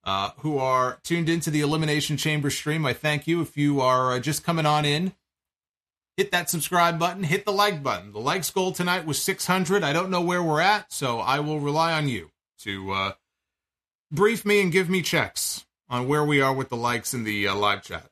uh, 0.04 0.32
who 0.40 0.58
are 0.58 1.00
tuned 1.04 1.30
into 1.30 1.50
the 1.50 1.62
Elimination 1.62 2.18
Chamber 2.18 2.50
stream. 2.50 2.86
I 2.86 2.94
thank 2.94 3.28
you. 3.28 3.42
If 3.42 3.58
you 3.58 3.82
are 3.82 4.14
uh, 4.14 4.20
just 4.20 4.44
coming 4.44 4.66
on 4.66 4.86
in, 4.86 5.14
hit 6.18 6.32
that 6.32 6.50
subscribe 6.50 7.00
button, 7.00 7.24
hit 7.24 7.46
the 7.46 7.52
like 7.52 7.84
button. 7.84 8.12
The 8.12 8.20
likes 8.20 8.50
goal 8.50 8.72
tonight 8.72 9.06
was 9.06 9.22
600. 9.22 9.84
I 9.84 9.94
don't 9.94 10.10
know 10.10 10.22
where 10.22 10.44
we're 10.44 10.62
at, 10.62 10.92
so 10.92 11.20
I 11.20 11.40
will 11.40 11.60
rely 11.60 11.94
on 11.94 12.08
you 12.08 12.32
to 12.60 12.92
uh, 12.92 13.12
brief 14.12 14.46
me 14.46 14.62
and 14.62 14.72
give 14.72 14.90
me 14.90 15.02
checks 15.02 15.66
on 15.90 16.08
where 16.08 16.24
we 16.24 16.42
are 16.42 16.54
with 16.54 16.70
the 16.70 16.78
likes 16.78 17.14
in 17.14 17.24
the 17.24 17.48
uh, 17.48 17.56
live 17.56 17.84
chat. 17.84 18.08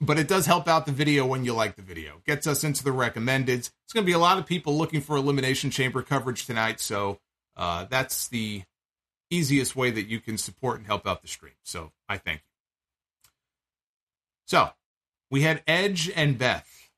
But 0.00 0.18
it 0.18 0.28
does 0.28 0.44
help 0.44 0.68
out 0.68 0.84
the 0.84 0.92
video 0.92 1.24
when 1.24 1.44
you 1.44 1.54
like 1.54 1.76
the 1.76 1.82
video. 1.82 2.20
Gets 2.26 2.46
us 2.46 2.64
into 2.64 2.84
the 2.84 2.92
recommended. 2.92 3.60
It's 3.60 3.92
going 3.94 4.04
to 4.04 4.06
be 4.06 4.12
a 4.12 4.18
lot 4.18 4.38
of 4.38 4.44
people 4.44 4.76
looking 4.76 5.00
for 5.00 5.16
Elimination 5.16 5.70
Chamber 5.70 6.02
coverage 6.02 6.44
tonight, 6.44 6.80
so 6.80 7.18
uh, 7.56 7.86
that's 7.88 8.28
the 8.28 8.62
easiest 9.30 9.76
way 9.76 9.90
that 9.90 10.06
you 10.06 10.20
can 10.20 10.38
support 10.38 10.78
and 10.78 10.86
help 10.86 11.06
out 11.06 11.22
the 11.22 11.28
stream. 11.28 11.54
So 11.62 11.92
I 12.08 12.18
thank 12.18 12.40
you. 12.40 13.30
So 14.46 14.70
we 15.30 15.42
had 15.42 15.62
Edge 15.66 16.10
and 16.14 16.38
Beth. 16.38 16.90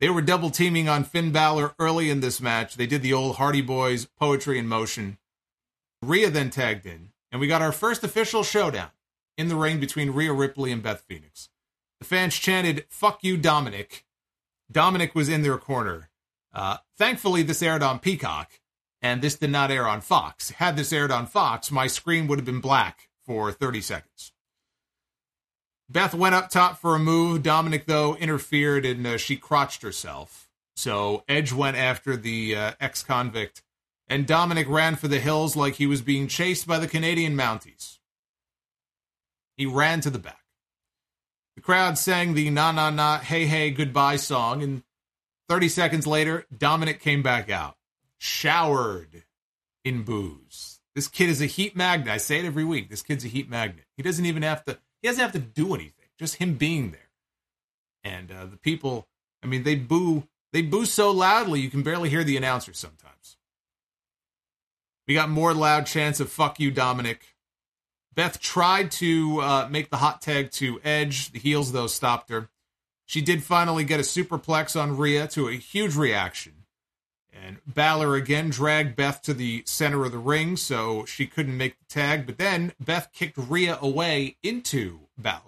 They 0.00 0.08
were 0.08 0.22
double 0.22 0.50
teaming 0.50 0.88
on 0.88 1.04
Finn 1.04 1.32
Balor 1.32 1.74
early 1.78 2.10
in 2.10 2.20
this 2.20 2.40
match. 2.40 2.74
They 2.74 2.86
did 2.86 3.02
the 3.02 3.12
old 3.12 3.36
Hardy 3.36 3.62
Boys 3.62 4.06
poetry 4.06 4.58
in 4.58 4.66
motion. 4.66 5.18
Rhea 6.02 6.30
then 6.30 6.50
tagged 6.50 6.86
in, 6.86 7.10
and 7.32 7.40
we 7.40 7.46
got 7.46 7.62
our 7.62 7.72
first 7.72 8.04
official 8.04 8.42
showdown 8.42 8.90
in 9.38 9.48
the 9.48 9.56
ring 9.56 9.80
between 9.80 10.10
Rhea 10.10 10.32
Ripley 10.32 10.70
and 10.70 10.82
Beth 10.82 11.04
Phoenix. 11.08 11.48
The 12.00 12.04
fans 12.04 12.34
chanted, 12.34 12.84
Fuck 12.90 13.24
you, 13.24 13.36
Dominic. 13.36 14.04
Dominic 14.70 15.14
was 15.14 15.28
in 15.28 15.42
their 15.42 15.58
corner. 15.58 16.10
Uh, 16.52 16.78
thankfully, 16.96 17.42
this 17.42 17.62
aired 17.62 17.82
on 17.82 17.98
Peacock, 17.98 18.60
and 19.04 19.20
this 19.20 19.34
did 19.34 19.50
not 19.50 19.70
air 19.70 19.86
on 19.86 20.00
Fox. 20.00 20.48
Had 20.52 20.76
this 20.76 20.90
aired 20.90 21.10
on 21.10 21.26
Fox, 21.26 21.70
my 21.70 21.86
screen 21.86 22.26
would 22.26 22.38
have 22.38 22.46
been 22.46 22.62
black 22.62 23.10
for 23.26 23.52
30 23.52 23.82
seconds. 23.82 24.32
Beth 25.90 26.14
went 26.14 26.34
up 26.34 26.48
top 26.48 26.78
for 26.78 26.94
a 26.94 26.98
move. 26.98 27.42
Dominic, 27.42 27.84
though, 27.84 28.16
interfered 28.16 28.86
and 28.86 29.06
uh, 29.06 29.18
she 29.18 29.36
crotched 29.36 29.82
herself. 29.82 30.48
So 30.74 31.22
Edge 31.28 31.52
went 31.52 31.76
after 31.76 32.16
the 32.16 32.56
uh, 32.56 32.72
ex 32.80 33.02
convict, 33.02 33.62
and 34.08 34.26
Dominic 34.26 34.68
ran 34.70 34.96
for 34.96 35.06
the 35.06 35.20
hills 35.20 35.54
like 35.54 35.74
he 35.74 35.86
was 35.86 36.00
being 36.00 36.26
chased 36.26 36.66
by 36.66 36.78
the 36.78 36.88
Canadian 36.88 37.36
Mounties. 37.36 37.98
He 39.54 39.66
ran 39.66 40.00
to 40.00 40.10
the 40.10 40.18
back. 40.18 40.40
The 41.56 41.60
crowd 41.60 41.98
sang 41.98 42.32
the 42.32 42.48
na 42.48 42.72
na 42.72 42.88
na 42.88 43.18
hey 43.18 43.44
hey 43.44 43.70
goodbye 43.70 44.16
song, 44.16 44.62
and 44.62 44.82
30 45.50 45.68
seconds 45.68 46.06
later, 46.06 46.46
Dominic 46.56 47.00
came 47.00 47.22
back 47.22 47.50
out, 47.50 47.76
showered 48.24 49.24
in 49.84 50.02
booze. 50.02 50.80
This 50.94 51.08
kid 51.08 51.28
is 51.28 51.42
a 51.42 51.46
heat 51.46 51.76
magnet. 51.76 52.08
I 52.08 52.16
say 52.16 52.38
it 52.38 52.46
every 52.46 52.64
week. 52.64 52.88
This 52.88 53.02
kid's 53.02 53.24
a 53.24 53.28
heat 53.28 53.50
magnet. 53.50 53.84
He 53.98 54.02
doesn't 54.02 54.24
even 54.24 54.42
have 54.42 54.64
to 54.64 54.78
he 55.02 55.08
doesn't 55.08 55.22
have 55.22 55.32
to 55.32 55.38
do 55.38 55.74
anything. 55.74 56.06
Just 56.18 56.36
him 56.36 56.54
being 56.54 56.92
there. 56.92 57.00
And 58.02 58.32
uh, 58.32 58.46
the 58.46 58.56
people, 58.56 59.08
I 59.42 59.46
mean, 59.46 59.62
they 59.62 59.74
boo. 59.74 60.26
They 60.52 60.62
boo 60.62 60.86
so 60.86 61.10
loudly 61.10 61.60
you 61.60 61.68
can 61.68 61.82
barely 61.82 62.08
hear 62.08 62.24
the 62.24 62.36
announcer 62.36 62.72
sometimes. 62.72 63.36
We 65.06 65.14
got 65.14 65.28
more 65.28 65.52
loud 65.52 65.84
chants 65.84 66.20
of 66.20 66.30
"fuck 66.30 66.58
you, 66.58 66.70
Dominic." 66.70 67.36
Beth 68.14 68.40
tried 68.40 68.90
to 68.92 69.40
uh, 69.40 69.68
make 69.70 69.90
the 69.90 69.96
hot 69.98 70.22
tag 70.22 70.50
to 70.52 70.80
Edge. 70.82 71.32
The 71.32 71.40
heels 71.40 71.72
though 71.72 71.88
stopped 71.88 72.30
her. 72.30 72.48
She 73.04 73.20
did 73.20 73.42
finally 73.42 73.84
get 73.84 74.00
a 74.00 74.04
superplex 74.04 74.80
on 74.80 74.96
Rhea 74.96 75.26
to 75.28 75.48
a 75.48 75.54
huge 75.54 75.94
reaction. 75.96 76.63
And 77.44 77.58
Balor 77.66 78.14
again 78.16 78.48
dragged 78.48 78.96
Beth 78.96 79.20
to 79.22 79.34
the 79.34 79.64
center 79.66 80.06
of 80.06 80.12
the 80.12 80.18
ring, 80.18 80.56
so 80.56 81.04
she 81.04 81.26
couldn't 81.26 81.58
make 81.58 81.78
the 81.78 81.84
tag. 81.84 82.24
But 82.24 82.38
then 82.38 82.72
Beth 82.80 83.10
kicked 83.12 83.36
Rhea 83.36 83.78
away 83.82 84.38
into 84.42 85.00
Balor. 85.18 85.42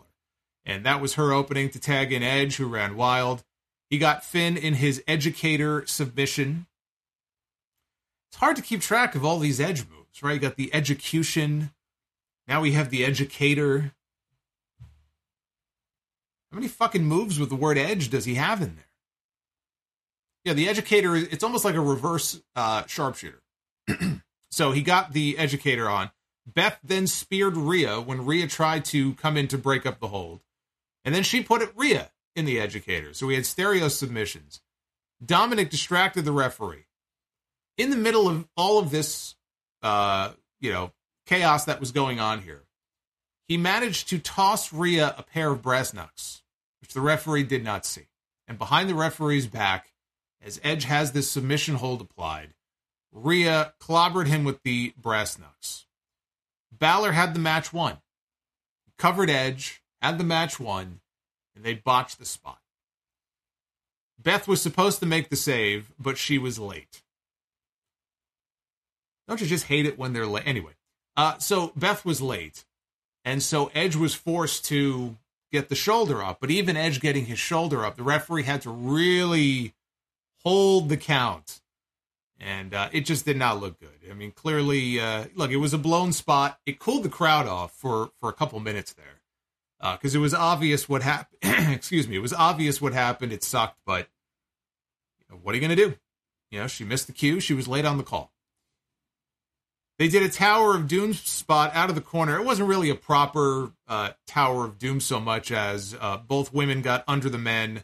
And 0.66 0.84
that 0.84 1.00
was 1.00 1.14
her 1.14 1.32
opening 1.32 1.70
to 1.70 1.80
tag 1.80 2.12
in 2.12 2.22
Edge, 2.22 2.56
who 2.56 2.66
ran 2.66 2.96
wild. 2.96 3.44
He 3.88 3.96
got 3.96 4.24
Finn 4.26 4.58
in 4.58 4.74
his 4.74 5.02
educator 5.08 5.86
submission. 5.86 6.66
It's 8.28 8.40
hard 8.40 8.56
to 8.56 8.62
keep 8.62 8.82
track 8.82 9.14
of 9.14 9.24
all 9.24 9.38
these 9.38 9.60
Edge 9.60 9.86
moves, 9.88 10.22
right? 10.22 10.34
You 10.34 10.40
got 10.40 10.56
the 10.56 10.74
execution. 10.74 11.70
Now 12.46 12.60
we 12.60 12.72
have 12.72 12.90
the 12.90 13.06
educator. 13.06 13.92
How 16.50 16.56
many 16.56 16.68
fucking 16.68 17.06
moves 17.06 17.38
with 17.38 17.48
the 17.48 17.56
word 17.56 17.78
edge 17.78 18.10
does 18.10 18.26
he 18.26 18.34
have 18.34 18.60
in 18.60 18.76
there? 18.76 18.84
Yeah, 20.46 20.52
the 20.52 20.68
educator, 20.68 21.16
it's 21.16 21.42
almost 21.42 21.64
like 21.64 21.74
a 21.74 21.80
reverse 21.80 22.40
uh, 22.54 22.86
sharpshooter. 22.86 23.42
so 24.52 24.70
he 24.70 24.80
got 24.80 25.12
the 25.12 25.36
educator 25.38 25.90
on. 25.90 26.12
Beth 26.46 26.78
then 26.84 27.08
speared 27.08 27.56
Rhea 27.56 28.00
when 28.00 28.24
Rhea 28.24 28.46
tried 28.46 28.84
to 28.86 29.14
come 29.14 29.36
in 29.36 29.48
to 29.48 29.58
break 29.58 29.84
up 29.84 29.98
the 29.98 30.06
hold. 30.06 30.42
And 31.04 31.12
then 31.12 31.24
she 31.24 31.42
put 31.42 31.62
it 31.62 31.72
Rhea 31.74 32.12
in 32.36 32.44
the 32.44 32.60
educator. 32.60 33.12
So 33.12 33.26
we 33.26 33.34
had 33.34 33.44
stereo 33.44 33.88
submissions. 33.88 34.60
Dominic 35.24 35.68
distracted 35.68 36.24
the 36.24 36.30
referee. 36.30 36.86
In 37.76 37.90
the 37.90 37.96
middle 37.96 38.28
of 38.28 38.46
all 38.56 38.78
of 38.78 38.92
this, 38.92 39.34
uh, 39.82 40.30
you 40.60 40.72
know, 40.72 40.92
chaos 41.26 41.64
that 41.64 41.80
was 41.80 41.90
going 41.90 42.20
on 42.20 42.42
here, 42.42 42.62
he 43.48 43.56
managed 43.56 44.10
to 44.10 44.20
toss 44.20 44.72
Rhea 44.72 45.12
a 45.18 45.24
pair 45.24 45.50
of 45.50 45.60
brass 45.60 45.92
knucks, 45.92 46.42
which 46.80 46.92
the 46.92 47.00
referee 47.00 47.42
did 47.42 47.64
not 47.64 47.84
see. 47.84 48.06
And 48.46 48.58
behind 48.58 48.88
the 48.88 48.94
referee's 48.94 49.48
back, 49.48 49.88
as 50.44 50.60
Edge 50.62 50.84
has 50.84 51.12
this 51.12 51.30
submission 51.30 51.76
hold 51.76 52.00
applied, 52.00 52.54
Rhea 53.12 53.74
clobbered 53.80 54.26
him 54.26 54.44
with 54.44 54.62
the 54.62 54.92
brass 54.96 55.38
knucks. 55.38 55.86
Balor 56.70 57.12
had 57.12 57.34
the 57.34 57.40
match 57.40 57.72
won. 57.72 57.98
Covered 58.98 59.30
Edge, 59.30 59.82
had 60.00 60.18
the 60.18 60.24
match 60.24 60.60
won, 60.60 61.00
and 61.54 61.64
they 61.64 61.74
botched 61.74 62.18
the 62.18 62.24
spot. 62.24 62.60
Beth 64.18 64.48
was 64.48 64.60
supposed 64.60 65.00
to 65.00 65.06
make 65.06 65.28
the 65.28 65.36
save, 65.36 65.92
but 65.98 66.18
she 66.18 66.38
was 66.38 66.58
late. 66.58 67.02
Don't 69.28 69.40
you 69.40 69.46
just 69.46 69.66
hate 69.66 69.86
it 69.86 69.98
when 69.98 70.12
they're 70.12 70.26
late? 70.26 70.46
Anyway, 70.46 70.72
uh, 71.16 71.38
so 71.38 71.72
Beth 71.76 72.04
was 72.04 72.20
late, 72.20 72.64
and 73.24 73.42
so 73.42 73.70
Edge 73.74 73.96
was 73.96 74.14
forced 74.14 74.64
to 74.66 75.16
get 75.52 75.68
the 75.68 75.74
shoulder 75.74 76.22
up. 76.22 76.38
But 76.40 76.50
even 76.50 76.76
Edge 76.76 77.00
getting 77.00 77.26
his 77.26 77.38
shoulder 77.38 77.84
up, 77.84 77.96
the 77.96 78.02
referee 78.02 78.44
had 78.44 78.62
to 78.62 78.70
really 78.70 79.74
hold 80.46 80.88
the 80.88 80.96
count. 80.96 81.60
And 82.38 82.72
uh, 82.72 82.88
it 82.92 83.00
just 83.00 83.24
did 83.24 83.36
not 83.36 83.58
look 83.58 83.80
good. 83.80 84.08
I 84.08 84.14
mean, 84.14 84.30
clearly, 84.30 85.00
uh, 85.00 85.24
look, 85.34 85.50
it 85.50 85.56
was 85.56 85.74
a 85.74 85.78
blown 85.78 86.12
spot. 86.12 86.60
It 86.64 86.78
cooled 86.78 87.02
the 87.02 87.08
crowd 87.08 87.48
off 87.48 87.72
for, 87.72 88.10
for 88.20 88.28
a 88.28 88.32
couple 88.32 88.60
minutes 88.60 88.92
there 88.92 89.92
because 89.94 90.14
uh, 90.14 90.18
it 90.18 90.22
was 90.22 90.34
obvious 90.34 90.88
what 90.88 91.02
happened. 91.02 91.40
Excuse 91.74 92.06
me. 92.06 92.14
It 92.14 92.20
was 92.20 92.32
obvious 92.32 92.80
what 92.80 92.92
happened. 92.92 93.32
It 93.32 93.42
sucked, 93.42 93.80
but 93.84 94.08
you 95.18 95.34
know, 95.34 95.40
what 95.42 95.52
are 95.52 95.58
you 95.58 95.66
going 95.66 95.76
to 95.76 95.88
do? 95.88 95.96
You 96.52 96.60
know, 96.60 96.68
she 96.68 96.84
missed 96.84 97.08
the 97.08 97.12
cue. 97.12 97.40
She 97.40 97.54
was 97.54 97.66
late 97.66 97.84
on 97.84 97.96
the 97.96 98.04
call. 98.04 98.30
They 99.98 100.06
did 100.06 100.22
a 100.22 100.28
Tower 100.28 100.76
of 100.76 100.86
Doom 100.86 101.12
spot 101.14 101.72
out 101.74 101.88
of 101.88 101.96
the 101.96 102.02
corner. 102.02 102.38
It 102.38 102.44
wasn't 102.44 102.68
really 102.68 102.90
a 102.90 102.94
proper 102.94 103.72
uh, 103.88 104.10
Tower 104.28 104.66
of 104.66 104.78
Doom 104.78 105.00
so 105.00 105.18
much 105.18 105.50
as 105.50 105.96
uh, 106.00 106.18
both 106.18 106.52
women 106.52 106.82
got 106.82 107.02
under 107.08 107.28
the 107.28 107.38
men. 107.38 107.82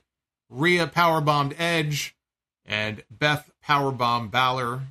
Rhea 0.48 0.86
power 0.86 1.20
bombed 1.20 1.56
Edge 1.58 2.14
and 2.64 3.02
Beth 3.10 3.50
powerbomb 3.64 4.30
Balor. 4.30 4.82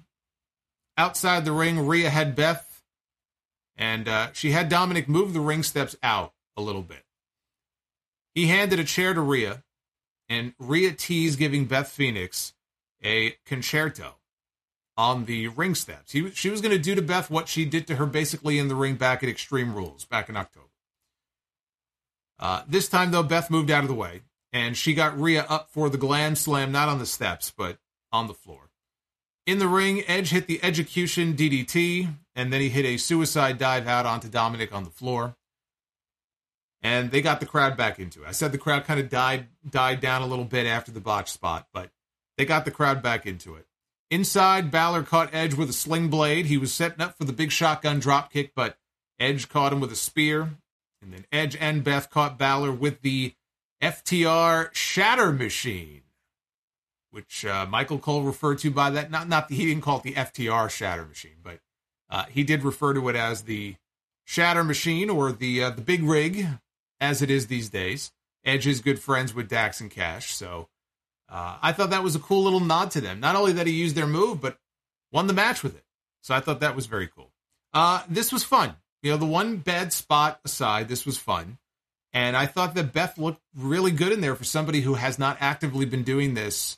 Outside 0.98 1.46
the 1.46 1.52
ring, 1.52 1.86
Rhea 1.86 2.10
had 2.10 2.36
Beth, 2.36 2.84
and 3.76 4.08
uh, 4.08 4.28
she 4.34 4.52
had 4.52 4.70
Dominic 4.70 5.08
move 5.08 5.34
the 5.34 5.40
ring 5.40 5.64
steps 5.64 5.96
out 6.04 6.34
a 6.56 6.62
little 6.62 6.82
bit. 6.84 7.04
He 8.36 8.48
handed 8.48 8.80
a 8.80 8.84
chair 8.84 9.14
to 9.14 9.22
Rhea, 9.22 9.64
and 10.30 10.54
Rhea 10.60 10.92
teased 10.92 11.40
giving 11.40 11.66
Beth 11.66 11.90
Phoenix 11.90 12.54
a 13.04 13.32
Con-Chair-To 13.46 14.14
on 14.98 15.26
the 15.26 15.48
ring 15.48 15.76
steps. 15.76 16.12
He, 16.12 16.30
she 16.32 16.50
was 16.50 16.62
going 16.62 16.76
to 16.76 16.82
do 16.82 16.96
to 16.96 17.02
Beth 17.02 17.30
what 17.30 17.48
she 17.48 17.66
did 17.66 17.88
to 17.88 17.96
her 17.96 18.06
basically 18.06 18.60
in 18.60 18.68
the 18.68 18.76
ring 18.76 18.96
back 18.96 19.24
at 19.24 19.30
Extreme 19.30 19.74
Rules 19.74 20.06
back 20.06 20.30
in 20.30 20.38
October. 20.38 20.68
Uh, 22.40 22.64
this 22.68 22.88
time, 22.88 23.12
though, 23.12 23.24
Beth 23.24 23.50
moved 23.50 23.72
out 23.72 23.84
of 23.84 23.88
the 23.88 23.96
way 23.96 24.22
and 24.54 24.76
she 24.76 24.94
got 24.94 25.20
Rhea 25.20 25.46
up 25.48 25.70
for 25.70 25.90
the 25.90 25.98
glam 25.98 26.36
slam, 26.36 26.72
not 26.72 26.90
on 26.90 27.00
the 27.00 27.06
steps, 27.06 27.52
but 27.56 27.78
on 28.12 28.28
the 28.28 28.34
floor. 28.34 28.70
In 29.46 29.60
the 29.60 29.68
ring, 29.68 30.04
Edge 30.08 30.30
hit 30.30 30.48
the 30.48 30.64
execution 30.64 31.34
DDT, 31.34 32.14
and 32.36 32.54
then 32.54 32.62
he 32.62 32.70
hit 32.70 32.86
a 32.86 32.98
suicide 32.98 33.58
dive 33.58 33.88
out 33.88 34.06
onto 34.06 34.30
Dominic 34.30 34.74
on 34.74 34.84
the 34.84 34.90
floor. 34.90 35.36
And 36.84 37.12
they 37.12 37.22
got 37.22 37.40
the 37.40 37.46
crowd 37.46 37.78
back 37.78 38.00
into 38.00 38.24
it. 38.24 38.28
I 38.28 38.32
said 38.32 38.52
the 38.52 38.58
crowd 38.58 38.86
kind 38.86 39.00
of 39.00 39.10
died 39.10 39.48
died 39.70 40.00
down 40.02 40.22
a 40.24 40.28
little 40.28 40.46
bit 40.46 40.66
after 40.66 40.92
the 40.92 41.00
botch 41.00 41.32
spot, 41.32 41.68
but 41.74 41.92
they 42.38 42.46
got 42.46 42.66
the 42.66 42.72
crowd 42.72 43.04
back 43.04 43.26
into 43.28 43.56
it. 43.56 43.68
Inside, 44.10 44.72
Balor 44.72 45.04
caught 45.04 45.34
Edge 45.34 45.54
with 45.54 45.70
a 45.70 45.74
sling 45.74 46.10
blade. 46.10 46.48
He 46.48 46.58
was 46.58 46.74
setting 46.74 47.02
up 47.02 47.18
for 47.18 47.24
the 47.24 47.34
big 47.34 47.52
shotgun 47.52 48.02
dropkick, 48.02 48.52
but 48.56 48.78
Edge 49.20 49.48
caught 49.48 49.72
him 49.72 49.80
with 49.80 49.92
a 49.92 49.96
spear. 49.96 50.58
And 51.02 51.14
then 51.14 51.26
Edge 51.32 51.56
and 51.56 51.84
Beth 51.84 52.10
caught 52.10 52.38
Balor 52.38 52.72
with 52.72 53.02
the 53.02 53.36
FTR 53.82 54.74
Shatter 54.74 55.32
Machine, 55.32 56.02
which 57.10 57.46
uh, 57.46 57.66
Michael 57.68 58.00
Cole 58.00 58.24
referred 58.24 58.60
to 58.60 58.72
by 58.72 58.90
that. 58.92 59.10
Not 59.10 59.28
not 59.28 59.52
he 59.52 59.66
didn't 59.66 59.84
call 59.84 59.98
it 59.98 60.04
the 60.04 60.14
FTR 60.14 60.70
Shatter 60.70 61.06
Machine, 61.06 61.38
but 61.44 61.60
uh, 62.10 62.26
he 62.26 62.44
did 62.44 62.64
refer 62.64 62.94
to 62.94 63.10
it 63.10 63.16
as 63.16 63.44
the 63.44 63.76
Shatter 64.26 64.64
Machine 64.64 65.10
or 65.10 65.32
the 65.32 65.64
uh, 65.64 65.70
the 65.72 65.82
Big 65.82 66.04
Rig, 66.04 66.46
as 67.00 67.22
it 67.22 67.32
is 67.32 67.48
these 67.48 67.70
days. 67.70 68.12
Edge 68.44 68.66
is 68.68 68.82
good 68.82 69.00
friends 69.00 69.34
with 69.34 69.50
Dax 69.50 69.82
and 69.82 69.92
Cash, 69.92 70.34
so 70.34 70.68
uh, 71.30 71.58
I 71.62 71.72
thought 71.72 71.92
that 71.92 72.04
was 72.04 72.16
a 72.16 72.20
cool 72.20 72.44
little 72.44 72.60
nod 72.60 72.92
to 72.92 73.02
them. 73.02 73.20
Not 73.20 73.36
only 73.36 73.54
that 73.54 73.68
he 73.68 73.74
used 73.74 73.96
their 73.96 74.08
move, 74.08 74.42
but 74.42 74.58
won 75.12 75.28
the 75.28 75.34
match 75.34 75.64
with 75.64 75.76
it. 75.76 75.84
So 76.22 76.36
I 76.36 76.40
thought 76.40 76.60
that 76.60 76.76
was 76.76 76.86
very 76.86 77.08
cool. 77.08 77.32
Uh, 77.74 78.04
this 78.10 78.32
was 78.32 78.44
fun. 78.44 78.76
You 79.02 79.12
know, 79.12 79.18
the 79.18 79.26
one 79.26 79.58
bad 79.58 79.94
spot 79.94 80.40
aside, 80.46 80.88
this 80.88 81.06
was 81.06 81.18
fun. 81.18 81.58
And 82.14 82.36
I 82.36 82.46
thought 82.46 82.76
that 82.76 82.94
Beth 82.94 83.18
looked 83.18 83.42
really 83.56 83.92
good 83.92 84.12
in 84.12 84.22
there 84.22 84.36
for 84.36 84.44
somebody 84.44 84.82
who 84.82 84.96
has 84.96 85.18
not 85.18 85.38
actively 85.40 85.86
been 85.86 86.04
doing 86.04 86.34
this 86.34 86.78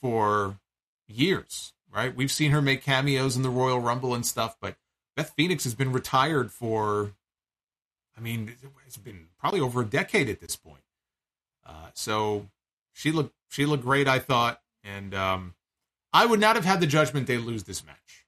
for 0.00 0.58
years, 1.06 1.72
right? 1.92 2.14
We've 2.14 2.32
seen 2.32 2.50
her 2.50 2.62
make 2.62 2.82
cameos 2.82 3.36
in 3.36 3.42
the 3.42 3.50
Royal 3.50 3.80
Rumble 3.80 4.14
and 4.14 4.24
stuff, 4.24 4.56
but 4.60 4.76
Beth 5.16 5.32
Phoenix 5.36 5.64
has 5.64 5.74
been 5.74 5.92
retired 5.92 6.50
for, 6.50 7.12
I 8.16 8.20
mean, 8.20 8.54
it's 8.86 8.96
been 8.96 9.26
probably 9.38 9.60
over 9.60 9.82
a 9.82 9.86
decade 9.86 10.28
at 10.28 10.40
this 10.40 10.56
point. 10.56 10.82
Uh, 11.66 11.88
so 11.94 12.48
she 12.92 13.10
looked 13.10 13.34
she 13.50 13.66
looked 13.66 13.84
great, 13.84 14.08
I 14.08 14.18
thought, 14.18 14.60
and 14.82 15.14
um, 15.14 15.54
I 16.12 16.26
would 16.26 16.40
not 16.40 16.56
have 16.56 16.64
had 16.64 16.80
the 16.80 16.86
Judgment 16.86 17.26
Day 17.26 17.38
lose 17.38 17.64
this 17.64 17.84
match. 17.84 18.26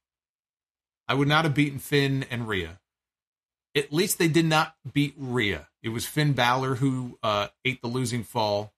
I 1.09 1.15
would 1.15 1.29
not 1.29 1.45
have 1.45 1.55
beaten 1.55 1.79
Finn 1.79 2.25
and 2.31 2.47
Rhea. 2.47 2.81
At 3.75 3.93
least 3.93 4.19
they 4.19 4.29
did 4.29 4.47
not 4.47 4.75
beat 4.93 5.15
Rhea. 5.17 5.69
It 5.87 5.93
was 5.93 6.05
Finn 6.05 6.33
Balor 6.33 6.75
who 6.75 7.17
uh, 7.23 7.47
ate 7.65 7.81
the 7.81 7.87
losing 7.87 8.25
fall. 8.25 8.73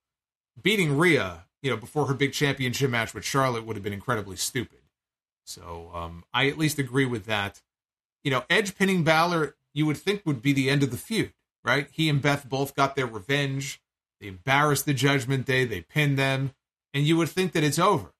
Beating 0.60 0.98
Rhea, 0.98 1.46
you 1.62 1.70
know, 1.70 1.76
before 1.78 2.04
her 2.04 2.12
big 2.12 2.34
championship 2.34 2.90
match 2.90 3.14
with 3.14 3.24
Charlotte 3.24 3.64
would 3.64 3.76
have 3.76 3.82
been 3.82 3.94
incredibly 3.94 4.36
stupid. 4.36 4.80
So 5.46 5.90
um, 5.94 6.24
I 6.34 6.48
at 6.48 6.58
least 6.58 6.78
agree 6.78 7.06
with 7.06 7.24
that. 7.24 7.62
You 8.22 8.30
know, 8.30 8.44
Edge 8.50 8.76
pinning 8.76 9.04
Balor, 9.04 9.56
you 9.72 9.86
would 9.86 9.96
think 9.96 10.26
would 10.26 10.42
be 10.42 10.52
the 10.52 10.68
end 10.68 10.82
of 10.82 10.90
the 10.90 10.98
feud, 10.98 11.32
right? 11.64 11.88
He 11.90 12.10
and 12.10 12.20
Beth 12.20 12.46
both 12.46 12.76
got 12.76 12.94
their 12.94 13.06
revenge. 13.06 13.80
They 14.20 14.26
embarrassed 14.26 14.84
the 14.84 14.92
Judgment 14.92 15.46
Day. 15.46 15.64
They 15.64 15.80
pinned 15.80 16.18
them, 16.18 16.52
and 16.92 17.06
you 17.06 17.16
would 17.16 17.30
think 17.30 17.52
that 17.52 17.64
it's 17.64 17.78
over. 17.78 18.12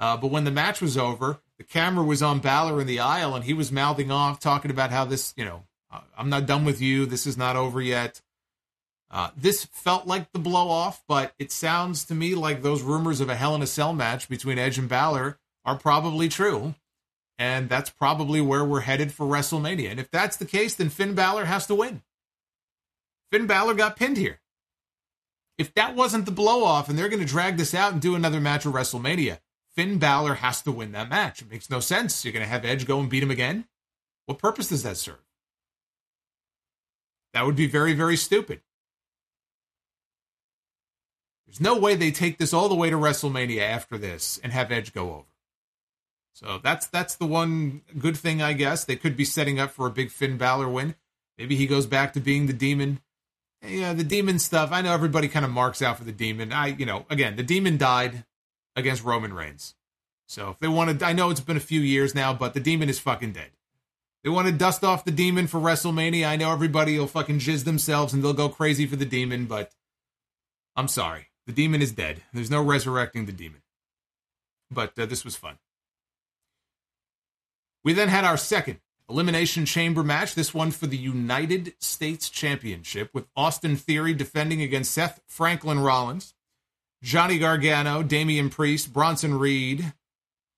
Uh, 0.00 0.16
but 0.16 0.32
when 0.32 0.42
the 0.42 0.50
match 0.50 0.80
was 0.80 0.98
over, 0.98 1.38
the 1.58 1.64
camera 1.64 2.04
was 2.04 2.24
on 2.24 2.40
Balor 2.40 2.80
in 2.80 2.88
the 2.88 2.98
aisle, 2.98 3.36
and 3.36 3.44
he 3.44 3.54
was 3.54 3.70
mouthing 3.70 4.10
off, 4.10 4.40
talking 4.40 4.72
about 4.72 4.90
how 4.90 5.04
this, 5.04 5.32
you 5.36 5.44
know, 5.44 5.62
I'm 6.18 6.28
not 6.28 6.46
done 6.46 6.64
with 6.64 6.80
you. 6.80 7.06
This 7.06 7.24
is 7.24 7.36
not 7.36 7.54
over 7.54 7.80
yet. 7.80 8.20
Uh, 9.12 9.30
this 9.36 9.66
felt 9.66 10.06
like 10.06 10.32
the 10.32 10.38
blow 10.38 10.70
off, 10.70 11.02
but 11.06 11.34
it 11.38 11.52
sounds 11.52 12.04
to 12.06 12.14
me 12.14 12.34
like 12.34 12.62
those 12.62 12.82
rumors 12.82 13.20
of 13.20 13.28
a 13.28 13.34
Hell 13.34 13.54
in 13.54 13.60
a 13.60 13.66
Cell 13.66 13.92
match 13.92 14.28
between 14.28 14.58
Edge 14.58 14.78
and 14.78 14.88
Balor 14.88 15.38
are 15.66 15.76
probably 15.76 16.30
true. 16.30 16.74
And 17.38 17.68
that's 17.68 17.90
probably 17.90 18.40
where 18.40 18.64
we're 18.64 18.80
headed 18.80 19.12
for 19.12 19.26
WrestleMania. 19.26 19.90
And 19.90 20.00
if 20.00 20.10
that's 20.10 20.36
the 20.36 20.44
case, 20.44 20.74
then 20.74 20.88
Finn 20.88 21.14
Balor 21.14 21.44
has 21.44 21.66
to 21.66 21.74
win. 21.74 22.02
Finn 23.30 23.46
Balor 23.46 23.74
got 23.74 23.96
pinned 23.96 24.16
here. 24.16 24.40
If 25.58 25.74
that 25.74 25.94
wasn't 25.94 26.24
the 26.24 26.32
blow 26.32 26.64
off 26.64 26.88
and 26.88 26.98
they're 26.98 27.08
going 27.08 27.20
to 27.20 27.26
drag 27.26 27.56
this 27.56 27.74
out 27.74 27.92
and 27.92 28.00
do 28.00 28.14
another 28.14 28.40
match 28.40 28.64
at 28.64 28.72
WrestleMania, 28.72 29.40
Finn 29.74 29.98
Balor 29.98 30.34
has 30.34 30.62
to 30.62 30.72
win 30.72 30.92
that 30.92 31.10
match. 31.10 31.42
It 31.42 31.50
makes 31.50 31.68
no 31.68 31.80
sense. 31.80 32.24
You're 32.24 32.32
going 32.32 32.44
to 32.44 32.48
have 32.48 32.64
Edge 32.64 32.86
go 32.86 33.00
and 33.00 33.10
beat 33.10 33.22
him 33.22 33.30
again? 33.30 33.66
What 34.26 34.38
purpose 34.38 34.68
does 34.68 34.82
that 34.84 34.96
serve? 34.96 35.18
That 37.34 37.44
would 37.44 37.56
be 37.56 37.66
very, 37.66 37.92
very 37.92 38.16
stupid. 38.16 38.60
There's 41.52 41.60
no 41.60 41.76
way 41.76 41.94
they 41.94 42.10
take 42.10 42.38
this 42.38 42.54
all 42.54 42.70
the 42.70 42.74
way 42.74 42.88
to 42.88 42.96
WrestleMania 42.96 43.60
after 43.60 43.98
this 43.98 44.40
and 44.42 44.54
have 44.54 44.72
Edge 44.72 44.94
go 44.94 45.10
over. 45.10 45.26
So 46.32 46.58
that's 46.64 46.86
that's 46.86 47.14
the 47.14 47.26
one 47.26 47.82
good 47.98 48.16
thing, 48.16 48.40
I 48.40 48.54
guess. 48.54 48.86
They 48.86 48.96
could 48.96 49.18
be 49.18 49.26
setting 49.26 49.60
up 49.60 49.70
for 49.70 49.86
a 49.86 49.90
big 49.90 50.10
Finn 50.10 50.38
Balor 50.38 50.70
win. 50.70 50.94
Maybe 51.36 51.54
he 51.56 51.66
goes 51.66 51.86
back 51.86 52.14
to 52.14 52.20
being 52.20 52.46
the 52.46 52.54
demon. 52.54 53.00
Yeah, 53.62 53.90
uh, 53.90 53.92
the 53.92 54.02
demon 54.02 54.38
stuff. 54.38 54.72
I 54.72 54.80
know 54.80 54.94
everybody 54.94 55.28
kind 55.28 55.44
of 55.44 55.50
marks 55.50 55.82
out 55.82 55.98
for 55.98 56.04
the 56.04 56.10
demon. 56.10 56.54
I, 56.54 56.68
you 56.68 56.86
know, 56.86 57.04
again, 57.10 57.36
the 57.36 57.42
demon 57.42 57.76
died 57.76 58.24
against 58.74 59.04
Roman 59.04 59.34
Reigns. 59.34 59.74
So 60.26 60.52
if 60.52 60.58
they 60.58 60.68
wanted, 60.68 61.02
I 61.02 61.12
know 61.12 61.28
it's 61.28 61.40
been 61.40 61.58
a 61.58 61.60
few 61.60 61.82
years 61.82 62.14
now, 62.14 62.32
but 62.32 62.54
the 62.54 62.60
demon 62.60 62.88
is 62.88 62.98
fucking 62.98 63.32
dead. 63.32 63.50
They 64.24 64.30
want 64.30 64.46
to 64.46 64.54
dust 64.54 64.84
off 64.84 65.04
the 65.04 65.10
demon 65.10 65.48
for 65.48 65.60
WrestleMania. 65.60 66.26
I 66.26 66.36
know 66.36 66.50
everybody 66.50 66.98
will 66.98 67.06
fucking 67.06 67.40
jizz 67.40 67.64
themselves 67.64 68.14
and 68.14 68.24
they'll 68.24 68.32
go 68.32 68.48
crazy 68.48 68.86
for 68.86 68.96
the 68.96 69.04
demon, 69.04 69.44
but 69.44 69.70
I'm 70.74 70.88
sorry. 70.88 71.26
The 71.46 71.52
demon 71.52 71.82
is 71.82 71.92
dead. 71.92 72.22
There's 72.32 72.50
no 72.50 72.62
resurrecting 72.62 73.26
the 73.26 73.32
demon. 73.32 73.62
But 74.70 74.98
uh, 74.98 75.06
this 75.06 75.24
was 75.24 75.36
fun. 75.36 75.58
We 77.84 77.92
then 77.92 78.08
had 78.08 78.24
our 78.24 78.36
second 78.36 78.80
Elimination 79.08 79.66
Chamber 79.66 80.02
match, 80.02 80.34
this 80.34 80.54
one 80.54 80.70
for 80.70 80.86
the 80.86 80.96
United 80.96 81.74
States 81.80 82.30
Championship, 82.30 83.10
with 83.12 83.26
Austin 83.36 83.76
Theory 83.76 84.14
defending 84.14 84.62
against 84.62 84.92
Seth 84.92 85.20
Franklin 85.26 85.80
Rollins, 85.80 86.34
Johnny 87.02 87.38
Gargano, 87.38 88.02
Damian 88.02 88.48
Priest, 88.48 88.92
Bronson 88.92 89.34
Reed, 89.34 89.92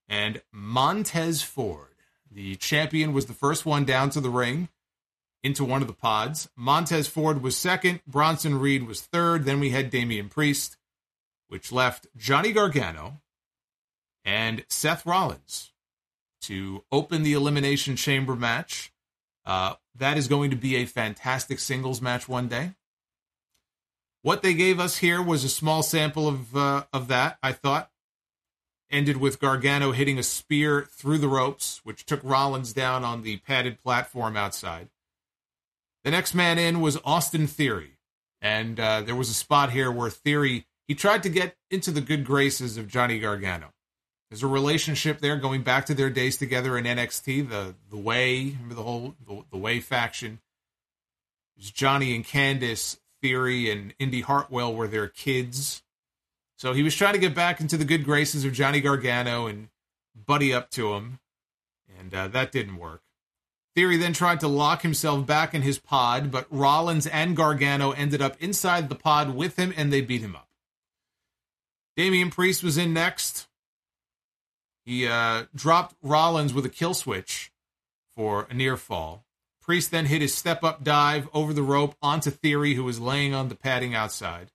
and 0.09 0.43
Montez 0.53 1.43
Ford. 1.43 1.89
The 2.30 2.57
champion 2.57 3.12
was 3.12 3.26
the 3.26 3.32
first 3.32 3.64
one 3.64 3.85
down 3.85 4.11
to 4.11 4.20
the 4.20 4.30
ring 4.30 4.68
into 5.45 5.64
one 5.64 5.82
of 5.82 5.86
the 5.86 5.95
pods. 5.95 6.49
Montez 6.57 7.07
Ford 7.07 7.42
was 7.42 7.57
second, 7.57 8.01
Bronson 8.07 8.59
Reed 8.59 8.88
was 8.88 9.03
third. 9.03 9.45
Then 9.45 9.61
we 9.61 9.70
had 9.70 9.90
Damian 9.90 10.30
Priest, 10.30 10.78
which 11.49 11.70
left 11.70 12.09
Johnny 12.16 12.51
Gargano 12.51 13.20
and 14.24 14.64
Seth 14.68 15.05
Rollins 15.05 15.72
to 16.40 16.82
open 16.90 17.22
the 17.22 17.34
Elimination 17.34 17.95
Chamber 17.95 18.34
match. 18.34 18.90
Uh, 19.45 19.74
that 19.95 20.16
is 20.16 20.26
going 20.26 20.51
to 20.51 20.57
be 20.57 20.76
a 20.76 20.86
fantastic 20.86 21.59
singles 21.59 22.01
match 22.01 22.26
one 22.26 22.49
day. 22.49 22.74
What 24.22 24.42
they 24.42 24.55
gave 24.55 24.80
us 24.80 24.99
here 24.99 25.22
was 25.22 25.45
a 25.45 25.51
small 25.51 25.82
sample 25.82 26.26
of 26.26 26.57
uh, 26.57 26.84
of 26.95 27.09
that. 27.09 27.36
I 27.42 27.53
thought 27.53 27.90
ended 28.90 29.18
with 29.18 29.40
Gargano 29.40 29.92
hitting 29.92 30.18
a 30.18 30.22
spear 30.22 30.88
through 30.90 31.18
the 31.18 31.28
ropes, 31.28 31.80
which 31.84 32.07
took 32.07 32.20
Rollins 32.22 32.72
down 32.72 33.05
on 33.05 33.22
the 33.22 33.36
padded 33.38 33.82
platform 33.82 34.36
outside. 34.36 34.88
The 36.05 36.11
next 36.11 36.34
man 36.34 36.59
in 36.59 36.80
was 36.82 36.98
Austin 37.02 37.46
Theory, 37.46 37.96
and 38.42 38.78
uh, 38.78 39.00
there 39.00 39.16
was 39.16 39.30
a 39.30 39.34
spot 39.34 39.72
here 39.72 39.90
where 39.90 40.11
Theory 40.11 40.66
he 40.86 40.94
tried 40.94 41.22
to 41.22 41.30
get 41.30 41.57
into 41.70 41.90
the 41.90 42.02
good 42.02 42.26
graces 42.26 42.76
of 42.76 42.88
Johnny 42.88 43.18
Gargano. 43.18 43.70
There's 44.28 44.42
a 44.42 44.46
relationship 44.48 45.20
there 45.20 45.36
going 45.36 45.62
back 45.62 45.86
to 45.86 45.94
their 45.94 46.11
days 46.11 46.36
together 46.36 46.76
in 46.76 46.84
NXT. 46.84 47.48
The 47.48 47.74
the 47.88 47.96
way, 47.96 48.50
remember 48.50 48.74
the 48.74 48.82
whole 48.82 49.14
the, 49.26 49.44
the 49.50 49.57
way 49.57 49.80
faction. 49.80 50.40
There's 51.57 51.70
Johnny 51.70 52.14
and 52.14 52.24
Candice 52.24 52.98
Theory 53.22 53.70
and 53.70 53.94
Indi 53.98 54.20
Hartwell 54.20 54.74
were 54.74 54.88
their 54.88 55.09
kids. 55.09 55.82
So 56.59 56.74
he 56.74 56.82
was 56.82 56.94
trying 56.94 57.14
to 57.14 57.18
get 57.18 57.34
back 57.34 57.61
into 57.61 57.78
the 57.78 57.84
good 57.84 58.05
graces 58.05 58.44
of 58.44 58.52
Johnny 58.52 58.82
Gargano 58.82 59.46
and 59.46 59.68
buddy 60.14 60.52
up 60.52 60.70
to 60.72 60.92
him, 60.94 61.20
and 61.98 62.12
uh, 62.14 62.28
that 62.28 62.52
didn't 62.52 62.76
work. 62.76 63.03
Theory 63.75 63.97
then 63.97 64.12
tried 64.12 64.41
to 64.41 64.49
lock 64.49 64.83
himself 64.83 65.27
back 65.27 65.53
in 65.53 65.62
his 65.62 65.79
pod, 65.79 66.31
but 66.31 66.47
Rollins 66.51 67.07
and 67.09 67.37
Gargano 67.37 67.91
ended 67.91 68.22
up 68.22 68.41
inside 68.41 68.89
the 68.89 68.95
pod 68.95 69.35
with 69.35 69.59
him 69.59 69.75
and 69.77 69.93
they 69.93 70.01
beat 70.01 70.20
him 70.20 70.37
up. 70.37 70.49
Damian 71.97 72.31
Priest 72.31 72.62
was 72.62 72.79
in 72.79 72.93
next. 72.93 73.49
He 74.85 75.07
uh, 75.09 75.45
dropped 75.55 75.97
Rollins 76.03 76.53
with 76.53 76.64
a 76.64 76.70
kill 76.70 76.95
switch 76.95 77.53
for 78.14 78.47
a 78.51 78.55
near 78.55 78.77
fall. 78.77 79.25
Priest 79.61 79.91
then 79.91 80.07
hit 80.07 80.20
his 80.20 80.35
step 80.35 80.62
up 80.62 80.85
dive 80.85 81.29
over 81.33 81.53
the 81.53 81.62
rope 81.62 81.97
onto 82.03 82.31
Theory, 82.31 82.75
who 82.75 82.85
was 82.85 83.01
laying 83.01 83.35
on 83.35 83.49
the 83.49 83.55
padding 83.55 83.95
outside. 83.95 84.51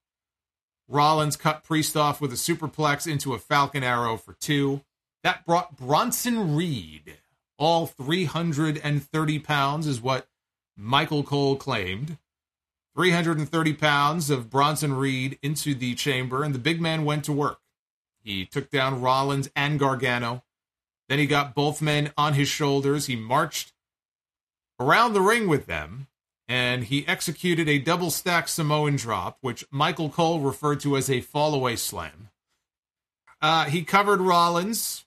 Rollins 0.87 1.35
cut 1.35 1.63
Priest 1.63 1.97
off 1.97 2.21
with 2.21 2.31
a 2.31 2.35
superplex 2.35 3.11
into 3.11 3.33
a 3.33 3.39
Falcon 3.39 3.83
Arrow 3.83 4.17
for 4.17 4.33
two. 4.33 4.81
That 5.23 5.45
brought 5.45 5.75
Bronson 5.75 6.55
Reed, 6.55 7.17
all 7.59 7.85
330 7.85 9.39
pounds, 9.39 9.85
is 9.85 10.01
what 10.01 10.27
Michael 10.75 11.23
Cole 11.23 11.55
claimed. 11.55 12.17
330 12.95 13.73
pounds 13.73 14.29
of 14.29 14.49
Bronson 14.49 14.93
Reed 14.93 15.37
into 15.41 15.75
the 15.75 15.93
chamber, 15.93 16.43
and 16.43 16.55
the 16.55 16.59
big 16.59 16.81
man 16.81 17.05
went 17.05 17.23
to 17.25 17.31
work. 17.31 17.59
He 18.23 18.45
took 18.45 18.69
down 18.69 19.01
Rollins 19.01 19.49
and 19.55 19.79
Gargano. 19.79 20.43
Then 21.07 21.19
he 21.19 21.25
got 21.25 21.55
both 21.55 21.81
men 21.81 22.11
on 22.17 22.33
his 22.33 22.47
shoulders. 22.47 23.05
He 23.05 23.15
marched 23.15 23.73
around 24.79 25.13
the 25.13 25.21
ring 25.21 25.47
with 25.47 25.65
them, 25.65 26.07
and 26.47 26.85
he 26.85 27.07
executed 27.07 27.67
a 27.69 27.79
double 27.79 28.11
stack 28.11 28.47
Samoan 28.47 28.95
drop, 28.95 29.37
which 29.41 29.65
Michael 29.71 30.09
Cole 30.09 30.39
referred 30.39 30.79
to 30.81 30.97
as 30.97 31.09
a 31.09 31.21
fallaway 31.21 31.77
slam. 31.77 32.29
Uh, 33.41 33.65
he 33.65 33.83
covered 33.83 34.19
Rollins. 34.19 35.05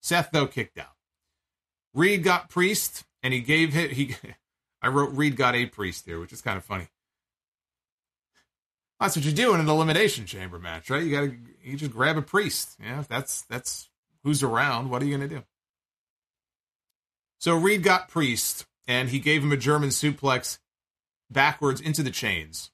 Seth, 0.00 0.30
though, 0.32 0.46
kicked 0.46 0.78
out. 0.78 0.94
Reed 1.94 2.22
got 2.22 2.48
Priest, 2.50 3.04
and 3.22 3.34
he 3.34 3.40
gave 3.40 3.72
him. 3.72 3.90
He, 3.90 4.16
I 4.82 4.88
wrote 4.88 5.12
Reed 5.12 5.36
got 5.36 5.54
a 5.54 5.66
Priest 5.66 6.06
here, 6.06 6.20
which 6.20 6.32
is 6.32 6.40
kind 6.40 6.56
of 6.56 6.64
funny. 6.64 6.88
That's 8.98 9.16
what 9.16 9.24
you 9.24 9.32
do 9.32 9.54
in 9.54 9.60
an 9.60 9.68
elimination 9.68 10.26
chamber 10.26 10.58
match, 10.58 10.90
right? 10.90 11.02
You 11.02 11.10
got 11.10 11.20
to 11.22 11.36
you 11.62 11.76
just 11.76 11.92
grab 11.92 12.18
a 12.18 12.22
priest. 12.22 12.76
Yeah, 12.82 13.04
that's 13.08 13.42
that's 13.42 13.88
who's 14.24 14.42
around. 14.42 14.90
What 14.90 15.02
are 15.02 15.06
you 15.06 15.16
to 15.18 15.28
do? 15.28 15.42
So 17.38 17.56
Reed 17.56 17.82
got 17.82 18.08
priest, 18.08 18.66
and 18.86 19.08
he 19.08 19.18
gave 19.18 19.42
him 19.42 19.52
a 19.52 19.56
German 19.56 19.88
suplex 19.88 20.58
backwards 21.30 21.80
into 21.80 22.02
the 22.02 22.10
chains. 22.10 22.70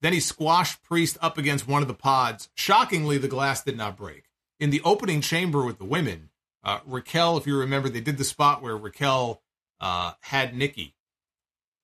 Then 0.00 0.12
he 0.12 0.20
squashed 0.20 0.82
Priest 0.82 1.18
up 1.20 1.38
against 1.38 1.66
one 1.66 1.82
of 1.82 1.88
the 1.88 1.94
pods. 1.94 2.48
Shockingly, 2.54 3.18
the 3.18 3.28
glass 3.28 3.62
did 3.62 3.76
not 3.76 3.96
break. 3.96 4.24
In 4.60 4.70
the 4.70 4.80
opening 4.84 5.20
chamber 5.20 5.64
with 5.64 5.78
the 5.78 5.84
women, 5.84 6.30
uh, 6.68 6.80
Raquel, 6.84 7.38
if 7.38 7.46
you 7.46 7.56
remember, 7.56 7.88
they 7.88 8.02
did 8.02 8.18
the 8.18 8.24
spot 8.24 8.60
where 8.60 8.76
Raquel 8.76 9.40
uh, 9.80 10.12
had 10.20 10.54
Nikki, 10.54 10.94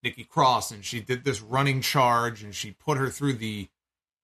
Nikki 0.02 0.24
Cross, 0.24 0.72
and 0.72 0.84
she 0.84 1.00
did 1.00 1.24
this 1.24 1.40
running 1.40 1.80
charge, 1.80 2.42
and 2.42 2.54
she 2.54 2.72
put 2.72 2.98
her 2.98 3.08
through 3.08 3.32
the 3.34 3.68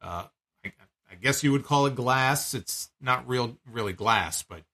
uh, 0.02 0.24
I, 0.62 0.72
I, 1.10 1.14
guess 1.14 1.42
you 1.42 1.52
would 1.52 1.64
call 1.64 1.86
it 1.86 1.94
glass. 1.94 2.52
It's 2.52 2.90
not 3.00 3.26
real, 3.26 3.56
really 3.70 3.94
glass, 3.94 4.42
but 4.42 4.64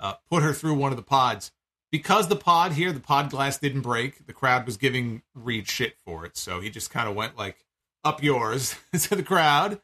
uh, 0.00 0.14
put 0.30 0.42
her 0.42 0.54
through 0.54 0.74
one 0.74 0.92
of 0.92 0.96
the 0.96 1.02
pods. 1.02 1.52
because 1.92 2.28
the 2.28 2.36
pod 2.36 2.72
here, 2.72 2.90
the 2.90 2.98
pod 2.98 3.28
glass 3.28 3.58
didn't 3.58 3.82
break, 3.82 4.26
the 4.26 4.32
crowd 4.32 4.64
was 4.64 4.78
giving 4.78 5.20
Reed 5.34 5.68
shit 5.68 5.98
for 6.06 6.24
it. 6.24 6.38
So 6.38 6.60
he 6.60 6.70
just 6.70 6.90
kind 6.90 7.06
of 7.06 7.14
went 7.14 7.36
like 7.36 7.66
up 8.02 8.22
yours 8.22 8.76
to 8.94 9.14
the 9.14 9.22
crowd. 9.22 9.78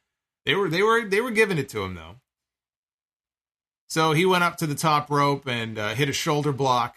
They 0.46 0.54
were 0.54 0.70
they 0.70 0.82
were 0.82 1.04
they 1.04 1.20
were 1.20 1.30
giving 1.30 1.58
it 1.58 1.68
to 1.70 1.82
him 1.82 1.96
though. 1.96 2.16
So 3.90 4.12
he 4.12 4.24
went 4.24 4.44
up 4.44 4.56
to 4.58 4.68
the 4.68 4.76
top 4.76 5.10
rope 5.10 5.48
and 5.48 5.76
uh, 5.76 5.94
hit 5.94 6.08
a 6.08 6.12
shoulder 6.12 6.52
block 6.52 6.96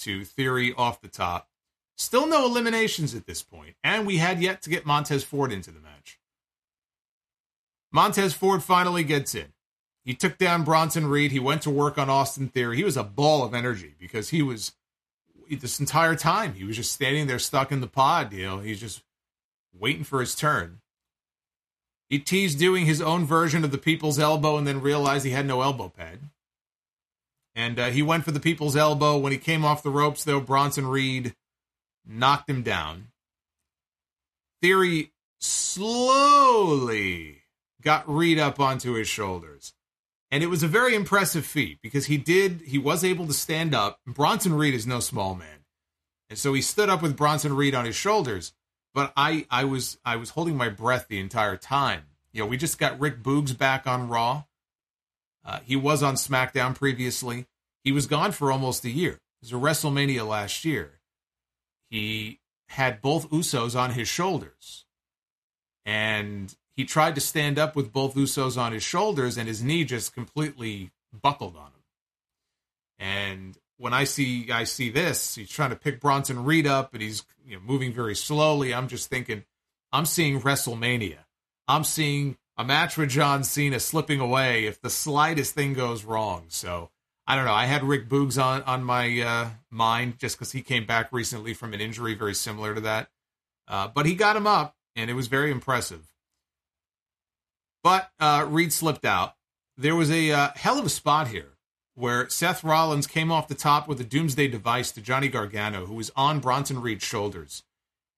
to 0.00 0.24
Theory 0.24 0.74
off 0.76 1.00
the 1.00 1.06
top. 1.06 1.48
Still 1.96 2.26
no 2.26 2.44
eliminations 2.44 3.14
at 3.14 3.26
this 3.26 3.44
point, 3.44 3.76
and 3.84 4.06
we 4.06 4.16
had 4.16 4.42
yet 4.42 4.60
to 4.62 4.70
get 4.70 4.84
Montez 4.84 5.22
Ford 5.22 5.52
into 5.52 5.70
the 5.70 5.78
match. 5.78 6.18
Montez 7.92 8.32
Ford 8.32 8.64
finally 8.64 9.04
gets 9.04 9.36
in. 9.36 9.52
He 10.04 10.14
took 10.14 10.36
down 10.36 10.64
Bronson 10.64 11.06
Reed. 11.06 11.30
He 11.30 11.38
went 11.38 11.62
to 11.62 11.70
work 11.70 11.96
on 11.96 12.10
Austin 12.10 12.48
Theory. 12.48 12.76
He 12.76 12.84
was 12.84 12.96
a 12.96 13.04
ball 13.04 13.44
of 13.44 13.54
energy 13.54 13.94
because 14.00 14.30
he 14.30 14.42
was 14.42 14.72
this 15.48 15.78
entire 15.78 16.16
time 16.16 16.54
he 16.54 16.64
was 16.64 16.76
just 16.76 16.92
standing 16.92 17.26
there 17.26 17.38
stuck 17.38 17.70
in 17.70 17.80
the 17.80 17.86
pod. 17.86 18.32
You 18.32 18.46
know, 18.46 18.58
he's 18.58 18.80
just 18.80 19.04
waiting 19.72 20.02
for 20.02 20.18
his 20.18 20.34
turn. 20.34 20.80
He 22.12 22.18
teased 22.18 22.58
doing 22.58 22.84
his 22.84 23.00
own 23.00 23.24
version 23.24 23.64
of 23.64 23.70
the 23.70 23.78
people's 23.78 24.18
elbow 24.18 24.58
and 24.58 24.66
then 24.66 24.82
realized 24.82 25.24
he 25.24 25.30
had 25.30 25.46
no 25.46 25.62
elbow 25.62 25.88
pad. 25.88 26.18
And 27.54 27.78
uh, 27.78 27.86
he 27.86 28.02
went 28.02 28.26
for 28.26 28.32
the 28.32 28.38
people's 28.38 28.76
elbow. 28.76 29.16
When 29.16 29.32
he 29.32 29.38
came 29.38 29.64
off 29.64 29.82
the 29.82 29.88
ropes, 29.88 30.22
though, 30.22 30.38
Bronson 30.38 30.86
Reed 30.86 31.34
knocked 32.06 32.50
him 32.50 32.62
down. 32.62 33.08
Theory 34.60 35.12
slowly 35.40 37.44
got 37.80 38.06
Reed 38.06 38.38
up 38.38 38.60
onto 38.60 38.92
his 38.92 39.08
shoulders. 39.08 39.72
And 40.30 40.44
it 40.44 40.48
was 40.48 40.62
a 40.62 40.68
very 40.68 40.94
impressive 40.94 41.46
feat 41.46 41.78
because 41.82 42.06
he 42.06 42.18
did, 42.18 42.60
he 42.66 42.76
was 42.76 43.04
able 43.04 43.26
to 43.26 43.32
stand 43.32 43.74
up. 43.74 44.00
Bronson 44.06 44.52
Reed 44.52 44.74
is 44.74 44.86
no 44.86 45.00
small 45.00 45.34
man. 45.34 45.64
And 46.28 46.38
so 46.38 46.52
he 46.52 46.60
stood 46.60 46.90
up 46.90 47.00
with 47.00 47.16
Bronson 47.16 47.56
Reed 47.56 47.74
on 47.74 47.86
his 47.86 47.96
shoulders. 47.96 48.52
But 48.94 49.12
I, 49.16 49.46
I 49.50 49.64
was, 49.64 49.98
I 50.04 50.16
was 50.16 50.30
holding 50.30 50.56
my 50.56 50.68
breath 50.68 51.06
the 51.08 51.18
entire 51.20 51.56
time. 51.56 52.02
You 52.32 52.42
know, 52.42 52.46
we 52.46 52.56
just 52.56 52.78
got 52.78 53.00
Rick 53.00 53.22
Boogs 53.22 53.56
back 53.56 53.86
on 53.86 54.08
Raw. 54.08 54.44
Uh, 55.44 55.60
he 55.64 55.76
was 55.76 56.02
on 56.02 56.14
SmackDown 56.14 56.74
previously. 56.74 57.46
He 57.84 57.92
was 57.92 58.06
gone 58.06 58.32
for 58.32 58.52
almost 58.52 58.84
a 58.84 58.90
year. 58.90 59.12
It 59.42 59.50
was 59.50 59.52
a 59.52 59.56
WrestleMania 59.56 60.26
last 60.26 60.64
year. 60.64 61.00
He 61.90 62.40
had 62.68 63.02
both 63.02 63.28
Usos 63.30 63.78
on 63.78 63.92
his 63.92 64.08
shoulders. 64.08 64.84
And 65.84 66.54
he 66.76 66.84
tried 66.84 67.14
to 67.16 67.20
stand 67.20 67.58
up 67.58 67.76
with 67.76 67.92
both 67.92 68.14
Usos 68.14 68.56
on 68.56 68.72
his 68.72 68.82
shoulders, 68.82 69.36
and 69.36 69.48
his 69.48 69.62
knee 69.62 69.84
just 69.84 70.14
completely 70.14 70.90
buckled 71.12 71.56
on 71.56 71.66
him. 71.66 71.72
And 72.98 73.58
when 73.82 73.92
I 73.92 74.04
see 74.04 74.48
I 74.52 74.62
see 74.62 74.90
this, 74.90 75.34
he's 75.34 75.50
trying 75.50 75.70
to 75.70 75.76
pick 75.76 76.00
Bronson 76.00 76.44
Reed 76.44 76.68
up, 76.68 76.92
and 76.92 77.02
he's 77.02 77.24
you 77.44 77.56
know, 77.56 77.62
moving 77.66 77.92
very 77.92 78.14
slowly. 78.14 78.72
I'm 78.72 78.86
just 78.86 79.10
thinking, 79.10 79.42
I'm 79.92 80.06
seeing 80.06 80.40
WrestleMania. 80.40 81.18
I'm 81.66 81.82
seeing 81.82 82.36
a 82.56 82.62
match 82.62 82.96
with 82.96 83.10
John 83.10 83.42
Cena 83.42 83.80
slipping 83.80 84.20
away 84.20 84.66
if 84.66 84.80
the 84.80 84.88
slightest 84.88 85.56
thing 85.56 85.74
goes 85.74 86.04
wrong. 86.04 86.44
So 86.46 86.90
I 87.26 87.34
don't 87.34 87.44
know. 87.44 87.52
I 87.52 87.66
had 87.66 87.82
Rick 87.82 88.08
Boogs 88.08 88.40
on 88.40 88.62
on 88.62 88.84
my 88.84 89.20
uh, 89.20 89.50
mind 89.68 90.20
just 90.20 90.36
because 90.36 90.52
he 90.52 90.62
came 90.62 90.86
back 90.86 91.08
recently 91.10 91.52
from 91.52 91.74
an 91.74 91.80
injury 91.80 92.14
very 92.14 92.34
similar 92.34 92.76
to 92.76 92.80
that, 92.82 93.10
uh, 93.66 93.88
but 93.88 94.06
he 94.06 94.14
got 94.14 94.36
him 94.36 94.46
up, 94.46 94.76
and 94.94 95.10
it 95.10 95.14
was 95.14 95.26
very 95.26 95.50
impressive. 95.50 96.06
But 97.82 98.08
uh, 98.20 98.46
Reed 98.48 98.72
slipped 98.72 99.04
out. 99.04 99.34
There 99.76 99.96
was 99.96 100.08
a 100.12 100.30
uh, 100.30 100.50
hell 100.54 100.78
of 100.78 100.86
a 100.86 100.88
spot 100.88 101.26
here 101.26 101.51
where 101.94 102.28
Seth 102.28 102.64
Rollins 102.64 103.06
came 103.06 103.30
off 103.30 103.48
the 103.48 103.54
top 103.54 103.86
with 103.86 104.00
a 104.00 104.04
doomsday 104.04 104.48
device 104.48 104.92
to 104.92 105.00
Johnny 105.00 105.28
Gargano, 105.28 105.86
who 105.86 105.94
was 105.94 106.10
on 106.16 106.40
Bronson 106.40 106.80
Reed's 106.80 107.04
shoulders. 107.04 107.62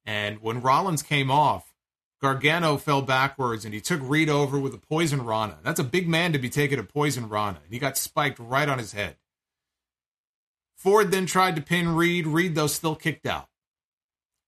And 0.07 0.41
when 0.41 0.61
Rollins 0.61 1.03
came 1.03 1.31
off, 1.31 1.75
Gargano 2.21 2.77
fell 2.77 3.03
backwards 3.03 3.65
and 3.65 3.75
he 3.75 3.81
took 3.81 4.01
Reed 4.03 4.29
over 4.29 4.59
with 4.59 4.75
a 4.75 4.79
poison 4.79 5.25
rana. 5.25 5.59
That's 5.63 5.81
a 5.81 5.85
big 5.85 6.09
man 6.09 6.33
to 6.33 6.39
be 6.39 6.49
taking 6.49 6.79
a 6.79 6.85
poison 6.85 7.29
rana. 7.29 7.61
And 7.65 7.73
he 7.73 7.79
got 7.79 7.99
spiked 7.99 8.39
right 8.39 8.69
on 8.69 8.79
his 8.79 8.93
head. 8.93 9.17
Ford 10.77 11.11
then 11.11 11.27
tried 11.27 11.57
to 11.57 11.63
pin 11.63 11.95
Reed. 11.95 12.27
Reed, 12.27 12.55
though, 12.55 12.67
still 12.67 12.95
kicked 12.95 13.27
out. 13.27 13.49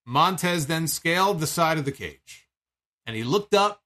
Montez 0.04 0.66
then 0.66 0.86
scaled 0.86 1.40
the 1.40 1.46
side 1.46 1.78
of 1.78 1.84
the 1.84 1.92
cage 1.92 2.48
and 3.04 3.16
he 3.16 3.24
looked 3.24 3.54
up 3.54 3.82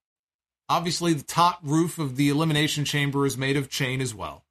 Obviously, 0.70 1.12
the 1.12 1.24
top 1.24 1.58
roof 1.64 1.98
of 1.98 2.14
the 2.14 2.28
elimination 2.28 2.84
chamber 2.84 3.26
is 3.26 3.36
made 3.36 3.56
of 3.56 3.68
chain 3.68 4.00
as 4.00 4.14
well. 4.14 4.44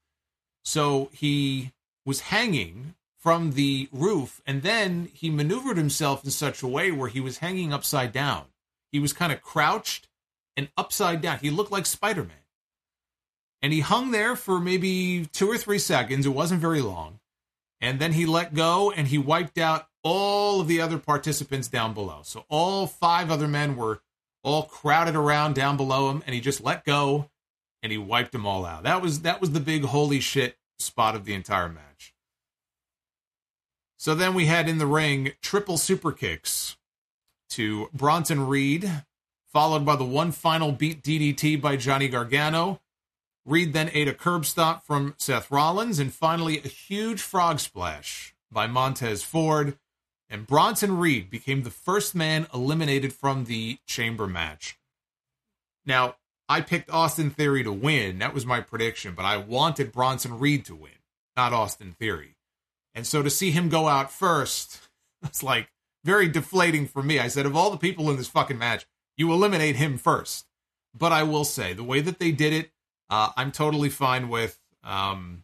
So 0.64 1.10
he 1.14 1.72
was 2.06 2.22
hanging 2.22 2.96
from 3.18 3.52
the 3.52 3.90
roof, 3.92 4.42
and 4.46 4.62
then 4.62 5.10
he 5.14 5.30
maneuvered 5.30 5.78
himself 5.78 6.24
in 6.24 6.32
such 6.32 6.64
a 6.64 6.68
way 6.68 6.92
where 6.92 7.10
he 7.10 7.20
was 7.20 7.40
hanging 7.40 7.74
upside 7.74 8.14
down. 8.14 8.46
He 8.92 9.00
was 9.00 9.14
kind 9.14 9.34
of 9.34 9.42
crouched 9.42 10.08
and 10.56 10.70
upside 10.78 11.22
down. 11.22 11.40
He 11.40 11.50
looked 11.50 11.72
like 11.72 11.86
Spider 11.86 12.24
Man. 12.24 12.38
And 13.62 13.74
he 13.74 13.82
hung 13.82 14.12
there 14.12 14.36
for 14.38 14.60
maybe 14.60 15.28
two 15.34 15.50
or 15.50 15.58
three 15.58 15.80
seconds. 15.80 16.26
It 16.26 16.30
wasn't 16.30 16.62
very 16.62 16.82
long. 16.82 17.20
And 17.82 18.00
then 18.00 18.14
he 18.14 18.26
let 18.26 18.54
go 18.54 18.92
and 18.92 19.08
he 19.08 19.18
wiped 19.18 19.58
out 19.58 19.88
all 20.02 20.62
of 20.62 20.68
the 20.68 20.82
other 20.82 20.98
participants 20.98 21.68
down 21.68 21.94
below. 21.94 22.22
So 22.24 22.46
all 22.50 22.88
five 22.88 23.30
other 23.30 23.48
men 23.48 23.76
were 23.76 24.02
all 24.44 24.64
crowded 24.64 25.16
around 25.16 25.56
down 25.56 25.76
below 25.76 26.10
him, 26.10 26.24
and 26.26 26.34
he 26.34 26.40
just 26.40 26.64
let 26.64 26.86
go 26.86 27.30
and 27.82 27.92
he 27.92 27.98
wiped 27.98 28.32
them 28.32 28.46
all 28.46 28.66
out. 28.66 28.84
That 28.84 29.02
was 29.02 29.22
that 29.22 29.42
was 29.42 29.52
the 29.52 29.60
big 29.60 29.86
holy 29.86 30.20
shit 30.20 30.58
spot 30.78 31.16
of 31.16 31.26
the 31.26 31.34
entire 31.34 31.70
match. 31.70 32.14
So 33.98 34.16
then 34.16 34.34
we 34.34 34.46
had 34.46 34.70
in 34.70 34.78
the 34.78 34.86
ring 34.86 35.34
triple 35.42 35.78
super 35.78 36.12
kicks 36.12 36.78
to 37.52 37.90
Bronson 37.94 38.48
Reed, 38.48 38.90
followed 39.52 39.86
by 39.86 39.96
the 39.96 40.06
one 40.06 40.32
final 40.32 40.72
beat 40.72 41.04
DDT 41.04 41.62
by 41.62 41.76
Johnny 41.76 42.08
Gargano. 42.08 42.80
Reed 43.46 43.74
then 43.74 43.90
ate 43.94 44.08
a 44.08 44.14
curb 44.14 44.46
stop 44.46 44.86
from 44.86 45.16
Seth 45.18 45.50
Rollins, 45.50 46.00
and 46.00 46.14
finally 46.14 46.60
a 46.60 46.68
huge 46.68 47.22
frog 47.22 47.60
splash 47.60 48.36
by 48.52 48.68
Montez 48.68 49.24
Ford 49.24 49.78
and 50.30 50.46
Bronson 50.46 50.98
Reed 50.98 51.30
became 51.30 51.64
the 51.64 51.72
first 51.72 52.14
man 52.14 52.48
eliminated 52.54 53.14
from 53.14 53.46
the 53.46 53.80
chamber 53.88 54.28
match. 54.28 54.78
Now, 55.86 56.18
I 56.50 56.62
picked 56.62 56.90
Austin 56.90 57.30
Theory 57.30 57.64
to 57.64 57.72
win. 57.72 58.20
That 58.20 58.34
was 58.34 58.46
my 58.46 58.60
prediction, 58.60 59.14
but 59.16 59.24
I 59.24 59.38
wanted 59.38 59.92
Bronson 59.92 60.40
Reed 60.40 60.66
to 60.66 60.76
win, 60.76 60.92
not 61.38 61.54
Austin 61.54 61.96
Theory. 61.98 62.36
And 62.94 63.06
so 63.06 63.22
to 63.22 63.30
see 63.30 63.52
him 63.52 63.70
go 63.70 63.88
out 63.88 64.12
first, 64.12 64.90
it's 65.24 65.44
like 65.44 65.70
very 66.04 66.28
deflating 66.28 66.88
for 66.88 67.04
me. 67.04 67.20
I 67.20 67.28
said, 67.28 67.46
of 67.46 67.56
all 67.56 67.70
the 67.70 67.78
people 67.78 68.10
in 68.10 68.18
this 68.18 68.28
fucking 68.28 68.58
match, 68.58 68.86
you 69.16 69.32
eliminate 69.32 69.76
him 69.76 69.98
first. 69.98 70.48
But 70.98 71.12
I 71.12 71.24
will 71.24 71.46
say, 71.46 71.74
the 71.74 71.84
way 71.84 72.02
that 72.02 72.20
they 72.20 72.32
did 72.32 72.52
it, 72.52 72.72
uh, 73.10 73.30
I'm 73.38 73.52
totally 73.52 73.90
fine 73.90 74.28
with. 74.28 74.60
Um, 74.84 75.44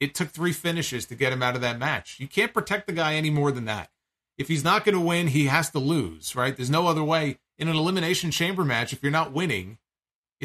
it 0.00 0.14
took 0.14 0.30
three 0.30 0.52
finishes 0.52 1.06
to 1.06 1.14
get 1.14 1.32
him 1.32 1.42
out 1.42 1.54
of 1.54 1.60
that 1.60 1.78
match. 1.78 2.18
You 2.18 2.26
can't 2.26 2.52
protect 2.52 2.88
the 2.88 2.92
guy 2.92 3.14
any 3.14 3.30
more 3.30 3.52
than 3.52 3.66
that 3.66 3.90
if 4.36 4.48
he's 4.48 4.64
not 4.64 4.84
going 4.84 4.94
to 4.94 5.00
win, 5.00 5.28
he 5.28 5.46
has 5.46 5.70
to 5.70 5.78
lose, 5.78 6.34
right? 6.34 6.56
There's 6.56 6.70
no 6.70 6.86
other 6.86 7.04
way 7.04 7.38
in 7.58 7.68
an 7.68 7.76
elimination 7.76 8.30
chamber 8.30 8.64
match. 8.64 8.92
If 8.92 9.02
you're 9.02 9.12
not 9.12 9.32
winning, 9.32 9.78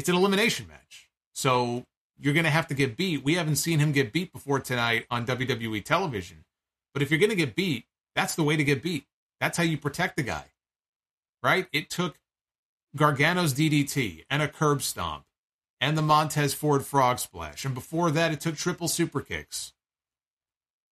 it's 0.00 0.08
an 0.08 0.16
elimination 0.16 0.66
match. 0.66 1.10
So 1.34 1.84
you're 2.18 2.32
going 2.32 2.44
to 2.44 2.50
have 2.50 2.66
to 2.68 2.74
get 2.74 2.96
beat. 2.96 3.22
We 3.22 3.34
haven't 3.34 3.56
seen 3.56 3.78
him 3.78 3.92
get 3.92 4.14
beat 4.14 4.32
before 4.32 4.58
tonight 4.58 5.04
on 5.10 5.26
WWE 5.26 5.84
television. 5.84 6.44
But 6.94 7.02
if 7.02 7.10
you're 7.10 7.20
going 7.20 7.28
to 7.28 7.36
get 7.36 7.54
beat, 7.54 7.84
that's 8.16 8.34
the 8.34 8.42
way 8.42 8.56
to 8.56 8.64
get 8.64 8.82
beat. 8.82 9.04
That's 9.40 9.58
how 9.58 9.62
you 9.62 9.76
protect 9.76 10.16
the 10.16 10.22
guy, 10.22 10.46
right? 11.42 11.66
It 11.70 11.90
took 11.90 12.18
Gargano's 12.96 13.52
DDT 13.52 14.24
and 14.30 14.40
a 14.40 14.48
curb 14.48 14.80
stomp 14.80 15.24
and 15.82 15.98
the 15.98 16.02
Montez 16.02 16.54
Ford 16.54 16.84
frog 16.84 17.18
splash. 17.18 17.66
And 17.66 17.74
before 17.74 18.10
that, 18.10 18.32
it 18.32 18.40
took 18.40 18.56
triple 18.56 18.88
super 18.88 19.20
kicks 19.20 19.74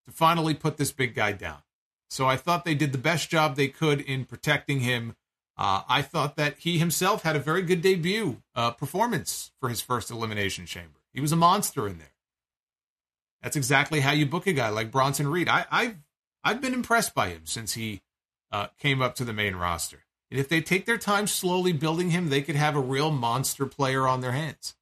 to 0.07 0.13
finally 0.13 0.53
put 0.53 0.77
this 0.77 0.93
big 0.93 1.15
guy 1.15 1.33
down. 1.33 1.63
So 2.11 2.27
I 2.27 2.37
thought 2.37 2.67
they 2.67 2.75
did 2.75 2.93
the 2.93 2.99
best 2.99 3.31
job 3.31 3.57
they 3.57 3.69
could 3.69 4.03
in 4.03 4.27
protecting 4.27 4.81
him. 4.81 5.15
Uh, 5.59 5.83
I 5.89 6.03
thought 6.03 6.37
that 6.37 6.59
he 6.59 6.79
himself 6.79 7.25
had 7.25 7.35
a 7.35 7.41
very 7.41 7.63
good 7.63 7.83
debut 7.83 8.43
uh, 8.55 8.71
performance 8.71 9.51
for 9.59 9.69
his 9.69 9.81
first 9.81 10.11
Elimination 10.11 10.67
Chamber. 10.67 11.01
He 11.13 11.21
was 11.21 11.33
a 11.33 11.37
monster 11.37 11.89
in 11.89 11.99
there. 11.99 12.13
That's 13.43 13.57
exactly 13.57 14.01
how 14.01 14.13
you 14.13 14.25
book 14.25 14.47
a 14.47 14.53
guy 14.53 14.69
like 14.69 14.93
Bronson 14.93 15.27
Reed. 15.29 15.49
I, 15.49 15.65
have 15.71 15.97
I've 16.45 16.61
been 16.61 16.75
impressed 16.75 17.15
by 17.15 17.31
him 17.31 17.43
since 17.45 17.75
he 17.75 18.03
uh, 18.53 18.69
came 18.79 19.03
up 19.03 19.17
to 19.17 19.25
the 19.25 19.33
main 19.33 19.57
roster. 19.57 20.05
And 20.31 20.39
if 20.39 20.49
they 20.49 20.61
take 20.61 20.87
their 20.87 20.99
time 20.99 21.27
slowly 21.27 21.73
building 21.73 22.11
him, 22.11 22.29
they 22.29 22.43
could 22.43 22.57
have 22.57 22.77
a 22.77 22.81
real 22.81 23.11
monster 23.11 23.67
player 23.67 24.07
on 24.07 24.21
their 24.21 24.33
hands. 24.33 24.77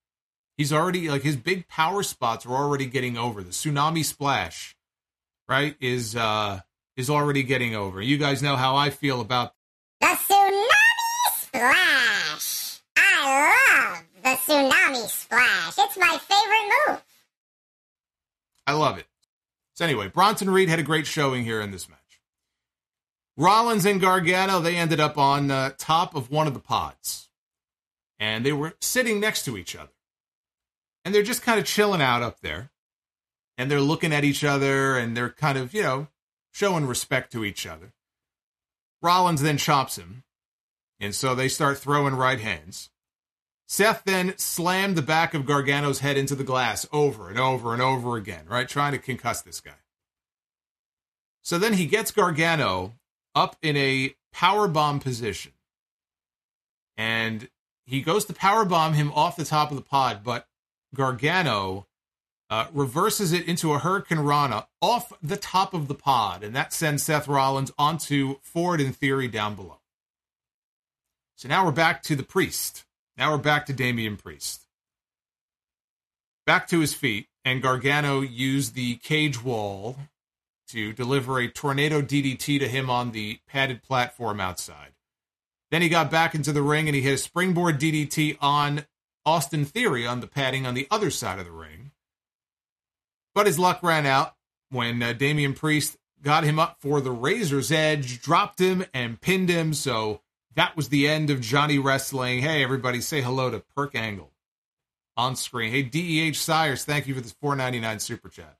He's 0.58 0.72
already 0.72 1.08
like 1.08 1.22
his 1.22 1.36
big 1.36 1.68
power 1.68 2.02
spots 2.02 2.44
are 2.44 2.54
already 2.54 2.86
getting 2.86 3.16
over. 3.16 3.42
The 3.42 3.50
tsunami 3.50 4.04
splash, 4.04 4.76
right, 5.48 5.76
is 5.80 6.16
uh 6.16 6.60
is 6.96 7.10
already 7.10 7.42
getting 7.42 7.74
over. 7.74 8.00
You 8.00 8.16
guys 8.16 8.42
know 8.42 8.56
how 8.56 8.74
I 8.74 8.90
feel 8.90 9.20
about 9.20 9.52
tsunami 10.02 10.45
splash. 11.56 12.80
I 12.96 13.94
love 13.94 14.04
the 14.22 14.30
tsunami 14.30 15.08
splash. 15.08 15.74
It's 15.78 15.96
my 15.96 16.18
favorite 16.18 16.72
move. 16.88 17.04
I 18.66 18.72
love 18.72 18.98
it. 18.98 19.06
So 19.74 19.84
anyway, 19.84 20.08
Bronson 20.08 20.50
Reed 20.50 20.68
had 20.68 20.78
a 20.78 20.84
great 20.84 21.06
showing 21.06 21.44
here 21.44 21.60
in 21.60 21.70
this 21.70 21.88
match. 21.88 21.98
Rollins 23.36 23.84
and 23.84 24.00
Gargano, 24.00 24.60
they 24.60 24.76
ended 24.76 25.00
up 25.00 25.18
on 25.18 25.50
uh, 25.50 25.72
top 25.76 26.14
of 26.14 26.30
one 26.30 26.46
of 26.46 26.54
the 26.54 26.60
pods. 26.60 27.28
And 28.18 28.46
they 28.46 28.52
were 28.52 28.74
sitting 28.80 29.20
next 29.20 29.44
to 29.44 29.58
each 29.58 29.76
other. 29.76 29.92
And 31.04 31.14
they're 31.14 31.22
just 31.22 31.42
kind 31.42 31.60
of 31.60 31.66
chilling 31.66 32.00
out 32.00 32.22
up 32.22 32.40
there. 32.40 32.70
And 33.58 33.70
they're 33.70 33.80
looking 33.80 34.12
at 34.12 34.24
each 34.24 34.42
other 34.42 34.96
and 34.96 35.16
they're 35.16 35.30
kind 35.30 35.58
of, 35.58 35.74
you 35.74 35.82
know, 35.82 36.08
showing 36.52 36.86
respect 36.86 37.30
to 37.32 37.44
each 37.44 37.66
other. 37.66 37.92
Rollins 39.02 39.42
then 39.42 39.58
chops 39.58 39.96
him. 39.96 40.24
And 40.98 41.14
so 41.14 41.34
they 41.34 41.48
start 41.48 41.78
throwing 41.78 42.14
right 42.14 42.40
hands. 42.40 42.90
Seth 43.68 44.04
then 44.04 44.36
slammed 44.38 44.96
the 44.96 45.02
back 45.02 45.34
of 45.34 45.44
Gargano's 45.44 45.98
head 45.98 46.16
into 46.16 46.34
the 46.34 46.44
glass 46.44 46.86
over 46.92 47.28
and 47.28 47.38
over 47.38 47.72
and 47.72 47.82
over 47.82 48.16
again, 48.16 48.44
right? 48.46 48.68
Trying 48.68 48.92
to 48.92 48.98
concuss 48.98 49.42
this 49.42 49.60
guy. 49.60 49.72
So 51.42 51.58
then 51.58 51.74
he 51.74 51.86
gets 51.86 52.10
Gargano 52.10 52.94
up 53.34 53.56
in 53.62 53.76
a 53.76 54.14
power 54.32 54.68
bomb 54.68 55.00
position. 55.00 55.52
And 56.96 57.48
he 57.84 58.00
goes 58.02 58.24
to 58.26 58.32
power 58.32 58.64
bomb 58.64 58.94
him 58.94 59.12
off 59.12 59.36
the 59.36 59.44
top 59.44 59.70
of 59.70 59.76
the 59.76 59.82
pod, 59.82 60.22
but 60.24 60.48
Gargano 60.94 61.86
uh, 62.48 62.66
reverses 62.72 63.32
it 63.32 63.46
into 63.46 63.72
a 63.72 63.80
Hurricanrana 63.80 64.66
off 64.80 65.12
the 65.22 65.36
top 65.36 65.74
of 65.74 65.88
the 65.88 65.94
pod, 65.94 66.42
and 66.42 66.54
that 66.54 66.72
sends 66.72 67.02
Seth 67.02 67.28
Rollins 67.28 67.72
onto 67.78 68.36
Ford 68.42 68.80
in 68.80 68.92
theory 68.92 69.28
down 69.28 69.54
below. 69.54 69.75
So 71.36 71.48
now 71.48 71.66
we're 71.66 71.72
back 71.72 72.02
to 72.04 72.16
the 72.16 72.22
priest. 72.22 72.86
Now 73.18 73.30
we're 73.30 73.42
back 73.42 73.66
to 73.66 73.74
Damian 73.74 74.16
Priest. 74.16 74.62
Back 76.46 76.66
to 76.68 76.80
his 76.80 76.94
feet, 76.94 77.28
and 77.44 77.60
Gargano 77.60 78.22
used 78.22 78.74
the 78.74 78.96
cage 78.96 79.44
wall 79.44 79.98
to 80.68 80.94
deliver 80.94 81.38
a 81.38 81.48
tornado 81.48 82.00
DDT 82.00 82.58
to 82.60 82.68
him 82.68 82.88
on 82.88 83.12
the 83.12 83.40
padded 83.46 83.82
platform 83.82 84.40
outside. 84.40 84.92
Then 85.70 85.82
he 85.82 85.90
got 85.90 86.10
back 86.10 86.34
into 86.34 86.52
the 86.52 86.62
ring 86.62 86.88
and 86.88 86.96
he 86.96 87.02
hit 87.02 87.14
a 87.14 87.18
springboard 87.18 87.78
DDT 87.78 88.38
on 88.40 88.86
Austin 89.26 89.66
Theory 89.66 90.06
on 90.06 90.20
the 90.20 90.26
padding 90.26 90.66
on 90.66 90.72
the 90.72 90.88
other 90.90 91.10
side 91.10 91.38
of 91.38 91.44
the 91.44 91.52
ring. 91.52 91.90
But 93.34 93.46
his 93.46 93.58
luck 93.58 93.82
ran 93.82 94.06
out 94.06 94.34
when 94.70 95.02
uh, 95.02 95.12
Damian 95.12 95.52
Priest 95.52 95.98
got 96.22 96.44
him 96.44 96.58
up 96.58 96.78
for 96.80 97.02
the 97.02 97.10
Razor's 97.10 97.70
Edge, 97.70 98.22
dropped 98.22 98.58
him, 98.58 98.86
and 98.94 99.20
pinned 99.20 99.50
him. 99.50 99.74
So 99.74 100.22
that 100.56 100.76
was 100.76 100.88
the 100.88 101.06
end 101.06 101.30
of 101.30 101.40
Johnny 101.40 101.78
Wrestling. 101.78 102.40
Hey, 102.40 102.62
everybody, 102.62 103.00
say 103.00 103.20
hello 103.20 103.50
to 103.50 103.62
Perk 103.74 103.94
Angle 103.94 104.32
on 105.16 105.36
screen. 105.36 105.70
Hey, 105.70 105.82
DEH 105.82 106.34
Sires, 106.34 106.84
thank 106.84 107.06
you 107.06 107.14
for 107.14 107.20
this 107.20 107.36
499 107.40 108.00
super 108.00 108.28
chat. 108.28 108.56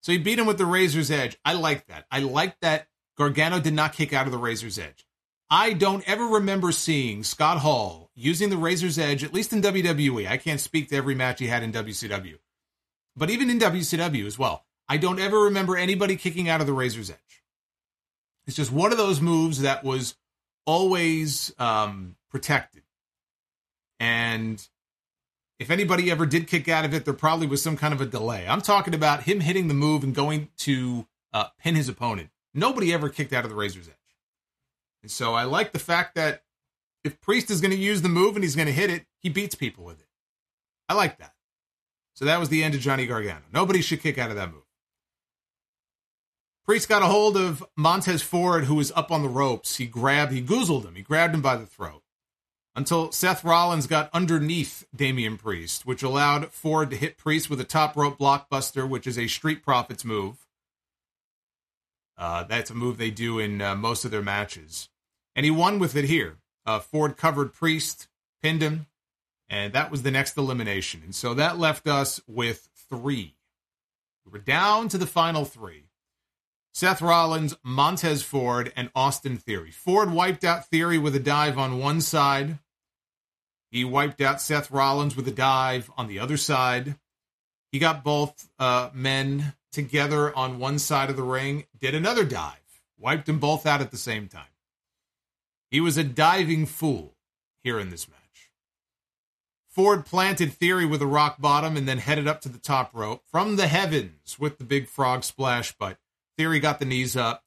So 0.00 0.12
he 0.12 0.18
beat 0.18 0.38
him 0.38 0.46
with 0.46 0.58
the 0.58 0.66
Razor's 0.66 1.10
Edge. 1.10 1.36
I 1.44 1.54
like 1.54 1.86
that. 1.86 2.06
I 2.10 2.20
like 2.20 2.58
that 2.60 2.86
Gargano 3.16 3.60
did 3.60 3.74
not 3.74 3.92
kick 3.92 4.12
out 4.12 4.26
of 4.26 4.32
the 4.32 4.38
Razor's 4.38 4.78
Edge. 4.78 5.06
I 5.48 5.74
don't 5.74 6.08
ever 6.08 6.24
remember 6.24 6.72
seeing 6.72 7.22
Scott 7.22 7.58
Hall 7.58 8.10
using 8.14 8.50
the 8.50 8.56
Razor's 8.56 8.98
Edge, 8.98 9.22
at 9.24 9.34
least 9.34 9.52
in 9.52 9.62
WWE. 9.62 10.28
I 10.28 10.36
can't 10.38 10.60
speak 10.60 10.88
to 10.88 10.96
every 10.96 11.14
match 11.14 11.38
he 11.38 11.46
had 11.46 11.62
in 11.62 11.72
WCW, 11.72 12.38
but 13.16 13.30
even 13.30 13.50
in 13.50 13.58
WCW 13.58 14.26
as 14.26 14.38
well. 14.38 14.64
I 14.88 14.96
don't 14.96 15.18
ever 15.18 15.40
remember 15.40 15.76
anybody 15.76 16.14
kicking 16.14 16.48
out 16.48 16.60
of 16.60 16.66
the 16.68 16.72
Razor's 16.72 17.10
Edge. 17.10 17.42
It's 18.46 18.56
just 18.56 18.70
one 18.70 18.92
of 18.92 18.98
those 18.98 19.20
moves 19.20 19.62
that 19.62 19.82
was 19.82 20.14
always 20.66 21.54
um, 21.58 22.16
protected. 22.30 22.82
And 23.98 24.66
if 25.58 25.70
anybody 25.70 26.10
ever 26.10 26.26
did 26.26 26.46
kick 26.46 26.68
out 26.68 26.84
of 26.84 26.92
it, 26.92 27.04
there 27.04 27.14
probably 27.14 27.46
was 27.46 27.62
some 27.62 27.76
kind 27.76 27.94
of 27.94 28.00
a 28.00 28.06
delay. 28.06 28.46
I'm 28.46 28.60
talking 28.60 28.94
about 28.94 29.22
him 29.22 29.40
hitting 29.40 29.68
the 29.68 29.74
move 29.74 30.04
and 30.04 30.14
going 30.14 30.48
to 30.58 31.06
uh, 31.32 31.46
pin 31.58 31.74
his 31.74 31.88
opponent. 31.88 32.30
Nobody 32.52 32.92
ever 32.92 33.08
kicked 33.08 33.32
out 33.32 33.44
of 33.44 33.50
the 33.50 33.56
Razor's 33.56 33.88
Edge. 33.88 33.94
And 35.02 35.10
so 35.10 35.34
I 35.34 35.44
like 35.44 35.72
the 35.72 35.78
fact 35.78 36.14
that 36.16 36.42
if 37.04 37.20
Priest 37.20 37.50
is 37.50 37.60
going 37.60 37.70
to 37.70 37.76
use 37.76 38.02
the 38.02 38.08
move 38.08 38.34
and 38.34 38.44
he's 38.44 38.56
going 38.56 38.66
to 38.66 38.72
hit 38.72 38.90
it, 38.90 39.06
he 39.20 39.28
beats 39.28 39.54
people 39.54 39.84
with 39.84 40.00
it. 40.00 40.08
I 40.88 40.94
like 40.94 41.18
that. 41.18 41.34
So 42.14 42.24
that 42.24 42.40
was 42.40 42.48
the 42.48 42.64
end 42.64 42.74
of 42.74 42.80
Johnny 42.80 43.06
Gargano. 43.06 43.42
Nobody 43.52 43.80
should 43.80 44.00
kick 44.00 44.18
out 44.18 44.30
of 44.30 44.36
that 44.36 44.52
move. 44.52 44.65
Priest 46.66 46.88
got 46.88 47.02
a 47.02 47.06
hold 47.06 47.36
of 47.36 47.64
Montez 47.76 48.22
Ford, 48.22 48.64
who 48.64 48.74
was 48.74 48.90
up 48.96 49.12
on 49.12 49.22
the 49.22 49.28
ropes. 49.28 49.76
He 49.76 49.86
grabbed, 49.86 50.32
he 50.32 50.42
goozled 50.42 50.84
him, 50.84 50.96
he 50.96 51.02
grabbed 51.02 51.34
him 51.34 51.42
by 51.42 51.56
the 51.56 51.66
throat 51.66 52.02
until 52.74 53.12
Seth 53.12 53.44
Rollins 53.44 53.86
got 53.86 54.10
underneath 54.12 54.84
Damian 54.94 55.38
Priest, 55.38 55.86
which 55.86 56.02
allowed 56.02 56.50
Ford 56.50 56.90
to 56.90 56.96
hit 56.96 57.16
Priest 57.16 57.48
with 57.48 57.60
a 57.60 57.64
top 57.64 57.96
rope 57.96 58.18
blockbuster, 58.18 58.86
which 58.86 59.06
is 59.06 59.16
a 59.16 59.28
Street 59.28 59.62
Profits 59.62 60.04
move. 60.04 60.46
Uh, 62.18 62.44
that's 62.44 62.70
a 62.70 62.74
move 62.74 62.98
they 62.98 63.10
do 63.10 63.38
in 63.38 63.62
uh, 63.62 63.74
most 63.74 64.04
of 64.04 64.10
their 64.10 64.22
matches. 64.22 64.88
And 65.34 65.44
he 65.44 65.50
won 65.50 65.78
with 65.78 65.96
it 65.96 66.04
here. 66.04 66.38
Uh, 66.66 66.80
Ford 66.80 67.16
covered 67.16 67.52
Priest, 67.52 68.08
pinned 68.42 68.60
him, 68.60 68.86
and 69.48 69.72
that 69.72 69.90
was 69.90 70.02
the 70.02 70.10
next 70.10 70.36
elimination. 70.36 71.00
And 71.04 71.14
so 71.14 71.32
that 71.34 71.58
left 71.58 71.86
us 71.86 72.20
with 72.26 72.68
three. 72.90 73.36
We 74.24 74.32
were 74.32 74.38
down 74.38 74.88
to 74.88 74.98
the 74.98 75.06
final 75.06 75.44
three. 75.44 75.84
Seth 76.76 77.00
Rollins, 77.00 77.56
Montez 77.62 78.22
Ford, 78.22 78.70
and 78.76 78.90
Austin 78.94 79.38
Theory. 79.38 79.70
Ford 79.70 80.12
wiped 80.12 80.44
out 80.44 80.66
Theory 80.66 80.98
with 80.98 81.16
a 81.16 81.18
dive 81.18 81.56
on 81.56 81.78
one 81.78 82.02
side. 82.02 82.58
He 83.70 83.82
wiped 83.82 84.20
out 84.20 84.42
Seth 84.42 84.70
Rollins 84.70 85.16
with 85.16 85.26
a 85.26 85.30
dive 85.30 85.90
on 85.96 86.06
the 86.06 86.18
other 86.18 86.36
side. 86.36 86.96
He 87.72 87.78
got 87.78 88.04
both 88.04 88.50
uh, 88.58 88.90
men 88.92 89.54
together 89.72 90.36
on 90.36 90.58
one 90.58 90.78
side 90.78 91.08
of 91.08 91.16
the 91.16 91.22
ring, 91.22 91.64
did 91.80 91.94
another 91.94 92.26
dive, 92.26 92.82
wiped 92.98 93.24
them 93.24 93.38
both 93.38 93.64
out 93.64 93.80
at 93.80 93.90
the 93.90 93.96
same 93.96 94.28
time. 94.28 94.42
He 95.70 95.80
was 95.80 95.96
a 95.96 96.04
diving 96.04 96.66
fool 96.66 97.16
here 97.62 97.80
in 97.80 97.88
this 97.88 98.06
match. 98.06 98.50
Ford 99.70 100.04
planted 100.04 100.52
Theory 100.52 100.84
with 100.84 101.00
a 101.00 101.06
rock 101.06 101.40
bottom 101.40 101.74
and 101.74 101.88
then 101.88 101.96
headed 101.96 102.28
up 102.28 102.42
to 102.42 102.50
the 102.50 102.58
top 102.58 102.90
rope 102.92 103.22
from 103.30 103.56
the 103.56 103.66
heavens 103.68 104.38
with 104.38 104.58
the 104.58 104.64
big 104.64 104.88
frog 104.88 105.24
splash, 105.24 105.72
but 105.72 105.96
Theory 106.36 106.60
got 106.60 106.78
the 106.78 106.84
knees 106.84 107.16
up. 107.16 107.42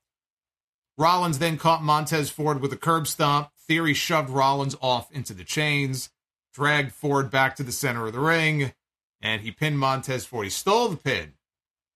Rollins 0.97 1.39
then 1.39 1.57
caught 1.57 1.83
Montez 1.83 2.29
Ford 2.29 2.59
with 2.59 2.73
a 2.73 2.77
curb 2.77 3.07
stomp. 3.07 3.49
Theory 3.67 3.93
shoved 3.93 4.29
Rollins 4.29 4.75
off 4.81 5.11
into 5.11 5.33
the 5.33 5.43
chains, 5.43 6.09
dragged 6.53 6.91
Ford 6.91 7.29
back 7.29 7.55
to 7.55 7.63
the 7.63 7.71
center 7.71 8.07
of 8.07 8.13
the 8.13 8.19
ring, 8.19 8.73
and 9.21 9.41
he 9.41 9.51
pinned 9.51 9.79
Montez 9.79 10.25
Ford. 10.25 10.45
He 10.45 10.49
stole 10.49 10.89
the 10.89 10.97
pin 10.97 11.33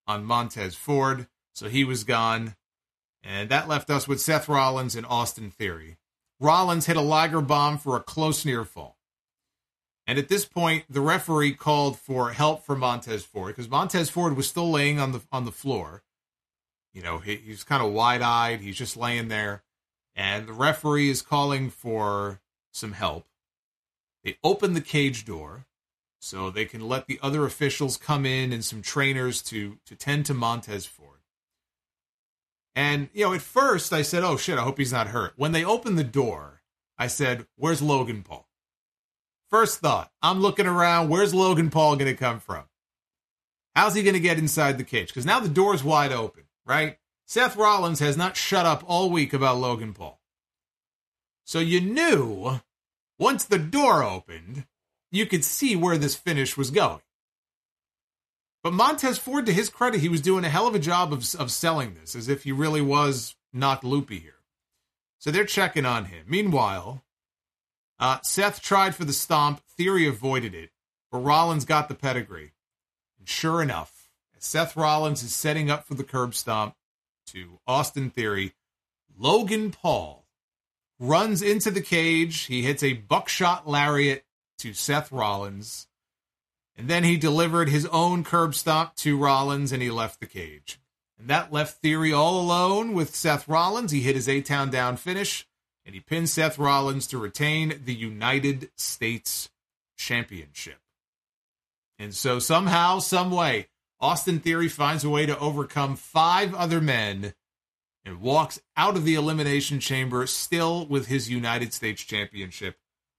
on 0.08 0.24
Montez 0.24 0.76
Ford, 0.76 1.28
so 1.54 1.68
he 1.68 1.84
was 1.84 2.04
gone. 2.04 2.56
And 3.24 3.50
that 3.50 3.68
left 3.68 3.90
us 3.90 4.08
with 4.08 4.22
Seth 4.22 4.48
Rollins 4.48 4.96
and 4.96 5.06
Austin 5.06 5.50
Theory. 5.50 5.98
Rollins 6.40 6.86
hit 6.86 6.98
a 6.98 7.02
Liger 7.02 7.42
bomb 7.42 7.78
for 7.78 7.96
a 7.96 8.04
close 8.04 8.46
near 8.46 8.66
fall. 8.66 8.98
And 10.06 10.20
at 10.20 10.28
this 10.28 10.46
point, 10.46 10.84
the 10.90 11.02
referee 11.02 11.54
called 11.54 11.98
for 11.98 12.32
help 12.34 12.66
for 12.66 12.76
Montez 12.76 13.24
Ford 13.24 13.56
because 13.56 13.70
Montez 13.70 14.10
Ford 14.10 14.36
was 14.36 14.48
still 14.48 14.70
laying 14.70 15.00
on 15.00 15.14
the 15.14 15.22
on 15.32 15.46
the 15.46 15.52
floor. 15.52 16.04
You 16.94 17.02
know, 17.02 17.18
he, 17.18 17.36
he's 17.38 17.64
kind 17.64 17.84
of 17.84 17.92
wide 17.92 18.22
eyed. 18.22 18.62
He's 18.62 18.78
just 18.78 18.98
laying 18.98 19.28
there, 19.28 19.64
and 20.16 20.48
the 20.48 20.54
referee 20.54 21.10
is 21.10 21.22
calling 21.22 21.70
for 21.70 22.40
some 22.72 22.94
help. 22.94 23.26
They 24.24 24.38
open 24.44 24.74
the 24.74 24.82
cage 24.82 25.26
door 25.26 25.66
so 26.20 26.50
they 26.50 26.66
can 26.66 26.88
let 26.88 27.08
the 27.08 27.20
other 27.22 27.46
officials 27.46 27.98
come 27.98 28.26
in 28.26 28.54
and 28.54 28.64
some 28.64 28.82
trainers 28.82 29.42
to 29.44 29.80
to 29.86 29.96
tend 29.96 30.26
to 30.28 30.34
Montez 30.34 30.86
Ford. 30.86 31.20
And 32.76 33.10
you 33.14 33.26
know, 33.26 33.34
at 33.34 33.42
first 33.42 33.92
I 33.92 34.02
said, 34.02 34.24
"Oh 34.24 34.38
shit, 34.38 34.58
I 34.58 34.64
hope 34.64 34.78
he's 34.78 34.94
not 34.94 35.08
hurt." 35.08 35.34
When 35.36 35.52
they 35.52 35.66
opened 35.66 35.98
the 35.98 36.04
door, 36.04 36.62
I 36.98 37.08
said, 37.08 37.48
"Where's 37.58 37.82
Logan 37.82 38.24
Paul?" 38.24 38.48
First 39.54 39.82
thought, 39.82 40.12
I'm 40.24 40.40
looking 40.40 40.66
around, 40.66 41.10
where's 41.10 41.32
Logan 41.32 41.70
Paul 41.70 41.96
going 41.96 42.12
to 42.12 42.18
come 42.18 42.40
from? 42.40 42.64
How's 43.76 43.94
he 43.94 44.02
going 44.02 44.16
to 44.16 44.20
get 44.20 44.40
inside 44.40 44.80
the 44.80 44.84
cage? 44.84 45.10
Because 45.10 45.28
now 45.28 45.40
the 45.40 45.48
door's 45.48 45.84
wide 45.84 46.12
open, 46.12 46.46
right? 46.66 46.98
Seth 47.26 47.56
Rollins 47.56 48.00
has 48.00 48.18
not 48.18 48.38
shut 48.38 48.66
up 48.66 48.84
all 48.86 49.10
week 49.10 49.34
about 49.34 49.58
Logan 49.58 49.94
Paul. 49.94 50.20
So 51.46 51.60
you 51.60 51.82
knew 51.82 52.62
once 53.20 53.46
the 53.46 53.60
door 53.60 54.04
opened, 54.04 54.66
you 55.12 55.26
could 55.26 55.44
see 55.44 55.76
where 55.76 55.98
this 55.98 56.16
finish 56.16 56.58
was 56.58 56.72
going. 56.72 57.02
But 58.64 58.74
Montez 58.74 59.18
Ford, 59.18 59.46
to 59.46 59.54
his 59.54 59.70
credit, 59.70 60.00
he 60.00 60.10
was 60.10 60.22
doing 60.22 60.46
a 60.46 60.50
hell 60.50 60.68
of 60.68 60.76
a 60.76 60.80
job 60.80 61.12
of, 61.12 61.36
of 61.36 61.52
selling 61.52 61.96
this 61.96 62.16
as 62.16 62.30
if 62.30 62.44
he 62.44 62.52
really 62.52 62.82
was 62.82 63.36
not 63.52 63.84
loopy 63.84 64.20
here. 64.20 64.40
So 65.20 65.32
they're 65.32 65.46
checking 65.46 65.86
on 65.86 66.06
him. 66.06 66.26
Meanwhile, 66.28 67.04
uh, 68.00 68.20
Seth 68.24 68.62
tried 68.62 68.96
for 68.96 69.06
the 69.06 69.14
stomp. 69.14 69.62
Theory 69.78 70.08
avoided 70.08 70.56
it, 70.56 70.72
but 71.12 71.20
Rollins 71.20 71.66
got 71.66 71.88
the 71.88 71.96
pedigree. 71.96 72.54
And 73.20 73.28
sure 73.28 73.62
enough, 73.62 73.93
Seth 74.44 74.76
Rollins 74.76 75.24
is 75.24 75.34
setting 75.34 75.72
up 75.72 75.88
for 75.88 75.94
the 75.94 76.04
curb 76.04 76.36
stomp 76.36 76.76
to 77.28 77.60
Austin 77.66 78.10
Theory, 78.10 78.54
Logan 79.18 79.72
Paul 79.72 80.26
runs 81.00 81.42
into 81.42 81.72
the 81.72 81.82
cage. 81.82 82.42
He 82.42 82.62
hits 82.62 82.84
a 82.84 82.94
buckshot 82.94 83.68
lariat 83.68 84.26
to 84.60 84.74
Seth 84.74 85.12
Rollins. 85.12 85.88
And 86.76 86.90
then 86.90 87.04
he 87.04 87.18
delivered 87.18 87.70
his 87.70 87.86
own 87.88 88.24
curb 88.24 88.54
stomp 88.54 88.96
to 88.98 89.18
Rollins 89.18 89.72
and 89.72 89.82
he 89.82 89.90
left 89.90 90.20
the 90.20 90.26
cage. 90.26 90.80
And 91.18 91.30
that 91.30 91.54
left 91.54 91.82
Theory 91.82 92.12
all 92.12 92.40
alone 92.40 92.94
with 92.94 93.16
Seth 93.16 93.48
Rollins. 93.48 93.92
He 93.92 94.02
hit 94.02 94.16
his 94.16 94.28
A 94.28 94.42
Town 94.42 94.70
down 94.70 94.98
finish 94.98 95.48
and 95.86 95.96
he 95.96 96.02
pinned 96.02 96.30
Seth 96.30 96.60
Rollins 96.60 97.08
to 97.08 97.18
retain 97.18 97.82
the 97.86 97.96
United 97.96 98.72
States 98.76 99.50
Championship. 99.98 100.80
And 101.98 102.14
so 102.14 102.40
somehow, 102.40 103.00
some 103.00 103.32
way, 103.32 103.68
Austin 104.04 104.42
Theory 104.42 104.68
finds 104.68 105.06
a 105.06 105.10
way 105.10 105.26
to 105.26 105.40
overcome 105.40 105.96
five 105.96 106.54
other 106.54 106.82
men 106.82 107.34
and 108.04 108.20
walks 108.20 108.60
out 108.76 108.98
of 108.98 109.06
the 109.06 109.16
elimination 109.16 109.80
chamber 109.80 110.28
still 110.28 110.86
with 110.86 111.08
his 111.08 111.30
United 111.30 111.74
States 111.74 112.04
Championship. 112.04 112.76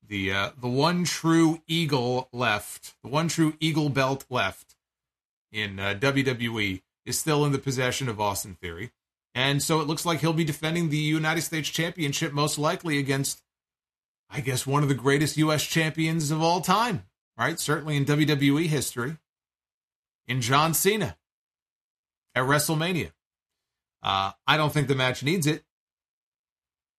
The 0.06 0.30
uh, 0.30 0.50
the 0.60 0.68
one 0.68 1.04
true 1.04 1.62
eagle 1.66 2.28
left, 2.34 2.96
the 3.02 3.08
one 3.08 3.28
true 3.28 3.54
eagle 3.60 3.88
belt 3.88 4.26
left 4.28 4.76
in 5.50 5.80
uh, 5.80 5.94
WWE 5.98 6.82
is 7.06 7.18
still 7.18 7.46
in 7.46 7.52
the 7.52 7.58
possession 7.58 8.06
of 8.10 8.20
Austin 8.20 8.58
Theory. 8.60 8.90
And 9.34 9.62
so 9.62 9.80
it 9.80 9.86
looks 9.86 10.04
like 10.04 10.20
he'll 10.20 10.34
be 10.34 10.44
defending 10.44 10.90
the 10.90 10.98
United 10.98 11.40
States 11.40 11.70
Championship 11.70 12.34
most 12.34 12.58
likely 12.58 12.98
against, 12.98 13.40
I 14.28 14.42
guess, 14.42 14.66
one 14.66 14.82
of 14.82 14.90
the 14.90 14.94
greatest 14.94 15.38
U.S. 15.38 15.64
champions 15.64 16.30
of 16.30 16.42
all 16.42 16.60
time, 16.60 17.04
right? 17.38 17.58
Certainly 17.58 17.96
in 17.96 18.04
WWE 18.04 18.66
history, 18.66 19.16
in 20.26 20.40
John 20.40 20.74
Cena 20.74 21.16
at 22.34 22.44
WrestleMania. 22.44 23.12
Uh, 24.02 24.32
I 24.46 24.56
don't 24.56 24.72
think 24.72 24.88
the 24.88 24.94
match 24.94 25.22
needs 25.22 25.46
it, 25.46 25.64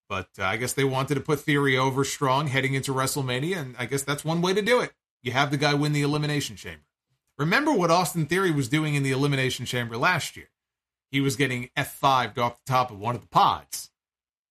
but 0.10 0.30
uh, 0.40 0.44
I 0.44 0.58
guess 0.58 0.74
they 0.74 0.84
wanted 0.84 1.16
to 1.16 1.22
put 1.22 1.40
Theory 1.40 1.78
over 1.78 2.04
strong 2.04 2.48
heading 2.48 2.74
into 2.74 2.94
WrestleMania, 2.94 3.58
and 3.58 3.76
I 3.78 3.86
guess 3.86 4.04
that's 4.04 4.26
one 4.26 4.42
way 4.42 4.54
to 4.54 4.62
do 4.62 4.80
it. 4.82 4.94
You 5.22 5.32
have 5.32 5.52
the 5.52 5.58
guy 5.58 5.74
win 5.74 5.94
the 5.94 6.02
Elimination 6.02 6.56
Chamber. 6.56 6.84
Remember 7.38 7.72
what 7.72 7.92
Austin 7.92 8.26
Theory 8.26 8.52
was 8.52 8.70
doing 8.70 8.96
in 8.96 9.04
the 9.04 9.12
Elimination 9.12 9.66
Chamber 9.66 9.98
last 9.98 10.36
year 10.36 10.48
he 11.16 11.22
was 11.22 11.38
getting 11.38 11.70
F5'd 11.78 12.38
off 12.38 12.58
the 12.58 12.72
top 12.72 12.92
of 12.92 13.00
one 13.00 13.16
of 13.16 13.22
the 13.22 13.28
pods 13.28 13.90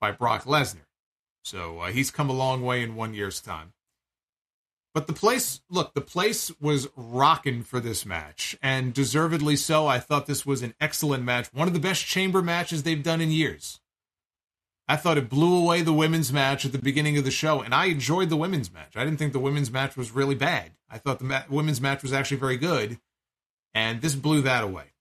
by 0.00 0.10
Brock 0.10 0.44
Lesnar. 0.44 0.86
So 1.42 1.80
uh, 1.80 1.86
he's 1.88 2.10
come 2.10 2.30
a 2.30 2.34
long 2.34 2.62
way 2.62 2.82
in 2.82 2.96
one 2.96 3.12
year's 3.12 3.40
time. 3.42 3.74
But 4.94 5.08
the 5.08 5.12
place, 5.12 5.60
look, 5.68 5.92
the 5.92 6.00
place 6.00 6.52
was 6.60 6.88
rocking 6.94 7.64
for 7.64 7.80
this 7.80 8.06
match, 8.06 8.56
and 8.62 8.94
deservedly 8.94 9.56
so. 9.56 9.88
I 9.88 9.98
thought 9.98 10.26
this 10.26 10.46
was 10.46 10.62
an 10.62 10.74
excellent 10.80 11.24
match, 11.24 11.48
one 11.52 11.66
of 11.66 11.74
the 11.74 11.80
best 11.80 12.06
chamber 12.06 12.40
matches 12.40 12.84
they've 12.84 13.02
done 13.02 13.20
in 13.20 13.32
years. 13.32 13.80
I 14.86 14.96
thought 14.96 15.18
it 15.18 15.28
blew 15.28 15.56
away 15.56 15.82
the 15.82 15.92
women's 15.92 16.32
match 16.32 16.64
at 16.64 16.70
the 16.70 16.78
beginning 16.78 17.18
of 17.18 17.24
the 17.24 17.32
show, 17.32 17.60
and 17.60 17.74
I 17.74 17.86
enjoyed 17.86 18.28
the 18.28 18.36
women's 18.36 18.72
match. 18.72 18.96
I 18.96 19.04
didn't 19.04 19.18
think 19.18 19.32
the 19.32 19.40
women's 19.40 19.70
match 19.70 19.96
was 19.96 20.12
really 20.12 20.36
bad. 20.36 20.72
I 20.88 20.98
thought 20.98 21.18
the 21.18 21.24
ma- 21.24 21.42
women's 21.48 21.80
match 21.80 22.02
was 22.02 22.12
actually 22.12 22.36
very 22.36 22.56
good, 22.56 23.00
and 23.74 24.00
this 24.00 24.14
blew 24.14 24.42
that 24.42 24.62
away. 24.62 24.92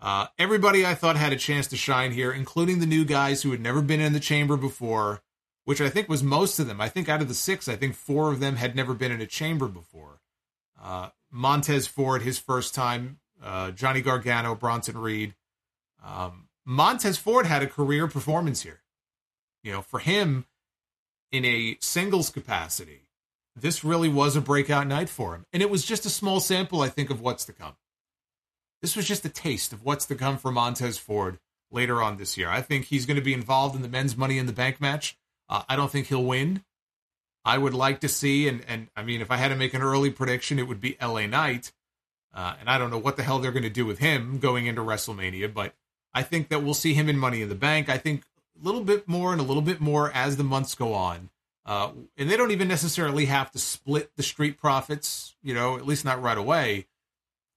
Uh, 0.00 0.26
everybody 0.36 0.84
I 0.84 0.94
thought 0.94 1.14
had 1.14 1.32
a 1.32 1.36
chance 1.36 1.68
to 1.68 1.76
shine 1.76 2.10
here, 2.10 2.32
including 2.32 2.80
the 2.80 2.86
new 2.86 3.04
guys 3.04 3.42
who 3.42 3.52
had 3.52 3.60
never 3.60 3.82
been 3.82 4.00
in 4.00 4.14
the 4.14 4.18
chamber 4.18 4.56
before, 4.56 5.22
which 5.64 5.80
I 5.80 5.88
think 5.88 6.08
was 6.08 6.22
most 6.22 6.58
of 6.58 6.66
them. 6.66 6.80
I 6.80 6.88
think 6.88 7.08
out 7.08 7.22
of 7.22 7.28
the 7.28 7.34
six, 7.34 7.68
I 7.68 7.76
think 7.76 7.94
four 7.94 8.32
of 8.32 8.40
them 8.40 8.56
had 8.56 8.74
never 8.74 8.94
been 8.94 9.12
in 9.12 9.20
a 9.20 9.26
chamber 9.26 9.68
before. 9.68 10.20
Uh, 10.82 11.10
Montez 11.30 11.86
Ford, 11.86 12.22
his 12.22 12.38
first 12.38 12.74
time, 12.74 13.18
uh, 13.42 13.70
Johnny 13.70 14.00
Gargano, 14.00 14.54
Bronson 14.54 14.98
Reed. 14.98 15.34
Um, 16.04 16.48
Montez 16.64 17.16
Ford 17.16 17.46
had 17.46 17.62
a 17.62 17.66
career 17.66 18.08
performance 18.08 18.62
here. 18.62 18.82
You 19.62 19.72
know, 19.72 19.82
for 19.82 20.00
him, 20.00 20.46
in 21.30 21.44
a 21.44 21.76
singles 21.80 22.30
capacity, 22.30 23.06
this 23.54 23.84
really 23.84 24.08
was 24.08 24.34
a 24.34 24.40
breakout 24.40 24.86
night 24.86 25.08
for 25.08 25.34
him. 25.34 25.46
And 25.52 25.62
it 25.62 25.70
was 25.70 25.84
just 25.84 26.04
a 26.04 26.10
small 26.10 26.40
sample, 26.40 26.82
I 26.82 26.88
think, 26.88 27.10
of 27.10 27.20
what's 27.20 27.44
to 27.44 27.52
come 27.52 27.76
this 28.82 28.96
was 28.96 29.06
just 29.06 29.24
a 29.24 29.30
taste 29.30 29.72
of 29.72 29.84
what's 29.84 30.04
to 30.06 30.14
come 30.14 30.36
for 30.36 30.50
Montez 30.50 30.98
Ford 30.98 31.38
later 31.70 32.02
on 32.02 32.16
this 32.16 32.36
year. 32.36 32.50
I 32.50 32.60
think 32.60 32.86
he's 32.86 33.06
going 33.06 33.16
to 33.16 33.22
be 33.22 33.32
involved 33.32 33.76
in 33.76 33.82
the 33.82 33.88
men's 33.88 34.16
Money 34.16 34.38
in 34.38 34.46
the 34.46 34.52
Bank 34.52 34.80
match. 34.80 35.16
Uh, 35.52 35.62
I 35.68 35.76
don't 35.76 35.90
think 35.90 36.06
he'll 36.06 36.24
win. 36.24 36.64
I 37.44 37.58
would 37.58 37.74
like 37.74 38.00
to 38.00 38.08
see, 38.08 38.48
and 38.48 38.64
and 38.66 38.88
I 38.96 39.02
mean, 39.02 39.20
if 39.20 39.30
I 39.30 39.36
had 39.36 39.48
to 39.48 39.56
make 39.56 39.74
an 39.74 39.82
early 39.82 40.10
prediction, 40.10 40.58
it 40.58 40.68
would 40.68 40.80
be 40.80 40.96
L.A. 41.00 41.26
Knight, 41.26 41.72
uh, 42.32 42.54
and 42.60 42.70
I 42.70 42.78
don't 42.78 42.90
know 42.90 42.98
what 42.98 43.16
the 43.16 43.22
hell 43.22 43.38
they're 43.38 43.52
going 43.52 43.62
to 43.64 43.70
do 43.70 43.84
with 43.84 43.98
him 43.98 44.38
going 44.38 44.66
into 44.66 44.80
WrestleMania, 44.80 45.52
but 45.52 45.74
I 46.14 46.22
think 46.22 46.48
that 46.48 46.62
we'll 46.62 46.74
see 46.74 46.94
him 46.94 47.08
in 47.08 47.18
Money 47.18 47.42
in 47.42 47.48
the 47.48 47.54
Bank. 47.54 47.88
I 47.88 47.98
think 47.98 48.22
a 48.60 48.64
little 48.64 48.82
bit 48.82 49.08
more 49.08 49.32
and 49.32 49.40
a 49.40 49.44
little 49.44 49.62
bit 49.62 49.80
more 49.80 50.10
as 50.12 50.36
the 50.36 50.44
months 50.44 50.74
go 50.74 50.94
on. 50.94 51.30
Uh, 51.64 51.92
and 52.16 52.28
they 52.28 52.36
don't 52.36 52.50
even 52.50 52.66
necessarily 52.66 53.26
have 53.26 53.50
to 53.52 53.58
split 53.58 54.10
the 54.16 54.22
street 54.22 54.58
profits, 54.58 55.36
you 55.42 55.54
know, 55.54 55.76
at 55.76 55.86
least 55.86 56.04
not 56.04 56.20
right 56.20 56.38
away 56.38 56.86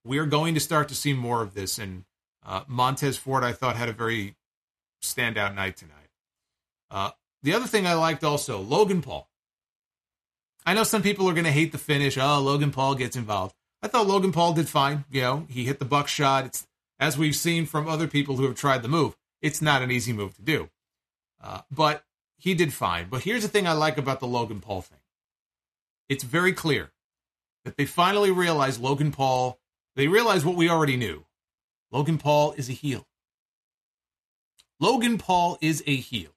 we're 0.05 0.27
going 0.27 0.53
to 0.53 0.59
start 0.59 0.87
to 0.89 0.95
see 0.95 1.11
more 1.11 1.41
of 1.41 1.53
this. 1.53 1.77
And 1.77 2.05
uh, 2.45 2.61
Montez 2.67 3.17
Ford, 3.17 3.43
I 3.43 3.51
thought, 3.51 3.75
had 3.75 3.89
a 3.89 3.93
very 3.93 4.35
standout 5.01 5.55
night 5.55 5.75
tonight. 5.75 7.13
The 7.45 7.53
other 7.53 7.67
thing 7.67 7.85
I 7.85 7.93
liked 7.93 8.23
also, 8.23 8.59
Logan 8.59 9.03
Paul. 9.03 9.29
I 10.65 10.73
know 10.73 10.83
some 10.83 11.03
people 11.03 11.29
are 11.29 11.33
going 11.33 11.45
to 11.45 11.51
hate 11.51 11.71
the 11.71 11.77
finish. 11.77 12.17
Oh, 12.17 12.39
Logan 12.39 12.71
Paul 12.71 12.95
gets 12.95 13.15
involved. 13.15 13.53
I 13.83 13.87
thought 13.87 14.07
Logan 14.07 14.31
Paul 14.31 14.53
did 14.53 14.67
fine. 14.67 15.05
You 15.11 15.21
know, 15.21 15.45
he 15.47 15.63
hit 15.63 15.77
the 15.77 15.85
buck 15.85 16.07
shot. 16.07 16.47
It's 16.47 16.65
as 16.99 17.19
we've 17.19 17.35
seen 17.35 17.67
from 17.67 17.87
other 17.87 18.07
people 18.07 18.37
who 18.37 18.45
have 18.45 18.55
tried 18.55 18.81
the 18.81 18.87
move. 18.87 19.15
It's 19.43 19.61
not 19.61 19.83
an 19.83 19.91
easy 19.91 20.11
move 20.11 20.33
to 20.37 20.41
do, 20.41 20.71
uh, 21.39 21.61
but 21.69 22.03
he 22.35 22.55
did 22.55 22.73
fine. 22.73 23.09
But 23.11 23.21
here's 23.21 23.43
the 23.43 23.47
thing 23.47 23.67
I 23.67 23.73
like 23.73 23.99
about 23.99 24.21
the 24.21 24.27
Logan 24.27 24.59
Paul 24.59 24.81
thing. 24.81 25.01
It's 26.09 26.23
very 26.23 26.51
clear 26.51 26.93
that 27.63 27.77
they 27.77 27.85
finally 27.85 28.31
realized 28.31 28.81
Logan 28.81 29.11
Paul 29.11 29.59
they 29.95 30.07
realize 30.07 30.43
what 30.43 30.55
we 30.55 30.67
already 30.67 30.97
knew. 30.97 31.25
Logan 31.91 32.17
Paul 32.17 32.55
is 32.57 32.69
a 32.69 32.73
heel. 32.73 33.05
Logan 34.79 35.19
Paul 35.19 35.59
is 35.61 35.83
a 35.85 35.95
heel. 35.95 36.34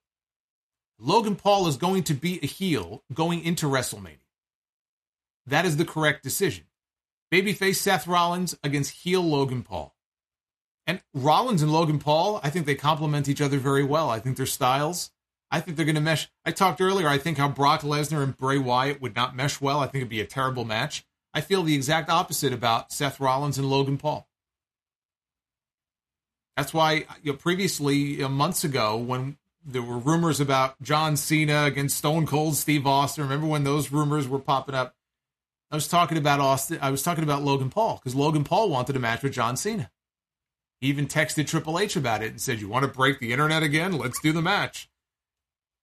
Logan 0.99 1.37
Paul 1.37 1.69
is 1.69 1.77
going 1.77 2.03
to 2.05 2.15
be 2.15 2.41
a 2.43 2.47
heel 2.47 3.05
going 3.13 3.45
into 3.45 3.67
WrestleMania. 3.67 4.19
That 5.47 5.65
is 5.65 5.77
the 5.77 5.85
correct 5.85 6.23
decision. 6.23 6.65
Babyface 7.33 7.77
Seth 7.77 8.07
Rollins 8.07 8.57
against 8.65 9.03
heel 9.03 9.23
Logan 9.23 9.63
Paul. 9.63 9.95
And 10.87 11.03
Rollins 11.15 11.63
and 11.63 11.73
Logan 11.73 11.99
Paul, 11.99 12.41
I 12.43 12.51
think 12.51 12.67
they 12.67 12.75
complement 12.75 13.29
each 13.29 13.41
other 13.41 13.59
very 13.59 13.85
well. 13.85 14.09
I 14.09 14.19
think 14.19 14.37
their 14.37 14.47
styles, 14.47 15.11
I 15.51 15.61
think 15.61 15.77
they're 15.77 15.87
going 15.87 15.95
to 15.95 16.01
mesh. 16.01 16.29
I 16.45 16.51
talked 16.51 16.81
earlier, 16.81 17.09
I 17.09 17.19
think 17.19 17.39
how 17.39 17.49
Brock 17.49 17.83
Lesnar 17.83 18.23
and 18.23 18.37
Bray 18.37 18.59
Wyatt 18.59 19.01
would 19.01 19.15
not 19.15 19.37
mesh 19.37 19.61
well. 19.61 19.81
I 19.81 19.87
think 19.87 20.03
it'd 20.03 20.09
be 20.09 20.21
a 20.21 20.27
terrible 20.27 20.65
match. 20.65 21.05
I 21.35 21.43
feel 21.43 21.63
the 21.63 21.75
exact 21.75 22.11
opposite 22.11 22.53
about 22.53 22.91
Seth 22.91 23.21
Rollins 23.21 23.59
and 23.59 23.69
Logan 23.69 23.99
Paul. 23.99 24.27
That's 26.57 26.75
why 26.75 27.05
you 27.23 27.33
know, 27.33 27.35
previously, 27.35 27.97
you 27.97 28.23
know, 28.23 28.29
months 28.29 28.65
ago, 28.65 28.97
when 28.97 29.37
there 29.69 29.83
were 29.83 29.99
rumors 29.99 30.41
about 30.41 30.81
John 30.81 31.17
Cena 31.17 31.65
against 31.65 31.99
Stone 31.99 32.27
Cold 32.27 32.57
Steve 32.57 32.87
Austin, 32.87 33.25
remember 33.25 33.47
when 33.47 33.65
those 33.65 33.93
rumors 33.93 34.27
were 34.27 34.39
popping 34.39 34.75
up? 34.75 34.95
I 35.71 35.75
was 35.75 35.87
talking 35.87 36.17
about 36.17 36.41
Austin. 36.41 36.79
I 36.81 36.91
was 36.91 37.03
talking 37.03 37.25
about 37.25 37.43
Logan 37.43 37.69
Paul 37.69 37.97
because 37.97 38.15
Logan 38.15 38.45
Paul 38.45 38.71
wanted 38.71 38.97
a 38.97 38.99
match 38.99 39.23
with 39.23 39.35
John 39.35 39.57
Cena. 39.57 39.91
He 40.81 40.87
even 40.89 41.07
texted 41.07 41.47
Triple 41.47 41.79
H 41.79 41.97
about 41.97 42.23
it 42.23 42.31
and 42.31 42.41
said, 42.41 42.61
"You 42.61 42.69
want 42.69 42.85
to 42.85 42.91
break 42.91 43.19
the 43.19 43.33
internet 43.33 43.63
again? 43.63 43.93
Let's 43.93 44.21
do 44.21 44.33
the 44.33 44.41
match." 44.41 44.89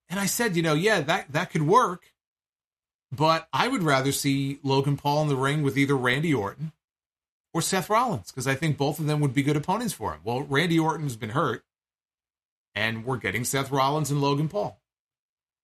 And 0.10 0.20
I 0.20 0.26
said, 0.26 0.56
"You 0.56 0.64
know, 0.64 0.74
yeah, 0.74 1.02
that 1.02 1.32
that 1.32 1.52
could 1.52 1.64
work." 1.64 2.14
But 3.12 3.48
I 3.54 3.68
would 3.68 3.84
rather 3.84 4.12
see 4.12 4.60
Logan 4.64 4.98
Paul 4.98 5.22
in 5.22 5.30
the 5.30 5.36
ring 5.36 5.62
with 5.62 5.78
either 5.78 5.96
Randy 5.96 6.34
Orton 6.34 6.72
or 7.54 7.62
Seth 7.62 7.90
Rollins 7.90 8.32
because 8.32 8.48
I 8.48 8.56
think 8.56 8.78
both 8.78 9.00
of 9.00 9.06
them 9.06 9.20
would 9.20 9.36
be 9.36 9.44
good 9.44 9.56
opponents 9.56 9.94
for 9.94 10.14
him. 10.14 10.22
Well, 10.24 10.42
Randy 10.42 10.80
Orton's 10.80 11.16
been 11.16 11.30
hurt, 11.30 11.64
and 12.76 13.06
we're 13.06 13.18
getting 13.18 13.44
Seth 13.44 13.72
Rollins 13.72 14.12
and 14.12 14.22
Logan 14.22 14.50
Paul. 14.50 14.80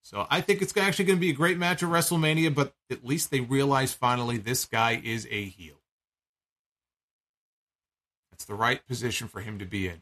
So 0.02 0.26
I 0.30 0.42
think 0.42 0.62
it's 0.62 0.76
actually 0.76 1.06
going 1.06 1.18
to 1.20 1.22
be 1.22 1.30
a 1.30 1.34
great 1.34 1.58
match 1.58 1.84
at 1.84 1.90
WrestleMania, 1.90 2.56
but 2.56 2.74
at 2.90 3.06
least 3.06 3.30
they 3.30 3.42
realize 3.42 3.94
finally 3.94 4.38
this 4.38 4.66
guy 4.66 5.00
is 5.04 5.28
a 5.30 5.46
heel. 5.46 5.76
That's 8.32 8.46
the 8.46 8.56
right 8.56 8.86
position 8.88 9.28
for 9.28 9.42
him 9.42 9.60
to 9.60 9.66
be 9.66 9.88
in. 9.88 10.02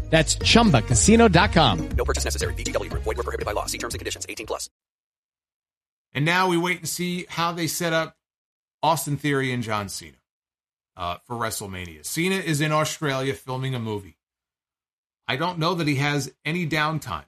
That's 0.11 0.35
ChumbaCasino.com. 0.35 1.89
No 1.97 2.05
purchase 2.05 2.25
necessary. 2.25 2.53
VGW. 2.53 2.91
Void 2.93 3.05
were 3.05 3.23
prohibited 3.23 3.45
by 3.45 3.53
law. 3.53 3.65
See 3.65 3.77
terms 3.79 3.95
and 3.95 3.99
conditions. 3.99 4.25
18 4.29 4.45
plus. 4.45 4.69
And 6.13 6.25
now 6.25 6.49
we 6.49 6.57
wait 6.57 6.79
and 6.79 6.89
see 6.89 7.25
how 7.29 7.53
they 7.53 7.67
set 7.67 7.93
up 7.93 8.17
Austin 8.83 9.15
Theory 9.15 9.53
and 9.53 9.63
John 9.63 9.87
Cena 9.87 10.17
uh, 10.97 11.17
for 11.23 11.37
WrestleMania. 11.37 12.05
Cena 12.05 12.35
is 12.35 12.59
in 12.59 12.73
Australia 12.73 13.33
filming 13.33 13.73
a 13.73 13.79
movie. 13.79 14.17
I 15.27 15.37
don't 15.37 15.59
know 15.59 15.73
that 15.75 15.87
he 15.87 15.95
has 15.95 16.31
any 16.43 16.67
downtime. 16.67 17.23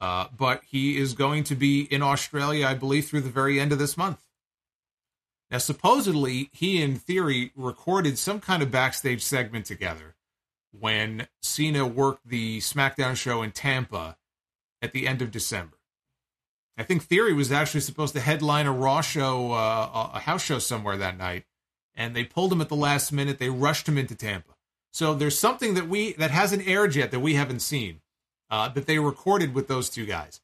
Uh, 0.00 0.26
but 0.36 0.62
he 0.68 0.98
is 0.98 1.14
going 1.14 1.42
to 1.44 1.54
be 1.54 1.82
in 1.82 2.02
Australia, 2.02 2.66
I 2.66 2.74
believe, 2.74 3.08
through 3.08 3.22
the 3.22 3.30
very 3.30 3.58
end 3.58 3.72
of 3.72 3.78
this 3.78 3.96
month. 3.96 4.20
Now, 5.50 5.58
supposedly, 5.58 6.50
he 6.52 6.82
and 6.82 7.00
theory 7.00 7.50
recorded 7.56 8.18
some 8.18 8.40
kind 8.40 8.62
of 8.62 8.70
backstage 8.70 9.22
segment 9.22 9.64
together 9.64 10.15
when 10.72 11.28
Cena 11.42 11.86
worked 11.86 12.28
the 12.28 12.58
SmackDown 12.58 13.16
show 13.16 13.42
in 13.42 13.52
Tampa 13.52 14.16
at 14.82 14.92
the 14.92 15.06
end 15.06 15.22
of 15.22 15.30
December. 15.30 15.76
I 16.76 16.82
think 16.82 17.02
Theory 17.02 17.32
was 17.32 17.50
actually 17.50 17.80
supposed 17.80 18.14
to 18.14 18.20
headline 18.20 18.66
a 18.66 18.72
Raw 18.72 19.00
show, 19.00 19.52
uh, 19.52 20.10
a 20.14 20.20
house 20.20 20.44
show 20.44 20.58
somewhere 20.58 20.96
that 20.98 21.16
night, 21.16 21.44
and 21.94 22.14
they 22.14 22.24
pulled 22.24 22.52
him 22.52 22.60
at 22.60 22.68
the 22.68 22.76
last 22.76 23.12
minute. 23.12 23.38
They 23.38 23.48
rushed 23.48 23.88
him 23.88 23.96
into 23.96 24.14
Tampa. 24.14 24.52
So 24.92 25.14
there's 25.14 25.38
something 25.38 25.74
that 25.74 25.88
we 25.88 26.12
that 26.14 26.30
hasn't 26.30 26.66
aired 26.66 26.94
yet 26.94 27.10
that 27.10 27.20
we 27.20 27.34
haven't 27.34 27.60
seen 27.60 28.00
uh, 28.50 28.68
that 28.70 28.86
they 28.86 28.98
recorded 28.98 29.54
with 29.54 29.68
those 29.68 29.88
two 29.88 30.06
guys. 30.06 30.40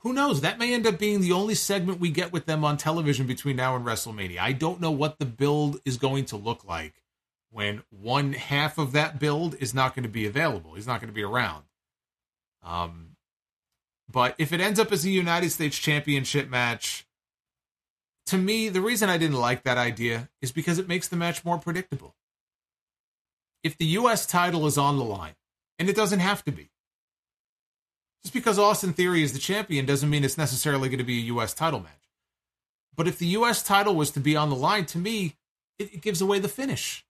Who 0.00 0.12
knows? 0.12 0.40
That 0.42 0.58
may 0.58 0.72
end 0.72 0.86
up 0.86 0.98
being 0.98 1.20
the 1.20 1.32
only 1.32 1.54
segment 1.54 2.00
we 2.00 2.10
get 2.10 2.32
with 2.32 2.46
them 2.46 2.64
on 2.64 2.76
television 2.76 3.26
between 3.26 3.56
now 3.56 3.74
and 3.74 3.84
WrestleMania. 3.84 4.38
I 4.38 4.52
don't 4.52 4.80
know 4.80 4.90
what 4.90 5.18
the 5.18 5.24
build 5.24 5.80
is 5.84 5.96
going 5.96 6.26
to 6.26 6.36
look 6.36 6.64
like 6.64 6.94
when 7.50 7.82
one 7.90 8.32
half 8.32 8.78
of 8.78 8.92
that 8.92 9.18
build 9.18 9.54
is 9.60 9.74
not 9.74 9.94
going 9.94 10.02
to 10.02 10.08
be 10.08 10.26
available. 10.26 10.74
He's 10.74 10.86
not 10.86 11.00
going 11.00 11.08
to 11.08 11.14
be 11.14 11.22
around. 11.22 11.64
Um, 12.62 13.16
but 14.10 14.34
if 14.38 14.52
it 14.52 14.60
ends 14.60 14.78
up 14.78 14.92
as 14.92 15.04
a 15.04 15.10
United 15.10 15.50
States 15.50 15.78
Championship 15.78 16.48
match, 16.48 17.06
to 18.26 18.36
me, 18.36 18.68
the 18.68 18.80
reason 18.80 19.08
I 19.08 19.18
didn't 19.18 19.38
like 19.40 19.62
that 19.62 19.78
idea 19.78 20.28
is 20.42 20.52
because 20.52 20.78
it 20.78 20.88
makes 20.88 21.08
the 21.08 21.16
match 21.16 21.44
more 21.44 21.58
predictable. 21.58 22.14
If 23.62 23.78
the 23.78 23.86
U.S. 23.86 24.26
title 24.26 24.66
is 24.66 24.76
on 24.76 24.98
the 24.98 25.04
line, 25.04 25.34
and 25.78 25.88
it 25.88 25.96
doesn't 25.96 26.20
have 26.20 26.44
to 26.44 26.52
be, 26.52 26.70
just 28.22 28.34
because 28.34 28.58
Austin 28.58 28.92
Theory 28.92 29.22
is 29.22 29.32
the 29.32 29.38
champion 29.38 29.86
doesn't 29.86 30.10
mean 30.10 30.24
it's 30.24 30.38
necessarily 30.38 30.88
going 30.88 30.98
to 30.98 31.04
be 31.04 31.18
a 31.20 31.26
U.S. 31.26 31.54
title 31.54 31.80
match. 31.80 31.92
But 32.94 33.08
if 33.08 33.18
the 33.18 33.26
U.S. 33.26 33.62
title 33.62 33.94
was 33.94 34.10
to 34.12 34.20
be 34.20 34.36
on 34.36 34.50
the 34.50 34.56
line, 34.56 34.84
to 34.86 34.98
me, 34.98 35.36
it, 35.78 35.94
it 35.94 36.02
gives 36.02 36.20
away 36.20 36.38
the 36.38 36.48
finish 36.48 37.05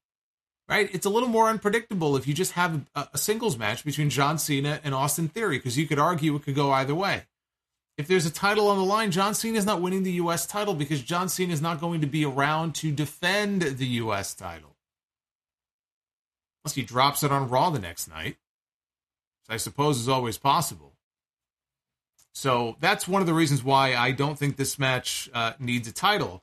right? 0.69 0.93
It's 0.93 1.07
a 1.07 1.11
little 1.11 1.29
more 1.29 1.49
unpredictable 1.49 2.17
if 2.17 2.27
you 2.27 2.35
just 2.35 2.53
have 2.53 2.87
a, 2.95 3.09
a 3.15 3.19
singles 3.19 3.57
match 3.57 3.85
between 3.85 4.11
John 4.11 4.39
Cena 4.39 4.81
and 4.83 4.95
Austin 4.95 5.29
Theory, 5.29 5.59
because 5.59 5.79
you 5.79 5.87
could 5.87 5.99
argue 5.99 6.35
it 6.37 6.43
could 6.43 6.55
go 6.55 6.73
either 6.73 6.95
way. 6.95 7.25
If 7.97 8.09
there's 8.09 8.27
a 8.27 8.31
title 8.31 8.69
on 8.69 8.77
the 8.77 8.85
line, 8.85 9.11
John 9.11 9.35
Cena 9.35 9.57
is 9.57 9.65
not 9.65 9.81
winning 9.81 10.03
the 10.03 10.13
U.S. 10.13 10.47
title 10.47 10.75
because 10.75 11.03
John 11.03 11.29
Cena 11.29 11.53
is 11.53 11.63
not 11.63 11.81
going 11.81 12.03
to 12.03 12.07
be 12.07 12.27
around 12.27 12.75
to 12.77 12.93
defend 12.93 13.63
the 13.63 13.87
U.S. 13.87 14.35
title. 14.35 14.77
Unless 16.63 16.75
he 16.75 16.83
drops 16.83 17.23
it 17.23 17.33
on 17.33 17.49
Raw 17.49 17.71
the 17.71 17.79
next 17.79 18.09
night, 18.09 18.37
which 19.47 19.55
I 19.55 19.57
suppose 19.57 19.99
is 19.99 20.09
always 20.09 20.37
possible. 20.37 20.93
So 22.35 22.77
that's 22.81 23.09
one 23.09 23.23
of 23.23 23.27
the 23.27 23.33
reasons 23.33 23.65
why 23.65 23.95
I 23.95 24.11
don't 24.11 24.39
think 24.39 24.57
this 24.57 24.79
match 24.79 25.31
uh, 25.33 25.55
needs 25.59 25.89
a 25.89 25.93
title 25.93 26.43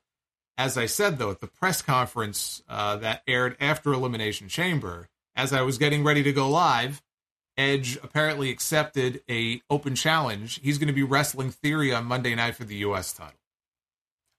as 0.58 0.78
I 0.78 0.86
said, 0.86 1.18
though, 1.18 1.32
at 1.32 1.40
the 1.40 1.48
press 1.48 1.82
conference 1.82 2.62
uh, 2.70 2.98
that 2.98 3.24
aired 3.28 3.58
after 3.60 3.94
Elimination 3.94 4.48
Chamber, 4.48 5.08
as 5.36 5.52
I 5.52 5.62
was 5.62 5.78
getting 5.78 6.04
ready 6.04 6.24
to 6.24 6.32
go 6.32 6.50
live, 6.50 7.02
Edge 7.58 7.98
apparently 8.04 8.50
accepted 8.50 9.22
a 9.30 9.62
open 9.70 9.96
challenge. 9.96 10.60
He's 10.64 10.78
going 10.78 10.88
to 10.88 10.94
be 10.94 11.04
wrestling 11.04 11.52
Theory 11.52 11.94
on 11.94 12.06
Monday 12.06 12.36
night 12.36 12.56
for 12.56 12.64
the 12.64 12.78
U.S. 12.78 13.14
title. 13.14 13.34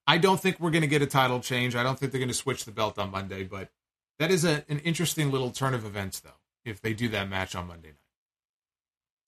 I 0.06 0.18
don't 0.18 0.40
think 0.40 0.60
we're 0.60 0.70
going 0.70 0.82
to 0.82 0.88
get 0.88 1.02
a 1.02 1.06
title 1.06 1.40
change. 1.40 1.74
I 1.74 1.82
don't 1.82 1.98
think 1.98 2.12
they're 2.12 2.18
going 2.18 2.28
to 2.28 2.34
switch 2.34 2.64
the 2.64 2.72
belt 2.72 2.98
on 2.98 3.10
Monday, 3.10 3.44
but 3.44 3.70
that 4.18 4.30
is 4.30 4.44
a, 4.44 4.64
an 4.68 4.80
interesting 4.80 5.30
little 5.30 5.50
turn 5.50 5.74
of 5.74 5.84
events, 5.84 6.20
though, 6.20 6.40
if 6.64 6.80
they 6.80 6.92
do 6.92 7.08
that 7.08 7.28
match 7.28 7.54
on 7.54 7.66
Monday 7.68 7.88
night. 7.88 7.96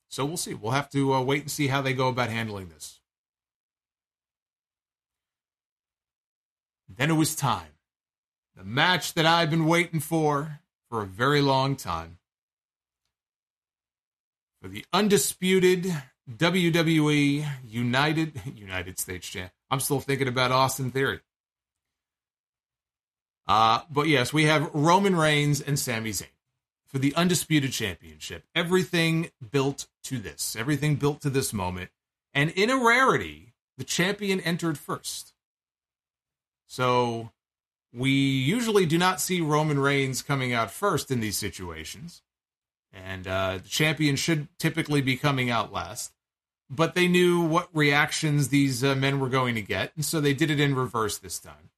So 0.08 0.24
we'll 0.24 0.36
see. 0.36 0.54
We'll 0.54 0.72
have 0.72 0.90
to 0.90 1.14
uh, 1.14 1.22
wait 1.22 1.42
and 1.42 1.50
see 1.50 1.68
how 1.68 1.82
they 1.82 1.92
go 1.92 2.08
about 2.08 2.28
handling 2.28 2.68
this. 2.68 2.95
Then 6.88 7.10
it 7.10 7.14
was 7.14 7.34
time. 7.34 7.74
The 8.56 8.64
match 8.64 9.14
that 9.14 9.26
I've 9.26 9.50
been 9.50 9.66
waiting 9.66 10.00
for 10.00 10.60
for 10.88 11.02
a 11.02 11.06
very 11.06 11.40
long 11.40 11.76
time. 11.76 12.18
For 14.62 14.68
the 14.68 14.84
undisputed 14.92 15.92
WWE 16.30 17.46
United 17.68 18.40
United 18.56 18.98
States 18.98 19.28
champ. 19.28 19.52
I'm 19.70 19.80
still 19.80 20.00
thinking 20.00 20.28
about 20.28 20.52
Austin 20.52 20.90
Theory. 20.90 21.20
Uh, 23.46 23.80
but 23.90 24.08
yes, 24.08 24.32
we 24.32 24.44
have 24.44 24.70
Roman 24.74 25.14
Reigns 25.14 25.60
and 25.60 25.78
Sami 25.78 26.10
Zayn 26.10 26.26
for 26.86 26.98
the 26.98 27.14
undisputed 27.14 27.72
championship. 27.72 28.44
Everything 28.54 29.30
built 29.52 29.86
to 30.04 30.18
this, 30.18 30.56
everything 30.56 30.96
built 30.96 31.20
to 31.20 31.30
this 31.30 31.52
moment. 31.52 31.90
And 32.34 32.50
in 32.50 32.70
a 32.70 32.76
rarity, 32.76 33.54
the 33.78 33.84
champion 33.84 34.40
entered 34.40 34.78
first. 34.78 35.32
So 36.66 37.30
we 37.92 38.10
usually 38.10 38.86
do 38.86 38.98
not 38.98 39.20
see 39.20 39.40
Roman 39.40 39.78
Reigns 39.78 40.22
coming 40.22 40.52
out 40.52 40.70
first 40.70 41.10
in 41.10 41.20
these 41.20 41.38
situations. 41.38 42.22
And 42.92 43.26
uh, 43.26 43.58
the 43.62 43.68
champion 43.68 44.16
should 44.16 44.48
typically 44.58 45.00
be 45.00 45.16
coming 45.16 45.50
out 45.50 45.72
last. 45.72 46.12
But 46.68 46.94
they 46.94 47.08
knew 47.08 47.40
what 47.40 47.68
reactions 47.72 48.48
these 48.48 48.82
uh, 48.82 48.94
men 48.94 49.20
were 49.20 49.28
going 49.28 49.54
to 49.54 49.62
get. 49.62 49.92
And 49.94 50.04
so 50.04 50.20
they 50.20 50.34
did 50.34 50.50
it 50.50 50.60
in 50.60 50.74
reverse 50.74 51.16
this 51.18 51.38
time. 51.38 51.70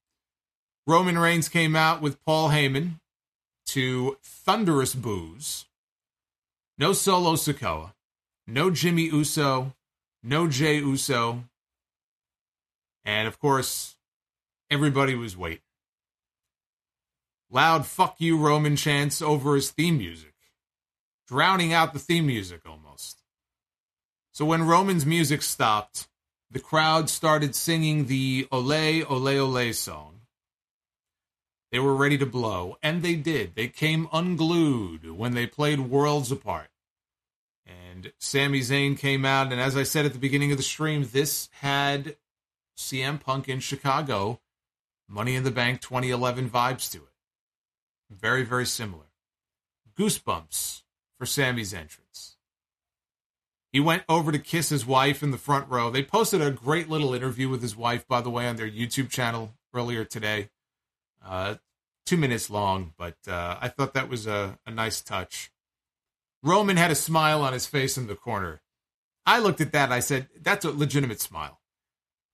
Roman 0.87 1.19
Reigns 1.19 1.49
came 1.49 1.77
out 1.77 2.01
with 2.01 2.25
Paul 2.25 2.49
Heyman 2.49 3.01
to 3.67 4.17
thunderous 4.23 4.95
boos. 4.95 5.67
No 6.79 6.95
Solo 6.95 7.35
Sikoa. 7.35 7.93
No 8.47 8.71
Jimmy 8.71 9.05
Uso. 9.05 9.75
No 10.23 10.49
Jey 10.49 10.79
Uso. 10.79 11.45
And 13.05 13.29
of 13.29 13.39
course, 13.39 13.97
Everybody 14.71 15.15
was 15.15 15.37
waiting. 15.37 15.63
Loud 17.51 17.87
fuck 17.87 18.17
you 18.19 18.37
Roman 18.37 18.77
chants 18.77 19.23
over 19.23 19.55
his 19.55 19.71
theme 19.71 19.97
music, 19.97 20.35
drowning 21.27 21.73
out 21.73 21.95
the 21.95 21.99
theme 21.99 22.27
music 22.27 22.61
almost. 22.67 23.23
So 24.33 24.45
when 24.45 24.67
Roman's 24.67 25.07
music 25.07 25.41
stopped, 25.41 26.09
the 26.51 26.61
crowd 26.61 27.09
started 27.09 27.55
singing 27.55 28.07
the 28.07 28.47
Ole, 28.53 29.03
Ole, 29.05 29.39
Ole 29.39 29.73
song. 29.73 30.21
They 31.73 31.79
were 31.79 31.97
ready 31.97 32.19
to 32.19 32.27
blow, 32.27 32.77
and 32.83 33.03
they 33.03 33.15
did. 33.15 33.55
They 33.55 33.69
came 33.69 34.09
unglued 34.13 35.11
when 35.11 35.33
they 35.33 35.47
played 35.47 35.81
Worlds 35.81 36.31
Apart. 36.31 36.69
And 37.67 38.13
Sami 38.19 38.61
Zayn 38.61 38.99
came 38.99 39.25
out, 39.25 39.51
and 39.51 39.61
as 39.61 39.77
I 39.77 39.83
said 39.83 40.05
at 40.05 40.13
the 40.13 40.19
beginning 40.19 40.51
of 40.51 40.59
the 40.59 40.63
stream, 40.63 41.09
this 41.11 41.49
had 41.61 42.17
CM 42.77 43.19
Punk 43.19 43.49
in 43.49 43.61
Chicago 43.61 44.41
Money 45.09 45.35
in 45.35 45.45
the 45.45 45.51
Bank 45.51 45.81
2011 45.81 46.51
vibes 46.51 46.91
to 46.93 46.99
it. 46.99 47.05
Very, 48.11 48.43
very 48.43 48.67
similar. 48.67 49.07
Goosebumps 49.99 50.83
for 51.19 51.27
Sami's 51.27 51.73
entrance. 51.73 52.37
He 53.73 53.81
went 53.81 54.05
over 54.09 54.33
to 54.33 54.39
kiss 54.39 54.69
his 54.69 54.87
wife 54.87 55.23
in 55.23 55.31
the 55.31 55.39
front 55.39 55.69
row. 55.69 55.91
They 55.91 56.03
posted 56.03 56.41
a 56.41 56.51
great 56.51 56.89
little 56.89 57.15
interview 57.15 57.49
with 57.49 57.63
his 57.63 57.77
wife, 57.77 58.07
by 58.07 58.21
the 58.21 58.31
way, 58.31 58.47
on 58.49 58.57
their 58.57 58.71
YouTube 58.71 59.11
channel 59.11 59.55
earlier 59.75 60.05
today. 60.05 60.51
Uh, 61.25 61.57
two 62.07 62.17
minutes 62.17 62.49
long, 62.49 62.95
but 62.97 63.17
uh, 63.27 63.59
I 63.61 63.69
thought 63.69 63.95
that 63.95 64.09
was 64.09 64.27
a, 64.27 64.59
a 64.67 64.71
nice 64.71 65.01
touch. 65.03 65.51
Roman 66.43 66.77
had 66.77 66.91
a 66.91 66.95
smile 66.95 67.43
on 67.43 67.53
his 67.53 67.67
face 67.67 67.99
in 67.99 68.07
the 68.07 68.15
corner. 68.15 68.61
I 69.27 69.41
looked 69.41 69.61
at 69.61 69.73
that 69.73 69.93
I 69.93 70.01
said, 70.01 70.29
that's 70.41 70.65
a 70.65 70.71
legitimate 70.71 71.21
smile. 71.21 71.61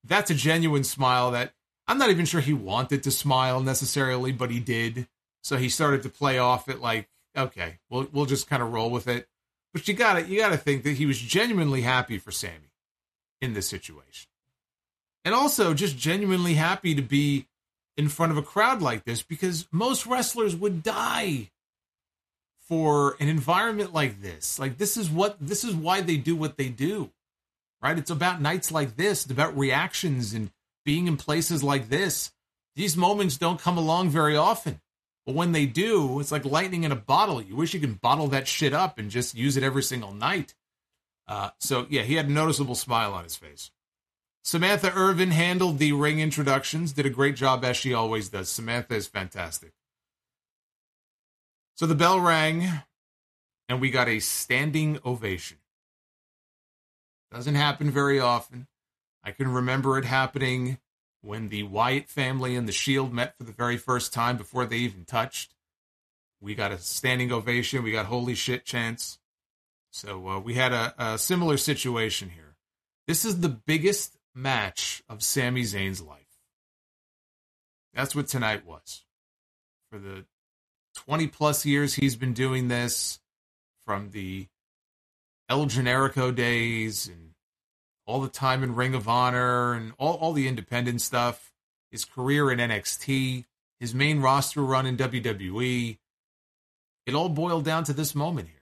That's 0.03 0.31
a 0.31 0.35
genuine 0.35 0.83
smile 0.85 1.31
that 1.31 1.53
I'm 1.87 1.97
not 1.97 2.09
even 2.09 2.25
sure 2.25 2.41
he 2.41 2.53
wanted 2.53 3.03
to 3.03 3.11
smile 3.11 3.61
necessarily, 3.61 4.31
but 4.31 4.49
he 4.49 4.59
did. 4.59 5.07
So 5.43 5.57
he 5.57 5.69
started 5.69 6.03
to 6.03 6.09
play 6.09 6.39
off 6.39 6.67
it 6.67 6.81
like, 6.81 7.07
okay, 7.37 7.77
we'll 7.89 8.07
we'll 8.11 8.25
just 8.25 8.49
kind 8.49 8.63
of 8.63 8.73
roll 8.73 8.89
with 8.89 9.07
it. 9.07 9.27
But 9.73 9.87
you 9.87 9.93
got 9.93 10.13
to 10.13 10.25
you 10.25 10.39
got 10.39 10.49
to 10.49 10.57
think 10.57 10.83
that 10.83 10.93
he 10.93 11.05
was 11.05 11.19
genuinely 11.19 11.81
happy 11.81 12.17
for 12.17 12.31
Sami 12.31 12.71
in 13.41 13.53
this 13.53 13.67
situation. 13.67 14.29
And 15.23 15.35
also 15.35 15.73
just 15.73 15.97
genuinely 15.97 16.53
happy 16.55 16.95
to 16.95 17.01
be 17.01 17.47
in 17.97 18.09
front 18.09 18.31
of 18.31 18.37
a 18.37 18.43
crowd 18.43 18.81
like 18.81 19.03
this 19.05 19.23
because 19.23 19.67
most 19.71 20.05
wrestlers 20.05 20.55
would 20.55 20.83
die 20.83 21.51
for 22.59 23.15
an 23.19 23.29
environment 23.29 23.93
like 23.93 24.21
this. 24.21 24.59
Like 24.59 24.77
this 24.77 24.97
is 24.97 25.09
what 25.09 25.37
this 25.39 25.63
is 25.63 25.75
why 25.75 26.01
they 26.01 26.17
do 26.17 26.35
what 26.35 26.57
they 26.57 26.69
do. 26.69 27.11
Right? 27.81 27.97
It's 27.97 28.09
about 28.09 28.41
nights 28.41 28.71
like 28.71 28.95
this, 28.95 29.23
it's 29.23 29.31
about 29.31 29.57
reactions 29.57 30.33
and 30.33 30.49
being 30.85 31.07
in 31.07 31.17
places 31.17 31.63
like 31.63 31.89
this, 31.89 32.31
these 32.75 32.95
moments 32.95 33.37
don't 33.37 33.59
come 33.59 33.77
along 33.77 34.09
very 34.09 34.37
often. 34.37 34.79
But 35.25 35.35
when 35.35 35.51
they 35.51 35.65
do, 35.65 36.19
it's 36.19 36.31
like 36.31 36.45
lightning 36.45 36.83
in 36.83 36.91
a 36.91 36.95
bottle. 36.95 37.41
You 37.41 37.55
wish 37.55 37.73
you 37.73 37.79
could 37.79 37.99
bottle 37.99 38.27
that 38.27 38.47
shit 38.47 38.73
up 38.73 38.99
and 38.99 39.09
just 39.09 39.35
use 39.35 39.57
it 39.57 39.63
every 39.63 39.81
single 39.81 40.13
night. 40.13 40.53
Uh, 41.27 41.49
so, 41.59 41.87
yeah, 41.89 42.03
he 42.03 42.13
had 42.13 42.27
a 42.27 42.31
noticeable 42.31 42.75
smile 42.75 43.13
on 43.13 43.23
his 43.23 43.35
face. 43.35 43.71
Samantha 44.43 44.93
Irvin 44.93 45.31
handled 45.31 45.79
the 45.79 45.93
ring 45.93 46.19
introductions, 46.19 46.93
did 46.93 47.07
a 47.07 47.09
great 47.09 47.35
job 47.35 47.65
as 47.65 47.75
she 47.75 47.95
always 47.95 48.29
does. 48.29 48.47
Samantha 48.47 48.93
is 48.93 49.07
fantastic. 49.07 49.71
So 51.75 51.87
the 51.87 51.95
bell 51.95 52.19
rang. 52.19 52.83
and 53.67 53.81
we 53.81 53.89
got 53.89 54.07
a 54.07 54.19
standing 54.19 54.99
ovation. 55.03 55.57
Doesn't 57.31 57.55
happen 57.55 57.89
very 57.89 58.19
often. 58.19 58.67
I 59.25 59.31
can 59.31 59.51
remember 59.51 59.97
it 59.97 60.05
happening 60.05 60.77
when 61.21 61.49
the 61.49 61.63
Wyatt 61.63 62.07
family 62.07 62.55
and 62.55 62.67
the 62.67 62.71
Shield 62.71 63.11
met 63.11 63.35
for 63.37 63.43
the 63.43 63.51
very 63.51 63.75
first 63.75 64.13
time 64.13 64.37
before 64.37 64.65
they 64.65 64.77
even 64.77 65.03
touched. 65.03 65.55
We 66.39 66.53
got 66.53 66.71
a 66.71 66.77
standing 66.77 67.31
ovation. 67.31 67.83
We 67.83 67.91
got 67.91 68.05
holy 68.05 68.35
shit 68.35 68.65
chants. 68.65 69.17
So 69.91 70.27
uh, 70.27 70.39
we 70.39 70.53
had 70.53 70.71
a, 70.71 70.93
a 70.97 71.17
similar 71.17 71.57
situation 71.57 72.29
here. 72.29 72.55
This 73.07 73.25
is 73.25 73.39
the 73.39 73.49
biggest 73.49 74.15
match 74.35 75.01
of 75.09 75.23
Sami 75.23 75.63
Zayn's 75.63 76.01
life. 76.01 76.19
That's 77.93 78.15
what 78.15 78.27
tonight 78.27 78.65
was. 78.65 79.05
For 79.89 79.97
the 79.97 80.25
20 80.95 81.27
plus 81.27 81.65
years 81.65 81.95
he's 81.95 82.15
been 82.15 82.33
doing 82.33 82.67
this, 82.67 83.19
from 83.85 84.09
the 84.11 84.47
El 85.47 85.65
Generico 85.67 86.33
days 86.33 87.07
and 87.07 87.24
all 88.05 88.21
the 88.21 88.29
time 88.29 88.63
in 88.63 88.75
Ring 88.75 88.93
of 88.93 89.07
Honor 89.07 89.73
and 89.73 89.93
all, 89.97 90.15
all 90.15 90.33
the 90.33 90.47
independent 90.47 91.01
stuff, 91.01 91.53
his 91.91 92.05
career 92.05 92.51
in 92.51 92.59
NXT, 92.59 93.45
his 93.79 93.95
main 93.95 94.21
roster 94.21 94.61
run 94.61 94.85
in 94.85 94.97
WWE. 94.97 95.97
It 97.05 97.15
all 97.15 97.29
boiled 97.29 97.65
down 97.65 97.83
to 97.85 97.93
this 97.93 98.15
moment 98.15 98.47
here. 98.49 98.61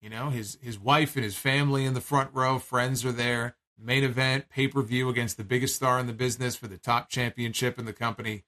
You 0.00 0.10
know, 0.10 0.30
his 0.30 0.58
his 0.60 0.78
wife 0.78 1.16
and 1.16 1.24
his 1.24 1.36
family 1.36 1.84
in 1.84 1.94
the 1.94 2.00
front 2.00 2.30
row, 2.34 2.58
friends 2.58 3.04
are 3.04 3.12
there 3.12 3.56
main 3.78 4.04
event, 4.04 4.48
pay 4.48 4.68
per 4.68 4.82
view 4.82 5.08
against 5.08 5.36
the 5.36 5.44
biggest 5.44 5.76
star 5.76 5.98
in 5.98 6.06
the 6.06 6.12
business 6.12 6.56
for 6.56 6.66
the 6.66 6.78
top 6.78 7.08
championship 7.08 7.78
in 7.78 7.84
the 7.84 7.92
company. 7.92 8.44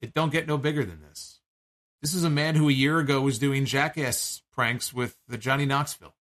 It 0.00 0.14
don't 0.14 0.32
get 0.32 0.46
no 0.46 0.56
bigger 0.56 0.84
than 0.84 1.02
this. 1.02 1.40
This 2.00 2.14
is 2.14 2.24
a 2.24 2.30
man 2.30 2.54
who 2.54 2.68
a 2.68 2.72
year 2.72 2.98
ago 2.98 3.20
was 3.20 3.38
doing 3.38 3.66
jackass 3.66 4.42
pranks 4.52 4.94
with 4.94 5.18
the 5.28 5.36
Johnny 5.36 5.66
Knoxville. 5.66 6.14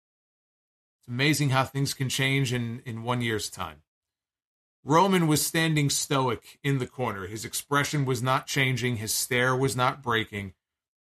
It's 1.07 1.13
amazing 1.13 1.51
how 1.51 1.63
things 1.63 1.93
can 1.93 2.09
change 2.09 2.51
in, 2.51 2.81
in 2.85 3.01
one 3.01 3.21
year's 3.21 3.49
time. 3.49 3.77
Roman 4.84 5.25
was 5.27 5.45
standing 5.45 5.89
stoic 5.89 6.59
in 6.65 6.79
the 6.79 6.85
corner. 6.85 7.27
His 7.27 7.45
expression 7.45 8.03
was 8.03 8.21
not 8.21 8.45
changing, 8.45 8.97
his 8.97 9.13
stare 9.13 9.55
was 9.55 9.73
not 9.73 10.03
breaking. 10.03 10.53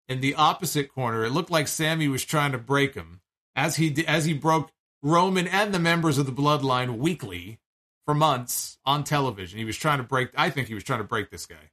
In 0.09 0.19
the 0.19 0.35
opposite 0.35 0.93
corner, 0.93 1.23
it 1.23 1.31
looked 1.31 1.49
like 1.49 1.69
Sami 1.69 2.09
was 2.09 2.25
trying 2.25 2.51
to 2.51 2.57
break 2.57 2.95
him. 2.95 3.21
As 3.55 3.77
he 3.77 4.05
as 4.05 4.25
he 4.25 4.33
broke 4.33 4.71
Roman 5.01 5.47
and 5.47 5.73
the 5.73 5.79
members 5.79 6.17
of 6.17 6.25
the 6.25 6.33
bloodline 6.33 6.97
weekly 6.97 7.59
for 8.05 8.13
months 8.13 8.77
on 8.85 9.05
television. 9.05 9.57
He 9.57 9.65
was 9.65 9.77
trying 9.77 9.99
to 9.99 10.03
break, 10.03 10.31
I 10.35 10.49
think 10.49 10.67
he 10.67 10.73
was 10.73 10.83
trying 10.83 10.99
to 10.99 11.05
break 11.05 11.29
this 11.29 11.45
guy, 11.45 11.71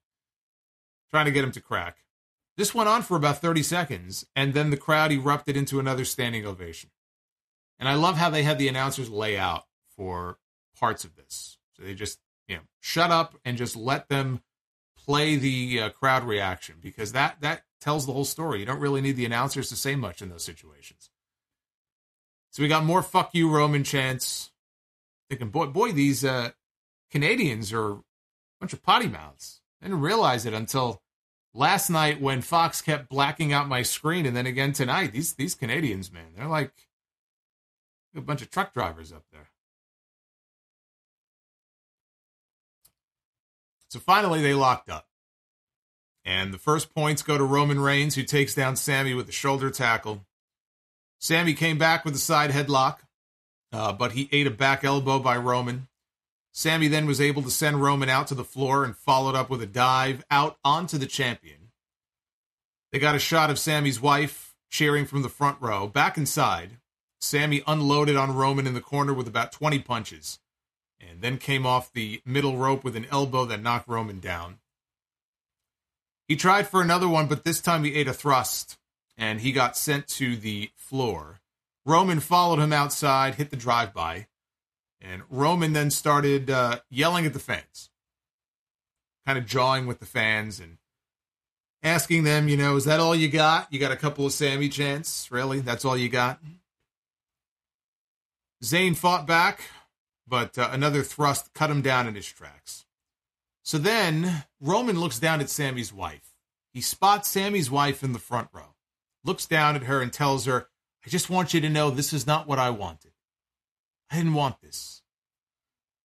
trying 1.11 1.24
to 1.24 1.32
get 1.32 1.43
him 1.43 1.52
to 1.52 1.61
crack. 1.61 1.98
This 2.57 2.74
went 2.77 2.89
on 2.89 3.02
for 3.02 3.16
about 3.16 3.40
30 3.40 3.65
seconds, 3.65 4.24
and 4.36 4.55
then 4.55 4.70
the 4.70 4.77
crowd 4.77 5.11
erupted 5.11 5.57
into 5.57 5.81
another 5.81 6.05
standing 6.05 6.47
ovation. 6.47 6.90
And 7.81 7.89
I 7.89 7.94
love 7.94 8.19
how 8.19 8.28
they 8.28 8.43
had 8.43 8.59
the 8.59 8.69
announcers 8.69 9.09
lay 9.09 9.39
out 9.39 9.65
for 9.97 10.39
parts 10.78 11.02
of 11.05 11.16
this. 11.16 11.57
So 11.73 11.82
they 11.82 11.94
just, 11.94 12.19
you 12.47 12.57
know, 12.57 12.62
shut 12.78 13.11
up 13.11 13.36
and 13.43 13.57
just 13.57 13.74
let 13.74 14.09
them 14.09 14.43
play 14.97 15.36
the 15.36 15.81
uh, 15.81 15.89
crowd 15.90 16.24
reaction 16.24 16.77
because 16.81 17.12
that 17.12 17.40
that 17.40 17.62
tells 17.81 18.05
the 18.05 18.12
whole 18.12 18.27
story. 18.27 18.61
You 18.61 18.66
don't 18.66 18.81
really 18.81 19.01
need 19.01 19.16
the 19.16 19.24
announcers 19.24 19.70
to 19.70 19.77
say 19.77 19.97
much 19.97 20.20
in 20.20 20.28
those 20.28 20.44
situations. 20.44 21.09
So 22.51 22.62
we 22.62 22.69
got 22.69 22.85
more 22.85 23.02
"fuck 23.02 23.31
you" 23.32 23.51
Roman 23.51 23.82
chants. 23.82 24.51
Thinking, 25.31 25.48
boy, 25.48 25.66
boy, 25.66 25.93
these 25.93 26.24
uh, 26.24 26.51
Canadians 27.11 27.73
are 27.73 27.93
a 27.93 28.02
bunch 28.61 28.73
of 28.73 28.82
potty 28.82 29.09
mouths. 29.09 29.62
I 29.81 29.86
didn't 29.86 30.01
realize 30.01 30.44
it 30.44 30.52
until 30.52 31.01
last 31.55 31.89
night 31.89 32.20
when 32.20 32.43
Fox 32.43 32.82
kept 32.82 33.09
blacking 33.09 33.52
out 33.52 33.69
my 33.69 33.82
screen, 33.82 34.27
and 34.27 34.36
then 34.36 34.47
again 34.47 34.73
tonight. 34.73 35.12
These 35.12 35.35
these 35.35 35.55
Canadians, 35.55 36.12
man, 36.12 36.35
they're 36.36 36.47
like 36.47 36.73
a 38.15 38.20
bunch 38.20 38.43
of 38.43 38.51
truck 38.51 38.74
drivers 38.74 39.12
up 39.12 39.24
there. 39.32 39.49
So 43.89 43.99
finally, 43.99 44.41
they 44.41 44.55
locked 44.55 44.89
up. 44.89 45.07
And 46.24 46.53
the 46.55 46.59
first 46.59 46.95
points 46.95 47.23
go 47.23 47.39
to 47.39 47.45
Roman 47.45 47.81
Reigns, 47.81 48.15
who 48.15 48.23
takes 48.23 48.55
down 48.55 48.77
Sami 48.77 49.15
with 49.15 49.28
a 49.28 49.32
shoulder 49.32 49.70
tackle. 49.70 50.27
Sami 51.19 51.55
came 51.55 51.78
back 51.78 52.05
with 52.05 52.15
a 52.15 52.19
side 52.19 52.51
headlock, 52.51 52.99
uh, 53.73 53.93
but 53.93 54.12
he 54.12 54.28
ate 54.32 54.47
a 54.47 54.51
back 54.51 54.85
elbow 54.85 55.19
by 55.19 55.37
Roman. 55.37 55.89
Sami 56.53 56.89
then 56.89 57.07
was 57.07 57.20
able 57.20 57.43
to 57.43 57.51
send 57.51 57.82
Roman 57.82 58.09
out 58.09 58.27
to 58.28 58.35
the 58.35 58.45
floor 58.45 58.85
and 58.85 58.97
followed 58.97 59.35
up 59.35 59.51
with 59.51 59.62
a 59.62 59.66
dive 59.66 60.24
out 60.31 60.59
onto 60.65 60.99
the 60.99 61.07
champion. 61.07 61.70
They 62.93 62.99
got 62.99 63.15
a 63.15 63.20
shot 63.20 63.51
of 63.51 63.59
Sami's 63.59 64.01
wife 64.01 64.55
cheering 64.69 65.07
from 65.07 65.23
the 65.23 65.28
front 65.28 65.59
row. 65.61 65.87
Back 65.87 66.16
inside, 66.16 66.78
Sami 67.20 67.62
unloaded 67.66 68.16
on 68.16 68.34
Roman 68.34 68.66
in 68.66 68.74
the 68.74 68.80
corner 68.80 69.12
with 69.12 69.28
about 69.28 69.52
20 69.52 69.78
punches 69.80 70.38
and 70.98 71.20
then 71.20 71.38
came 71.38 71.66
off 71.66 71.92
the 71.92 72.20
middle 72.24 72.56
rope 72.56 72.84
with 72.84 72.97
an 72.97 73.06
elbow 73.10 73.44
that 73.47 73.62
knocked 73.62 73.88
Roman 73.88 74.20
down. 74.20 74.59
He 76.28 76.36
tried 76.36 76.68
for 76.68 76.80
another 76.80 77.09
one, 77.09 77.26
but 77.26 77.44
this 77.44 77.60
time 77.60 77.84
he 77.84 77.94
ate 77.94 78.09
a 78.09 78.12
thrust 78.12 78.78
and 79.16 79.40
he 79.40 79.52
got 79.52 79.76
sent 79.76 80.06
to 80.09 80.36
the 80.36 80.70
floor. 80.76 81.40
Roman 81.84 82.20
followed 82.20 82.59
him 82.59 82.72
outside, 82.72 83.34
hit 83.34 83.51
the 83.51 83.56
drive 83.56 83.92
by, 83.92 84.26
and 85.01 85.22
Roman 85.28 85.72
then 85.72 85.90
started 85.90 86.51
uh, 86.51 86.80
yelling 86.90 87.26
at 87.26 87.32
the 87.32 87.38
fans, 87.38 87.90
kind 89.26 89.38
of 89.38 89.47
jawing 89.47 89.86
with 89.86 89.98
the 89.98 90.06
fans 90.06 90.60
and 90.60 90.78
asking 91.82 92.24
them, 92.24 92.48
you 92.48 92.56
know, 92.56 92.76
is 92.76 92.84
that 92.84 93.01
all 93.01 93.14
you 93.14 93.28
got? 93.28 93.72
You 93.72 93.78
got 93.80 93.92
a 93.92 93.97
couple 93.97 94.26
of 94.26 94.32
Sami 94.32 94.68
chants? 94.68 95.30
Really? 95.30 95.60
That's 95.60 95.84
all 95.84 95.97
you 95.97 96.09
got? 96.09 96.38
Zayn 98.62 98.97
fought 98.97 99.27
back, 99.27 99.62
but 100.27 100.59
uh, 100.59 100.69
another 100.73 101.03
thrust 101.03 101.53
cut 101.55 101.70
him 101.70 101.82
down 101.82 102.07
in 102.07 102.15
his 102.15 102.27
tracks. 102.27 102.85
So 103.62 103.78
then 103.78 104.45
Roman 104.61 104.99
looks 104.99 105.19
down 105.19 105.41
at 105.41 105.51
Sami's 105.51 105.93
wife. 105.93 106.35
He 106.73 106.81
spots 106.81 107.28
Sami's 107.28 107.70
wife 107.70 108.03
in 108.03 108.12
the 108.12 108.19
front 108.19 108.49
row 108.53 108.74
looks 109.24 109.47
down 109.47 109.77
at 109.77 109.85
her 109.85 110.01
and 110.01 110.12
tells 110.12 110.47
her, 110.47 110.69
I 111.05 111.11
just 111.11 111.31
want 111.31 111.55
you 111.55 111.61
to 111.61 111.69
know 111.69 111.91
this 111.91 112.12
is 112.12 112.27
not 112.27 112.47
what 112.47 112.59
I 112.59 112.70
wanted. 112.70 113.12
I 114.11 114.16
didn't 114.16 114.35
want 114.35 114.61
this. 114.61 115.03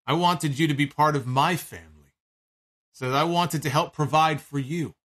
I 0.08 0.14
wanted 0.14 0.60
you 0.60 0.68
to 0.68 0.74
be 0.74 0.86
part 0.86 1.16
of 1.16 1.26
my 1.26 1.56
family. 1.56 2.14
So 2.92 3.12
I 3.12 3.24
wanted 3.24 3.64
to 3.64 3.70
help 3.70 3.94
provide 3.94 4.40
for 4.40 4.60
you. 4.60 4.96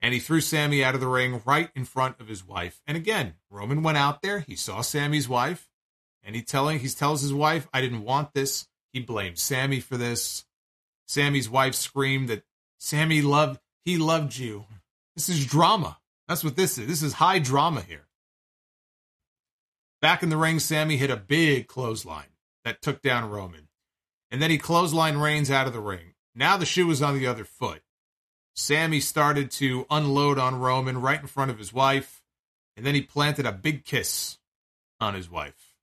And 0.00 0.12
he 0.12 0.20
threw 0.20 0.40
Sami 0.40 0.84
out 0.84 0.94
of 0.94 1.00
the 1.00 1.08
ring 1.08 1.42
right 1.44 1.70
in 1.74 1.84
front 1.84 2.20
of 2.20 2.28
his 2.28 2.46
wife. 2.46 2.80
And 2.86 2.96
again, 2.96 3.34
Roman 3.50 3.82
went 3.82 3.98
out 3.98 4.22
there, 4.22 4.40
he 4.40 4.54
saw 4.54 4.80
Sami's 4.80 5.28
wife, 5.28 5.68
and 6.22 6.36
he 6.36 6.42
telling 6.42 6.80
he 6.80 6.88
tells 6.88 7.22
his 7.22 7.32
wife, 7.32 7.66
I 7.72 7.80
didn't 7.80 8.04
want 8.04 8.34
this. 8.34 8.68
He 8.92 9.00
blamed 9.00 9.38
Sami 9.38 9.80
for 9.80 9.96
this. 9.96 10.44
Sami's 11.06 11.48
wife 11.48 11.74
screamed 11.74 12.28
that 12.28 12.44
Sami 12.78 13.22
loved 13.22 13.60
he 13.84 13.96
loved 13.96 14.36
you. 14.36 14.66
This 15.14 15.28
is 15.28 15.46
drama. 15.46 15.98
That's 16.26 16.42
what 16.42 16.56
this 16.56 16.76
is. 16.76 16.88
This 16.88 17.02
is 17.02 17.14
high 17.14 17.38
drama 17.38 17.80
here. 17.82 18.08
Back 20.02 20.22
in 20.22 20.28
the 20.28 20.36
ring, 20.36 20.58
Sami 20.58 20.96
hit 20.96 21.10
a 21.10 21.16
big 21.16 21.68
clothesline 21.68 22.34
that 22.64 22.82
took 22.82 23.00
down 23.00 23.30
Roman. 23.30 23.68
And 24.30 24.42
then 24.42 24.50
he 24.50 24.58
clothesline 24.58 25.18
Reigns 25.18 25.50
out 25.50 25.68
of 25.68 25.72
the 25.72 25.80
ring. 25.80 26.14
Now 26.34 26.56
the 26.56 26.66
shoe 26.66 26.86
was 26.86 27.00
on 27.00 27.16
the 27.16 27.26
other 27.26 27.44
foot. 27.44 27.82
Sami 28.56 29.00
started 29.00 29.50
to 29.52 29.86
unload 29.90 30.38
on 30.38 30.58
Roman 30.58 31.00
right 31.00 31.20
in 31.20 31.26
front 31.26 31.50
of 31.50 31.58
his 31.58 31.72
wife, 31.72 32.22
and 32.76 32.86
then 32.86 32.94
he 32.94 33.02
planted 33.02 33.44
a 33.44 33.52
big 33.52 33.84
kiss 33.84 34.38
on 34.98 35.14
his 35.14 35.30
wife. 35.30 35.74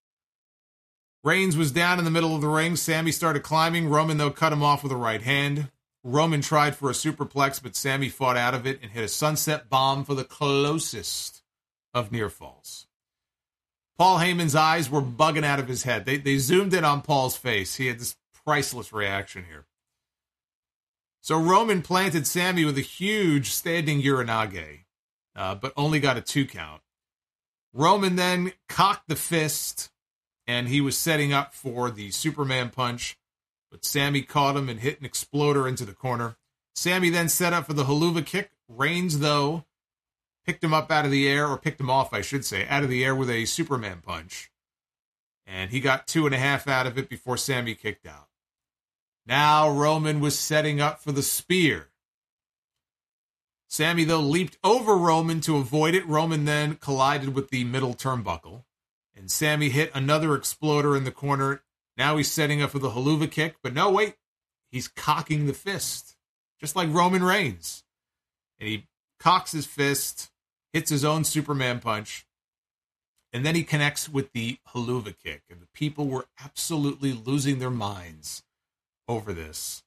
Reigns 1.23 1.55
was 1.55 1.71
down 1.71 1.99
in 1.99 2.05
the 2.05 2.11
middle 2.11 2.35
of 2.35 2.41
the 2.41 2.47
ring. 2.47 2.75
Sami 2.75 3.11
started 3.11 3.43
climbing. 3.43 3.87
Roman, 3.87 4.17
though, 4.17 4.31
cut 4.31 4.51
him 4.51 4.63
off 4.63 4.83
with 4.83 4.91
a 4.91 4.97
right 4.97 5.21
hand. 5.21 5.69
Roman 6.03 6.41
tried 6.41 6.75
for 6.75 6.89
a 6.89 6.93
superplex, 6.93 7.63
but 7.63 7.77
Sami 7.77 8.09
fought 8.09 8.35
out 8.35 8.53
of 8.53 8.67
it 8.67 8.79
and 8.81 8.91
hit 8.91 9.05
a 9.05 9.07
sunset 9.07 9.69
bomb 9.69 10.03
for 10.03 10.15
the 10.15 10.25
closest 10.25 11.43
of 11.93 12.11
near 12.11 12.29
falls. 12.29 12.87
Paul 13.97 14.17
Heyman's 14.17 14.55
eyes 14.55 14.89
were 14.89 15.01
bugging 15.01 15.45
out 15.45 15.59
of 15.59 15.67
his 15.67 15.83
head. 15.83 16.05
They, 16.05 16.17
they 16.17 16.39
zoomed 16.39 16.73
in 16.73 16.83
on 16.83 17.03
Paul's 17.03 17.37
face. 17.37 17.75
He 17.75 17.87
had 17.87 17.99
this 17.99 18.17
priceless 18.43 18.91
reaction 18.91 19.45
here. 19.45 19.65
So 21.23 21.39
Roman 21.39 21.81
planted 21.81 22.27
Sami 22.27 22.65
with 22.65 22.77
a 22.77 22.81
huge 22.81 23.49
standing 23.49 24.01
uranage, 24.01 24.83
uh, 25.35 25.55
but 25.55 25.73
only 25.75 25.99
got 25.99 26.17
a 26.17 26.21
two 26.21 26.45
count. 26.45 26.81
Roman 27.73 28.15
then 28.15 28.53
cocked 28.69 29.07
the 29.07 29.15
fist, 29.15 29.89
and 30.45 30.67
he 30.67 30.81
was 30.81 30.95
setting 30.95 31.33
up 31.33 31.55
for 31.55 31.89
the 31.89 32.11
Superman 32.11 32.69
punch 32.69 33.17
but 33.73 33.83
Sami 33.83 34.21
caught 34.21 34.55
him 34.55 34.69
and 34.69 34.79
hit 34.79 34.99
an 34.99 35.05
exploder 35.05 35.67
into 35.67 35.83
the 35.83 35.95
corner. 35.95 36.35
Sami 36.75 37.09
then 37.09 37.27
set 37.27 37.53
up 37.53 37.65
for 37.65 37.73
the 37.73 37.85
Helluva 37.85 38.23
kick. 38.23 38.51
Reigns, 38.69 39.17
though, 39.17 39.65
picked 40.45 40.63
him 40.63 40.75
up 40.75 40.91
out 40.91 41.05
of 41.05 41.11
the 41.11 41.27
air, 41.27 41.47
or 41.47 41.57
picked 41.57 41.81
him 41.81 41.89
off, 41.89 42.13
I 42.13 42.21
should 42.21 42.45
say, 42.45 42.67
out 42.67 42.83
of 42.83 42.89
the 42.91 43.03
air 43.03 43.15
with 43.15 43.31
a 43.31 43.45
Superman 43.45 44.01
punch. 44.05 44.51
And 45.47 45.71
he 45.71 45.79
got 45.79 46.05
two 46.05 46.27
and 46.27 46.35
a 46.35 46.37
half 46.37 46.67
out 46.67 46.85
of 46.85 46.99
it 46.99 47.09
before 47.09 47.35
Sami 47.35 47.73
kicked 47.73 48.05
out. 48.05 48.27
Now 49.25 49.69
Roman 49.69 50.19
was 50.19 50.37
setting 50.37 50.81
up 50.81 51.01
for 51.01 51.11
the 51.11 51.23
spear. 51.23 51.89
Sami, 53.69 54.03
though, 54.03 54.19
leaped 54.19 54.57
over 54.63 54.95
Roman 54.95 55.41
to 55.41 55.57
avoid 55.57 55.95
it. 55.95 56.05
Roman 56.05 56.45
then 56.45 56.75
collided 56.75 57.33
with 57.33 57.49
the 57.49 57.63
middle 57.63 57.93
turnbuckle. 57.93 58.65
And 59.15 59.31
Sami 59.31 59.69
hit 59.69 59.91
another 59.95 60.35
exploder 60.35 60.95
in 60.95 61.05
the 61.05 61.11
corner. 61.11 61.63
Now 61.97 62.17
he's 62.17 62.31
setting 62.31 62.61
up 62.61 62.71
for 62.71 62.79
the 62.79 62.91
Helluva 62.91 63.31
kick. 63.31 63.55
But 63.63 63.73
no, 63.73 63.89
wait. 63.89 64.15
He's 64.71 64.87
cocking 64.87 65.45
the 65.45 65.53
fist, 65.53 66.15
just 66.59 66.75
like 66.75 66.91
Roman 66.91 67.23
Reigns. 67.23 67.83
And 68.59 68.67
he 68.67 68.87
cocks 69.19 69.51
his 69.51 69.65
fist, 69.65 70.31
hits 70.73 70.89
his 70.89 71.05
own 71.05 71.23
Superman 71.23 71.79
punch. 71.79 72.25
And 73.31 73.45
then 73.45 73.55
he 73.55 73.63
connects 73.63 74.09
with 74.09 74.33
the 74.33 74.57
Helluva 74.69 75.15
kick. 75.17 75.43
And 75.49 75.61
the 75.61 75.67
people 75.73 76.07
were 76.07 76.27
absolutely 76.43 77.13
losing 77.13 77.59
their 77.59 77.71
minds 77.71 78.43
over 79.07 79.33
this. 79.33 79.83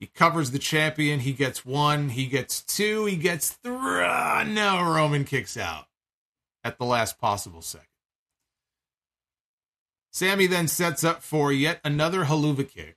He 0.00 0.06
covers 0.06 0.50
the 0.50 0.58
champion. 0.58 1.20
He 1.20 1.32
gets 1.32 1.64
one. 1.64 2.08
He 2.08 2.26
gets 2.26 2.62
two. 2.62 3.04
He 3.04 3.16
gets 3.16 3.50
three. 3.50 3.72
No, 3.72 4.82
Roman 4.82 5.24
kicks 5.24 5.56
out 5.56 5.86
at 6.64 6.78
the 6.78 6.84
last 6.84 7.18
possible 7.20 7.62
second. 7.62 7.86
Sami 10.12 10.46
then 10.46 10.68
sets 10.68 11.04
up 11.04 11.22
for 11.22 11.52
yet 11.52 11.80
another 11.84 12.24
Helluva 12.24 12.68
kick, 12.68 12.96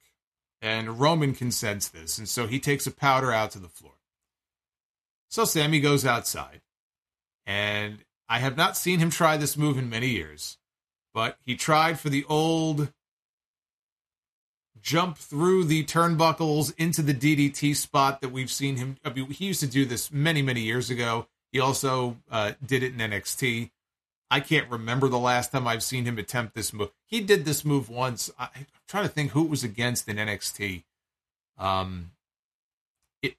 and 0.62 1.00
Roman 1.00 1.34
can 1.34 1.50
sense 1.50 1.88
this, 1.88 2.18
and 2.18 2.28
so 2.28 2.46
he 2.46 2.60
takes 2.60 2.86
a 2.86 2.92
powder 2.92 3.32
out 3.32 3.52
to 3.52 3.60
the 3.60 3.70
floor. 3.70 3.94
So 5.30 5.46
Sami 5.46 5.80
goes 5.80 6.06
outside, 6.06 6.62
and 7.46 8.04
I 8.28 8.40
have 8.40 8.58
not 8.58 8.76
seen 8.76 9.00
him 9.00 9.12
try 9.12 9.38
this 9.38 9.56
move 9.56 9.78
in 9.78 9.90
many 9.90 10.10
years, 10.10 10.58
but 11.14 11.38
he 11.46 11.56
tried 11.56 12.00
for 12.00 12.10
the 12.10 12.26
old 12.26 12.92
jump 14.86 15.18
through 15.18 15.64
the 15.64 15.84
turnbuckles 15.84 16.72
into 16.78 17.02
the 17.02 17.14
DDT 17.14 17.76
spot 17.76 18.22
that 18.22 18.30
we've 18.30 18.52
seen 18.52 18.76
him. 18.76 18.98
I 19.04 19.10
mean, 19.10 19.32
he 19.32 19.46
used 19.46 19.60
to 19.62 19.68
do 19.68 19.84
this 19.84 20.12
many, 20.12 20.44
many 20.44 20.62
years 20.62 20.92
ago. 20.92 21.28
He 21.52 21.60
also 21.60 22.18
uh, 22.30 22.52
did 22.64 22.84
it 22.84 22.94
in 22.94 23.00
NXT. 23.00 23.72
I 24.30 24.40
can't 24.42 24.70
remember 24.70 25.08
the 25.08 25.18
last 25.18 25.52
time 25.52 25.68
I've 25.68 25.82
seen 25.82 26.06
him 26.06 26.20
attempt 26.20 26.54
this 26.54 26.72
move. 26.72 26.92
He 27.04 27.20
did 27.20 27.46
this 27.46 27.66
move 27.66 27.90
once. 27.90 28.30
I, 28.38 28.50
am 28.56 28.68
trying 28.88 29.06
to 29.06 29.10
think 29.10 29.32
who 29.32 29.46
it 29.46 29.50
was 29.50 29.64
against 29.64 30.08
in 30.08 30.18
NXT. 30.18 30.84
Um, 31.58 32.12
it 33.24 33.36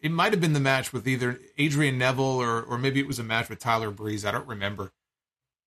it 0.00 0.12
might 0.12 0.32
have 0.32 0.40
been 0.40 0.52
the 0.52 0.60
match 0.60 0.92
with 0.92 1.08
either 1.08 1.40
Adrian 1.58 1.98
Neville 1.98 2.24
or 2.24 2.62
or 2.62 2.78
maybe 2.78 3.00
it 3.00 3.06
was 3.06 3.18
a 3.18 3.24
match 3.24 3.48
with 3.48 3.58
Tyler 3.58 3.90
Breeze. 3.90 4.24
I 4.24 4.30
don't 4.30 4.46
remember. 4.46 4.92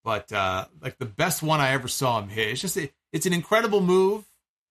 But 0.04 0.32
uh, 0.32 0.68
like 0.82 1.00
the 1.00 1.06
best 1.06 1.42
one 1.42 1.60
I 1.60 1.72
ever 1.72 1.88
saw 1.88 2.20
him 2.22 2.30
hit. 2.30 2.50
It's 2.50 2.62
just 2.62 2.78
it, 2.78 2.94
it's 3.12 3.26
an 3.26 3.34
incredible 3.34 3.82
move 3.82 4.27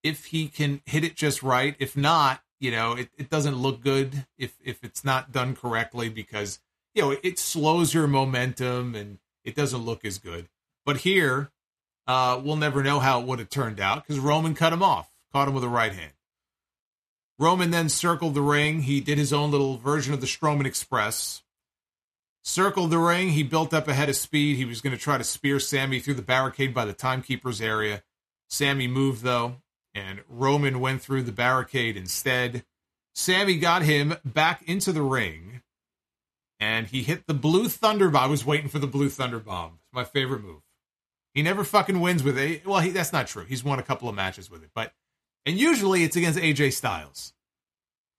if 0.07 0.25
he 0.27 0.47
can 0.47 0.81
hit 0.85 1.03
it 1.03 1.15
just 1.15 1.43
right. 1.43 1.75
If 1.79 1.97
not, 1.97 2.41
you 2.59 2.71
know, 2.71 2.93
it, 2.93 3.09
it 3.17 3.29
doesn't 3.29 3.55
look 3.55 3.81
good 3.81 4.25
if 4.37 4.55
if 4.63 4.83
it's 4.83 5.03
not 5.03 5.31
done 5.31 5.55
correctly 5.55 6.09
because 6.09 6.59
you 6.95 7.01
know 7.01 7.15
it, 7.21 7.37
slows 7.37 7.93
your 7.93 8.07
momentum 8.07 8.95
and 8.95 9.19
it 9.43 9.55
doesn't 9.55 9.81
look 9.81 10.05
as 10.05 10.17
good. 10.17 10.47
But 10.85 10.97
here, 10.97 11.51
uh, 12.07 12.41
we'll 12.43 12.55
never 12.55 12.81
know 12.81 12.99
how 12.99 13.19
it 13.19 13.27
would 13.27 13.39
have 13.39 13.49
turned 13.49 13.79
out 13.79 14.03
because 14.03 14.19
Roman 14.19 14.55
cut 14.55 14.73
him 14.73 14.81
off, 14.81 15.11
caught 15.33 15.47
him 15.47 15.53
with 15.53 15.63
a 15.63 15.69
right 15.69 15.93
hand. 15.93 16.13
Roman 17.39 17.69
then 17.69 17.89
circled 17.89 18.33
the 18.33 18.41
ring. 18.41 18.81
He 18.81 18.99
did 18.99 19.17
his 19.17 19.31
own 19.31 19.51
little 19.51 19.77
version 19.77 20.13
of 20.13 20.21
the 20.21 20.27
Strowman 20.27 20.65
Express. 20.65 21.43
Circled 22.43 22.89
the 22.89 22.97
ring. 22.97 23.29
He 23.29 23.43
built 23.43 23.73
up 23.73 23.87
ahead 23.87 24.09
of 24.09 24.15
speed. 24.15 24.57
He 24.57 24.65
was 24.65 24.81
going 24.81 24.95
to 24.95 25.01
try 25.01 25.17
to 25.17 25.23
spear 25.23 25.59
Sami 25.59 25.99
through 25.99 26.15
the 26.15 26.21
barricade 26.21 26.73
by 26.73 26.85
the 26.85 26.93
timekeeper's 26.93 27.61
area. 27.61 28.03
Sami 28.49 28.87
moved, 28.87 29.21
though, 29.21 29.57
and 29.97 30.21
Roman 30.29 30.79
went 30.79 31.01
through 31.01 31.23
the 31.23 31.31
barricade 31.31 31.97
instead. 31.97 32.63
Sami 33.15 33.57
got 33.57 33.81
him 33.81 34.15
back 34.23 34.61
into 34.67 34.91
the 34.91 35.01
ring 35.01 35.61
and 36.59 36.85
he 36.87 37.01
hit 37.01 37.25
the 37.25 37.33
blue 37.33 37.67
thunder 37.67 38.09
bomb. 38.09 38.23
I 38.23 38.27
was 38.27 38.45
waiting 38.45 38.69
for 38.69 38.77
the 38.77 38.87
blue 38.87 39.09
thunder 39.09 39.39
bomb. 39.39 39.79
It's 39.81 39.93
my 39.93 40.03
favorite 40.03 40.43
move. 40.43 40.61
He 41.33 41.41
never 41.41 41.63
fucking 41.63 41.99
wins 41.99 42.23
with 42.23 42.37
it. 42.37 42.65
Well, 42.65 42.79
he, 42.79 42.91
that's 42.91 43.11
not 43.11 43.27
true. 43.27 43.43
He's 43.45 43.63
won 43.63 43.79
a 43.79 43.83
couple 43.83 44.07
of 44.07 44.15
matches 44.15 44.51
with 44.51 44.63
it, 44.63 44.69
but 44.75 44.93
and 45.45 45.57
usually 45.57 46.03
it's 46.03 46.15
against 46.15 46.39
AJ 46.39 46.73
Styles. 46.73 47.33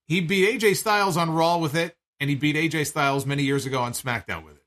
He 0.07 0.21
beat 0.21 0.61
AJ 0.61 0.77
Styles 0.77 1.17
on 1.17 1.31
Raw 1.31 1.59
with 1.59 1.77
it, 1.77 1.97
and 2.19 2.29
he 2.29 2.37
beat 2.37 2.57
AJ 2.57 2.87
Styles 2.87 3.27
many 3.27 3.45
years 3.45 3.67
ago 3.67 3.81
on 3.81 3.93
SmackDown 3.93 4.45
with 4.45 4.57
it. 4.57 4.65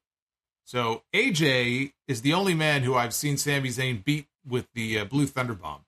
So 0.66 1.04
AJ 1.14 1.94
is 2.08 2.22
the 2.22 2.34
only 2.34 2.54
man 2.54 2.84
who 2.84 2.96
I've 2.96 3.14
seen 3.14 3.38
Sami 3.38 3.70
Zayn 3.70 4.04
beat 4.04 4.28
with 4.48 4.68
the 4.74 5.00
uh, 5.00 5.06
Blue 5.06 5.26
Thunder 5.26 5.54
Bomb. 5.54 5.82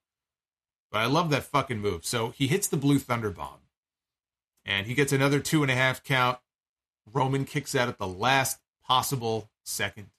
But 0.93 0.99
I 0.99 1.05
love 1.07 1.31
that 1.31 1.43
fucking 1.43 1.79
move. 1.79 2.05
So 2.05 2.29
he 2.29 2.45
hits 2.45 2.67
the 2.67 2.77
Blue 2.77 2.99
Thunder 2.99 3.31
Bomb, 3.31 3.61
and 4.63 4.85
he 4.85 4.93
gets 4.93 5.11
another 5.11 5.39
two 5.39 5.63
and 5.63 5.71
a 5.71 5.75
half 5.75 6.03
count. 6.03 6.37
Roman 7.11 7.45
kicks 7.45 7.75
out 7.75 7.89
at 7.89 7.97
the 7.97 8.07
last 8.07 8.59
possible 8.85 9.49
second. 9.65 10.11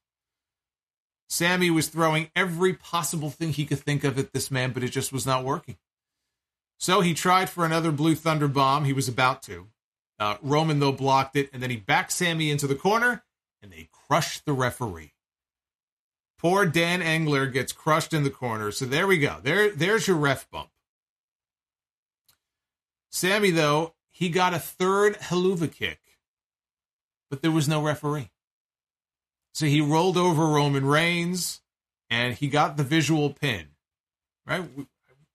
Sami 1.28 1.70
was 1.70 1.86
throwing 1.86 2.28
every 2.34 2.74
possible 2.74 3.30
thing 3.30 3.52
he 3.52 3.64
could 3.64 3.78
think 3.78 4.02
of 4.02 4.18
at 4.18 4.32
this 4.32 4.50
man, 4.50 4.72
but 4.72 4.82
it 4.82 4.88
just 4.88 5.12
was 5.12 5.24
not 5.24 5.44
working. 5.44 5.76
So 6.78 7.00
he 7.00 7.14
tried 7.14 7.48
for 7.48 7.64
another 7.64 7.92
Blue 7.92 8.16
Thunder 8.16 8.48
bomb. 8.48 8.84
He 8.84 8.92
was 8.92 9.08
about 9.08 9.42
to. 9.44 9.68
Uh, 10.18 10.36
Roman, 10.42 10.80
though, 10.80 10.92
blocked 10.92 11.36
it, 11.36 11.50
and 11.52 11.62
then 11.62 11.70
he 11.70 11.76
backed 11.76 12.10
Sami 12.10 12.50
into 12.50 12.66
the 12.66 12.74
corner, 12.74 13.22
and 13.62 13.72
they 13.72 13.88
crushed 13.92 14.44
the 14.44 14.52
referee. 14.52 15.13
Poor 16.44 16.66
Dan 16.66 17.02
Engler 17.02 17.46
gets 17.46 17.72
crushed 17.72 18.12
in 18.12 18.22
the 18.22 18.30
corner. 18.30 18.70
So 18.70 18.84
there 18.84 19.08
we 19.08 19.18
go. 19.18 19.38
There, 19.42 19.70
there's 19.70 20.06
your 20.06 20.16
ref 20.16 20.48
bump. 20.50 20.68
Sami, 23.10 23.50
though, 23.50 23.94
he 24.12 24.28
got 24.28 24.54
a 24.54 24.60
third 24.60 25.16
Helluva 25.16 25.72
kick 25.72 26.04
but 27.34 27.42
there 27.42 27.50
was 27.50 27.68
no 27.68 27.82
referee. 27.82 28.30
So 29.54 29.66
he 29.66 29.80
rolled 29.80 30.16
over 30.16 30.46
Roman 30.46 30.86
Reigns 30.86 31.62
and 32.08 32.34
he 32.34 32.46
got 32.46 32.76
the 32.76 32.84
visual 32.84 33.30
pin. 33.30 33.70
Right? 34.46 34.62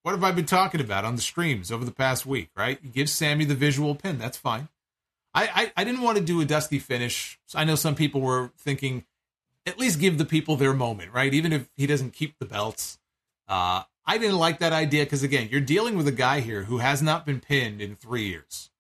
What 0.04 0.12
have 0.12 0.24
I 0.24 0.32
been 0.32 0.46
talking 0.46 0.80
about 0.80 1.04
on 1.04 1.18
the 1.18 1.22
streams 1.22 1.74
over 1.74 1.84
the 1.84 1.92
past 1.92 2.26
week, 2.26 2.52
right? 2.56 2.80
You 2.82 2.90
give 2.90 3.10
Sami 3.10 3.44
the 3.44 3.54
visual 3.54 3.96
pin. 3.96 4.18
That's 4.18 4.38
fine. 4.38 4.70
I, 5.34 5.50
I, 5.54 5.72
I 5.76 5.84
didn't 5.84 6.02
want 6.02 6.18
to 6.18 6.24
do 6.24 6.40
a 6.40 6.46
dusty 6.46 6.80
finish. 6.80 7.38
I 7.54 7.66
know 7.66 7.76
some 7.76 7.96
people 7.96 8.22
were 8.22 8.52
thinking, 8.58 9.04
at 9.66 9.80
least 9.80 10.00
give 10.00 10.18
the 10.18 10.26
people 10.26 10.56
their 10.56 10.74
moment, 10.74 11.14
right? 11.14 11.34
Even 11.34 11.54
if 11.54 11.70
he 11.76 11.88
doesn't 11.88 12.14
keep 12.14 12.38
the 12.40 12.46
belts. 12.46 12.98
Uh, 13.48 13.84
I 14.06 14.18
didn't 14.18 14.38
like 14.38 14.60
that 14.60 14.74
idea 14.74 15.04
because, 15.04 15.24
again, 15.24 15.50
you're 15.52 15.62
dealing 15.62 15.96
with 15.96 16.08
a 16.08 16.12
guy 16.12 16.40
here 16.40 16.64
who 16.64 16.80
has 16.80 17.02
not 17.02 17.26
been 17.26 17.40
pinned 17.40 17.82
in 17.82 17.96
three 17.96 18.28
years. 18.28 18.72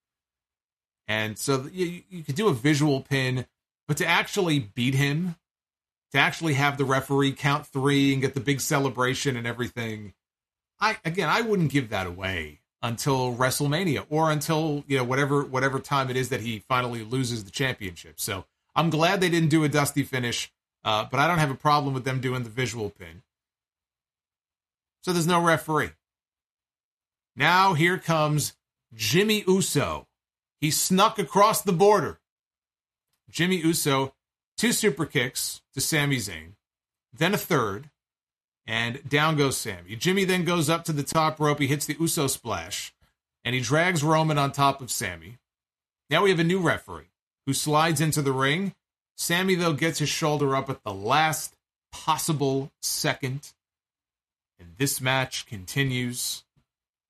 And 1.07 1.38
so 1.38 1.68
you, 1.72 2.03
you 2.10 2.23
could 2.23 2.35
do 2.35 2.47
a 2.47 2.53
visual 2.53 3.01
pin, 3.01 3.45
but 3.88 3.97
to 3.97 4.06
actually 4.06 4.60
beat 4.60 4.93
him, 4.95 5.35
to 6.11 6.18
actually 6.18 6.53
have 6.53 6.77
the 6.77 6.85
referee 6.85 7.34
count 7.34 7.65
three 7.65 8.14
and 8.14 8.22
get 8.22 8.34
the 8.34 8.39
big 8.39 8.61
celebration 8.61 9.35
and 9.35 9.45
everything, 9.45 10.14
I 10.80 10.97
again 11.03 11.30
I 11.30 11.41
wouldn't 11.41 11.72
give 11.72 11.89
that 11.89 12.07
away 12.07 12.61
until 12.81 13.35
WrestleMania 13.35 14.06
or 14.10 14.31
until 14.31 14.84
you 14.88 14.97
know 14.97 15.03
whatever 15.03 15.43
whatever 15.43 15.80
time 15.80 16.10
it 16.10 16.15
is 16.15 16.30
that 16.30 16.41
he 16.41 16.60
finally 16.68 17.03
loses 17.03 17.43
the 17.43 17.51
championship. 17.51 18.19
So 18.19 18.45
I'm 18.76 18.89
glad 18.89 19.19
they 19.19 19.30
didn't 19.30 19.49
do 19.49 19.64
a 19.64 19.69
dusty 19.69 20.03
finish, 20.03 20.51
uh, 20.84 21.06
but 21.10 21.19
I 21.19 21.27
don't 21.27 21.39
have 21.39 21.51
a 21.51 21.56
problem 21.56 21.93
with 21.93 22.06
them 22.06 22.22
doing 22.22 22.43
the 22.43 22.49
visual 22.49 22.89
pin. 22.89 23.23
So 25.01 25.14
there's 25.14 25.27
no 25.27 25.41
referee. 25.41 25.91
Now 27.35 27.73
here 27.73 27.97
comes 27.97 28.53
Jimmy 28.93 29.43
Uso 29.47 30.07
he 30.60 30.72
snuck 30.72 31.18
across 31.18 31.61
the 31.61 31.72
border. 31.72 32.19
Jimmy 33.30 33.57
Uso, 33.57 34.14
two 34.57 34.73
super 34.73 35.06
kicks 35.06 35.61
to 35.73 35.81
Sami 35.81 36.18
Zayn, 36.18 36.53
then 37.14 37.34
a 37.34 37.38
third, 37.38 37.89
and 38.68 39.07
down 39.07 39.38
goes 39.38 39.57
Sami. 39.57 39.95
Jimmy 39.95 40.26
then 40.26 40.43
goes 40.43 40.69
up 40.69 40.84
to 40.85 40.93
the 40.93 41.03
top 41.03 41.39
rope. 41.39 41.60
He 41.60 41.68
hits 41.68 41.85
the 41.85 41.95
Uso 41.99 42.27
splash, 42.27 42.93
and 43.45 43.56
he 43.56 43.61
drags 43.61 44.03
Roman 44.03 44.38
on 44.38 44.51
top 44.51 44.81
of 44.81 44.91
Sami. 44.91 45.38
Now 46.10 46.23
we 46.23 46.30
have 46.30 46.39
a 46.39 46.43
new 46.43 46.60
referee 46.60 47.11
who 47.45 47.53
slides 47.53 48.01
into 48.01 48.22
the 48.22 48.34
ring. 48.34 48.73
Sami, 49.20 49.56
though, 49.56 49.74
gets 49.74 50.00
his 50.00 50.08
shoulder 50.08 50.56
up 50.56 50.70
at 50.70 50.82
the 50.84 50.94
last 50.94 51.58
possible 51.91 52.72
second. 52.82 53.52
And 54.58 54.70
this 54.78 55.02
match 55.02 55.46
continues. 55.46 56.46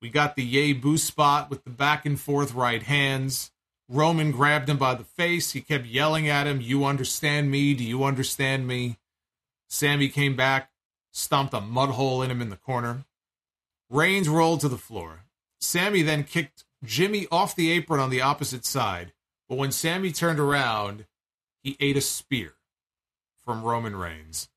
We 0.02 0.10
got 0.10 0.34
the 0.34 0.42
yay 0.42 0.72
boo 0.72 0.98
spot 0.98 1.48
with 1.48 1.62
the 1.62 1.70
back 1.70 2.04
and 2.04 2.18
forth 2.18 2.52
right 2.52 2.82
hands. 2.82 3.52
Roman 3.88 4.32
grabbed 4.32 4.68
him 4.68 4.76
by 4.76 4.94
the 4.96 5.04
face. 5.04 5.52
He 5.52 5.60
kept 5.60 5.86
yelling 5.86 6.28
at 6.28 6.48
him, 6.48 6.60
You 6.60 6.84
understand 6.84 7.48
me? 7.48 7.74
Do 7.74 7.84
you 7.84 8.02
understand 8.02 8.66
me? 8.66 8.98
Sami 9.68 10.08
came 10.08 10.34
back, 10.34 10.72
stomped 11.12 11.54
a 11.54 11.60
mud 11.60 11.90
hole 11.90 12.22
in 12.22 12.30
him 12.32 12.42
in 12.42 12.50
the 12.50 12.56
corner. 12.56 13.04
Reigns 13.88 14.28
rolled 14.28 14.60
to 14.62 14.68
the 14.68 14.76
floor. 14.76 15.26
Sami 15.60 16.02
then 16.02 16.24
kicked 16.24 16.64
Jimmy 16.82 17.28
off 17.30 17.54
the 17.54 17.70
apron 17.70 18.00
on 18.00 18.10
the 18.10 18.20
opposite 18.20 18.66
side. 18.66 19.12
But 19.48 19.58
when 19.58 19.70
Sami 19.70 20.10
turned 20.10 20.40
around, 20.40 21.04
he 21.62 21.76
ate 21.80 21.96
a 21.96 22.00
spear 22.00 22.54
from 23.44 23.62
Roman 23.62 23.96
Reigns. 23.96 24.48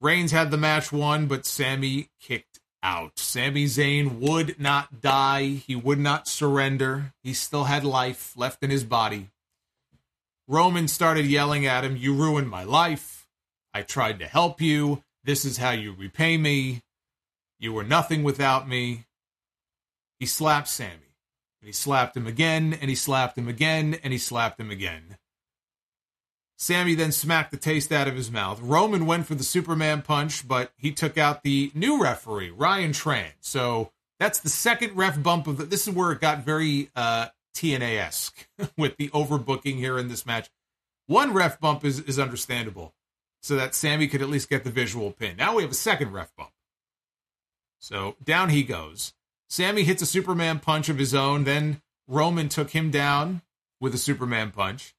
Reigns 0.00 0.32
had 0.32 0.50
the 0.50 0.56
match 0.56 0.92
won, 0.92 1.26
but 1.26 1.46
Sami 1.46 2.08
kicked 2.20 2.60
out. 2.82 3.18
Sami 3.18 3.66
Zayn 3.66 4.18
would 4.18 4.58
not 4.58 5.00
die. 5.00 5.44
He 5.44 5.76
would 5.76 5.98
not 5.98 6.26
surrender. 6.26 7.12
He 7.22 7.34
still 7.34 7.64
had 7.64 7.84
life 7.84 8.32
left 8.36 8.62
in 8.62 8.70
his 8.70 8.84
body. 8.84 9.30
Roman 10.48 10.88
started 10.88 11.26
yelling 11.26 11.66
at 11.66 11.84
him, 11.84 11.96
You 11.96 12.14
ruined 12.14 12.50
my 12.50 12.64
life. 12.64 13.28
I 13.72 13.82
tried 13.82 14.18
to 14.18 14.26
help 14.26 14.60
you. 14.60 15.02
This 15.24 15.44
is 15.44 15.58
how 15.58 15.70
you 15.70 15.92
repay 15.92 16.36
me. 16.36 16.82
You 17.58 17.72
were 17.72 17.84
nothing 17.84 18.24
without 18.24 18.68
me. 18.68 19.06
He 20.18 20.26
slapped 20.26 20.68
Sami. 20.68 20.90
And 21.60 21.68
he 21.68 21.72
slapped 21.72 22.16
him 22.16 22.26
again, 22.26 22.76
and 22.80 22.90
he 22.90 22.96
slapped 22.96 23.38
him 23.38 23.46
again, 23.46 23.96
and 24.02 24.12
he 24.12 24.18
slapped 24.18 24.58
him 24.58 24.70
again. 24.70 25.16
Sami 26.62 26.94
then 26.94 27.10
smacked 27.10 27.50
the 27.50 27.56
taste 27.56 27.90
out 27.90 28.06
of 28.06 28.14
his 28.14 28.30
mouth. 28.30 28.60
Roman 28.60 29.04
went 29.04 29.26
for 29.26 29.34
the 29.34 29.42
Superman 29.42 30.00
punch, 30.00 30.46
but 30.46 30.72
he 30.76 30.92
took 30.92 31.18
out 31.18 31.42
the 31.42 31.72
new 31.74 32.00
referee, 32.00 32.52
Ryan 32.52 32.92
Tran. 32.92 33.32
So 33.40 33.90
that's 34.20 34.38
the 34.38 34.48
second 34.48 34.94
ref 34.94 35.20
bump 35.20 35.48
of 35.48 35.56
the. 35.56 35.64
This 35.64 35.88
is 35.88 35.92
where 35.92 36.12
it 36.12 36.20
got 36.20 36.44
very 36.44 36.88
uh, 36.94 37.26
TNA 37.56 37.98
esque 37.98 38.48
with 38.78 38.96
the 38.96 39.08
overbooking 39.08 39.74
here 39.74 39.98
in 39.98 40.06
this 40.06 40.24
match. 40.24 40.50
One 41.08 41.32
ref 41.32 41.58
bump 41.58 41.84
is, 41.84 41.98
is 41.98 42.20
understandable, 42.20 42.94
so 43.42 43.56
that 43.56 43.74
Sami 43.74 44.06
could 44.06 44.22
at 44.22 44.28
least 44.28 44.48
get 44.48 44.62
the 44.62 44.70
visual 44.70 45.10
pin. 45.10 45.36
Now 45.36 45.56
we 45.56 45.62
have 45.62 45.72
a 45.72 45.74
second 45.74 46.12
ref 46.12 46.32
bump. 46.36 46.52
So 47.80 48.14
down 48.22 48.50
he 48.50 48.62
goes. 48.62 49.14
Sami 49.50 49.82
hits 49.82 50.02
a 50.02 50.06
Superman 50.06 50.60
punch 50.60 50.88
of 50.88 50.98
his 50.98 51.12
own. 51.12 51.42
Then 51.42 51.82
Roman 52.06 52.48
took 52.48 52.70
him 52.70 52.92
down 52.92 53.42
with 53.80 53.96
a 53.96 53.98
Superman 53.98 54.52
punch. 54.52 54.94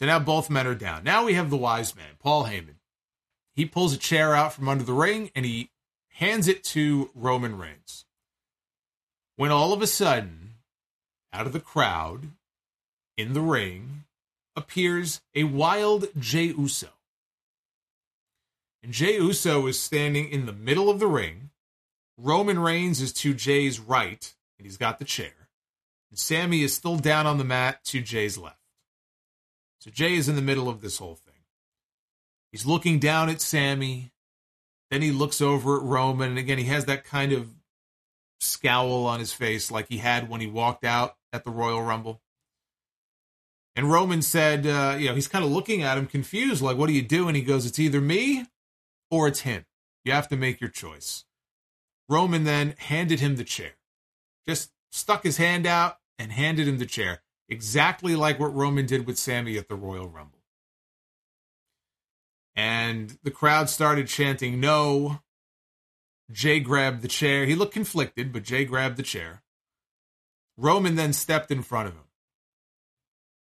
So 0.00 0.06
now 0.06 0.18
both 0.18 0.48
men 0.48 0.66
are 0.66 0.74
down. 0.74 1.04
Now 1.04 1.26
we 1.26 1.34
have 1.34 1.50
the 1.50 1.58
wise 1.58 1.94
man, 1.94 2.16
Paul 2.18 2.46
Heyman. 2.46 2.76
He 3.54 3.66
pulls 3.66 3.92
a 3.92 3.98
chair 3.98 4.34
out 4.34 4.54
from 4.54 4.66
under 4.66 4.82
the 4.82 4.94
ring 4.94 5.30
and 5.34 5.44
he 5.44 5.68
hands 6.12 6.48
it 6.48 6.64
to 6.64 7.10
Roman 7.14 7.58
Reigns. 7.58 8.06
When 9.36 9.50
all 9.50 9.74
of 9.74 9.82
a 9.82 9.86
sudden, 9.86 10.54
out 11.34 11.46
of 11.46 11.52
the 11.52 11.60
crowd, 11.60 12.30
in 13.18 13.34
the 13.34 13.42
ring, 13.42 14.04
appears 14.56 15.20
a 15.34 15.44
wild 15.44 16.06
Jey 16.18 16.46
Uso. 16.46 16.88
And 18.82 18.94
Jey 18.94 19.16
Uso 19.16 19.66
is 19.66 19.78
standing 19.78 20.30
in 20.30 20.46
the 20.46 20.52
middle 20.54 20.88
of 20.88 20.98
the 20.98 21.08
ring. 21.08 21.50
Roman 22.16 22.58
Reigns 22.58 23.02
is 23.02 23.12
to 23.12 23.34
Jey's 23.34 23.78
right, 23.78 24.34
and 24.58 24.64
he's 24.64 24.78
got 24.78 24.98
the 24.98 25.04
chair. 25.04 25.50
And 26.08 26.18
Sami 26.18 26.62
is 26.62 26.72
still 26.72 26.96
down 26.96 27.26
on 27.26 27.36
the 27.36 27.44
mat 27.44 27.84
to 27.84 28.00
Jey's 28.00 28.38
left. 28.38 28.59
So 29.80 29.90
Jey 29.90 30.14
is 30.14 30.28
in 30.28 30.36
the 30.36 30.42
middle 30.42 30.68
of 30.68 30.80
this 30.80 30.98
whole 30.98 31.16
thing. 31.16 31.34
He's 32.52 32.66
looking 32.66 32.98
down 32.98 33.28
at 33.28 33.40
Sami. 33.40 34.12
Then 34.90 35.02
he 35.02 35.10
looks 35.10 35.40
over 35.40 35.76
at 35.76 35.82
Roman. 35.82 36.30
And 36.30 36.38
again, 36.38 36.58
he 36.58 36.64
has 36.64 36.84
that 36.84 37.04
kind 37.04 37.32
of 37.32 37.50
scowl 38.40 39.06
on 39.06 39.20
his 39.20 39.32
face 39.32 39.70
like 39.70 39.88
he 39.88 39.98
had 39.98 40.28
when 40.28 40.40
he 40.40 40.46
walked 40.46 40.84
out 40.84 41.16
at 41.32 41.44
the 41.44 41.50
Royal 41.50 41.82
Rumble. 41.82 42.20
And 43.76 43.90
Roman 43.90 44.20
said, 44.20 44.66
uh, 44.66 44.96
you 44.98 45.08
know, 45.08 45.14
he's 45.14 45.28
kind 45.28 45.44
of 45.44 45.50
looking 45.50 45.82
at 45.82 45.96
him 45.96 46.06
confused, 46.06 46.60
like, 46.60 46.76
what 46.76 46.88
do 46.88 46.92
you 46.92 47.02
do? 47.02 47.28
And 47.28 47.36
he 47.36 47.42
goes, 47.42 47.64
it's 47.64 47.78
either 47.78 48.00
me 48.00 48.46
or 49.10 49.28
it's 49.28 49.40
him. 49.40 49.64
You 50.04 50.12
have 50.12 50.28
to 50.28 50.36
make 50.36 50.60
your 50.60 50.70
choice. 50.70 51.24
Roman 52.08 52.44
then 52.44 52.74
handed 52.78 53.20
him 53.20 53.36
the 53.36 53.44
chair, 53.44 53.72
just 54.46 54.72
stuck 54.90 55.22
his 55.22 55.36
hand 55.36 55.66
out 55.66 55.98
and 56.18 56.32
handed 56.32 56.66
him 56.66 56.78
the 56.78 56.86
chair, 56.86 57.22
exactly 57.50 58.16
like 58.16 58.38
what 58.38 58.54
Roman 58.54 58.86
did 58.86 59.06
with 59.06 59.18
Sami 59.18 59.58
at 59.58 59.68
the 59.68 59.74
Royal 59.74 60.08
Rumble. 60.08 60.38
And 62.56 63.18
the 63.22 63.30
crowd 63.30 63.68
started 63.68 64.06
chanting, 64.06 64.60
no. 64.60 65.20
Jey 66.30 66.60
grabbed 66.60 67.02
the 67.02 67.08
chair. 67.08 67.44
He 67.44 67.54
looked 67.54 67.74
conflicted, 67.74 68.32
but 68.32 68.44
Jey 68.44 68.64
grabbed 68.64 68.96
the 68.96 69.02
chair. 69.02 69.42
Roman 70.56 70.94
then 70.94 71.12
stepped 71.12 71.50
in 71.50 71.62
front 71.62 71.88
of 71.88 71.94
him. 71.94 72.04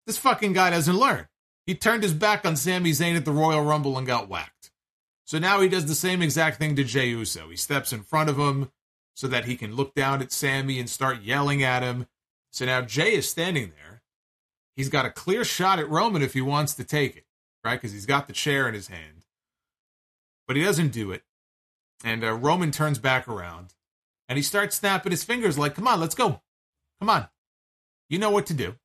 This 0.05 0.17
fucking 0.17 0.53
guy 0.53 0.69
doesn't 0.69 0.97
learn. 0.97 1.27
He 1.65 1.73
turned 1.73 2.03
his 2.03 2.13
back 2.13 2.45
on 2.45 2.55
Sami 2.55 2.91
Zayn 2.91 3.15
at 3.15 3.25
the 3.25 3.31
Royal 3.31 3.63
Rumble 3.63 3.97
and 3.97 4.05
got 4.05 4.29
whacked. 4.29 4.71
So 5.25 5.39
now 5.39 5.61
he 5.61 5.69
does 5.69 5.87
the 5.87 5.95
same 5.95 6.21
exact 6.21 6.59
thing 6.59 6.75
to 6.75 6.83
Jey 6.83 7.07
Uso. 7.07 7.49
He 7.49 7.57
steps 7.57 7.91
in 7.91 8.03
front 8.03 8.29
of 8.29 8.37
him 8.37 8.69
so 9.15 9.27
that 9.27 9.45
he 9.45 9.55
can 9.55 9.75
look 9.75 9.95
down 9.95 10.21
at 10.21 10.31
Sami 10.31 10.79
and 10.79 10.89
start 10.89 11.23
yelling 11.23 11.63
at 11.63 11.81
him. 11.81 12.05
So 12.51 12.65
now 12.65 12.81
Jey 12.81 13.15
is 13.15 13.27
standing 13.27 13.71
there. 13.75 13.94
He's 14.75 14.89
got 14.89 15.05
a 15.05 15.11
clear 15.11 15.45
shot 15.45 15.79
at 15.79 15.89
Roman 15.89 16.21
if 16.21 16.33
he 16.33 16.41
wants 16.41 16.73
to 16.75 16.83
take 16.83 17.15
it, 17.15 17.25
right? 17.63 17.75
Because 17.75 17.93
he's 17.93 18.05
got 18.05 18.27
the 18.27 18.33
chair 18.33 18.67
in 18.67 18.73
his 18.73 18.87
hand. 18.87 19.23
But 20.47 20.57
he 20.57 20.63
doesn't 20.63 20.91
do 20.91 21.11
it. 21.11 21.23
And 22.03 22.23
uh, 22.23 22.33
Roman 22.33 22.71
turns 22.71 22.99
back 22.99 23.27
around 23.27 23.73
and 24.27 24.37
he 24.37 24.43
starts 24.43 24.75
snapping 24.75 25.11
his 25.11 25.23
fingers 25.23 25.57
like, 25.57 25.75
come 25.75 25.87
on, 25.87 25.99
let's 25.99 26.15
go. 26.15 26.41
Come 26.99 27.09
on. 27.09 27.27
You 28.09 28.19
know 28.19 28.29
what 28.29 28.45
to 28.47 28.53
do. 28.53 28.75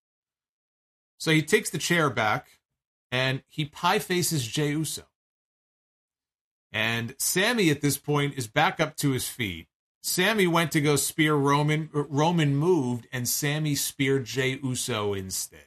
So 1.19 1.31
he 1.31 1.43
takes 1.43 1.71
the 1.71 1.79
chair 1.79 2.09
back 2.09 2.47
and 3.11 3.43
he 3.49 3.65
pie 3.65 3.99
faces 3.99 4.47
Jey 4.47 4.71
Uso. 4.71 5.03
And 6.73 7.15
Sami 7.19 7.71
at 7.71 7.81
this 7.81 7.99
point 7.99 8.35
is 8.39 8.47
back 8.47 8.81
up 8.81 8.97
to 8.99 9.11
his 9.11 9.29
feet. 9.29 9.67
Sami 10.03 10.47
went 10.47 10.73
to 10.73 10.81
go 10.81 10.97
spear 10.97 11.35
Roman. 11.35 11.91
Roman 11.93 12.57
moved, 12.57 13.07
and 13.13 13.29
Sami 13.29 13.75
speared 13.75 14.25
Jey 14.25 14.59
Uso 14.63 15.13
instead. 15.13 15.67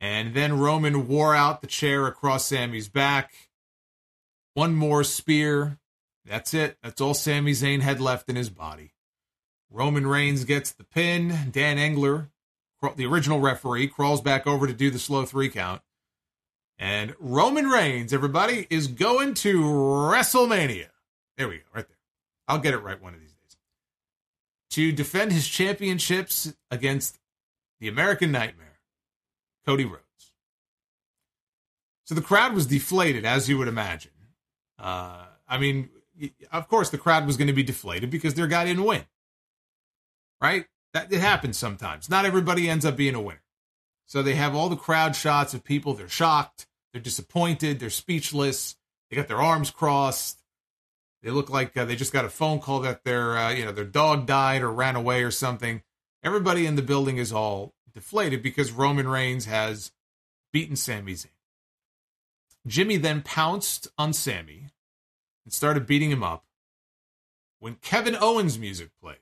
And 0.00 0.34
then 0.34 0.58
Roman 0.58 1.08
wore 1.08 1.34
out 1.34 1.60
the 1.60 1.66
chair 1.66 2.06
across 2.06 2.46
Sami's 2.46 2.88
back. 2.88 3.32
One 4.54 4.74
more 4.74 5.04
spear. 5.04 5.78
That's 6.24 6.52
it. 6.54 6.76
That's 6.82 7.00
all 7.00 7.14
Sami 7.14 7.52
Zayn 7.52 7.80
had 7.80 8.00
left 8.00 8.28
in 8.28 8.36
his 8.36 8.50
body. 8.50 8.92
Roman 9.70 10.06
Reigns 10.06 10.44
gets 10.44 10.72
the 10.72 10.84
pin. 10.84 11.50
Dan 11.50 11.78
Engler, 11.78 12.30
the 12.96 13.06
original 13.06 13.40
referee, 13.40 13.88
crawls 13.88 14.20
back 14.20 14.46
over 14.46 14.66
to 14.66 14.72
do 14.72 14.90
the 14.90 14.98
slow 14.98 15.24
three 15.24 15.48
count. 15.48 15.82
And 16.78 17.14
Roman 17.18 17.68
Reigns, 17.68 18.12
everybody, 18.12 18.66
is 18.68 18.86
going 18.86 19.34
to 19.34 19.62
WrestleMania. 19.62 20.88
There 21.36 21.48
we 21.48 21.58
go, 21.58 21.64
right 21.74 21.86
there. 21.86 21.96
I'll 22.48 22.58
get 22.58 22.74
it 22.74 22.78
right 22.78 23.00
one 23.00 23.14
of 23.14 23.20
these 23.20 23.32
days. 23.32 23.56
To 24.70 24.92
defend 24.92 25.32
his 25.32 25.48
championships 25.48 26.54
against 26.70 27.18
the 27.80 27.88
American 27.88 28.30
Nightmare, 28.30 28.65
Cody 29.66 29.84
Rhodes. 29.84 30.02
So 32.04 32.14
the 32.14 32.22
crowd 32.22 32.54
was 32.54 32.66
deflated, 32.66 33.24
as 33.24 33.48
you 33.48 33.58
would 33.58 33.68
imagine. 33.68 34.12
Uh, 34.78 35.24
I 35.48 35.58
mean, 35.58 35.90
of 36.52 36.68
course, 36.68 36.90
the 36.90 36.98
crowd 36.98 37.26
was 37.26 37.36
going 37.36 37.48
to 37.48 37.52
be 37.52 37.62
deflated 37.62 38.10
because 38.10 38.34
their 38.34 38.46
guy 38.46 38.64
didn't 38.64 38.84
win. 38.84 39.04
Right? 40.40 40.66
That 40.94 41.12
it 41.12 41.20
happens 41.20 41.58
sometimes. 41.58 42.08
Not 42.08 42.24
everybody 42.24 42.70
ends 42.70 42.84
up 42.84 42.96
being 42.96 43.14
a 43.14 43.20
winner. 43.20 43.42
So 44.06 44.22
they 44.22 44.34
have 44.36 44.54
all 44.54 44.68
the 44.68 44.76
crowd 44.76 45.16
shots 45.16 45.52
of 45.52 45.64
people. 45.64 45.94
They're 45.94 46.08
shocked. 46.08 46.66
They're 46.92 47.02
disappointed. 47.02 47.80
They're 47.80 47.90
speechless. 47.90 48.76
They 49.10 49.16
got 49.16 49.28
their 49.28 49.42
arms 49.42 49.70
crossed. 49.70 50.42
They 51.22 51.30
look 51.30 51.50
like 51.50 51.76
uh, 51.76 51.84
they 51.84 51.96
just 51.96 52.12
got 52.12 52.24
a 52.24 52.30
phone 52.30 52.60
call 52.60 52.80
that 52.80 53.02
their 53.02 53.36
uh, 53.36 53.50
you 53.50 53.64
know 53.64 53.72
their 53.72 53.84
dog 53.84 54.26
died 54.26 54.62
or 54.62 54.70
ran 54.70 54.94
away 54.94 55.24
or 55.24 55.32
something. 55.32 55.82
Everybody 56.22 56.66
in 56.66 56.76
the 56.76 56.82
building 56.82 57.16
is 57.16 57.32
all 57.32 57.74
deflated 57.96 58.42
because 58.42 58.72
Roman 58.72 59.08
Reigns 59.08 59.46
has 59.46 59.90
beaten 60.52 60.76
Sami 60.76 61.14
Zayn. 61.14 61.30
Jimmy 62.66 62.98
then 62.98 63.22
pounced 63.22 63.88
on 63.96 64.12
Sami 64.12 64.66
and 65.44 65.52
started 65.52 65.86
beating 65.86 66.10
him 66.10 66.22
up 66.22 66.44
when 67.58 67.76
Kevin 67.76 68.14
Owens' 68.20 68.58
music 68.58 68.90
played. 69.02 69.16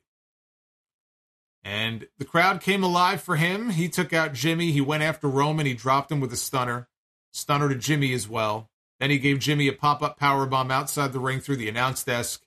And 1.63 2.09
the 2.19 2.25
crowd 2.25 2.61
came 2.61 2.83
alive 2.83 3.23
for 3.23 3.37
him. 3.37 3.71
He 3.71 3.89
took 3.89 4.13
out 4.13 4.35
Jimmy. 4.35 4.73
He 4.73 4.81
went 4.81 5.05
after 5.05 5.29
Roman. 5.29 5.67
He 5.67 5.75
dropped 5.75 6.11
him 6.11 6.21
with 6.21 6.33
a 6.33 6.37
stunner. 6.37 6.89
Stunner 7.33 7.69
to 7.69 7.77
Jimmy 7.77 8.13
as 8.13 8.29
well. 8.29 8.71
Then 8.99 9.11
he 9.11 9.19
gave 9.19 9.39
Jimmy 9.39 9.69
a 9.69 9.73
pop 9.73 10.03
up 10.03 10.19
power 10.19 10.47
bomb 10.47 10.71
outside 10.71 11.13
the 11.13 11.21
ring 11.21 11.41
through 11.41 11.57
the 11.57 11.69
announce 11.69 12.03
desk. 12.03 12.43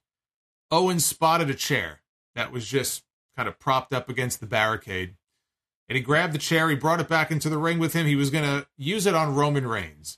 Owens 0.71 1.05
spotted 1.05 1.49
a 1.49 1.55
chair 1.55 2.01
that 2.35 2.51
was 2.51 2.67
just 2.67 3.03
kind 3.35 3.47
of 3.47 3.59
propped 3.59 3.93
up 3.93 4.09
against 4.09 4.39
the 4.39 4.45
barricade. 4.45 5.15
And 5.89 5.95
he 5.95 6.01
grabbed 6.01 6.33
the 6.33 6.39
chair. 6.39 6.69
He 6.69 6.75
brought 6.75 6.99
it 6.99 7.07
back 7.07 7.31
into 7.31 7.49
the 7.49 7.57
ring 7.57 7.79
with 7.79 7.93
him. 7.93 8.05
He 8.05 8.15
was 8.15 8.29
going 8.29 8.43
to 8.43 8.67
use 8.77 9.05
it 9.05 9.15
on 9.15 9.35
Roman 9.35 9.67
Reigns. 9.67 10.17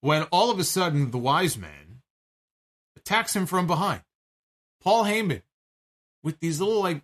When 0.00 0.22
all 0.24 0.50
of 0.50 0.58
a 0.58 0.64
sudden, 0.64 1.10
the 1.10 1.18
wise 1.18 1.58
man 1.58 2.00
attacks 2.96 3.36
him 3.36 3.46
from 3.46 3.66
behind. 3.66 4.02
Paul 4.82 5.04
Heyman 5.04 5.42
with 6.22 6.40
these 6.40 6.60
little, 6.60 6.80
like, 6.80 7.02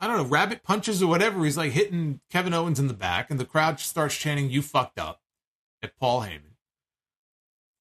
I 0.00 0.06
don't 0.06 0.16
know, 0.16 0.24
rabbit 0.24 0.62
punches 0.62 1.02
or 1.02 1.08
whatever. 1.08 1.44
He's 1.44 1.58
like 1.58 1.72
hitting 1.72 2.20
Kevin 2.30 2.54
Owens 2.54 2.80
in 2.80 2.88
the 2.88 2.94
back, 2.94 3.30
and 3.30 3.38
the 3.38 3.44
crowd 3.44 3.80
starts 3.80 4.16
chanting, 4.16 4.48
You 4.48 4.62
fucked 4.62 4.98
up 4.98 5.20
at 5.82 5.96
Paul 5.98 6.22
Heyman. 6.22 6.54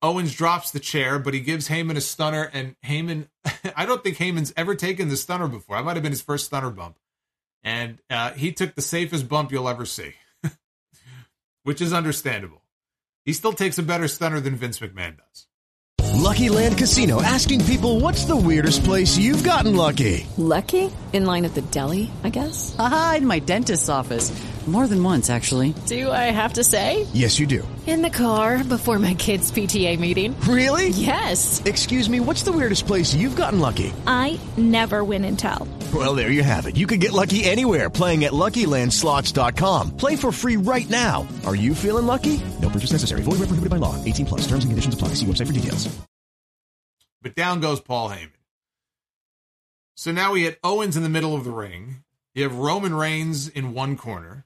Owens 0.01 0.35
drops 0.35 0.69
the 0.69 0.79
chair, 0.79 1.17
but 1.17 1.33
he 1.33 1.39
gives 1.39 1.69
Heyman 1.69 1.95
a 1.95 2.01
stunner, 2.01 2.49
and 2.53 2.75
Heyman, 2.85 3.29
I 3.75 3.85
don't 3.85 4.03
think 4.03 4.17
Heyman's 4.17 4.53
ever 4.55 4.75
taken 4.75 5.09
the 5.09 5.17
stunner 5.17 5.47
before. 5.47 5.75
I 5.75 5.81
might 5.81 5.95
have 5.95 6.03
been 6.03 6.11
his 6.11 6.21
first 6.21 6.45
stunner 6.45 6.69
bump. 6.69 6.97
And 7.63 7.99
uh, 8.09 8.31
he 8.31 8.51
took 8.51 8.75
the 8.75 8.81
safest 8.81 9.27
bump 9.27 9.51
you'll 9.51 9.69
ever 9.69 9.85
see, 9.85 10.13
which 11.63 11.81
is 11.81 11.93
understandable. 11.93 12.61
He 13.25 13.33
still 13.33 13.53
takes 13.53 13.77
a 13.77 13.83
better 13.83 14.07
stunner 14.07 14.39
than 14.39 14.55
Vince 14.55 14.79
McMahon 14.79 15.17
does. 15.17 15.47
Lucky 16.13 16.49
Land 16.49 16.77
Casino 16.77 17.21
asking 17.21 17.63
people 17.65 17.99
what's 17.99 18.25
the 18.25 18.35
weirdest 18.35 18.83
place 18.83 19.17
you've 19.17 19.43
gotten 19.43 19.75
lucky? 19.75 20.25
Lucky? 20.37 20.91
In 21.13 21.25
line 21.25 21.45
at 21.45 21.53
the 21.53 21.61
deli, 21.61 22.11
I 22.23 22.29
guess? 22.29 22.75
Aha, 22.79 23.15
in 23.17 23.27
my 23.27 23.39
dentist's 23.39 23.89
office. 23.89 24.31
More 24.67 24.85
than 24.85 25.01
once, 25.01 25.29
actually. 25.29 25.73
Do 25.85 26.11
I 26.11 26.25
have 26.29 26.53
to 26.53 26.63
say? 26.63 27.07
Yes, 27.13 27.39
you 27.39 27.47
do. 27.47 27.65
In 27.85 28.01
the 28.01 28.09
car 28.09 28.65
before 28.65 28.99
my 28.99 29.13
kids' 29.13 29.49
PTA 29.49 29.97
meeting. 29.97 30.37
Really? 30.41 30.89
Yes. 30.89 31.61
Excuse 31.63 32.09
me, 32.09 32.19
what's 32.19 32.43
the 32.43 32.51
weirdest 32.51 32.85
place 32.85 33.15
you've 33.15 33.37
gotten 33.37 33.61
lucky? 33.61 33.93
I 34.05 34.37
never 34.57 35.05
win 35.05 35.23
and 35.23 35.39
tell. 35.39 35.69
Well, 35.93 36.15
there 36.15 36.31
you 36.31 36.43
have 36.43 36.65
it. 36.65 36.75
You 36.75 36.85
can 36.85 36.99
get 36.99 37.13
lucky 37.13 37.45
anywhere 37.45 37.89
playing 37.89 38.25
at 38.25 38.33
LuckyLandSlots.com. 38.33 39.95
Play 39.95 40.17
for 40.17 40.33
free 40.33 40.57
right 40.57 40.89
now. 40.89 41.25
Are 41.45 41.55
you 41.55 41.73
feeling 41.73 42.05
lucky? 42.05 42.41
No 42.61 42.67
purchase 42.67 42.91
necessary. 42.91 43.21
Void 43.21 43.39
where 43.39 43.47
prohibited 43.47 43.69
by 43.69 43.77
law. 43.77 43.95
18 44.03 44.25
plus. 44.25 44.41
Terms 44.41 44.65
and 44.65 44.71
conditions 44.71 44.93
apply. 44.93 45.09
See 45.09 45.25
website 45.25 45.47
for 45.47 45.53
details. 45.53 45.87
But 47.21 47.35
down 47.35 47.61
goes 47.61 47.79
Paul 47.79 48.09
Heyman. 48.09 48.31
So 49.95 50.11
now 50.11 50.33
we 50.33 50.43
had 50.43 50.57
Owens 50.63 50.97
in 50.97 51.03
the 51.03 51.09
middle 51.09 51.35
of 51.35 51.45
the 51.45 51.51
ring. 51.51 52.03
You 52.35 52.43
have 52.43 52.55
Roman 52.55 52.93
Reigns 52.93 53.47
in 53.47 53.73
one 53.73 53.95
corner. 53.97 54.45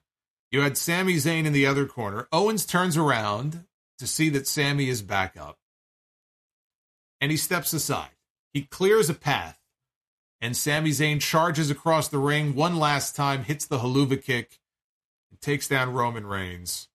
You 0.52 0.60
had 0.60 0.76
Sami 0.76 1.14
Zayn 1.14 1.46
in 1.46 1.54
the 1.54 1.66
other 1.66 1.86
corner. 1.86 2.28
Owens 2.30 2.66
turns 2.66 2.98
around 2.98 3.64
to 3.98 4.06
see 4.06 4.28
that 4.28 4.46
Sami 4.46 4.90
is 4.90 5.00
back 5.00 5.34
up. 5.36 5.58
And 7.22 7.30
he 7.30 7.38
steps 7.38 7.72
aside. 7.72 8.10
He 8.52 8.62
clears 8.62 9.08
a 9.08 9.14
path. 9.14 9.58
And 10.42 10.54
Sami 10.54 10.90
Zayn 10.90 11.22
charges 11.22 11.70
across 11.70 12.08
the 12.08 12.18
ring 12.18 12.54
one 12.54 12.76
last 12.76 13.16
time, 13.16 13.44
hits 13.44 13.64
the 13.64 13.78
Helluva 13.78 14.22
kick, 14.22 14.58
and 15.30 15.40
takes 15.40 15.68
down 15.68 15.94
Roman 15.94 16.26
Reigns. 16.26 16.88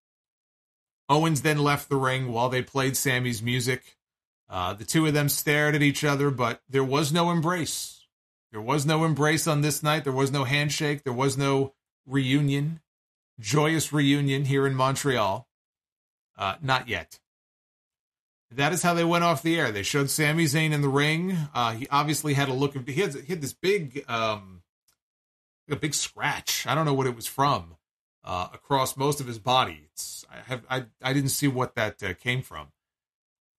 Owens 1.10 1.42
then 1.42 1.58
left 1.58 1.90
the 1.90 1.96
ring 1.96 2.32
while 2.32 2.50
they 2.50 2.62
played 2.62 2.96
Sami's 2.96 3.42
music. 3.42 3.98
Uh, 4.50 4.74
the 4.74 4.86
two 4.86 5.06
of 5.08 5.14
them 5.14 5.30
stared 5.30 5.74
at 5.74 5.82
each 5.82 6.04
other, 6.04 6.30
but 6.30 6.62
there 6.70 6.84
was 6.84 7.12
no 7.12 7.32
embrace. 7.32 8.06
There 8.52 8.62
was 8.62 8.86
no 8.86 9.04
embrace 9.04 9.48
on 9.48 9.62
this 9.62 9.82
night. 9.82 10.04
There 10.04 10.14
was 10.14 10.32
no 10.32 10.44
handshake. 10.44 11.04
There 11.04 11.14
was 11.14 11.38
no 11.38 11.74
reunion, 12.06 12.82
joyous 13.40 13.94
reunion 13.94 14.46
here 14.46 14.66
in 14.66 14.76
Montreal. 14.76 15.48
Uh, 16.38 16.56
not 16.62 16.88
yet. 16.88 17.20
That 18.52 18.72
is 18.72 18.82
how 18.82 18.94
they 18.94 19.04
went 19.04 19.24
off 19.24 19.44
the 19.44 19.60
air. 19.60 19.72
They 19.72 19.84
showed 19.84 20.10
Sami 20.10 20.46
Zayn 20.46 20.72
in 20.72 20.82
the 20.82 20.90
ring. 20.90 21.36
Uh, 21.54 21.74
he 21.74 21.88
obviously 21.90 22.34
had 22.34 22.48
a 22.48 22.54
look 22.54 22.76
of 22.76 22.88
he 22.88 23.02
had, 23.02 23.14
he 23.14 23.34
had 23.34 23.42
this 23.42 23.54
big 23.54 24.06
um, 24.08 24.62
a 25.70 25.76
big 25.76 25.94
scratch. 25.94 26.66
I 26.66 26.74
don't 26.74 26.86
know 26.86 26.94
what 26.94 27.08
it 27.08 27.16
was 27.16 27.28
from 27.28 27.76
uh, 28.24 28.48
across 28.54 28.96
most 28.96 29.20
of 29.20 29.28
his 29.28 29.40
body. 29.40 29.88
It's, 29.92 30.26
I 30.32 30.50
have 30.50 30.66
I 30.70 30.86
I 31.02 31.14
didn't 31.14 31.32
see 31.32 31.48
what 31.48 31.76
that 31.76 32.02
uh, 32.02 32.14
came 32.14 32.42
from, 32.42 32.68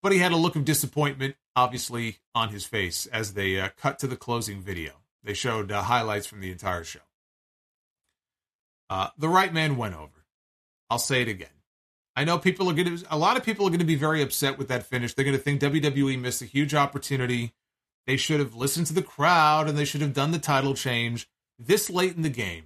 but 0.02 0.12
he 0.12 0.18
had 0.18 0.32
a 0.32 0.36
look 0.36 0.56
of 0.56 0.64
disappointment 0.64 1.36
obviously 1.54 2.18
on 2.34 2.50
his 2.50 2.64
face 2.64 3.06
as 3.06 3.34
they 3.34 3.60
uh, 3.60 3.68
cut 3.76 3.98
to 3.98 4.06
the 4.06 4.16
closing 4.16 4.62
video. 4.62 4.92
They 5.22 5.34
showed 5.34 5.70
uh, 5.70 5.82
highlights 5.82 6.26
from 6.26 6.40
the 6.40 6.52
entire 6.52 6.84
show. 6.84 7.00
Uh, 8.90 9.08
the 9.18 9.28
right 9.28 9.52
man 9.52 9.76
went 9.76 9.94
over. 9.94 10.24
I'll 10.90 10.98
say 10.98 11.22
it 11.22 11.28
again. 11.28 11.48
I 12.16 12.24
know 12.24 12.38
people 12.38 12.68
are 12.68 12.74
going 12.74 12.98
to, 12.98 13.04
a 13.10 13.18
lot 13.18 13.36
of 13.36 13.44
people 13.44 13.66
are 13.66 13.70
going 13.70 13.78
to 13.78 13.84
be 13.84 13.94
very 13.94 14.22
upset 14.22 14.58
with 14.58 14.68
that 14.68 14.86
finish. 14.86 15.14
They're 15.14 15.24
going 15.24 15.36
to 15.36 15.42
think 15.42 15.60
WWE 15.60 16.20
missed 16.20 16.42
a 16.42 16.46
huge 16.46 16.74
opportunity. 16.74 17.52
They 18.06 18.16
should 18.16 18.40
have 18.40 18.54
listened 18.54 18.86
to 18.88 18.94
the 18.94 19.02
crowd 19.02 19.68
and 19.68 19.76
they 19.76 19.84
should 19.84 20.00
have 20.00 20.14
done 20.14 20.32
the 20.32 20.38
title 20.38 20.74
change 20.74 21.28
this 21.58 21.90
late 21.90 22.16
in 22.16 22.22
the 22.22 22.28
game 22.28 22.64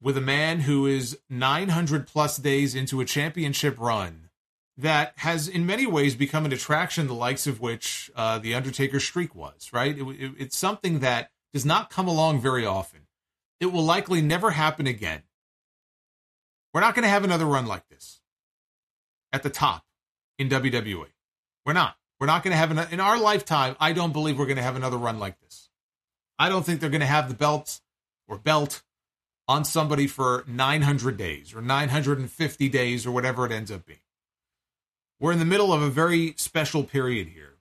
with 0.00 0.16
a 0.16 0.22
man 0.22 0.60
who 0.60 0.86
is 0.86 1.18
900 1.28 2.06
plus 2.06 2.36
days 2.36 2.74
into 2.74 3.00
a 3.00 3.04
championship 3.04 3.78
run 3.78 4.30
that 4.76 5.12
has 5.16 5.46
in 5.46 5.66
many 5.66 5.86
ways 5.86 6.14
become 6.14 6.46
an 6.46 6.52
attraction 6.52 7.06
the 7.06 7.14
likes 7.14 7.46
of 7.46 7.60
which 7.60 8.10
uh, 8.16 8.38
the 8.38 8.54
undertaker 8.54 9.00
streak 9.00 9.34
was 9.34 9.70
right 9.72 9.98
it, 9.98 10.02
it, 10.02 10.32
it's 10.38 10.56
something 10.56 11.00
that 11.00 11.30
does 11.52 11.66
not 11.66 11.90
come 11.90 12.08
along 12.08 12.40
very 12.40 12.64
often 12.64 13.00
it 13.60 13.66
will 13.66 13.84
likely 13.84 14.20
never 14.22 14.50
happen 14.50 14.86
again. 14.86 15.22
We're 16.72 16.80
not 16.80 16.94
going 16.94 17.02
to 17.02 17.08
have 17.08 17.24
another 17.24 17.46
run 17.46 17.66
like 17.66 17.88
this 17.88 18.20
at 19.32 19.42
the 19.42 19.50
top 19.50 19.84
in 20.38 20.48
wwe 20.48 21.06
we're 21.66 21.72
not. 21.72 21.96
We're 22.18 22.26
not 22.26 22.42
going 22.42 22.52
to 22.52 22.56
have 22.56 22.70
an, 22.70 22.78
in 22.90 23.00
our 23.00 23.18
lifetime 23.18 23.76
i 23.78 23.92
don't 23.92 24.12
believe 24.12 24.38
we're 24.38 24.46
going 24.46 24.56
to 24.56 24.62
have 24.62 24.76
another 24.76 24.96
run 24.96 25.18
like 25.18 25.38
this. 25.40 25.68
I 26.38 26.48
don't 26.48 26.64
think 26.64 26.80
they're 26.80 26.90
going 26.90 27.00
to 27.00 27.06
have 27.06 27.28
the 27.28 27.34
belts 27.34 27.82
or 28.26 28.38
belt 28.38 28.82
on 29.46 29.64
somebody 29.64 30.06
for 30.06 30.44
900 30.46 31.16
days 31.16 31.54
or 31.54 31.60
950 31.60 32.68
days 32.68 33.06
or 33.06 33.10
whatever 33.10 33.44
it 33.44 33.52
ends 33.52 33.70
up 33.70 33.84
being. 33.84 33.98
We're 35.18 35.32
in 35.32 35.38
the 35.38 35.44
middle 35.44 35.72
of 35.72 35.82
a 35.82 35.90
very 35.90 36.34
special 36.38 36.84
period 36.84 37.28
here, 37.28 37.58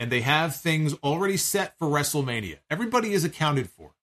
and 0.00 0.10
they 0.10 0.22
have 0.22 0.56
things 0.56 0.94
already 1.04 1.36
set 1.36 1.78
for 1.78 1.86
WrestleMania. 1.86 2.58
Everybody 2.68 3.12
is 3.12 3.22
accounted 3.22 3.70
for. 3.70 3.95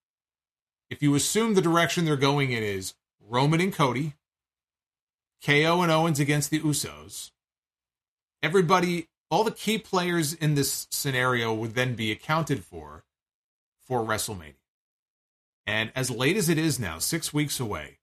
If 0.90 1.02
you 1.02 1.14
assume 1.14 1.54
the 1.54 1.62
direction 1.62 2.04
they're 2.04 2.16
going 2.16 2.52
in 2.52 2.62
is 2.62 2.94
Roman 3.20 3.60
and 3.60 3.72
Cody, 3.72 4.14
KO 5.44 5.82
and 5.82 5.90
Owens 5.90 6.20
against 6.20 6.50
the 6.50 6.60
Usos, 6.60 7.30
everybody, 8.42 9.08
all 9.30 9.44
the 9.44 9.50
key 9.50 9.78
players 9.78 10.32
in 10.32 10.54
this 10.54 10.86
scenario 10.90 11.52
would 11.54 11.74
then 11.74 11.94
be 11.94 12.12
accounted 12.12 12.64
for 12.64 13.04
for 13.86 14.00
WrestleMania. 14.00 14.54
And 15.66 15.92
as 15.94 16.10
late 16.10 16.36
as 16.36 16.48
it 16.48 16.58
is 16.58 16.78
now, 16.78 16.98
six 16.98 17.32
weeks 17.32 17.58
away, 17.58 17.98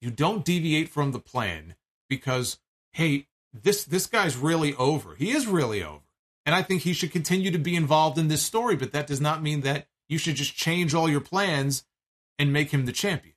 you 0.00 0.10
don't 0.10 0.44
deviate 0.44 0.88
from 0.88 1.12
the 1.12 1.18
plan 1.18 1.74
because, 2.08 2.58
hey, 2.92 3.26
this 3.52 3.84
this 3.84 4.06
guy's 4.06 4.36
really 4.36 4.74
over. 4.74 5.14
He 5.14 5.30
is 5.30 5.46
really 5.46 5.82
over. 5.82 6.00
And 6.44 6.54
I 6.54 6.62
think 6.62 6.82
he 6.82 6.92
should 6.92 7.12
continue 7.12 7.50
to 7.50 7.58
be 7.58 7.76
involved 7.76 8.18
in 8.18 8.28
this 8.28 8.42
story, 8.42 8.74
but 8.74 8.92
that 8.92 9.06
does 9.06 9.20
not 9.20 9.42
mean 9.42 9.60
that 9.60 9.86
you 10.08 10.18
should 10.18 10.34
just 10.34 10.56
change 10.56 10.94
all 10.94 11.08
your 11.08 11.20
plans 11.20 11.84
and 12.42 12.52
make 12.52 12.72
him 12.72 12.86
the 12.86 12.92
champion. 12.92 13.36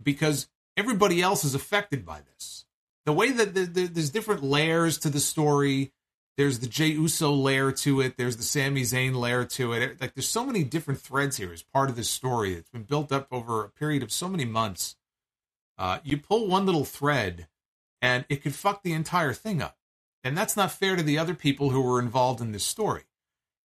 Because 0.00 0.48
everybody 0.76 1.20
else 1.20 1.42
is 1.44 1.52
affected 1.52 2.06
by 2.06 2.20
this. 2.20 2.64
The 3.06 3.12
way 3.12 3.32
that 3.32 3.54
the, 3.54 3.64
the, 3.64 3.86
there's 3.88 4.10
different 4.10 4.44
layers 4.44 4.96
to 4.98 5.10
the 5.10 5.18
story. 5.18 5.92
There's 6.36 6.60
the 6.60 6.68
Jey 6.68 6.92
Uso 6.92 7.32
layer 7.32 7.72
to 7.72 8.00
it. 8.00 8.16
There's 8.16 8.36
the 8.36 8.44
Sami 8.44 8.82
Zayn 8.82 9.16
layer 9.16 9.44
to 9.46 9.72
it. 9.72 10.00
Like 10.00 10.14
there's 10.14 10.28
so 10.28 10.46
many 10.46 10.62
different 10.62 11.00
threads 11.00 11.38
here 11.38 11.52
as 11.52 11.64
part 11.64 11.90
of 11.90 11.96
this 11.96 12.08
story. 12.08 12.54
It's 12.54 12.70
been 12.70 12.84
built 12.84 13.10
up 13.10 13.26
over 13.32 13.64
a 13.64 13.68
period 13.68 14.04
of 14.04 14.12
so 14.12 14.28
many 14.28 14.44
months. 14.44 14.94
Uh, 15.76 15.98
you 16.04 16.18
pull 16.18 16.46
one 16.46 16.66
little 16.66 16.84
thread 16.84 17.48
and 18.00 18.24
it 18.28 18.44
could 18.44 18.54
fuck 18.54 18.84
the 18.84 18.92
entire 18.92 19.32
thing 19.32 19.60
up. 19.60 19.76
And 20.22 20.38
that's 20.38 20.56
not 20.56 20.70
fair 20.70 20.94
to 20.94 21.02
the 21.02 21.18
other 21.18 21.34
people 21.34 21.70
who 21.70 21.82
were 21.82 21.98
involved 21.98 22.40
in 22.40 22.52
this 22.52 22.64
story. 22.64 23.02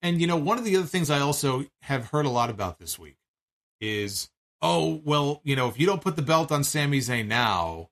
And, 0.05 0.21
you 0.21 0.27
know, 0.27 0.37
one 0.37 0.59
of 0.59 0.65
the 0.65 0.77
other 0.77 0.85
things 0.85 1.09
I 1.09 1.19
also 1.19 1.65
have 1.81 2.09
heard 2.09 2.27
a 2.27 2.29
lot 2.29 2.51
about 2.51 2.77
this 2.77 2.99
week 2.99 3.17
is, 3.81 4.29
oh, 4.61 5.01
well, 5.03 5.41
you 5.43 5.55
know, 5.55 5.67
if 5.67 5.79
you 5.79 5.87
don't 5.87 6.03
put 6.03 6.15
the 6.15 6.21
belt 6.21 6.51
on 6.51 6.63
Sami 6.63 6.99
Zayn 6.99 7.25
now, 7.25 7.89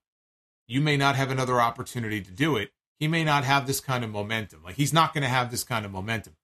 you 0.67 0.79
may 0.79 0.95
not 0.95 1.15
have 1.15 1.31
another 1.31 1.59
opportunity 1.59 2.21
to 2.21 2.29
do 2.29 2.55
it. 2.55 2.71
He 2.99 3.07
may 3.07 3.23
not 3.23 3.45
have 3.45 3.65
this 3.65 3.79
kind 3.79 4.03
of 4.03 4.11
momentum. 4.11 4.61
Like, 4.63 4.75
he's 4.75 4.93
not 4.93 5.15
going 5.15 5.23
to 5.23 5.27
have 5.27 5.49
this 5.49 5.63
kind 5.63 5.87
of 5.87 5.91
momentum. 5.91 6.35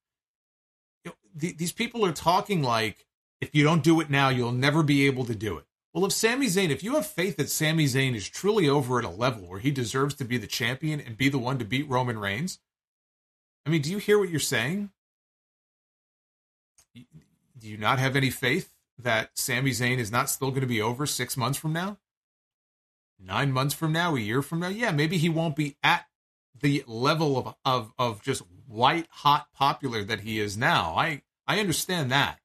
You 1.06 1.12
know, 1.12 1.40
th- 1.40 1.58
these 1.58 1.72
people 1.72 2.04
are 2.04 2.14
talking 2.14 2.64
like, 2.64 3.06
if 3.40 3.54
you 3.54 3.64
don't 3.64 3.84
do 3.84 4.02
it 4.02 4.10
now, 4.10 4.30
you'll 4.30 4.52
never 4.52 4.82
be 4.82 5.06
able 5.06 5.26
to 5.26 5.36
do 5.36 5.60
it. 5.60 5.66
Well, 5.94 6.04
if 6.04 6.14
Sami 6.14 6.48
Zayn, 6.48 6.72
if 6.72 6.84
you 6.84 6.96
have 6.96 7.06
faith 7.06 7.38
that 7.38 7.52
Sami 7.52 7.86
Zayn 7.86 8.16
is 8.16 8.28
truly 8.28 8.68
over 8.68 8.98
at 8.98 9.06
a 9.06 9.10
level 9.10 9.48
where 9.48 9.60
he 9.60 9.70
deserves 9.70 10.16
to 10.16 10.26
be 10.26 10.38
the 10.40 10.48
champion 10.48 11.00
and 11.00 11.16
be 11.16 11.30
the 11.30 11.38
one 11.38 11.60
to 11.60 11.64
beat 11.64 11.88
Roman 11.88 12.18
Reigns, 12.18 12.58
I 13.68 13.70
mean, 13.70 13.84
do 13.84 13.92
you 13.92 14.00
hear 14.00 14.18
what 14.18 14.30
you're 14.30 14.40
saying? 14.40 14.90
Do 17.58 17.68
you 17.68 17.78
not 17.78 18.00
have 18.00 18.16
any 18.16 18.30
faith 18.30 18.74
that 18.98 19.32
Sami 19.34 19.72
Zayn 19.72 19.98
is 19.98 20.12
not 20.12 20.30
still 20.30 20.50
going 20.50 20.62
to 20.62 20.68
be 20.68 20.82
over 20.82 21.06
six 21.06 21.38
months 21.38 21.58
from 21.58 21.74
now? 21.74 21.98
Nine 23.20 23.52
months 23.52 23.74
from 23.74 23.92
now, 23.92 24.16
a 24.16 24.20
year 24.20 24.42
from 24.42 24.60
now? 24.60 24.70
Yeah, 24.70 24.92
maybe 24.92 25.18
he 25.18 25.30
won't 25.30 25.56
be 25.56 25.78
at 25.84 26.06
the 26.60 26.84
level 26.88 27.38
of, 27.38 27.56
of, 27.66 27.94
of 27.98 28.22
just 28.22 28.44
white 28.68 29.08
hot 29.10 29.48
popular 29.54 30.04
that 30.04 30.22
he 30.22 30.40
is 30.40 30.58
now. 30.58 30.94
I, 30.96 31.22
I 31.48 31.60
understand 31.60 32.12
that. 32.12 32.40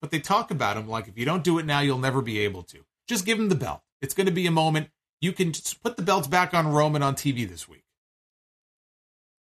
But 0.00 0.10
they 0.10 0.20
talk 0.20 0.50
about 0.50 0.76
him 0.76 0.88
like 0.88 1.08
if 1.08 1.18
you 1.18 1.24
don't 1.24 1.44
do 1.44 1.58
it 1.58 1.66
now, 1.66 1.80
you'll 1.80 1.98
never 1.98 2.22
be 2.22 2.40
able 2.40 2.62
to. 2.64 2.84
Just 3.08 3.24
give 3.24 3.38
him 3.38 3.48
the 3.48 3.54
belt. 3.54 3.80
It's 4.00 4.14
going 4.14 4.26
to 4.26 4.32
be 4.32 4.46
a 4.46 4.52
moment. 4.52 4.90
You 5.20 5.32
can 5.32 5.52
just 5.52 5.82
put 5.82 5.96
the 5.96 6.02
belts 6.02 6.28
back 6.28 6.54
on 6.54 6.68
Roman 6.68 7.02
on 7.02 7.14
TV 7.14 7.48
this 7.48 7.68
week. 7.68 7.84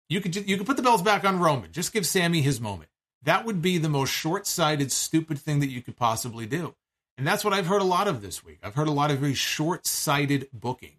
You 0.10 0.22
could 0.22 0.36
you 0.36 0.58
could 0.58 0.66
put 0.66 0.78
the 0.78 0.84
belts 0.84 1.04
back 1.04 1.26
on 1.26 1.40
Roman. 1.40 1.72
Just 1.72 1.94
give 1.94 2.06
Sami 2.06 2.42
his 2.42 2.62
moment. 2.62 2.90
That 3.24 3.46
would 3.46 3.62
be 3.62 3.78
the 3.78 3.90
most 3.90 4.12
short-sighted, 4.12 4.92
stupid 4.92 5.40
thing 5.40 5.60
that 5.60 5.70
you 5.70 5.82
could 5.82 5.98
possibly 5.98 6.46
do. 6.46 6.76
And 7.18 7.26
that's 7.26 7.44
what 7.44 7.54
I've 7.54 7.68
heard 7.68 7.82
a 7.82 7.86
lot 7.86 8.08
of 8.08 8.22
this 8.22 8.44
week. 8.44 8.60
I've 8.62 8.76
heard 8.76 8.88
a 8.88 8.92
lot 8.92 9.10
of 9.10 9.20
very 9.20 9.34
short-sighted 9.34 10.50
booking 10.54 10.98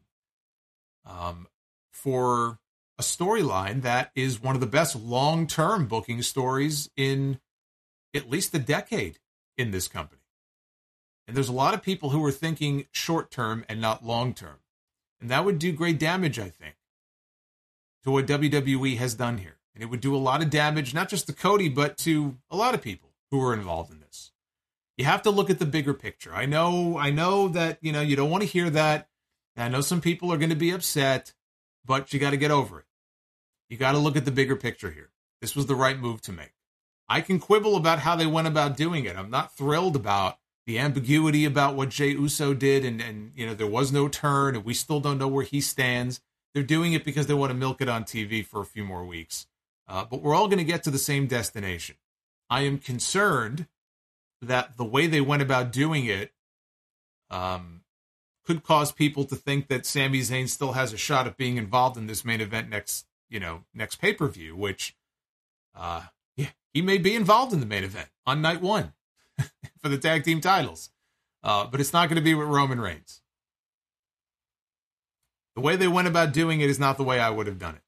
um, 1.07 1.47
for 1.93 2.59
a 2.99 3.03
storyline 3.03 3.83
that 3.83 4.11
is 4.17 4.43
one 4.43 4.57
of 4.57 4.61
the 4.61 4.67
best 4.67 4.97
long-term 4.97 5.87
booking 5.87 6.23
stories 6.23 6.91
in 6.97 7.39
at 8.15 8.29
least 8.29 8.55
a 8.55 8.59
decade 8.59 9.19
in 9.57 9.71
this 9.71 9.87
company. 9.87 10.23
And 11.27 11.37
there's 11.37 11.49
a 11.49 11.53
lot 11.53 11.75
of 11.75 11.83
people 11.83 12.11
who 12.11 12.25
are 12.25 12.33
thinking 12.33 12.87
short 12.91 13.31
term 13.31 13.65
and 13.69 13.81
not 13.81 14.05
long 14.05 14.35
term. 14.35 14.59
And 15.21 15.31
that 15.31 15.45
would 15.45 15.59
do 15.59 15.73
great 15.73 15.99
damage, 15.99 16.39
I 16.39 16.49
think, 16.49 16.77
to 18.05 18.11
what 18.11 18.27
WWE 18.27 18.97
has 18.97 19.15
done 19.15 19.39
here. 19.39 19.58
And 19.79 19.85
it 19.85 19.91
would 19.91 20.01
do 20.01 20.17
a 20.17 20.19
lot 20.19 20.43
of 20.43 20.51
damage, 20.51 20.93
not 20.93 21.09
just 21.09 21.29
to 21.29 21.33
Cody, 21.33 21.69
but 21.69 21.97
to 21.99 22.37
a 22.51 22.57
lot 22.57 22.75
of 22.75 22.83
people 22.83 23.11
who 23.31 23.41
are 23.41 23.55
involved 23.55 23.93
in 23.93 24.01
this. 24.01 24.33
You 24.97 25.05
have 25.05 25.23
to 25.23 25.31
look 25.31 25.51
at 25.51 25.61
the 25.61 25.67
bigger 25.67 25.95
picture. 25.95 26.35
I 26.35 26.47
know, 26.47 26.99
I 26.99 27.11
know 27.11 27.47
that, 27.47 27.79
you 27.81 27.93
know, 27.93 28.01
you 28.01 28.17
don't 28.17 28.31
want 28.31 28.43
to 28.43 28.49
hear 28.49 28.69
that. 28.71 29.09
I 29.57 29.69
know 29.69 29.81
some 29.81 30.01
people 30.01 30.33
are 30.33 30.37
going 30.37 30.51
to 30.51 30.57
be 30.57 30.73
upset, 30.73 31.33
but 31.85 32.13
you 32.13 32.19
got 32.19 32.31
to 32.31 32.37
get 32.37 32.51
over 32.51 32.81
it. 32.81 32.87
You 33.69 33.77
got 33.77 33.93
to 33.93 33.99
look 33.99 34.17
at 34.17 34.25
the 34.25 34.33
bigger 34.33 34.57
picture 34.57 34.91
here. 34.91 35.11
This 35.41 35.55
was 35.55 35.67
the 35.67 35.77
right 35.77 35.97
move 35.97 36.23
to 36.23 36.33
make. 36.33 36.55
I 37.09 37.21
can 37.21 37.39
quibble 37.39 37.77
about 37.77 38.01
how 38.01 38.17
they 38.17 38.27
went 38.27 38.49
about 38.49 38.77
doing 38.77 39.05
it. 39.05 39.17
I'm 39.17 39.31
not 39.31 39.57
thrilled 39.57 39.95
about 39.95 40.39
the 40.67 40.81
ambiguity 40.81 41.45
about 41.45 41.77
what 41.77 41.91
Jey 41.91 42.09
Uso 42.09 42.53
did, 42.53 42.85
and 42.85 43.01
and 43.01 43.33
you 43.35 43.47
know 43.47 43.55
there 43.55 43.67
was 43.67 43.91
no 43.91 44.09
turn, 44.09 44.55
and 44.55 44.65
we 44.65 44.75
still 44.75 45.01
don't 45.01 45.17
know 45.17 45.29
where 45.29 45.45
he 45.45 45.61
stands. 45.63 46.21
They're 46.53 46.63
doing 46.63 46.93
it 46.93 47.05
because 47.05 47.27
they 47.27 47.35
want 47.35 47.51
to 47.51 47.57
milk 47.57 47.81
it 47.81 47.89
on 47.89 48.05
TV 48.05 48.45
for 48.45 48.61
a 48.61 48.67
few 48.67 48.85
more 48.85 49.05
weeks. 49.05 49.47
Uh, 49.89 50.05
but 50.05 50.23
we're 50.23 50.35
all 50.35 50.49
going 50.49 50.59
to 50.59 50.65
get 50.65 50.83
to 50.83 50.91
the 50.91 50.99
same 50.99 51.27
destination. 51.27 51.97
I 52.51 52.63
am 52.63 52.79
concerned 52.79 53.67
that 54.43 54.77
the 54.77 54.85
way 54.85 55.07
they 55.07 55.21
went 55.21 55.43
about 55.43 55.73
doing 55.73 56.05
it 56.05 56.33
um, 57.31 57.83
could 58.45 58.63
cause 58.63 58.93
people 58.93 59.25
to 59.25 59.37
think 59.37 59.69
that 59.69 59.87
Sami 59.87 60.21
Zayn 60.21 60.49
still 60.49 60.73
has 60.73 60.93
a 60.93 60.97
shot 60.97 61.27
at 61.27 61.37
being 61.37 61.57
involved 61.57 61.97
in 61.97 62.07
this 62.07 62.25
main 62.25 62.41
event 62.41 62.69
next, 62.69 63.07
you 63.29 63.41
know, 63.41 63.65
next 63.75 63.97
pay 63.97 64.13
per 64.13 64.29
view. 64.29 64.57
Which, 64.57 64.95
uh, 65.75 66.03
yeah, 66.37 66.51
he 66.73 66.83
may 66.83 66.99
be 66.99 67.15
involved 67.15 67.53
in 67.53 67.61
the 67.61 67.67
main 67.67 67.85
event 67.85 68.09
on 68.27 68.43
night 68.43 68.61
one 68.61 68.93
for 69.79 69.89
the 69.89 69.99
tag 69.99 70.25
team 70.25 70.41
titles, 70.41 70.91
uh, 71.43 71.67
but 71.67 71.81
it's 71.81 71.93
not 71.93 72.09
going 72.09 72.17
to 72.17 72.23
be 72.23 72.35
with 72.35 72.49
Roman 72.49 72.81
Reigns. 72.81 73.23
The 75.55 75.63
way 75.63 75.77
they 75.77 75.89
went 75.89 76.09
about 76.09 76.33
doing 76.33 76.61
it 76.61 76.71
is 76.71 76.79
not 76.79 76.99
the 76.99 77.05
way 77.05 77.19
I 77.19 77.31
would 77.31 77.49
have 77.49 77.59
done 77.59 77.75
it. 77.75 77.83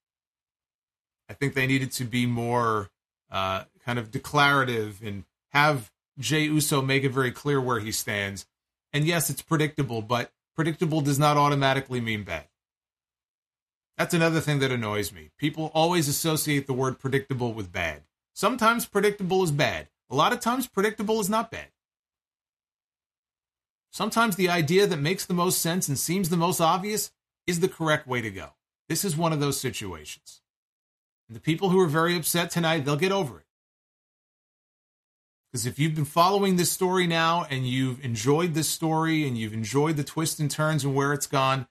I 1.31 1.33
think 1.33 1.55
they 1.55 1.69
needed 1.69 1.93
to 1.93 2.05
be 2.05 2.27
more 2.27 2.91
uh, 3.31 3.63
kind 3.85 4.01
of 4.01 4.11
declarative 4.11 5.01
and 5.01 5.23
have 5.51 5.93
Jey 6.19 6.43
Uso 6.43 6.83
make 6.83 7.05
it 7.05 7.11
very 7.13 7.31
clear 7.31 7.61
where 7.61 7.79
he 7.79 7.93
stands. 7.93 8.47
And 8.93 9.05
yes, 9.05 9.31
it's 9.31 9.41
predictable, 9.41 10.03
but 10.03 10.33
predictable 10.57 11.01
does 11.01 11.21
not 11.21 11.37
automatically 11.37 12.01
mean 12.01 12.25
bad. 12.25 12.47
That's 13.97 14.13
another 14.13 14.41
thing 14.41 14.59
that 14.59 14.73
annoys 14.73 15.13
me. 15.13 15.31
People 15.39 15.71
always 15.73 16.09
associate 16.09 16.67
the 16.67 16.73
word 16.73 16.99
predictable 16.99 17.53
with 17.53 17.71
bad. 17.71 18.03
Sometimes 18.35 18.87
predictable 18.87 19.45
is 19.45 19.53
bad. 19.53 19.89
A 20.11 20.17
lot 20.17 20.33
of 20.33 20.41
times 20.41 20.67
predictable 20.67 21.21
is 21.21 21.31
not 21.31 21.53
bad. 21.53 21.69
Sometimes 23.93 24.35
the 24.35 24.49
idea 24.49 24.89
that 24.89 24.97
makes 24.97 25.27
the 25.27 25.35
most 25.35 25.63
sense 25.63 25.87
and 25.87 25.97
seems 25.97 26.29
the 26.29 26.37
most 26.37 26.61
obvious 26.61 27.13
is 27.47 27.61
the 27.61 27.69
correct 27.69 28.09
way 28.09 28.21
to 28.21 28.31
go. 28.31 28.55
This 28.89 29.05
is 29.05 29.17
one 29.17 29.33
of 29.33 29.39
those 29.39 29.61
situations. 29.61 30.41
And 31.31 31.37
the 31.37 31.41
people 31.41 31.69
who 31.69 31.79
are 31.79 31.87
very 31.87 32.17
upset 32.17 32.51
tonight, 32.51 32.85
they'll 32.85 32.97
get 32.97 33.13
over 33.13 33.39
it. 33.39 33.47
Because 35.47 35.65
if 35.65 35.79
you've 35.79 35.95
been 35.95 36.05
following 36.05 36.57
this 36.57 36.73
story 36.73 37.07
now 37.07 37.47
and 37.49 37.69
you've 37.69 38.05
enjoyed 38.05 38.55
this 38.55 38.69
story 38.69 39.29
and 39.29 39.39
you've 39.39 39.53
enjoyed 39.53 39.97
the 39.97 40.03
twists 40.03 40.41
and 40.41 40.51
turns 40.51 40.85
and 40.85 40.93
where 40.93 41.13
it's 41.13 41.29
gone, 41.29 41.69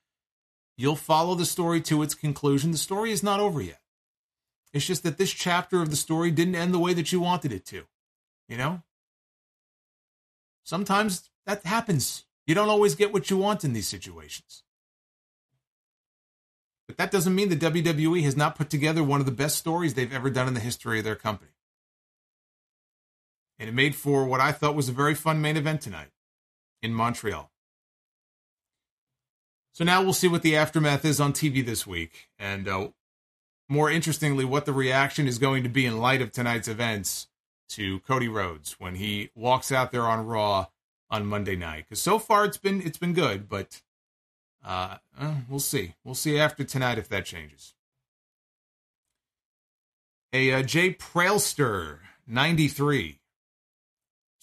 you'll 0.77 0.95
follow 0.95 1.35
the 1.35 1.45
story 1.45 1.81
to 1.81 2.01
its 2.01 2.15
conclusion. 2.15 2.71
The 2.71 2.77
story 2.77 3.11
is 3.11 3.21
not 3.21 3.41
over 3.41 3.61
yet. 3.61 3.81
It's 4.71 4.85
just 4.85 5.03
that 5.03 5.17
this 5.17 5.31
chapter 5.31 5.81
of 5.81 5.89
the 5.89 5.97
story 5.97 6.31
didn't 6.31 6.55
end 6.55 6.73
the 6.73 6.79
way 6.79 6.93
that 6.93 7.11
you 7.11 7.19
wanted 7.19 7.51
it 7.51 7.65
to. 7.65 7.83
You 8.47 8.55
know? 8.55 8.83
Sometimes 10.63 11.29
that 11.45 11.65
happens. 11.65 12.23
You 12.47 12.55
don't 12.55 12.69
always 12.69 12.95
get 12.95 13.11
what 13.11 13.29
you 13.29 13.35
want 13.35 13.65
in 13.65 13.73
these 13.73 13.89
situations. 13.89 14.63
But 16.89 16.97
that 16.97 17.11
doesn't 17.11 17.35
mean 17.35 17.49
the 17.49 17.55
WWE 17.55 18.23
has 18.23 18.35
not 18.35 18.55
put 18.55 18.71
together 18.71 19.03
one 19.03 19.19
of 19.19 19.27
the 19.27 19.31
best 19.31 19.59
stories 19.59 19.93
they've 19.93 20.11
ever 20.11 20.31
done 20.31 20.47
in 20.47 20.55
the 20.55 20.59
history 20.59 20.97
of 20.97 21.05
their 21.05 21.15
company. 21.15 21.51
And 23.59 23.69
it 23.69 23.73
made 23.73 23.93
for 23.93 24.25
what 24.25 24.41
I 24.41 24.51
thought 24.51 24.73
was 24.73 24.89
a 24.89 24.91
very 24.91 25.13
fun 25.13 25.39
main 25.39 25.55
event 25.55 25.81
tonight 25.81 26.09
in 26.81 26.91
Montreal. 26.91 27.51
So 29.71 29.83
now 29.83 30.01
we'll 30.01 30.13
see 30.13 30.27
what 30.27 30.41
the 30.41 30.55
aftermath 30.55 31.05
is 31.05 31.19
on 31.19 31.31
TV 31.31 31.63
this 31.63 31.85
week. 31.85 32.29
And 32.39 32.67
uh, 32.67 32.87
more 33.69 33.91
interestingly, 33.91 34.43
what 34.43 34.65
the 34.65 34.73
reaction 34.73 35.27
is 35.27 35.37
going 35.37 35.61
to 35.61 35.69
be 35.69 35.85
in 35.85 35.99
light 35.99 36.23
of 36.23 36.31
tonight's 36.31 36.67
events 36.67 37.27
to 37.69 37.99
Cody 37.99 38.27
Rhodes 38.27 38.77
when 38.79 38.95
he 38.95 39.29
walks 39.35 39.71
out 39.71 39.91
there 39.91 40.07
on 40.07 40.25
Raw 40.25 40.65
on 41.11 41.27
Monday 41.27 41.55
night. 41.55 41.85
Because 41.87 42.01
so 42.01 42.17
far 42.17 42.45
it's 42.45 42.57
been 42.57 42.81
it's 42.81 42.97
been 42.97 43.13
good, 43.13 43.47
but 43.47 43.83
uh, 44.63 44.97
uh, 45.17 45.35
we'll 45.49 45.59
see. 45.59 45.93
We'll 46.03 46.15
see 46.15 46.39
after 46.39 46.63
tonight 46.63 46.97
if 46.97 47.09
that 47.09 47.25
changes. 47.25 47.73
A 50.31 50.53
uh, 50.53 50.61
Jay 50.61 50.93
Prailster, 50.93 51.99
93, 52.27 53.19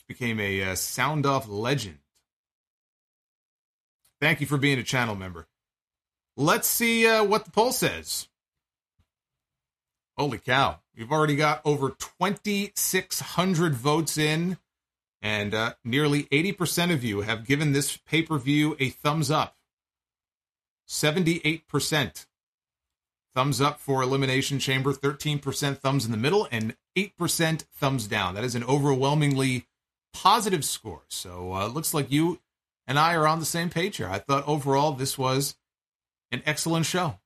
became 0.07 0.41
a 0.41 0.63
uh, 0.63 0.75
sound 0.75 1.27
off 1.27 1.49
legend. 1.49 1.99
Thank 4.21 4.41
you 4.41 4.47
for 4.47 4.57
being 4.57 4.79
a 4.79 4.85
channel 4.85 5.15
member. 5.15 5.47
Let's 6.37 6.69
see 6.69 7.07
uh, 7.07 7.25
what 7.25 7.45
the 7.45 7.51
poll 7.51 7.73
says. 7.73 8.29
Holy 10.17 10.39
cow. 10.39 10.81
We've 10.97 11.13
already 11.13 11.37
got 11.37 11.61
over 11.65 11.91
2,600 11.91 13.75
votes 13.75 14.17
in, 14.17 14.57
and 15.21 15.55
uh, 15.55 15.75
nearly 15.85 16.25
80% 16.25 16.93
of 16.93 17.05
you 17.05 17.21
have 17.21 17.47
given 17.47 17.73
this 17.73 17.99
pay 17.99 18.23
per 18.23 18.39
view 18.39 18.77
a 18.79 18.91
thumbs 18.91 19.31
up. 19.31 19.56
78% 20.89 22.27
thumbs 23.35 23.61
up 23.61 23.79
for 23.81 24.03
Elimination 24.03 24.59
Chamber, 24.59 24.93
13% 24.93 25.79
thumbs 25.79 26.07
in 26.07 26.11
the 26.11 26.17
middle, 26.17 26.49
and 26.51 26.75
8% 26.97 27.65
thumbs 27.75 28.07
down. 28.07 28.35
That 28.35 28.45
is 28.45 28.55
an 28.55 28.65
overwhelmingly 28.65 29.67
positive 30.15 30.65
score. 30.65 31.03
So 31.09 31.53
uh, 31.53 31.67
it 31.67 31.75
looks 31.75 31.93
like 31.93 32.11
you 32.11 32.41
and 32.87 32.99
I 32.99 33.15
are 33.15 33.27
on 33.27 33.41
the 33.41 33.45
same 33.45 33.69
page 33.69 33.99
here. 33.99 34.09
I 34.09 34.19
thought 34.19 34.47
overall 34.47 34.93
this 34.93 35.19
was 35.19 35.57
an 36.33 36.43
excellent 36.47 36.87
show. 36.87 37.19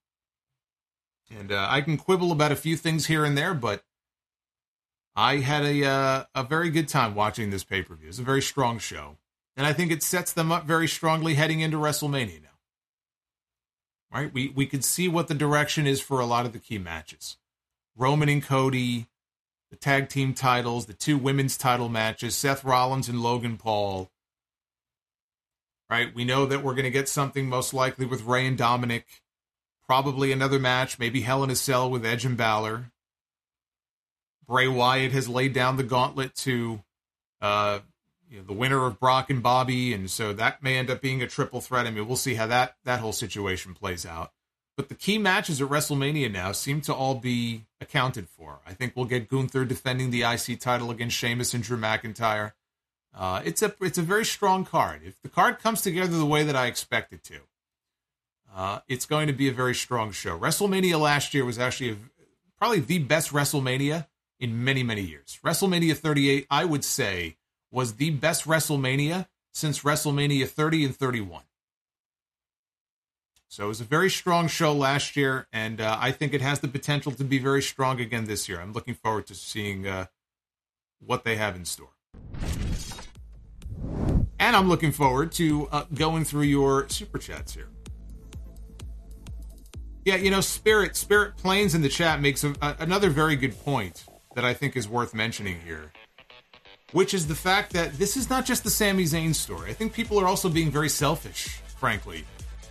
And 1.31 1.53
uh, 1.53 1.69
I 1.71 1.81
can 1.81 1.97
quibble 1.97 2.33
about 2.33 2.51
a 2.51 2.57
few 2.57 2.77
things 2.77 3.07
here 3.07 3.25
and 3.25 3.39
there, 3.39 3.55
but 3.55 3.85
I 5.15 5.37
had 5.37 5.65
a 5.65 5.85
uh, 5.85 6.25
a 6.35 6.43
very 6.43 6.71
good 6.71 6.89
time 6.89 7.15
watching 7.15 7.51
this 7.51 7.63
pay 7.63 7.83
per 7.83 7.95
view. 7.95 8.09
It's 8.09 8.19
a 8.19 8.25
very 8.25 8.43
strong 8.43 8.81
show, 8.81 9.19
and 9.57 9.65
I 9.65 9.73
think 9.73 9.93
it 9.93 10.03
sets 10.03 10.33
them 10.33 10.51
up 10.51 10.65
very 10.65 10.89
strongly 10.89 11.35
heading 11.35 11.61
into 11.61 11.77
WrestleMania 11.77 12.43
now 12.43 12.50
right? 14.13 14.33
We 14.33 14.49
we 14.49 14.67
could 14.67 14.85
see 14.85 15.09
what 15.09 15.29
the 15.29 15.35
direction 15.35 15.87
is 15.87 16.01
for 16.01 16.21
a 16.21 16.27
lot 16.27 16.47
of 16.47 16.53
the 16.53 16.59
key 16.59 16.79
matches. 16.79 17.37
Roman 17.97 18.29
and 18.29 18.43
Cody, 18.43 19.07
the 19.71 19.77
tag 19.77 20.09
team 20.09 20.35
titles, 20.35 20.87
the 20.87 20.93
two 20.93 21.19
women's 21.19 21.57
title 21.57 21.89
matches, 21.89 22.35
Seth 22.35 22.65
Rollins 22.65 23.09
and 23.09 23.23
Logan 23.23 23.57
Paul. 23.57 24.11
Right? 25.89 26.15
We 26.15 26.25
know 26.25 26.47
that 26.47 26.63
we're 26.63 26.75
going 26.75 26.85
to 26.85 26.91
get 26.91 27.09
something 27.09 27.49
most 27.49 27.75
likely 27.75 28.07
with 28.07 28.23
Rey 28.23 28.47
and 28.47 28.57
Dominic. 28.57 29.07
Probably 29.87 30.31
another 30.31 30.61
match, 30.61 31.01
maybe 31.01 31.23
Hell 31.23 31.43
in 31.43 31.51
a 31.51 31.57
Cell 31.57 31.91
with 31.91 32.07
Edge 32.07 32.25
and 32.25 32.37
Balor. 32.37 32.93
Bray 34.47 34.69
Wyatt 34.69 35.13
has 35.13 35.29
laid 35.29 35.53
down 35.53 35.77
the 35.77 35.83
gauntlet 35.83 36.35
to 36.37 36.83
uh, 37.41 37.81
you 38.31 38.39
know, 38.39 38.45
the 38.45 38.53
winner 38.53 38.87
of 38.87 39.01
Brock 39.01 39.29
and 39.29 39.43
Bobby, 39.43 39.93
and 39.93 40.09
so 40.09 40.33
that 40.33 40.63
may 40.63 40.79
end 40.79 40.89
up 40.89 41.01
being 41.01 41.21
a 41.21 41.27
triple 41.27 41.61
threat. 41.61 41.87
I 41.87 41.91
mean, 41.91 42.07
we'll 42.07 42.17
see 42.17 42.35
how 42.35 42.47
that 42.47 42.77
that 42.85 43.01
whole 43.01 43.13
situation 43.13 43.75
plays 43.75 44.07
out. 44.07 44.33
But 44.77 44.89
the 44.89 44.95
key 44.95 45.19
matches 45.19 45.61
at 45.61 45.69
WrestleMania 45.69 46.33
now 46.33 46.53
seem 46.53 46.81
to 46.83 46.95
all 46.95 47.17
be 47.17 47.67
accounted 47.81 48.29
for. 48.29 48.61
I 48.67 48.73
think 48.73 48.95
we'll 48.95 49.05
get 49.05 49.29
Gunther 49.29 49.65
defending 49.65 50.11
the 50.11 50.23
IC 50.23 50.61
title 50.61 50.91
against 50.91 51.17
Sheamus 51.17 51.53
and 51.53 51.63
Drew 51.63 51.77
McIntyre. 51.77 52.53
Uh, 53.13 53.43
it's 53.45 53.63
a 53.63 53.75
it's 53.81 53.99
a 53.99 54.03
very 54.03 54.25
strong 54.25 54.65
card. 54.65 55.03
If 55.05 55.21
the 55.23 55.29
card 55.29 55.59
comes 55.59 55.83
together 55.83 56.17
the 56.17 56.25
way 56.25 56.45
that 56.45 56.55
I 56.55 56.67
expect 56.67 57.13
it 57.13 57.25
to, 57.25 57.41
uh, 58.55 58.79
it's 58.89 59.07
going 59.07 59.27
to 59.27 59.33
be 59.33 59.49
a 59.49 59.53
very 59.53 59.75
strong 59.75 60.13
show. 60.13 60.39
WrestleMania 60.39 61.01
last 61.01 61.35
year 61.35 61.45
was 61.45 61.59
actually 61.59 61.91
a, 61.91 61.97
probably 62.57 62.81
the 62.81 63.01
best 63.01 63.33
WrestleMania 63.33 64.07
in 64.39 64.63
many 64.63 64.85
many 64.85 65.03
years. 65.03 65.41
WrestleMania 65.45 65.97
38, 65.97 66.47
I 66.49 66.65
would 66.65 66.85
say, 66.85 67.37
was 67.71 67.95
the 67.95 68.11
best 68.11 68.45
WrestleMania 68.45 69.27
since 69.53 69.81
WrestleMania 69.81 70.49
30 70.49 70.87
and 70.87 70.97
31. 70.97 71.43
So 73.49 73.65
it 73.65 73.69
was 73.69 73.81
a 73.81 73.85
very 73.85 74.11
strong 74.11 74.47
show 74.47 74.73
last 74.73 75.17
year, 75.17 75.49
and 75.53 75.81
uh, 75.81 75.97
I 76.01 76.13
think 76.13 76.33
it 76.33 76.41
has 76.41 76.61
the 76.61 76.69
potential 76.69 77.11
to 77.13 77.25
be 77.25 77.39
very 77.39 77.63
strong 77.63 78.01
again 78.01 78.27
this 78.27 78.49
year. 78.49 78.61
I'm 78.61 78.73
looking 78.73 78.95
forward 78.95 79.27
to 79.27 79.35
seeing 79.35 79.89
uh, 79.89 80.07
what 81.05 81.25
they 81.25 81.35
have 81.35 81.57
in 81.57 81.65
store. 81.65 81.89
And 84.39 84.57
I'm 84.57 84.69
looking 84.69 84.93
forward 84.93 85.33
to 85.33 85.69
uh, 85.73 85.85
going 85.93 86.25
through 86.25 86.43
your 86.43 86.89
super 86.89 87.19
chats 87.19 87.53
here. 87.53 87.69
Yeah, 90.05 90.17
you 90.17 90.31
know, 90.31 90.41
Spirit 90.41 90.97
Spirit 90.97 91.37
Planes 91.37 91.75
in 91.75 91.83
the 91.83 91.89
chat 91.89 92.21
makes 92.21 92.45
a, 92.45 92.55
a, 92.63 92.77
another 92.79 93.11
very 93.11 93.37
good 93.37 93.59
point 93.65 94.05
that 94.37 94.45
I 94.45 94.55
think 94.55 94.77
is 94.77 94.89
worth 94.89 95.13
mentioning 95.13 95.61
here 95.67 95.93
which 96.93 97.15
is 97.15 97.27
the 97.27 97.35
fact 97.35 97.73
that 97.73 97.95
this 97.95 98.17
is 98.17 98.31
not 98.31 98.45
just 98.45 98.65
the 98.65 98.71
Sami 98.71 99.05
Zayn 99.05 99.35
story. 99.35 99.71
I 99.71 99.75
think 99.75 99.93
people 99.93 100.19
are 100.19 100.27
also 100.27 100.49
being 100.49 100.71
very 100.71 100.89
selfish, 100.89 101.61
frankly. 101.77 102.25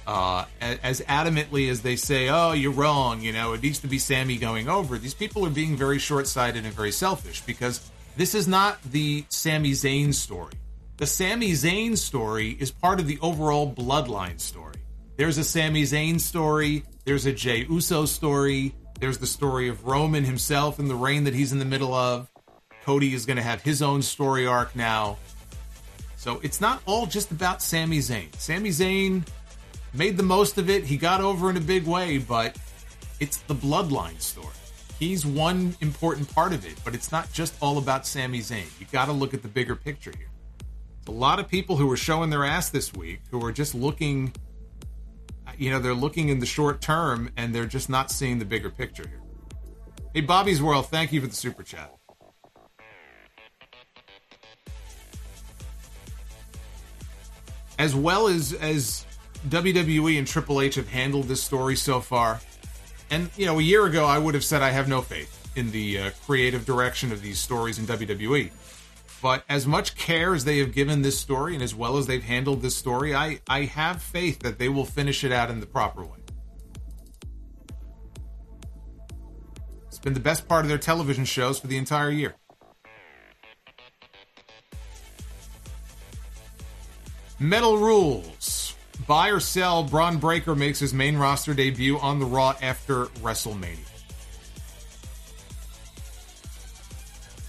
Uh, 0.08 0.46
as 0.60 1.02
adamantly 1.02 1.70
as 1.70 1.82
they 1.82 1.96
say, 1.96 2.30
"Oh, 2.30 2.54
you're 2.54 2.72
wrong," 2.72 3.22
you 3.22 3.32
know, 3.32 3.54
it 3.54 3.62
needs 3.62 3.80
to 3.80 3.88
be 3.88 4.00
Sami 4.00 4.38
going 4.38 4.68
over. 4.68 4.98
These 4.98 5.14
people 5.14 5.46
are 5.46 5.52
being 5.52 5.76
very 5.76 6.00
short-sighted 6.00 6.66
and 6.66 6.74
very 6.74 6.92
selfish 6.92 7.42
because 7.42 7.80
this 8.18 8.34
is 8.34 8.48
not 8.48 8.82
the 8.92 9.26
Sami 9.30 9.72
Zayn 9.72 10.14
story. 10.14 10.54
The 10.98 11.06
Sami 11.06 11.52
Zayn 11.52 11.96
story 11.96 12.58
is 12.60 12.72
part 12.72 13.00
of 13.00 13.08
the 13.08 13.20
overall 13.22 13.72
bloodline 13.72 14.40
story. 14.40 14.74
There's 15.16 15.38
a 15.38 15.44
Sami 15.44 15.84
Zayn 15.84 16.20
story, 16.20 16.84
there's 17.06 17.26
a 17.26 17.32
Jey 17.32 17.66
Uso 17.70 18.06
story, 18.06 18.74
there's 19.00 19.20
the 19.20 19.28
story 19.28 19.70
of 19.70 19.86
Roman 19.86 20.24
himself 20.26 20.80
and 20.80 20.90
the 20.90 20.96
reign 20.96 21.26
that 21.26 21.34
he's 21.34 21.52
in 21.52 21.60
the 21.60 21.66
middle 21.66 21.94
of. 21.94 22.30
Cody 22.84 23.14
is 23.14 23.26
going 23.26 23.38
to 23.38 23.44
have 23.44 23.62
his 23.62 23.82
own 23.82 24.02
story 24.02 24.48
arc 24.48 24.76
now. 24.76 25.18
So 26.16 26.40
it's 26.44 26.60
not 26.60 26.82
all 26.86 27.06
just 27.06 27.32
about 27.32 27.62
Sami 27.62 28.00
Zayn. 28.00 28.36
Sami 28.36 28.70
Zayn 28.70 29.26
made 29.94 30.18
the 30.18 30.24
most 30.24 30.58
of 30.58 30.70
it. 30.70 30.86
He 30.86 30.98
got 30.98 31.22
over 31.22 31.50
in 31.50 31.58
a 31.58 31.62
big 31.62 31.86
way, 31.86 32.18
but 32.18 32.58
it's 33.20 33.38
the 33.38 33.56
bloodline 33.56 34.20
story. 34.20 34.48
He's 35.00 35.26
one 35.26 35.76
important 35.80 36.34
part 36.34 36.52
of 36.52 36.66
it, 36.66 36.76
but 36.84 36.94
it's 36.94 37.12
not 37.12 37.32
just 37.32 37.54
all 37.62 37.78
about 37.78 38.06
Sami 38.06 38.40
Zayn. 38.40 38.68
You 38.80 38.86
got 38.92 39.06
to 39.06 39.14
look 39.14 39.34
at 39.34 39.42
the 39.42 39.48
bigger 39.48 39.76
picture 39.76 40.12
here. 40.18 40.30
It's 41.00 41.08
a 41.08 41.12
lot 41.12 41.40
of 41.40 41.48
people 41.48 41.78
who 41.78 41.90
are 41.90 41.98
showing 41.98 42.30
their 42.30 42.44
ass 42.44 42.70
this 42.70 42.94
week 42.94 43.22
who 43.32 43.44
are 43.46 43.54
just 43.54 43.74
looking, 43.74 44.34
you 45.58 45.70
know, 45.72 45.80
they're 45.80 45.94
looking 45.94 46.28
in 46.28 46.40
the 46.40 46.46
short 46.46 46.82
term 46.82 47.30
and 47.38 47.56
they're 47.56 47.66
just 47.66 47.90
not 47.90 48.12
seeing 48.12 48.40
the 48.40 48.46
bigger 48.46 48.70
picture 48.70 49.08
here. 49.08 49.22
Hey, 50.14 50.22
Bobby's 50.22 50.62
World, 50.62 50.88
thank 50.88 51.14
you 51.14 51.22
for 51.22 51.28
the 51.28 51.36
super 51.36 51.64
chat. 51.64 51.99
As 57.80 57.96
well 57.96 58.28
as 58.28 58.54
as 58.54 59.06
WWE 59.48 60.20
and 60.20 60.28
Triple 60.28 60.62
H 60.62 60.76
have 60.76 60.90
handled 60.90 61.26
this 61.26 61.42
story 61.42 61.76
so 61.76 62.02
far, 62.02 62.42
and 63.10 63.30
you 63.38 63.46
know, 63.46 63.58
a 63.58 63.64
year 63.64 63.86
ago 63.86 64.06
I 64.06 64.20
would 64.20 64.36
have 64.36 64.44
said 64.44 64.62
I 64.62 64.70
have 64.70 64.88
no 64.88 65.02
faith 65.02 65.40
in 65.56 65.72
the 65.72 65.98
uh, 65.98 66.10
creative 66.26 66.66
direction 66.66 67.12
of 67.12 67.22
these 67.22 67.40
stories 67.40 67.80
in 67.80 67.86
WWE. 67.86 68.52
But 69.22 69.44
as 69.50 69.68
much 69.68 69.96
care 69.96 70.34
as 70.34 70.46
they 70.46 70.60
have 70.60 70.74
given 70.74 71.02
this 71.02 71.20
story 71.20 71.54
and 71.54 71.64
as 71.64 71.76
well 71.76 71.98
as 71.98 72.08
they've 72.08 72.24
handled 72.24 72.62
this 72.62 72.76
story, 72.76 73.14
I, 73.14 73.40
I 73.50 73.66
have 73.66 74.02
faith 74.02 74.40
that 74.40 74.60
they 74.60 74.70
will 74.70 74.86
finish 74.86 75.24
it 75.24 75.32
out 75.32 75.50
in 75.50 75.60
the 75.60 75.66
proper 75.66 76.04
way. 76.04 76.20
It's 79.88 80.00
been 80.00 80.14
the 80.14 80.22
best 80.22 80.48
part 80.48 80.64
of 80.64 80.70
their 80.70 80.78
television 80.78 81.26
shows 81.26 81.60
for 81.60 81.68
the 81.68 81.78
entire 81.78 82.10
year. 82.10 82.36
Metal 87.40 87.78
rules. 87.78 88.76
Buy 89.08 89.30
or 89.30 89.40
sell, 89.40 89.84
Bron 89.84 90.18
Breakker 90.18 90.56
makes 90.56 90.80
his 90.80 90.94
main 90.94 91.18
roster 91.18 91.54
debut 91.54 91.98
on 91.98 92.20
the 92.20 92.26
Raw 92.26 92.54
after 92.62 93.06
WrestleMania. 93.06 93.78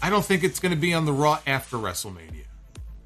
I 0.00 0.08
don't 0.10 0.24
think 0.24 0.44
it's 0.44 0.60
going 0.60 0.72
to 0.72 0.80
be 0.80 0.94
on 0.94 1.04
the 1.04 1.12
Raw 1.12 1.40
after 1.46 1.76
WrestleMania. 1.76 2.44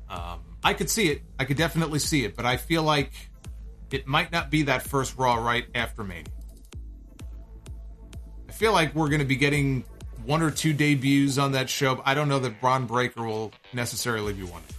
Um, 0.08 0.40
I 0.62 0.74
could 0.74 0.90
see 0.90 1.08
it. 1.08 1.22
I 1.38 1.44
could 1.44 1.56
definitely 1.56 1.98
see 1.98 2.24
it, 2.24 2.36
but 2.36 2.44
I 2.46 2.58
feel 2.58 2.82
like 2.82 3.12
it 3.90 4.06
might 4.06 4.30
not 4.30 4.50
be 4.50 4.64
that 4.64 4.82
first 4.82 5.16
Raw 5.16 5.36
right 5.36 5.66
after 5.74 6.04
Mania. 6.04 6.24
I 8.48 8.52
feel 8.52 8.72
like 8.72 8.94
we're 8.94 9.08
going 9.08 9.20
to 9.20 9.26
be 9.26 9.36
getting 9.36 9.84
one 10.24 10.42
or 10.42 10.50
two 10.50 10.72
debuts 10.72 11.38
on 11.38 11.52
that 11.52 11.68
show. 11.68 12.00
I 12.04 12.14
don't 12.14 12.28
know 12.28 12.38
that 12.38 12.60
Bron 12.60 12.86
Breakker 12.86 13.24
will 13.24 13.52
necessarily 13.72 14.32
be 14.32 14.42
one 14.42 14.62
of 14.62 14.68
them. 14.68 14.73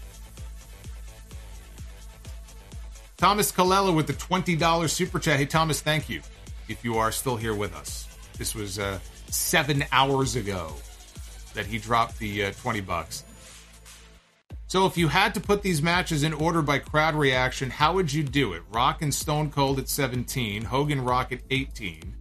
Thomas 3.25 3.51
Colella 3.51 3.91
with 3.91 4.05
the 4.05 4.13
$20 4.13 4.87
super 4.87 5.17
chat. 5.17 5.39
Hey, 5.39 5.47
Thomas, 5.47 5.81
thank 5.81 6.09
you 6.09 6.21
if 6.67 6.85
you 6.85 6.99
are 6.99 7.11
still 7.11 7.35
here 7.35 7.55
with 7.55 7.75
us. 7.75 8.07
This 8.37 8.53
was 8.53 8.77
uh, 8.77 8.99
seven 9.31 9.83
hours 9.91 10.35
ago 10.35 10.71
that 11.55 11.65
he 11.65 11.79
dropped 11.79 12.19
the 12.19 12.45
uh, 12.45 12.51
20 12.61 12.81
bucks. 12.81 13.23
So, 14.67 14.85
if 14.85 14.95
you 14.95 15.07
had 15.07 15.33
to 15.33 15.39
put 15.39 15.63
these 15.63 15.81
matches 15.81 16.21
in 16.21 16.33
order 16.33 16.61
by 16.61 16.77
crowd 16.77 17.15
reaction, 17.15 17.71
how 17.71 17.93
would 17.93 18.13
you 18.13 18.21
do 18.21 18.53
it? 18.53 18.61
Rock 18.71 19.01
and 19.01 19.11
Stone 19.11 19.49
Cold 19.49 19.79
at 19.79 19.89
17, 19.89 20.63
Hogan 20.63 21.03
Rock 21.03 21.31
at 21.31 21.39
18, 21.49 22.15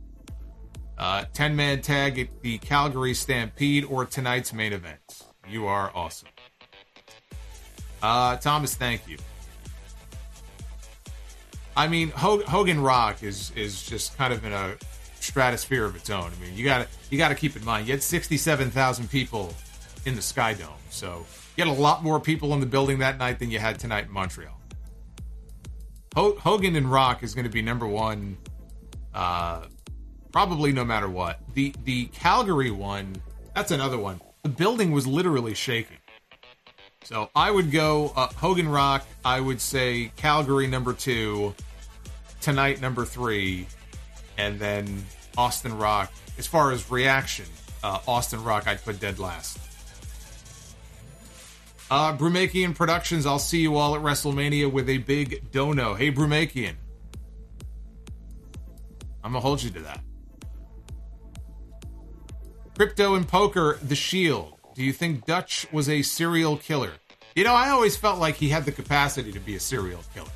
uh, 0.97 1.27
10 1.35 1.55
man 1.55 1.83
tag 1.83 2.19
at 2.19 2.41
the 2.41 2.57
Calgary 2.57 3.13
Stampede, 3.13 3.85
or 3.85 4.07
tonight's 4.07 4.55
main 4.55 4.73
event? 4.73 5.23
You 5.47 5.67
are 5.67 5.93
awesome. 5.95 6.31
Uh, 8.03 8.39
Thomas, 8.39 8.75
thank 8.75 9.07
you. 9.07 9.19
I 11.77 11.89
mean, 11.89 12.11
Hogan 12.11 12.81
Rock 12.81 13.23
is 13.23 13.51
is 13.57 13.83
just 13.83 14.17
kind 14.17 14.33
of 14.33 14.45
in 14.45 14.53
a 14.53 14.77
stratosphere 15.21 15.85
of 15.85 15.97
its 15.97 16.11
own. 16.11 16.31
I 16.31 16.45
mean, 16.45 16.57
you 16.57 16.65
got 16.65 16.83
to 16.83 16.89
you 17.11 17.19
got 17.19 17.29
to 17.29 17.35
keep 17.35 17.57
in 17.57 17.65
mind 17.65 17.87
you 17.87 17.93
had 17.93 18.03
sixty 18.03 18.37
seven 18.37 18.71
thousand 18.71 19.11
people 19.11 19.55
in 20.07 20.15
the 20.15 20.23
Sky 20.23 20.55
Dome, 20.55 20.69
so 20.91 21.27
you 21.57 21.65
had 21.65 21.77
a 21.77 21.81
lot 21.81 22.03
more 22.05 22.21
people 22.21 22.53
in 22.55 22.61
the 22.61 22.67
building 22.67 22.99
that 22.99 23.19
night 23.19 23.39
than 23.39 23.51
you 23.51 23.59
had 23.59 23.79
tonight 23.79 24.07
in 24.07 24.13
Montreal. 24.13 24.61
Hogan 26.17 26.77
and 26.77 26.91
Rock 26.91 27.25
is 27.25 27.35
going 27.35 27.45
to 27.45 27.51
be 27.51 27.61
number 27.61 27.89
one, 27.89 28.37
uh, 29.15 29.65
probably 30.31 30.73
no 30.73 30.85
matter 30.85 31.09
what. 31.09 31.41
The 31.55 31.75
the 31.85 32.07
Calgary 32.07 32.71
one, 32.71 33.17
that's 33.55 33.73
another 33.73 33.99
one. 33.99 34.21
The 34.45 34.49
building 34.51 34.93
was 34.93 35.07
literally 35.07 35.55
shaking. 35.55 35.97
So 37.05 37.29
I 37.35 37.51
would 37.51 37.71
go 37.71 38.13
uh, 38.17 38.29
Hogan 38.35 38.69
Rock. 38.69 39.07
I 39.25 39.39
would 39.39 39.61
say 39.61 40.11
Calgary 40.17 40.67
number 40.67 40.95
two, 40.95 41.55
tonight 42.41 42.81
number 42.81 43.05
three, 43.05 43.67
and 44.39 44.59
then 44.59 45.05
Austin 45.37 45.77
Rock. 45.77 46.11
As 46.39 46.47
far 46.47 46.73
as 46.73 46.91
reaction, 46.91 47.45
uh, 47.83 47.99
Austin 48.09 48.43
Rock 48.43 48.67
I'd 48.67 48.83
put 48.83 49.01
dead 49.01 49.19
last. 49.19 49.59
Uh, 51.91 52.17
Brumakian 52.17 52.75
Productions. 52.75 53.27
I'll 53.27 53.39
see 53.39 53.61
you 53.61 53.77
all 53.77 53.95
at 53.95 54.01
WrestleMania 54.01 54.73
with 54.73 54.89
a 54.89 54.99
big 54.99 55.53
dono. 55.53 55.95
Hey 55.95 56.11
Brumakian, 56.11 56.75
I'm 59.23 59.33
gonna 59.33 59.41
hold 59.41 59.63
you 59.63 59.71
to 59.71 59.81
that. 59.81 60.01
Crypto 62.77 63.15
and 63.15 63.29
poker. 63.29 63.79
The 63.83 63.95
Shield. 63.95 64.54
Do 64.75 64.83
you 64.83 64.93
think 64.93 65.25
Dutch 65.25 65.67
was 65.73 65.89
a 65.89 66.03
serial 66.03 66.57
killer? 66.57 66.93
You 67.37 67.45
know, 67.45 67.55
I 67.55 67.71
always 67.71 67.97
felt 67.97 68.19
like 68.19 68.35
he 68.35 68.49
had 68.49 68.65
the 68.65 68.73
capacity 68.73 69.33
to 69.33 69.41
be 69.41 69.57
a 69.57 69.61
serial 69.61 70.03
killer. 70.15 70.31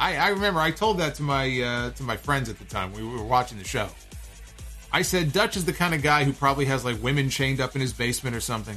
I, 0.00 0.16
I 0.16 0.28
remember 0.28 0.60
I 0.60 0.70
told 0.70 0.98
that 0.98 1.14
to 1.16 1.22
my 1.22 1.60
uh, 1.60 1.90
to 1.90 2.02
my 2.02 2.16
friends 2.16 2.48
at 2.48 2.58
the 2.58 2.64
time 2.64 2.92
we 2.92 3.04
were 3.04 3.22
watching 3.22 3.58
the 3.58 3.64
show. 3.64 3.88
I 4.92 5.02
said 5.02 5.32
Dutch 5.32 5.56
is 5.56 5.64
the 5.64 5.72
kind 5.72 5.94
of 5.94 6.02
guy 6.02 6.24
who 6.24 6.32
probably 6.32 6.64
has 6.66 6.84
like 6.84 7.02
women 7.02 7.30
chained 7.30 7.60
up 7.60 7.74
in 7.74 7.80
his 7.80 7.92
basement 7.92 8.34
or 8.34 8.40
something. 8.40 8.76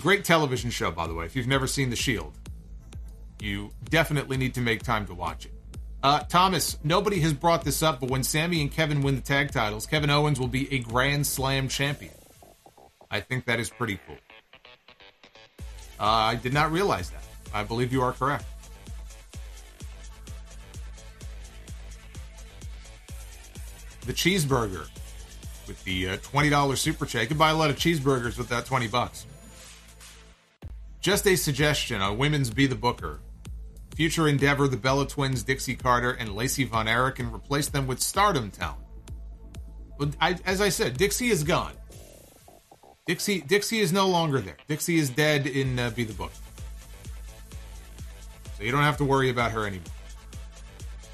Great 0.00 0.24
television 0.24 0.70
show, 0.70 0.90
by 0.90 1.06
the 1.06 1.14
way. 1.14 1.26
If 1.26 1.36
you've 1.36 1.46
never 1.46 1.66
seen 1.66 1.90
The 1.90 1.96
Shield, 1.96 2.32
you 3.40 3.72
definitely 3.90 4.38
need 4.38 4.54
to 4.54 4.60
make 4.60 4.82
time 4.82 5.06
to 5.06 5.14
watch 5.14 5.44
it. 5.44 5.52
Uh, 6.02 6.20
Thomas, 6.20 6.78
nobody 6.82 7.20
has 7.20 7.32
brought 7.32 7.62
this 7.62 7.82
up, 7.82 8.00
but 8.00 8.10
when 8.10 8.22
Sami 8.24 8.60
and 8.62 8.72
Kevin 8.72 9.02
win 9.02 9.14
the 9.14 9.20
tag 9.20 9.52
titles, 9.52 9.86
Kevin 9.86 10.10
Owens 10.10 10.40
will 10.40 10.48
be 10.48 10.72
a 10.72 10.78
Grand 10.78 11.26
Slam 11.26 11.68
champion. 11.68 12.14
I 13.12 13.20
think 13.20 13.44
that 13.44 13.60
is 13.60 13.68
pretty 13.68 14.00
cool. 14.06 14.16
Uh, 16.00 16.04
I 16.06 16.34
did 16.34 16.54
not 16.54 16.72
realize 16.72 17.10
that. 17.10 17.22
I 17.54 17.62
believe 17.62 17.92
you 17.92 18.02
are 18.02 18.12
correct. 18.12 18.46
The 24.06 24.14
cheeseburger 24.14 24.88
with 25.68 25.84
the 25.84 26.08
uh, 26.08 26.16
$20 26.16 26.76
super 26.76 27.06
check. 27.06 27.22
You 27.22 27.28
can 27.28 27.36
buy 27.36 27.50
a 27.50 27.54
lot 27.54 27.70
of 27.70 27.76
cheeseburgers 27.76 28.38
with 28.38 28.48
that 28.48 28.64
20 28.64 28.88
bucks. 28.88 29.26
Just 31.00 31.26
a 31.26 31.36
suggestion 31.36 32.00
on 32.00 32.16
Women's 32.16 32.50
Be 32.50 32.66
the 32.66 32.74
Booker. 32.74 33.20
Future 33.94 34.26
endeavor 34.26 34.66
the 34.68 34.76
Bella 34.76 35.06
Twins, 35.06 35.42
Dixie 35.42 35.76
Carter, 35.76 36.12
and 36.12 36.34
Lacey 36.34 36.64
Von 36.64 36.88
Erich 36.88 37.18
and 37.18 37.32
replace 37.32 37.68
them 37.68 37.86
with 37.86 38.00
stardom 38.00 38.50
talent. 38.50 38.78
But 39.98 40.16
I, 40.20 40.36
as 40.46 40.60
I 40.60 40.70
said, 40.70 40.96
Dixie 40.96 41.28
is 41.28 41.44
gone. 41.44 41.74
Dixie 43.04 43.40
Dixie 43.40 43.80
is 43.80 43.92
no 43.92 44.06
longer 44.06 44.40
there. 44.40 44.56
Dixie 44.68 44.96
is 44.96 45.10
dead 45.10 45.48
in 45.48 45.78
uh, 45.78 45.90
Be 45.90 46.04
the 46.04 46.12
Book. 46.12 46.30
So 48.56 48.62
you 48.62 48.70
don't 48.70 48.84
have 48.84 48.98
to 48.98 49.04
worry 49.04 49.28
about 49.28 49.50
her 49.50 49.66
anymore. 49.66 49.86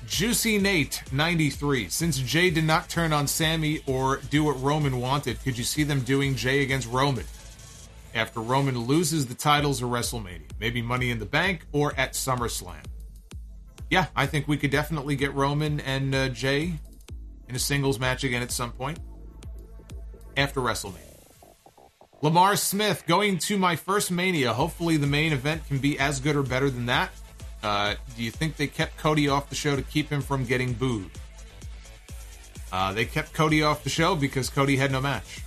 Juicy 0.06 0.58
Nate 0.58 1.02
93. 1.12 1.88
Since 1.88 2.18
Jey 2.18 2.50
did 2.50 2.64
not 2.64 2.90
turn 2.90 3.12
on 3.14 3.26
Sami 3.26 3.80
or 3.86 4.18
do 4.30 4.44
what 4.44 4.60
Roman 4.62 5.00
wanted, 5.00 5.42
could 5.42 5.56
you 5.56 5.64
see 5.64 5.82
them 5.82 6.00
doing 6.00 6.34
Jey 6.34 6.62
against 6.62 6.88
Roman? 6.88 7.24
After 8.14 8.40
Roman 8.40 8.78
loses 8.78 9.26
the 9.26 9.34
titles 9.34 9.82
of 9.82 9.88
WrestleMania, 9.88 10.50
maybe 10.60 10.82
Money 10.82 11.10
in 11.10 11.18
the 11.18 11.26
Bank 11.26 11.66
or 11.72 11.94
at 11.98 12.12
SummerSlam. 12.12 12.84
Yeah, 13.90 14.06
I 14.14 14.26
think 14.26 14.46
we 14.46 14.58
could 14.58 14.70
definitely 14.70 15.16
get 15.16 15.32
Roman 15.34 15.80
and 15.80 16.14
uh, 16.14 16.28
Jey 16.28 16.74
in 17.48 17.54
a 17.54 17.58
singles 17.58 17.98
match 17.98 18.24
again 18.24 18.42
at 18.42 18.50
some 18.50 18.72
point 18.72 18.98
after 20.36 20.60
WrestleMania. 20.60 21.07
Lamar 22.20 22.56
Smith 22.56 23.04
going 23.06 23.38
to 23.38 23.56
my 23.56 23.76
first 23.76 24.10
Mania. 24.10 24.52
Hopefully, 24.52 24.96
the 24.96 25.06
main 25.06 25.32
event 25.32 25.66
can 25.68 25.78
be 25.78 25.98
as 25.98 26.18
good 26.18 26.34
or 26.34 26.42
better 26.42 26.68
than 26.68 26.86
that. 26.86 27.10
Uh, 27.62 27.94
do 28.16 28.22
you 28.22 28.30
think 28.30 28.56
they 28.56 28.66
kept 28.66 28.96
Cody 28.96 29.28
off 29.28 29.48
the 29.48 29.54
show 29.54 29.76
to 29.76 29.82
keep 29.82 30.08
him 30.08 30.20
from 30.20 30.44
getting 30.44 30.72
booed? 30.72 31.10
Uh, 32.72 32.92
they 32.92 33.04
kept 33.04 33.32
Cody 33.32 33.62
off 33.62 33.84
the 33.84 33.90
show 33.90 34.14
because 34.14 34.50
Cody 34.50 34.76
had 34.76 34.90
no 34.90 35.00
match. 35.00 35.42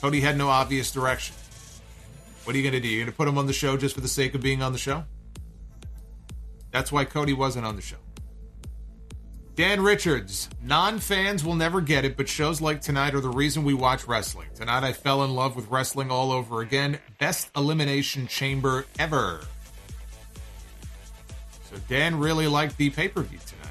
Cody 0.00 0.20
had 0.20 0.36
no 0.36 0.48
obvious 0.48 0.90
direction. 0.92 1.36
What 2.44 2.54
are 2.54 2.58
you 2.58 2.64
going 2.68 2.80
to 2.80 2.80
do? 2.80 2.88
You're 2.88 3.04
going 3.04 3.12
to 3.12 3.16
put 3.16 3.28
him 3.28 3.38
on 3.38 3.46
the 3.46 3.52
show 3.52 3.76
just 3.76 3.94
for 3.94 4.00
the 4.00 4.08
sake 4.08 4.34
of 4.34 4.42
being 4.42 4.62
on 4.62 4.72
the 4.72 4.78
show? 4.78 5.04
That's 6.72 6.90
why 6.90 7.04
Cody 7.04 7.32
wasn't 7.32 7.66
on 7.66 7.76
the 7.76 7.82
show. 7.82 8.01
Dan 9.54 9.82
Richards, 9.82 10.48
non 10.62 10.98
fans 10.98 11.44
will 11.44 11.54
never 11.54 11.82
get 11.82 12.06
it, 12.06 12.16
but 12.16 12.26
shows 12.26 12.62
like 12.62 12.80
tonight 12.80 13.14
are 13.14 13.20
the 13.20 13.28
reason 13.28 13.64
we 13.64 13.74
watch 13.74 14.06
wrestling. 14.06 14.48
Tonight 14.54 14.82
I 14.82 14.94
fell 14.94 15.24
in 15.24 15.34
love 15.34 15.56
with 15.56 15.68
wrestling 15.68 16.10
all 16.10 16.32
over 16.32 16.62
again. 16.62 16.98
Best 17.18 17.50
elimination 17.54 18.26
chamber 18.26 18.86
ever. 18.98 19.42
So 21.70 21.76
Dan 21.86 22.18
really 22.18 22.46
liked 22.46 22.78
the 22.78 22.88
pay 22.88 23.08
per 23.08 23.20
view 23.20 23.38
tonight. 23.46 23.62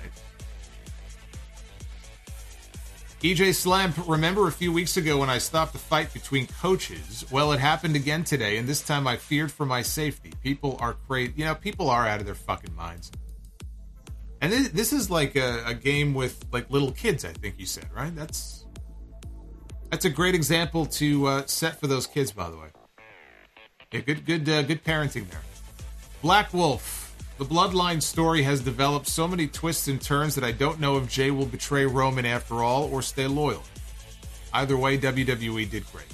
EJ 3.21 3.55
Slamp, 3.55 3.95
remember 4.07 4.47
a 4.47 4.51
few 4.51 4.71
weeks 4.71 4.97
ago 4.97 5.17
when 5.17 5.31
I 5.31 5.39
stopped 5.39 5.73
the 5.73 5.79
fight 5.79 6.13
between 6.13 6.45
coaches? 6.45 7.25
Well, 7.31 7.53
it 7.53 7.59
happened 7.59 7.95
again 7.95 8.23
today, 8.23 8.57
and 8.57 8.67
this 8.67 8.83
time 8.83 9.07
I 9.07 9.17
feared 9.17 9.51
for 9.51 9.65
my 9.65 9.81
safety. 9.81 10.31
People 10.43 10.77
are 10.79 10.93
crazy. 11.07 11.33
You 11.37 11.45
know, 11.45 11.55
people 11.55 11.89
are 11.89 12.07
out 12.07 12.19
of 12.19 12.27
their 12.27 12.35
fucking 12.35 12.75
minds. 12.75 13.11
And 14.41 14.51
this, 14.51 14.91
is 14.91 15.11
like 15.11 15.35
a, 15.35 15.63
a, 15.67 15.73
game 15.75 16.15
with 16.15 16.43
like 16.51 16.69
little 16.71 16.91
kids. 16.91 17.23
I 17.23 17.31
think 17.31 17.59
you 17.59 17.67
said 17.67 17.85
right. 17.95 18.13
That's 18.15 18.65
that's 19.91 20.05
a 20.05 20.09
great 20.09 20.33
example 20.33 20.87
to 20.87 21.27
uh, 21.27 21.45
set 21.45 21.79
for 21.79 21.85
those 21.85 22.07
kids. 22.07 22.31
By 22.31 22.49
the 22.49 22.57
way, 22.57 22.69
yeah, 23.91 23.99
good, 23.99 24.25
good, 24.25 24.49
uh, 24.49 24.63
good 24.63 24.83
parenting 24.83 25.29
there. 25.29 25.41
Black 26.21 26.53
Wolf. 26.53 27.07
The 27.37 27.45
bloodline 27.45 28.03
story 28.03 28.43
has 28.43 28.61
developed 28.61 29.07
so 29.07 29.27
many 29.27 29.47
twists 29.47 29.87
and 29.87 29.99
turns 29.99 30.35
that 30.35 30.43
I 30.43 30.51
don't 30.51 30.79
know 30.79 30.97
if 30.97 31.09
Jey 31.09 31.31
will 31.31 31.47
betray 31.47 31.87
Roman 31.87 32.23
after 32.23 32.61
all 32.61 32.83
or 32.93 33.01
stay 33.01 33.25
loyal. 33.25 33.63
Either 34.53 34.77
way, 34.77 34.97
WWE 34.97 35.67
did 35.69 35.91
great. 35.91 36.10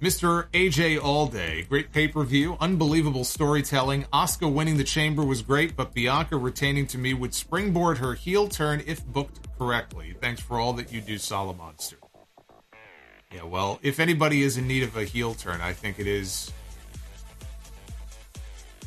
Mr. 0.00 0.46
AJ 0.52 0.98
Allday, 0.98 1.68
great 1.68 1.92
pay 1.92 2.08
per 2.08 2.24
view, 2.24 2.56
unbelievable 2.58 3.22
storytelling. 3.22 4.04
Asuka 4.14 4.50
winning 4.50 4.78
the 4.78 4.84
chamber 4.84 5.22
was 5.22 5.42
great, 5.42 5.76
but 5.76 5.92
Bianca 5.92 6.38
retaining 6.38 6.86
to 6.86 6.96
me 6.96 7.12
would 7.12 7.34
springboard 7.34 7.98
her 7.98 8.14
heel 8.14 8.48
turn 8.48 8.82
if 8.86 9.04
booked 9.04 9.40
correctly. 9.58 10.16
Thanks 10.18 10.40
for 10.40 10.58
all 10.58 10.72
that 10.74 10.90
you 10.90 11.02
do, 11.02 11.16
Solomonster. 11.16 11.96
Yeah, 13.30 13.42
well, 13.42 13.78
if 13.82 14.00
anybody 14.00 14.40
is 14.40 14.56
in 14.56 14.66
need 14.66 14.84
of 14.84 14.96
a 14.96 15.04
heel 15.04 15.34
turn, 15.34 15.60
I 15.60 15.74
think 15.74 15.98
it 15.98 16.06
is. 16.06 16.50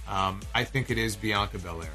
Um, 0.09 0.39
I 0.55 0.63
think 0.63 0.89
it 0.89 0.97
is 0.97 1.15
Bianca 1.15 1.59
Belair. 1.59 1.91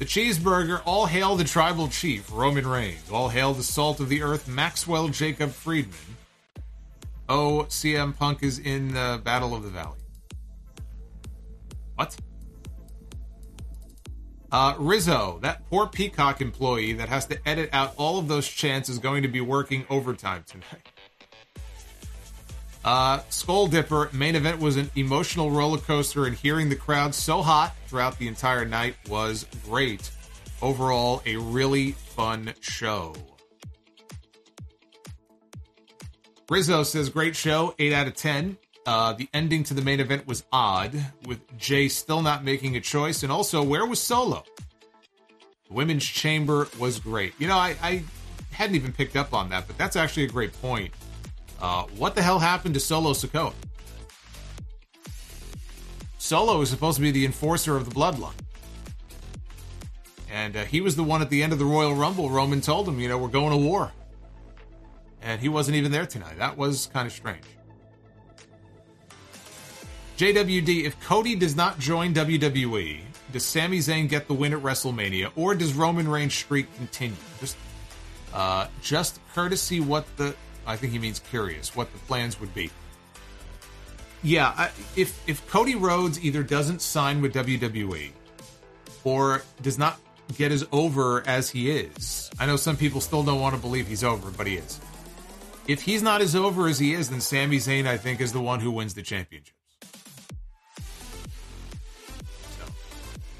The 0.00 0.06
cheeseburger, 0.06 0.82
all 0.84 1.06
hail 1.06 1.36
the 1.36 1.44
tribal 1.44 1.86
chief, 1.86 2.32
Roman 2.32 2.66
Reigns. 2.66 3.10
All 3.12 3.28
hail 3.28 3.54
the 3.54 3.62
salt 3.62 4.00
of 4.00 4.08
the 4.08 4.22
earth, 4.22 4.48
Maxwell 4.48 5.08
Jacob 5.08 5.52
Friedman. 5.52 6.09
Oh, 7.30 7.64
CM 7.68 8.16
Punk 8.16 8.42
is 8.42 8.58
in 8.58 8.92
the 8.92 9.20
Battle 9.22 9.54
of 9.54 9.62
the 9.62 9.68
Valley. 9.68 10.00
What? 11.94 12.16
Uh, 14.50 14.74
Rizzo, 14.80 15.38
that 15.42 15.64
poor 15.70 15.86
Peacock 15.86 16.40
employee 16.40 16.92
that 16.94 17.08
has 17.08 17.26
to 17.26 17.38
edit 17.48 17.70
out 17.72 17.94
all 17.96 18.18
of 18.18 18.26
those 18.26 18.48
chants 18.48 18.88
is 18.88 18.98
going 18.98 19.22
to 19.22 19.28
be 19.28 19.40
working 19.40 19.86
overtime 19.88 20.44
tonight. 20.44 20.88
Uh, 22.84 23.20
Skull 23.28 23.68
Dipper, 23.68 24.10
main 24.12 24.34
event 24.34 24.58
was 24.58 24.76
an 24.76 24.90
emotional 24.96 25.52
roller 25.52 25.78
coaster, 25.78 26.26
and 26.26 26.34
hearing 26.34 26.68
the 26.68 26.74
crowd 26.74 27.14
so 27.14 27.42
hot 27.42 27.76
throughout 27.86 28.18
the 28.18 28.26
entire 28.26 28.64
night 28.64 28.96
was 29.08 29.46
great. 29.64 30.10
Overall, 30.60 31.22
a 31.26 31.36
really 31.36 31.92
fun 31.92 32.54
show. 32.60 33.14
Rizzo 36.50 36.82
says, 36.82 37.08
great 37.08 37.36
show, 37.36 37.76
8 37.78 37.92
out 37.92 38.06
of 38.08 38.16
10. 38.16 38.58
Uh, 38.84 39.12
the 39.12 39.28
ending 39.32 39.62
to 39.62 39.72
the 39.72 39.82
main 39.82 40.00
event 40.00 40.26
was 40.26 40.42
odd, 40.52 40.92
with 41.24 41.38
Jey 41.56 41.86
still 41.86 42.22
not 42.22 42.42
making 42.42 42.74
a 42.74 42.80
choice. 42.80 43.22
And 43.22 43.30
also, 43.30 43.62
where 43.62 43.86
was 43.86 44.02
Solo? 44.02 44.42
The 45.68 45.74
women's 45.74 46.04
chamber 46.04 46.66
was 46.76 46.98
great. 46.98 47.34
You 47.38 47.46
know, 47.46 47.56
I, 47.56 47.76
I 47.80 48.02
hadn't 48.50 48.74
even 48.74 48.92
picked 48.92 49.14
up 49.14 49.32
on 49.32 49.48
that, 49.50 49.68
but 49.68 49.78
that's 49.78 49.94
actually 49.94 50.24
a 50.24 50.28
great 50.28 50.52
point. 50.60 50.92
Uh, 51.62 51.84
what 51.96 52.16
the 52.16 52.22
hell 52.22 52.40
happened 52.40 52.74
to 52.74 52.80
Solo 52.80 53.12
Sikoa? 53.12 53.54
Solo 56.18 56.60
is 56.62 56.68
supposed 56.68 56.96
to 56.96 57.02
be 57.02 57.12
the 57.12 57.24
enforcer 57.24 57.76
of 57.76 57.88
the 57.88 57.94
bloodline. 57.94 58.34
And 60.28 60.56
uh, 60.56 60.64
he 60.64 60.80
was 60.80 60.96
the 60.96 61.04
one 61.04 61.22
at 61.22 61.30
the 61.30 61.44
end 61.44 61.52
of 61.52 61.60
the 61.60 61.64
Royal 61.64 61.94
Rumble. 61.94 62.28
Roman 62.28 62.60
told 62.60 62.88
him, 62.88 62.98
you 62.98 63.08
know, 63.08 63.18
we're 63.18 63.28
going 63.28 63.52
to 63.52 63.56
war 63.56 63.92
and 65.22 65.40
he 65.40 65.48
wasn't 65.48 65.76
even 65.76 65.92
there 65.92 66.06
tonight. 66.06 66.38
That 66.38 66.56
was 66.56 66.86
kind 66.86 67.06
of 67.06 67.12
strange. 67.12 67.44
JWD, 70.16 70.84
if 70.84 71.00
Cody 71.00 71.34
does 71.34 71.56
not 71.56 71.78
join 71.78 72.12
WWE, 72.12 73.00
does 73.32 73.44
Sami 73.44 73.78
Zayn 73.78 74.08
get 74.08 74.28
the 74.28 74.34
win 74.34 74.52
at 74.52 74.60
WrestleMania, 74.60 75.32
or 75.36 75.54
does 75.54 75.72
Roman 75.72 76.06
Reigns' 76.08 76.34
streak 76.34 76.74
continue? 76.76 77.16
Just, 77.40 77.56
uh, 78.34 78.66
just 78.82 79.18
courtesy, 79.34 79.80
what 79.80 80.04
the 80.16 80.34
I 80.66 80.76
think 80.76 80.92
he 80.92 80.98
means 80.98 81.18
curious 81.18 81.74
what 81.74 81.92
the 81.92 81.98
plans 82.00 82.38
would 82.40 82.54
be. 82.54 82.70
Yeah, 84.22 84.52
I, 84.56 84.70
if 84.96 85.26
if 85.28 85.46
Cody 85.48 85.74
Rhodes 85.74 86.22
either 86.22 86.42
doesn't 86.42 86.82
sign 86.82 87.22
with 87.22 87.32
WWE 87.34 88.10
or 89.04 89.42
does 89.62 89.78
not 89.78 89.98
get 90.36 90.52
as 90.52 90.66
over 90.70 91.26
as 91.26 91.48
he 91.48 91.70
is, 91.70 92.30
I 92.38 92.46
know 92.46 92.56
some 92.56 92.76
people 92.76 93.00
still 93.00 93.22
don't 93.22 93.40
want 93.40 93.54
to 93.54 93.60
believe 93.60 93.88
he's 93.88 94.04
over, 94.04 94.30
but 94.30 94.46
he 94.46 94.56
is 94.56 94.80
if 95.70 95.82
he's 95.82 96.02
not 96.02 96.20
as 96.20 96.34
over 96.34 96.66
as 96.66 96.80
he 96.80 96.94
is, 96.94 97.10
then 97.10 97.20
Sami 97.20 97.58
Zayn, 97.58 97.86
I 97.86 97.96
think, 97.96 98.20
is 98.20 98.32
the 98.32 98.40
one 98.40 98.58
who 98.58 98.72
wins 98.72 98.94
the 98.94 99.02
championships. 99.02 99.56
So, 102.58 102.64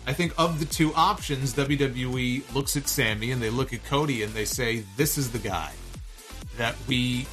I 0.07 0.12
think 0.12 0.32
of 0.39 0.61
the 0.61 0.65
two 0.65 0.94
options, 0.94 1.55
WWE 1.55 2.55
looks 2.55 2.77
at 2.77 2.86
Sami 2.86 3.32
and 3.32 3.43
they 3.43 3.51
look 3.51 3.73
at 3.73 3.85
Cody 3.85 4.23
and 4.23 4.32
they 4.32 4.44
say, 4.44 4.85
this 4.97 5.19
is 5.19 5.32
the 5.32 5.40
guy 5.40 5.73
that 6.57 6.77
we 6.86 7.27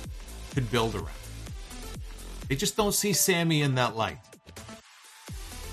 could 0.56 0.72
build 0.72 0.96
around. 0.96 1.10
They 2.48 2.56
just 2.56 2.76
don't 2.76 2.94
see 2.94 3.14
Sami 3.14 3.62
in 3.62 3.76
that 3.76 3.96
light. 3.96 4.18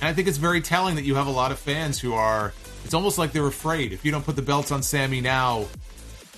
And 0.01 0.09
I 0.09 0.13
think 0.13 0.29
it's 0.29 0.37
very 0.37 0.61
telling 0.61 0.97
that 0.97 1.05
you 1.05 1.15
have 1.15 1.29
a 1.29 1.31
lot 1.31 1.51
of 1.51 1.59
fans 1.59 1.99
who 1.99 2.13
are, 2.13 2.53
it's 2.85 2.93
almost 2.93 3.17
like 3.17 3.33
they're 3.33 3.47
afraid. 3.47 3.95
If 3.95 4.05
you 4.05 4.11
don't 4.11 4.25
put 4.25 4.37
the 4.37 4.43
belts 4.43 4.71
on 4.71 4.83
Sami 4.83 5.23
now, 5.23 5.65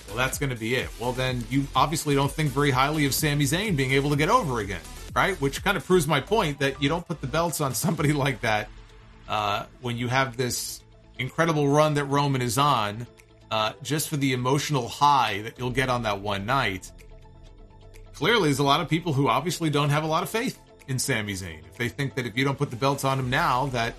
well, 0.07 0.17
that's 0.17 0.37
going 0.37 0.49
to 0.49 0.55
be 0.55 0.75
it. 0.75 0.89
Well, 0.99 1.11
then 1.11 1.43
you 1.49 1.67
obviously 1.75 2.15
don't 2.15 2.31
think 2.31 2.51
very 2.51 2.71
highly 2.71 3.05
of 3.05 3.13
Sami 3.13 3.45
Zayn 3.45 3.75
being 3.75 3.91
able 3.91 4.09
to 4.09 4.15
get 4.15 4.29
over 4.29 4.59
again, 4.59 4.81
right? 5.15 5.39
Which 5.41 5.63
kind 5.63 5.77
of 5.77 5.85
proves 5.85 6.07
my 6.07 6.21
point 6.21 6.59
that 6.59 6.81
you 6.81 6.89
don't 6.89 7.07
put 7.07 7.21
the 7.21 7.27
belts 7.27 7.61
on 7.61 7.73
somebody 7.73 8.13
like 8.13 8.41
that 8.41 8.69
uh, 9.27 9.65
when 9.81 9.97
you 9.97 10.07
have 10.07 10.37
this 10.37 10.81
incredible 11.19 11.67
run 11.67 11.95
that 11.95 12.05
Roman 12.05 12.41
is 12.41 12.57
on, 12.57 13.07
uh, 13.51 13.73
just 13.81 14.09
for 14.09 14.17
the 14.17 14.33
emotional 14.33 14.87
high 14.87 15.41
that 15.41 15.57
you'll 15.57 15.71
get 15.71 15.89
on 15.89 16.03
that 16.03 16.19
one 16.19 16.45
night. 16.45 16.91
Clearly, 18.13 18.49
there's 18.49 18.59
a 18.59 18.63
lot 18.63 18.81
of 18.81 18.89
people 18.89 19.13
who 19.13 19.27
obviously 19.27 19.69
don't 19.69 19.89
have 19.89 20.03
a 20.03 20.07
lot 20.07 20.23
of 20.23 20.29
faith 20.29 20.59
in 20.87 20.97
Sami 20.97 21.33
Zayn. 21.33 21.59
If 21.65 21.77
they 21.77 21.89
think 21.89 22.15
that 22.15 22.25
if 22.25 22.37
you 22.37 22.45
don't 22.45 22.57
put 22.57 22.69
the 22.69 22.75
belts 22.75 23.03
on 23.03 23.19
him 23.19 23.29
now, 23.29 23.67
that 23.67 23.93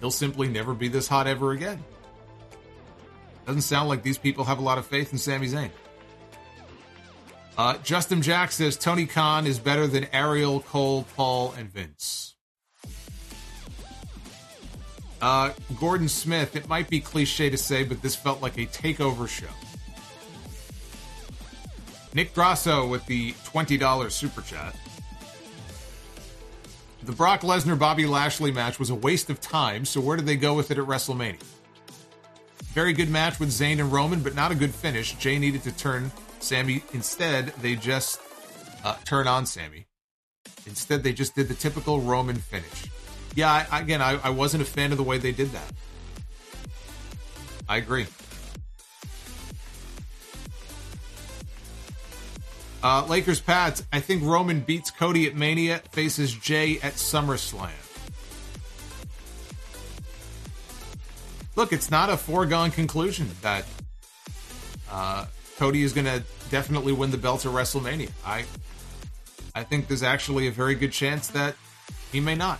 he'll 0.00 0.10
simply 0.10 0.48
never 0.48 0.74
be 0.74 0.88
this 0.88 1.06
hot 1.06 1.26
ever 1.26 1.52
again. 1.52 1.82
Doesn't 3.46 3.62
sound 3.62 3.88
like 3.88 4.02
these 4.02 4.18
people 4.18 4.44
have 4.44 4.58
a 4.58 4.62
lot 4.62 4.78
of 4.78 4.86
faith 4.86 5.12
in 5.12 5.18
Sami 5.18 5.48
Zayn. 5.48 5.70
Uh, 7.58 7.76
Justin 7.78 8.22
Jack 8.22 8.50
says 8.52 8.76
Tony 8.76 9.06
Khan 9.06 9.46
is 9.46 9.58
better 9.58 9.86
than 9.86 10.06
Ariel, 10.12 10.60
Cole, 10.60 11.04
Paul, 11.16 11.54
and 11.58 11.70
Vince. 11.70 12.34
Uh, 15.20 15.52
Gordon 15.78 16.08
Smith, 16.08 16.56
it 16.56 16.68
might 16.68 16.88
be 16.88 16.98
cliche 16.98 17.50
to 17.50 17.56
say, 17.56 17.84
but 17.84 18.02
this 18.02 18.16
felt 18.16 18.42
like 18.42 18.56
a 18.58 18.66
takeover 18.66 19.28
show. 19.28 19.46
Nick 22.14 22.34
Grasso 22.34 22.86
with 22.86 23.06
the 23.06 23.32
$20 23.32 24.10
super 24.10 24.42
chat. 24.42 24.74
The 27.04 27.12
Brock 27.12 27.40
Lesnar 27.40 27.78
Bobby 27.78 28.06
Lashley 28.06 28.52
match 28.52 28.78
was 28.78 28.90
a 28.90 28.94
waste 28.94 29.30
of 29.30 29.40
time, 29.40 29.84
so 29.84 30.00
where 30.00 30.16
did 30.16 30.26
they 30.26 30.36
go 30.36 30.54
with 30.54 30.70
it 30.70 30.78
at 30.78 30.84
WrestleMania? 30.84 31.42
Very 32.72 32.94
good 32.94 33.10
match 33.10 33.38
with 33.38 33.50
Zayn 33.50 33.80
and 33.80 33.92
Roman, 33.92 34.22
but 34.22 34.34
not 34.34 34.50
a 34.50 34.54
good 34.54 34.74
finish. 34.74 35.12
Jey 35.16 35.38
needed 35.38 35.62
to 35.64 35.72
turn 35.72 36.10
Sami. 36.40 36.82
Instead, 36.94 37.48
they 37.60 37.76
just 37.76 38.18
uh, 38.82 38.96
turn 39.04 39.28
on 39.28 39.44
Sami. 39.44 39.86
Instead, 40.66 41.02
they 41.02 41.12
just 41.12 41.34
did 41.34 41.48
the 41.48 41.54
typical 41.54 42.00
Roman 42.00 42.36
finish. 42.36 42.86
Yeah, 43.34 43.66
I, 43.70 43.80
again, 43.80 44.00
I, 44.00 44.18
I 44.24 44.30
wasn't 44.30 44.62
a 44.62 44.66
fan 44.66 44.90
of 44.90 44.96
the 44.96 45.04
way 45.04 45.18
they 45.18 45.32
did 45.32 45.50
that. 45.52 45.72
I 47.68 47.76
agree. 47.76 48.06
Uh, 52.82 53.06
Lakers 53.06 53.40
Pats, 53.40 53.84
I 53.92 54.00
think 54.00 54.24
Roman 54.24 54.60
beats 54.60 54.90
Cody 54.90 55.26
at 55.26 55.36
Mania, 55.36 55.82
faces 55.92 56.32
Jey 56.32 56.78
at 56.82 56.94
SummerSlam. 56.94 57.81
Look, 61.56 61.72
it's 61.72 61.90
not 61.90 62.10
a 62.10 62.16
foregone 62.16 62.70
conclusion 62.70 63.28
that 63.42 63.64
uh, 64.90 65.26
Cody 65.58 65.82
is 65.82 65.92
going 65.92 66.06
to 66.06 66.22
definitely 66.50 66.92
win 66.92 67.10
the 67.10 67.18
belt 67.18 67.46
at 67.46 67.52
WrestleMania. 67.52 68.10
I 68.24 68.44
I 69.54 69.64
think 69.64 69.86
there's 69.86 70.02
actually 70.02 70.46
a 70.46 70.50
very 70.50 70.74
good 70.74 70.92
chance 70.92 71.28
that 71.28 71.54
he 72.10 72.20
may 72.20 72.34
not. 72.34 72.58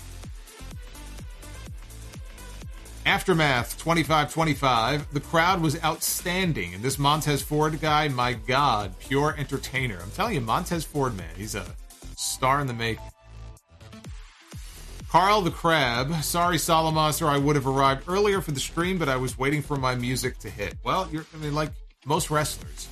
Aftermath 3.05 3.79
25 3.79 4.33
25. 4.33 5.13
The 5.13 5.21
crowd 5.21 5.61
was 5.61 5.83
outstanding. 5.83 6.75
And 6.75 6.83
this 6.83 6.99
Montez 6.99 7.43
Ford 7.43 7.81
guy, 7.81 8.09
my 8.09 8.35
God, 8.35 8.99
pure 9.01 9.35
entertainer. 9.37 9.99
I'm 10.01 10.11
telling 10.13 10.35
you, 10.35 10.41
Montez 10.41 10.85
Ford, 10.85 11.17
man, 11.17 11.35
he's 11.37 11.55
a 11.55 11.65
star 12.17 12.61
in 12.61 12.67
the 12.67 12.75
making. 12.75 13.12
Carl 15.13 15.43
the 15.43 15.51
Crab. 15.51 16.25
Sorry, 16.25 16.57
Solomonster, 16.57 17.29
I 17.29 17.37
would 17.37 17.55
have 17.55 17.67
arrived 17.67 18.05
earlier 18.09 18.41
for 18.41 18.53
the 18.53 18.61
stream, 18.61 18.97
but 18.97 19.11
I 19.11 19.17
was 19.19 19.37
waiting 19.37 19.61
for 19.61 19.77
my 19.77 19.95
music 19.95 20.39
to 20.39 20.49
hit. 20.49 20.75
Well, 20.85 21.07
you're, 21.13 21.27
I 21.35 21.37
mean, 21.37 21.55
like 21.55 21.71
most 22.07 22.31
wrestlers, 22.31 22.89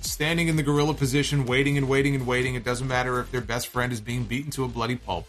standing 0.00 0.48
in 0.48 0.56
the 0.56 0.62
gorilla 0.62 0.94
position, 0.94 1.44
waiting 1.44 1.76
and 1.76 1.86
waiting 1.86 2.14
and 2.14 2.26
waiting. 2.26 2.54
It 2.54 2.64
doesn't 2.64 2.88
matter 2.88 3.20
if 3.20 3.30
their 3.30 3.42
best 3.42 3.66
friend 3.66 3.92
is 3.92 4.00
being 4.00 4.24
beaten 4.24 4.50
to 4.52 4.64
a 4.64 4.68
bloody 4.68 4.96
pulp. 4.96 5.28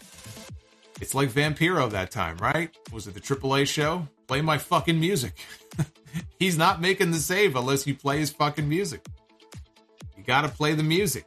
It's 1.02 1.14
like 1.14 1.28
Vampiro 1.28 1.90
that 1.90 2.10
time, 2.10 2.38
right? 2.38 2.70
Was 2.90 3.06
it 3.06 3.12
the 3.12 3.20
AAA 3.20 3.68
show? 3.68 4.08
Play 4.26 4.40
my 4.40 4.56
fucking 4.56 4.98
music. 4.98 5.34
He's 6.38 6.56
not 6.56 6.80
making 6.80 7.10
the 7.10 7.18
save 7.18 7.56
unless 7.56 7.86
you 7.86 7.94
play 7.94 8.20
his 8.20 8.30
fucking 8.30 8.66
music. 8.66 9.04
You 10.16 10.24
gotta 10.24 10.48
play 10.48 10.72
the 10.72 10.82
music. 10.82 11.26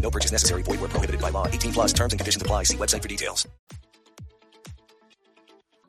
No 0.00 0.10
purchase 0.10 0.32
necessary. 0.32 0.62
Void 0.62 0.80
where 0.80 0.88
prohibited 0.88 1.20
by 1.20 1.30
law. 1.30 1.46
18 1.48 1.72
plus 1.72 1.92
terms 1.92 2.12
and 2.12 2.20
conditions 2.20 2.42
apply. 2.42 2.62
See 2.62 2.76
website 2.76 3.02
for 3.02 3.08
details. 3.08 3.46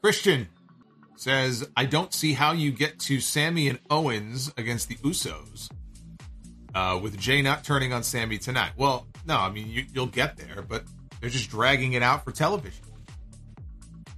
Christian 0.02 0.48
says, 1.18 1.68
I 1.76 1.86
don't 1.86 2.14
see 2.14 2.34
how 2.34 2.54
you 2.54 2.72
get 2.72 3.00
to 3.00 3.20
Sami 3.20 3.68
and 3.68 3.80
Owens 3.90 4.54
against 4.58 4.88
the 4.88 4.96
Usos 4.98 5.70
uh, 6.76 7.00
with 7.02 7.18
Jey 7.18 7.42
not 7.42 7.64
turning 7.64 7.92
on 7.92 8.04
Sami 8.04 8.38
tonight. 8.38 8.72
Well, 8.78 9.08
no, 9.26 9.36
I 9.38 9.50
mean, 9.50 9.70
you, 9.70 9.86
you'll 9.94 10.06
get 10.06 10.38
there, 10.38 10.62
but 10.62 10.84
they're 11.20 11.30
just 11.30 11.50
dragging 11.50 11.94
it 11.94 12.04
out 12.04 12.24
for 12.24 12.32
television. 12.32 12.86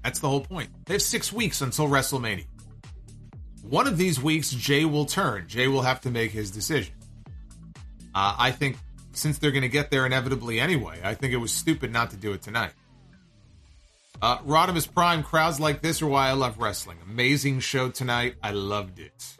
That's 0.04 0.20
the 0.20 0.28
whole 0.28 0.42
point. 0.42 0.70
They 0.86 0.94
have 0.96 1.02
six 1.02 1.32
weeks 1.32 1.62
until 1.62 1.88
WrestleMania. 1.88 2.46
One 3.64 3.88
of 3.88 3.98
these 3.98 4.22
weeks, 4.22 4.52
Jey 4.52 4.86
will 4.86 5.06
turn. 5.06 5.48
Jey 5.48 5.68
will 5.68 5.82
have 5.82 6.02
to 6.02 6.12
make 6.12 6.32
his 6.32 6.52
decision. 6.52 6.94
Uh, 8.14 8.36
I 8.38 8.52
think 8.52 8.78
since 9.20 9.38
they're 9.38 9.52
going 9.52 9.62
to 9.62 9.70
get 9.70 9.92
there 9.92 10.06
inevitably 10.06 10.60
anyway, 10.60 11.00
I 11.04 11.14
think 11.14 11.34
it 11.34 11.38
was 11.38 11.52
stupid 11.52 11.92
not 11.92 12.12
to 12.12 12.18
do 12.18 12.34
it 12.34 12.42
tonight. 12.42 12.74
Uh, 14.22 14.40
Rodimus 14.40 14.92
Prime, 14.92 15.24
crowds 15.24 15.60
like 15.60 15.82
this 15.82 16.02
are 16.02 16.08
why 16.08 16.28
I 16.28 16.34
love 16.34 16.58
wrestling. 16.58 16.98
Amazing 17.04 17.62
show 17.62 17.90
tonight. 17.90 18.36
I 18.44 18.52
loved 18.52 19.00
it. 19.00 19.38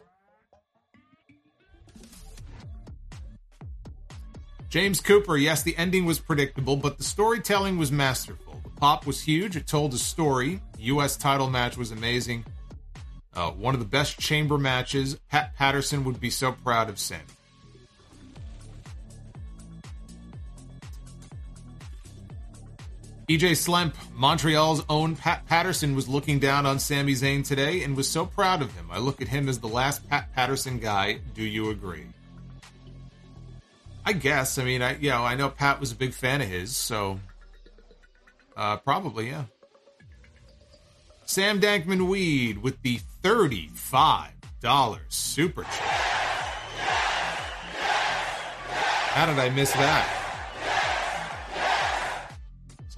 James 4.70 5.00
Cooper, 5.00 5.36
yes, 5.36 5.64
the 5.64 5.76
ending 5.76 6.06
was 6.06 6.20
predictable, 6.20 6.76
but 6.76 6.96
the 6.96 7.04
storytelling 7.04 7.76
was 7.76 7.90
masterful. 7.90 8.60
The 8.62 8.70
pop 8.70 9.04
was 9.04 9.20
huge. 9.20 9.56
It 9.56 9.66
told 9.66 9.92
a 9.92 9.98
story. 9.98 10.60
The 10.76 10.84
U.S. 10.84 11.16
title 11.16 11.50
match 11.50 11.76
was 11.76 11.90
amazing. 11.90 12.44
Uh, 13.34 13.50
one 13.50 13.74
of 13.74 13.80
the 13.80 13.86
best 13.86 14.18
chamber 14.18 14.58
matches. 14.58 15.18
Pat 15.28 15.56
Patterson 15.56 16.04
would 16.04 16.20
be 16.20 16.30
so 16.30 16.52
proud 16.52 16.88
of 16.88 16.98
Sami. 16.98 17.24
EJ 23.30 23.56
Slemp, 23.58 23.94
Montreal's 24.12 24.84
own 24.88 25.14
Pat 25.14 25.46
Patterson, 25.46 25.94
was 25.94 26.08
looking 26.08 26.40
down 26.40 26.66
on 26.66 26.80
Sami 26.80 27.12
Zayn 27.12 27.46
today 27.46 27.84
and 27.84 27.96
was 27.96 28.08
so 28.08 28.26
proud 28.26 28.60
of 28.60 28.74
him. 28.74 28.88
I 28.90 28.98
look 28.98 29.22
at 29.22 29.28
him 29.28 29.48
as 29.48 29.60
the 29.60 29.68
last 29.68 30.08
Pat 30.10 30.34
Patterson 30.34 30.80
guy. 30.80 31.20
Do 31.32 31.44
you 31.44 31.70
agree? 31.70 32.06
I 34.04 34.14
guess. 34.14 34.58
I 34.58 34.64
mean, 34.64 34.82
I 34.82 34.96
you 34.96 35.10
know, 35.10 35.22
I 35.22 35.36
know 35.36 35.48
Pat 35.48 35.78
was 35.78 35.92
a 35.92 35.94
big 35.94 36.12
fan 36.12 36.40
of 36.40 36.48
his, 36.48 36.76
so 36.76 37.20
uh, 38.56 38.78
probably 38.78 39.28
yeah. 39.28 39.44
Sam 41.24 41.60
Dankman 41.60 42.08
Weed 42.08 42.58
with 42.58 42.82
the 42.82 42.98
thirty-five 43.22 44.32
dollars 44.60 45.02
super 45.10 45.62
chat. 45.62 45.76
How 49.12 49.26
did 49.26 49.38
I 49.38 49.50
miss 49.50 49.70
that? 49.74 50.19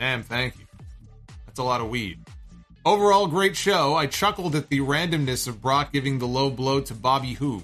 Sam, 0.03 0.25
thank 0.25 0.59
you. 0.59 0.67
That's 1.47 1.61
a 1.61 1.63
lot 1.63 1.81
of 1.81 1.89
weed. 1.89 2.19
Overall, 2.85 3.29
great 3.29 3.57
show. 3.57 3.95
I 3.95 4.07
chuckled 4.07 4.57
at 4.57 4.69
the 4.69 4.81
randomness 4.81 5.47
of 5.47 5.63
Brock 5.63 5.93
giving 5.93 6.19
the 6.19 6.27
low 6.27 6.51
blow 6.51 6.81
to 6.81 6.93
Bobby 6.93 7.35
Who. 7.35 7.63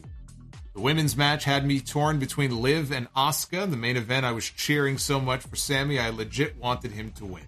The 0.73 0.81
women's 0.81 1.17
match 1.17 1.43
had 1.43 1.67
me 1.67 1.81
torn 1.81 2.21
between 2.21 2.63
Liv 2.63 2.93
and 2.93 3.13
Asuka. 3.15 3.69
The 3.69 3.77
main 3.77 3.97
event, 3.97 4.25
I 4.25 4.31
was 4.31 4.49
cheering 4.49 4.99
so 4.99 5.19
much 5.19 5.41
for 5.41 5.57
Sami, 5.57 5.99
I 5.99 6.11
legit 6.11 6.57
wanted 6.59 6.93
him 6.93 7.11
to 7.17 7.25
win. 7.25 7.43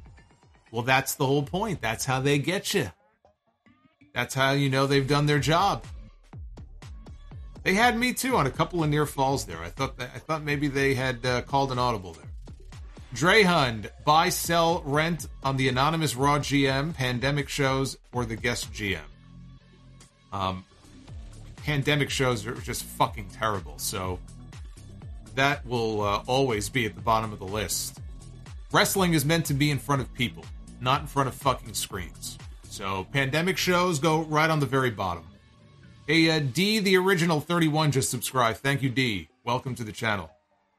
Well, 0.73 0.83
that's 0.83 1.15
the 1.15 1.25
whole 1.25 1.45
point. 1.45 1.81
That's 1.81 2.05
how 2.05 2.19
they 2.19 2.39
get 2.39 2.75
you. 2.75 2.91
That's 4.13 4.35
how 4.35 4.51
you 4.51 4.69
know 4.69 4.89
they've 4.89 5.07
done 5.07 5.27
their 5.27 5.39
job. 5.39 5.85
They 7.63 7.75
had 7.75 7.97
me 7.97 8.13
too 8.13 8.35
on 8.35 8.49
a 8.49 8.51
couple 8.51 8.83
of 8.83 8.91
near 8.91 9.07
falls 9.07 9.47
there. 9.47 9.63
I 9.63 9.69
thought 9.69 9.99
that, 9.99 10.11
I 10.17 10.19
thought 10.19 10.43
maybe 10.43 10.67
they 10.67 10.95
had 10.95 11.25
uh, 11.25 11.43
called 11.43 11.71
an 11.71 11.79
audible 11.79 12.15
there. 12.15 12.30
Drehund, 13.15 13.91
buy, 14.05 14.29
sell, 14.29 14.83
rent 14.85 15.27
on 15.43 15.57
the 15.57 15.69
anonymous 15.69 16.15
Raw 16.15 16.39
GM, 16.39 16.95
pandemic 16.95 17.49
shows, 17.49 17.99
or 18.13 18.25
the 18.25 18.37
guest 18.37 18.73
GM. 18.73 19.01
Um, 20.33 20.65
pandemic 21.65 22.09
shows 22.09 22.47
are 22.47 22.55
just 22.55 22.85
fucking 22.85 23.31
terrible, 23.31 23.79
so 23.79 24.21
that 25.35 25.67
will 25.67 26.03
uh, 26.03 26.23
always 26.29 26.69
be 26.69 26.87
at 26.87 26.95
the 26.95 27.01
bottom 27.01 27.33
of 27.33 27.41
the 27.41 27.47
list. 27.47 28.01
Wrestling 28.73 29.15
is 29.15 29.25
meant 29.25 29.45
to 29.47 29.55
be 29.55 29.73
in 29.73 29.79
front 29.79 30.01
of 30.01 30.13
people, 30.15 30.45
not 30.81 31.01
in 31.01 31.07
front 31.09 31.29
of 31.29 31.35
fucking 31.35 31.75
screens. 31.75 32.39
So 32.63 33.09
pandemic 33.13 33.59
shows 33.59 33.99
go 33.99 34.21
right 34.23 34.49
on 34.49 34.61
the 34.61 34.67
very 34.67 34.91
bottom. 34.91 35.27
Hey, 36.07 36.31
uh, 36.31 36.39
D, 36.39 36.79
the 36.79 36.97
original 36.97 37.41
31 37.41 37.91
just 37.91 38.11
subscribed. 38.11 38.59
Thank 38.59 38.83
you, 38.83 38.89
D. 38.89 39.29
Welcome 39.45 39.75
to 39.75 39.85
the 39.85 39.93
channel. 39.93 40.31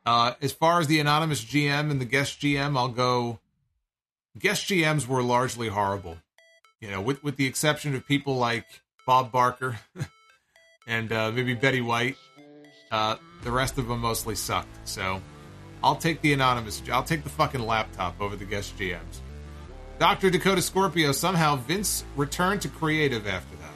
Uh, 0.06 0.34
as 0.42 0.52
far 0.52 0.80
as 0.80 0.88
the 0.88 1.00
anonymous 1.00 1.44
GM 1.44 1.92
and 1.92 2.02
the 2.02 2.06
guest 2.06 2.40
GM, 2.40 2.78
I'll 2.78 2.90
go. 2.90 3.40
Guest 4.38 4.68
GMs 4.68 5.08
were 5.08 5.22
largely 5.22 5.68
horrible, 5.68 6.18
you 6.80 6.90
know, 6.90 7.02
with 7.02 7.24
with 7.24 7.36
the 7.36 7.46
exception 7.46 7.96
of 7.96 8.08
people 8.08 8.38
like 8.38 8.66
Bob 9.06 9.32
Barker 9.32 9.80
and 10.88 11.12
uh, 11.12 11.32
maybe 11.32 11.54
Betty 11.54 11.82
White. 11.82 12.16
Uh, 12.92 13.16
the 13.44 13.52
rest 13.52 13.78
of 13.78 13.88
them 13.88 14.00
mostly 14.00 14.36
sucked. 14.36 14.88
So 14.88 15.22
I'll 15.84 15.96
take 15.96 16.22
the 16.22 16.34
anonymous. 16.34 16.82
I'll 16.92 17.04
take 17.04 17.24
the 17.24 17.30
fucking 17.30 17.62
laptop 17.62 18.20
over 18.22 18.36
the 18.36 18.46
guest 18.46 18.78
GMs. 18.78 19.20
Doctor 20.00 20.30
Dakota 20.30 20.62
Scorpio. 20.62 21.12
Somehow 21.12 21.58
Vince 21.58 22.04
returned 22.16 22.62
to 22.64 22.70
creative 22.70 23.28
after 23.28 23.56
that. 23.58 23.72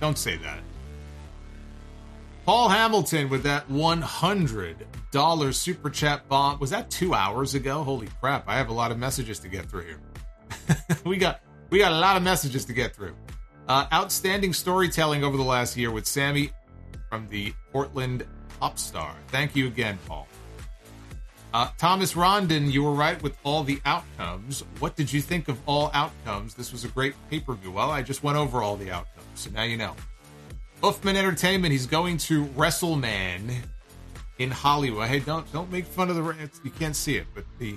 Don't 0.00 0.18
say 0.18 0.36
that. 0.36 0.60
Paul 2.46 2.68
Hamilton 2.68 3.28
with 3.28 3.42
that 3.42 3.68
$100 3.68 5.54
super 5.54 5.90
chat 5.90 6.28
bomb. 6.28 6.60
Was 6.60 6.70
that 6.70 6.88
two 6.88 7.12
hours 7.12 7.56
ago? 7.56 7.82
Holy 7.82 8.06
crap. 8.20 8.48
I 8.48 8.56
have 8.56 8.68
a 8.68 8.72
lot 8.72 8.92
of 8.92 8.98
messages 8.98 9.40
to 9.40 9.48
get 9.48 9.68
through 9.68 9.86
here. 9.86 10.00
we 11.04 11.16
got 11.16 11.40
we 11.70 11.80
got 11.80 11.90
a 11.90 11.98
lot 11.98 12.16
of 12.16 12.22
messages 12.22 12.64
to 12.66 12.72
get 12.72 12.94
through. 12.94 13.16
Uh, 13.66 13.86
outstanding 13.92 14.52
storytelling 14.52 15.24
over 15.24 15.36
the 15.36 15.42
last 15.42 15.76
year 15.76 15.90
with 15.90 16.06
Sami 16.06 16.50
from 17.10 17.26
the 17.30 17.52
Portland 17.72 18.24
Pop 18.60 18.78
Star. 18.78 19.16
Thank 19.26 19.56
you 19.56 19.66
again, 19.66 19.98
Paul. 20.06 20.28
Uh, 21.52 21.70
Thomas 21.78 22.14
Rondon, 22.14 22.70
you 22.70 22.84
were 22.84 22.92
right 22.92 23.20
with 23.24 23.36
all 23.42 23.64
the 23.64 23.80
outcomes. 23.84 24.62
What 24.78 24.94
did 24.94 25.12
you 25.12 25.20
think 25.20 25.48
of 25.48 25.58
all 25.66 25.90
outcomes? 25.92 26.54
This 26.54 26.70
was 26.70 26.84
a 26.84 26.88
great 26.88 27.14
pay 27.28 27.40
per 27.40 27.54
view. 27.54 27.72
Well, 27.72 27.90
I 27.90 28.02
just 28.02 28.22
went 28.22 28.38
over 28.38 28.62
all 28.62 28.76
the 28.76 28.92
outcomes, 28.92 29.26
so 29.34 29.50
now 29.50 29.64
you 29.64 29.76
know. 29.76 29.96
Uffman 30.82 31.14
Entertainment. 31.14 31.72
He's 31.72 31.86
going 31.86 32.18
to 32.18 32.44
WrestleMan 32.46 33.54
in 34.38 34.50
Hollywood. 34.50 35.08
Hey, 35.08 35.20
don't 35.20 35.50
don't 35.52 35.70
make 35.70 35.86
fun 35.86 36.10
of 36.10 36.16
the. 36.16 36.50
You 36.62 36.70
can't 36.70 36.96
see 36.96 37.16
it, 37.16 37.26
but 37.34 37.44
the 37.58 37.76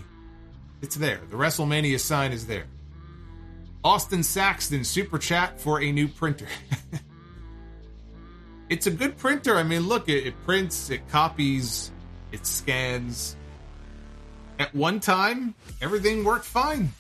it's 0.82 0.96
there. 0.96 1.20
The 1.30 1.36
WrestleMania 1.36 2.00
sign 2.00 2.32
is 2.32 2.48
there. 2.48 2.66
Austin 3.84 4.24
Saxton 4.24 4.84
super 4.84 5.18
chat 5.18 5.60
for 5.60 5.82
a 5.82 5.92
new 5.92 6.08
printer. 6.08 6.48
it's 8.70 8.88
a 8.88 8.92
good 8.92 9.18
printer. 9.18 9.56
I 9.56 9.64
mean, 9.64 9.88
look, 9.88 10.10
it, 10.10 10.28
it 10.28 10.44
prints, 10.44 10.90
it 10.90 11.08
copies 11.10 11.92
It 12.32 12.46
scans. 12.46 13.36
At 14.60 14.76
one 14.76 15.00
time, 15.00 15.56
everything 15.82 16.26
worked 16.26 16.46
fine. 16.46 16.92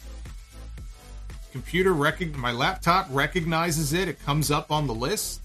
Computer 1.51 1.93
my 1.93 2.51
laptop 2.51 3.07
recognizes 3.11 3.91
it. 3.91 4.07
It 4.07 4.23
comes 4.23 4.49
up 4.49 4.71
on 4.71 4.87
the 4.87 4.93
list. 4.93 5.41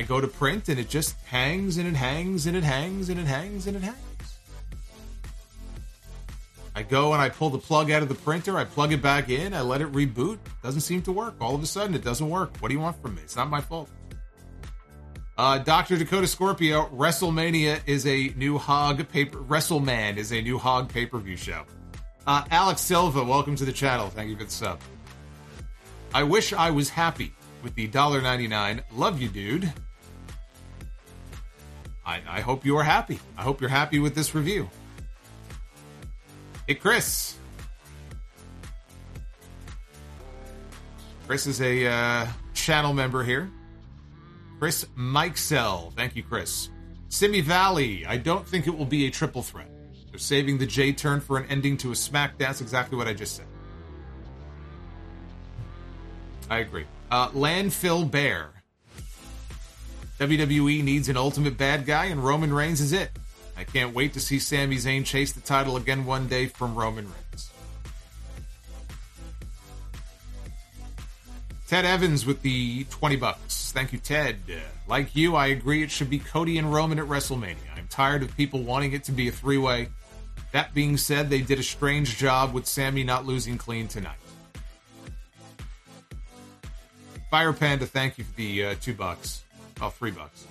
I 0.00 0.02
go 0.02 0.18
to 0.18 0.28
print 0.28 0.70
and 0.70 0.80
it 0.80 0.88
just 0.88 1.14
hangs 1.26 1.76
and 1.76 1.86
it 1.86 1.94
hangs 1.94 2.46
and 2.46 2.56
it 2.56 2.64
hangs 2.64 3.10
and 3.10 3.20
it 3.20 3.26
hangs 3.26 3.66
and 3.66 3.76
it 3.76 3.82
hangs. 3.82 3.98
I 6.74 6.82
go 6.82 7.12
and 7.12 7.20
I 7.20 7.28
pull 7.28 7.50
the 7.50 7.58
plug 7.58 7.90
out 7.90 8.02
of 8.02 8.08
the 8.08 8.14
printer. 8.14 8.56
I 8.56 8.64
plug 8.64 8.94
it 8.94 9.02
back 9.02 9.28
in. 9.28 9.52
I 9.52 9.60
let 9.60 9.82
it 9.82 9.92
reboot. 9.92 10.38
Doesn't 10.62 10.80
seem 10.80 11.02
to 11.02 11.12
work. 11.12 11.34
All 11.38 11.54
of 11.54 11.62
a 11.62 11.66
sudden, 11.66 11.94
it 11.94 12.02
doesn't 12.02 12.30
work. 12.30 12.56
What 12.60 12.68
do 12.68 12.74
you 12.74 12.80
want 12.80 12.96
from 13.02 13.16
me? 13.16 13.20
It's 13.20 13.36
not 13.36 13.50
my 13.50 13.60
fault. 13.60 13.90
Uh, 15.36 15.58
Dr. 15.58 15.98
Dakota 15.98 16.26
Scorpio, 16.26 16.86
WrestleMania 16.86 17.82
is 17.84 18.06
a 18.06 18.28
new 18.38 18.56
hog 18.56 19.06
paper. 19.10 19.36
WrestleMan 19.36 20.16
is 20.16 20.32
a 20.32 20.40
new 20.40 20.56
hog 20.56 20.90
pay 20.90 21.04
per 21.04 21.18
view 21.18 21.36
show. 21.36 21.64
Uh, 22.26 22.42
Alex 22.50 22.80
Silva, 22.80 23.22
welcome 23.22 23.54
to 23.54 23.66
the 23.66 23.72
channel. 23.72 24.08
Thank 24.08 24.30
you 24.30 24.36
for 24.38 24.44
the 24.44 24.50
sub. 24.50 24.80
I 26.14 26.22
wish 26.22 26.54
I 26.54 26.70
was 26.70 26.88
happy 26.88 27.34
with 27.62 27.74
the 27.74 27.86
$1.99. 27.86 28.82
Love 28.92 29.20
you, 29.20 29.28
dude. 29.28 29.70
I, 32.10 32.22
I 32.28 32.40
hope 32.40 32.64
you 32.64 32.76
are 32.76 32.82
happy. 32.82 33.20
I 33.38 33.42
hope 33.42 33.60
you're 33.60 33.70
happy 33.70 34.00
with 34.00 34.16
this 34.16 34.34
review. 34.34 34.68
Hey, 36.66 36.74
Chris. 36.74 37.36
Chris 41.28 41.46
is 41.46 41.60
a 41.60 41.86
uh, 41.86 42.26
channel 42.52 42.92
member 42.92 43.22
here. 43.22 43.48
Chris 44.58 44.86
Mikesell. 44.98 45.94
Thank 45.94 46.16
you, 46.16 46.24
Chris. 46.24 46.70
Simi 47.08 47.42
Valley. 47.42 48.04
I 48.04 48.16
don't 48.16 48.46
think 48.46 48.66
it 48.66 48.76
will 48.76 48.86
be 48.86 49.06
a 49.06 49.10
triple 49.10 49.42
threat. 49.42 49.70
They're 50.10 50.18
saving 50.18 50.58
the 50.58 50.66
Jey 50.66 50.92
turn 50.92 51.20
for 51.20 51.38
an 51.38 51.46
ending 51.48 51.76
to 51.78 51.92
a 51.92 51.96
smack. 51.96 52.38
That's 52.38 52.60
exactly 52.60 52.98
what 52.98 53.06
I 53.06 53.14
just 53.14 53.36
said. 53.36 53.46
I 56.50 56.58
agree. 56.58 56.86
Uh, 57.12 57.28
Landfill 57.28 58.10
Bear. 58.10 58.59
WWE 60.20 60.84
needs 60.84 61.08
an 61.08 61.16
ultimate 61.16 61.56
bad 61.56 61.86
guy, 61.86 62.04
and 62.04 62.22
Roman 62.22 62.52
Reigns 62.52 62.82
is 62.82 62.92
it. 62.92 63.10
I 63.56 63.64
can't 63.64 63.94
wait 63.94 64.12
to 64.12 64.20
see 64.20 64.38
Sami 64.38 64.76
Zayn 64.76 65.02
chase 65.02 65.32
the 65.32 65.40
title 65.40 65.78
again 65.78 66.04
one 66.04 66.28
day 66.28 66.46
from 66.46 66.74
Roman 66.74 67.06
Reigns. 67.06 67.50
Ted 71.66 71.86
Evans 71.86 72.26
with 72.26 72.42
the 72.42 72.84
20 72.90 73.16
bucks. 73.16 73.72
Thank 73.72 73.94
you, 73.94 73.98
Ted. 73.98 74.36
Like 74.86 75.16
you, 75.16 75.36
I 75.36 75.46
agree 75.46 75.82
it 75.82 75.90
should 75.90 76.10
be 76.10 76.18
Cody 76.18 76.58
and 76.58 76.70
Roman 76.70 76.98
at 76.98 77.06
WrestleMania. 77.06 77.56
I'm 77.74 77.86
tired 77.88 78.22
of 78.22 78.36
people 78.36 78.62
wanting 78.62 78.92
it 78.92 79.04
to 79.04 79.12
be 79.12 79.28
a 79.28 79.32
three 79.32 79.56
way. 79.56 79.88
That 80.52 80.74
being 80.74 80.98
said, 80.98 81.30
they 81.30 81.40
did 81.40 81.58
a 81.58 81.62
strange 81.62 82.18
job 82.18 82.52
with 82.52 82.66
Sami 82.66 83.04
not 83.04 83.24
losing 83.24 83.56
clean 83.56 83.88
tonight. 83.88 84.18
Fire 87.30 87.54
Panda, 87.54 87.86
thank 87.86 88.18
you 88.18 88.24
for 88.24 88.34
the 88.34 88.64
uh, 88.66 88.74
two 88.82 88.92
bucks. 88.92 89.44
Oh, 89.82 89.88
three 89.88 90.10
bucks. 90.10 90.46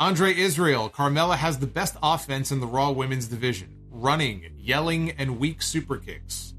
Andre 0.00 0.34
Israel, 0.34 0.90
Carmella 0.90 1.36
has 1.36 1.58
the 1.58 1.66
best 1.66 1.96
offense 2.02 2.50
in 2.50 2.60
the 2.60 2.66
Raw 2.66 2.90
women's 2.90 3.28
division. 3.28 3.68
Running, 3.90 4.50
yelling, 4.56 5.12
and 5.12 5.38
weak 5.38 5.62
super 5.62 5.96
kicks. 5.96 6.52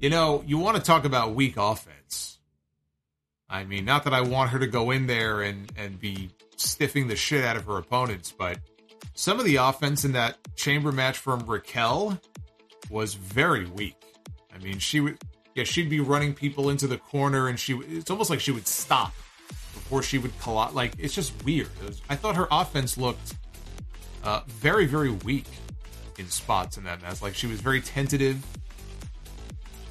You 0.00 0.10
know, 0.10 0.44
you 0.46 0.58
want 0.58 0.76
to 0.76 0.82
talk 0.82 1.04
about 1.04 1.34
weak 1.34 1.56
offense. 1.56 2.38
I 3.48 3.64
mean, 3.64 3.84
not 3.84 4.04
that 4.04 4.12
I 4.12 4.20
want 4.20 4.50
her 4.50 4.58
to 4.58 4.66
go 4.66 4.90
in 4.90 5.06
there 5.06 5.40
and, 5.40 5.72
and 5.76 5.98
be 5.98 6.30
stiffing 6.56 7.08
the 7.08 7.16
shit 7.16 7.44
out 7.44 7.56
of 7.56 7.64
her 7.64 7.78
opponents, 7.78 8.32
but 8.36 8.58
some 9.14 9.40
of 9.40 9.46
the 9.46 9.56
offense 9.56 10.04
in 10.04 10.12
that 10.12 10.36
chamber 10.54 10.92
match 10.92 11.18
from 11.18 11.40
Raquel 11.46 12.20
was 12.90 13.14
very 13.14 13.66
weak. 13.66 13.96
I 14.54 14.62
mean, 14.62 14.78
she 14.78 15.00
would, 15.00 15.18
yeah, 15.54 15.64
she'd 15.64 15.88
be 15.88 16.00
running 16.00 16.34
people 16.34 16.68
into 16.68 16.86
the 16.86 16.98
corner 16.98 17.48
and 17.48 17.58
she, 17.58 17.72
it's 17.74 18.10
almost 18.10 18.28
like 18.28 18.40
she 18.40 18.52
would 18.52 18.68
stop 18.68 19.14
before 19.88 20.02
she 20.02 20.18
would 20.18 20.38
collide. 20.38 20.74
Like, 20.74 20.92
it's 20.98 21.14
just 21.14 21.32
weird. 21.46 21.70
It 21.80 21.88
was, 21.88 22.02
I 22.10 22.14
thought 22.14 22.36
her 22.36 22.46
offense 22.50 22.98
looked 22.98 23.34
uh, 24.22 24.42
very, 24.46 24.84
very 24.84 25.08
weak 25.08 25.46
in 26.18 26.28
spots 26.28 26.76
in 26.76 26.84
that 26.84 27.00
match. 27.00 27.22
Like, 27.22 27.34
she 27.34 27.46
was 27.46 27.62
very 27.62 27.80
tentative. 27.80 28.44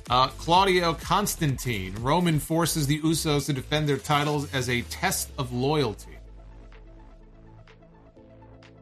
Uh, 0.07 0.28
Claudio 0.28 0.94
Constantine. 0.94 1.95
Roman 1.99 2.40
forces 2.40 2.86
the 2.86 3.02
Usos 3.02 3.48
to 3.48 3.53
defend 3.53 3.90
their 3.90 3.98
titles 3.98 4.53
as 4.53 4.69
a 4.69 4.84
test 4.84 5.32
of 5.40 5.52
loyalty. 5.52 6.11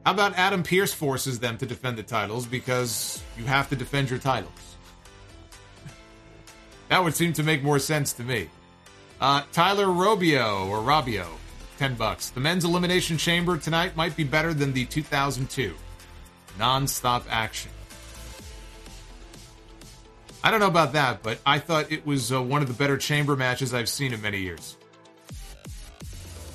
How 0.06 0.12
about 0.12 0.34
Adam 0.36 0.64
Pearce 0.64 0.94
forces 0.94 1.40
them 1.40 1.58
to 1.60 1.66
defend 1.66 1.98
the 1.98 2.04
titles 2.04 2.46
because 2.46 3.24
you 3.38 3.46
have 3.46 3.70
to 3.70 3.78
defend 3.78 4.10
your 4.10 4.20
titles? 4.20 4.52
That 6.90 7.02
would 7.02 7.16
seem 7.16 7.32
to 7.34 7.44
make 7.44 7.64
more 7.64 7.80
sense 7.80 8.12
to 8.14 8.24
me. 8.24 8.50
Uh, 9.20 9.44
Tyler 9.52 9.86
Robio 9.86 10.68
or 10.68 10.80
Robio, 10.80 11.26
10 11.78 11.96
bucks. 11.96 12.30
The 12.30 12.40
men's 12.40 12.66
elimination 12.66 13.18
chamber 13.18 13.58
tonight 13.58 13.96
might 13.96 14.16
be 14.16 14.24
better 14.24 14.54
than 14.54 14.74
the 14.74 14.86
2002 14.86 15.74
non-stop 16.58 17.26
action. 17.30 17.72
I 20.44 20.52
don't 20.52 20.60
know 20.60 20.68
about 20.68 20.94
that, 20.94 21.24
but 21.24 21.40
I 21.46 21.60
thought 21.60 21.92
it 21.92 22.06
was 22.06 22.32
uh, 22.32 22.42
one 22.42 22.62
of 22.62 22.68
the 22.68 22.74
better 22.74 22.98
chamber 22.98 23.36
matches 23.36 23.74
I've 23.74 23.90
seen 23.90 24.14
in 24.14 24.22
many 24.22 24.40
years. 24.40 24.78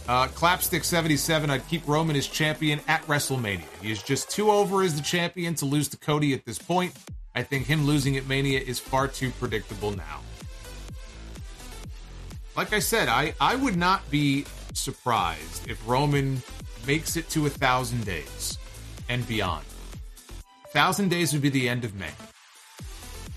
Uh, 0.09 0.29
Clapstick77, 0.29 1.51
I'd 1.51 1.69
keep 1.69 1.87
Roman 1.87 2.17
as 2.17 2.27
champion 2.27 2.81
at 2.89 3.05
WrestleMania. 3.07 3.65
He 3.83 3.91
is 3.91 4.03
just 4.03 4.31
too 4.31 4.51
over 4.51 4.83
as 4.83 4.95
the 4.95 5.03
champion 5.03 5.55
to 5.57 5.67
lose 5.67 5.89
to 5.89 5.97
Cody 5.97 6.35
at 6.35 6.45
this 6.45 6.59
point. 6.59 6.93
I 7.35 7.43
think 7.43 7.67
him 7.67 7.85
losing 7.85 8.17
at 8.17 8.27
Mania 8.27 8.61
is 8.61 8.79
far 8.79 9.07
too 9.07 9.31
predictable 9.39 9.93
now. 9.93 10.21
Like 12.61 12.75
I 12.75 12.79
said, 12.81 13.09
I, 13.09 13.33
I 13.41 13.57
would 13.57 13.79
not 13.79 14.11
be 14.11 14.45
surprised 14.75 15.67
if 15.67 15.81
Roman 15.89 16.43
makes 16.87 17.17
it 17.17 17.27
to 17.31 17.47
a 17.47 17.49
thousand 17.49 18.05
days 18.05 18.59
and 19.09 19.27
beyond. 19.27 19.65
A 20.67 20.69
thousand 20.69 21.09
days 21.09 21.33
would 21.33 21.41
be 21.41 21.49
the 21.49 21.71
end 21.71 21.87
of 21.87 21.95
May. 21.95 22.11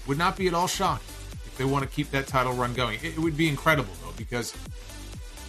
Would 0.08 0.18
not 0.18 0.36
be 0.36 0.50
at 0.50 0.54
all 0.54 0.68
shocked 0.68 1.06
if 1.46 1.56
they 1.58 1.64
want 1.64 1.86
to 1.86 1.90
keep 1.90 2.12
that 2.12 2.28
title 2.28 2.52
run 2.52 2.74
going. 2.74 3.00
It, 3.02 3.14
it 3.14 3.20
would 3.20 3.38
be 3.38 3.48
incredible 3.48 3.94
though, 4.04 4.12
because 4.18 4.54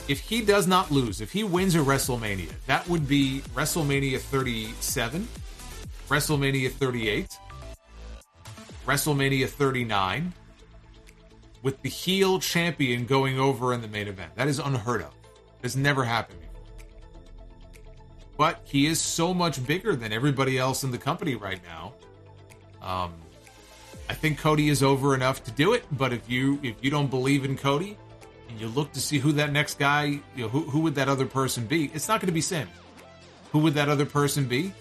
if 0.06 0.20
he 0.20 0.40
does 0.40 0.68
not 0.68 0.92
lose, 0.92 1.20
if 1.20 1.32
he 1.32 1.42
wins 1.42 1.74
a 1.74 1.78
WrestleMania, 1.78 2.52
that 2.66 2.88
would 2.88 3.08
be 3.08 3.42
WrestleMania 3.56 4.20
37, 4.20 5.26
WrestleMania 6.08 6.70
38, 6.70 7.38
WrestleMania 8.86 9.48
39, 9.48 10.32
with 11.64 11.80
the 11.80 11.88
heel 11.88 12.38
champion 12.38 13.06
going 13.06 13.40
over 13.40 13.72
in 13.72 13.80
the 13.80 13.88
main 13.88 14.06
event. 14.06 14.36
That 14.36 14.46
is 14.46 14.60
unheard 14.60 15.02
of. 15.02 15.12
Has 15.62 15.74
never 15.74 16.04
happened 16.04 16.38
before. 16.40 16.62
But 18.36 18.60
he 18.64 18.86
is 18.86 19.00
so 19.00 19.32
much 19.32 19.66
bigger 19.66 19.96
than 19.96 20.12
everybody 20.12 20.58
else 20.58 20.84
in 20.84 20.90
the 20.90 20.98
company 20.98 21.34
right 21.34 21.60
now. 21.66 21.94
Um, 22.82 23.14
I 24.10 24.14
think 24.14 24.38
Cody 24.38 24.68
is 24.68 24.82
over 24.82 25.14
enough 25.14 25.42
to 25.44 25.50
do 25.52 25.72
it. 25.72 25.84
But 25.90 26.12
if 26.12 26.28
you 26.28 26.60
if 26.62 26.76
you 26.82 26.90
don't 26.90 27.08
believe 27.08 27.46
in 27.46 27.56
Cody, 27.56 27.96
and 28.50 28.60
you 28.60 28.68
look 28.68 28.92
to 28.92 29.00
see 29.00 29.18
who 29.18 29.32
that 29.32 29.50
next 29.50 29.78
guy, 29.78 30.20
you 30.36 30.42
know, 30.42 30.48
who 30.48 30.60
who 30.68 30.80
would 30.80 30.96
that 30.96 31.08
other 31.08 31.26
person 31.26 31.66
be? 31.66 31.90
It's 31.94 32.08
not 32.08 32.20
going 32.20 32.26
to 32.28 32.34
be 32.34 32.42
Sam. 32.42 32.68
Who 33.52 33.60
would 33.60 33.74
that 33.74 33.88
other 33.88 34.04
person 34.04 34.44
be? 34.44 34.74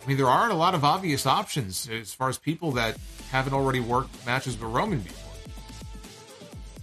I 0.00 0.08
mean, 0.08 0.16
there 0.16 0.28
aren't 0.28 0.52
a 0.52 0.56
lot 0.56 0.74
of 0.74 0.84
obvious 0.84 1.26
options 1.26 1.88
as 1.88 2.14
far 2.14 2.28
as 2.28 2.38
people 2.38 2.72
that 2.72 2.96
haven't 3.30 3.54
already 3.54 3.80
worked 3.80 4.24
matches 4.24 4.56
with 4.58 4.70
Roman 4.70 5.00
before. 5.00 5.31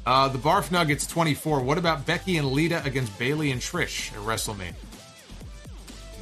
Uh, 0.10 0.28
the 0.28 0.40
Barf 0.40 0.72
Nuggets 0.72 1.06
24. 1.06 1.60
What 1.62 1.78
about 1.78 2.04
Becky 2.04 2.38
and 2.38 2.48
Lita 2.48 2.84
against 2.84 3.16
Bayley 3.20 3.52
and 3.52 3.62
Trish 3.62 4.12
at 4.12 4.18
WrestleMania? 4.18 4.74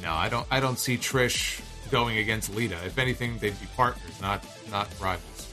No, 0.02 0.12
I 0.12 0.28
don't. 0.28 0.46
I 0.50 0.60
don't 0.60 0.78
see 0.78 0.98
Trish 0.98 1.62
going 1.90 2.18
against 2.18 2.54
Lita. 2.54 2.76
If 2.84 2.98
anything, 2.98 3.38
they'd 3.38 3.58
be 3.58 3.66
partners, 3.78 4.20
not 4.20 4.44
not 4.70 4.88
rivals. 5.00 5.48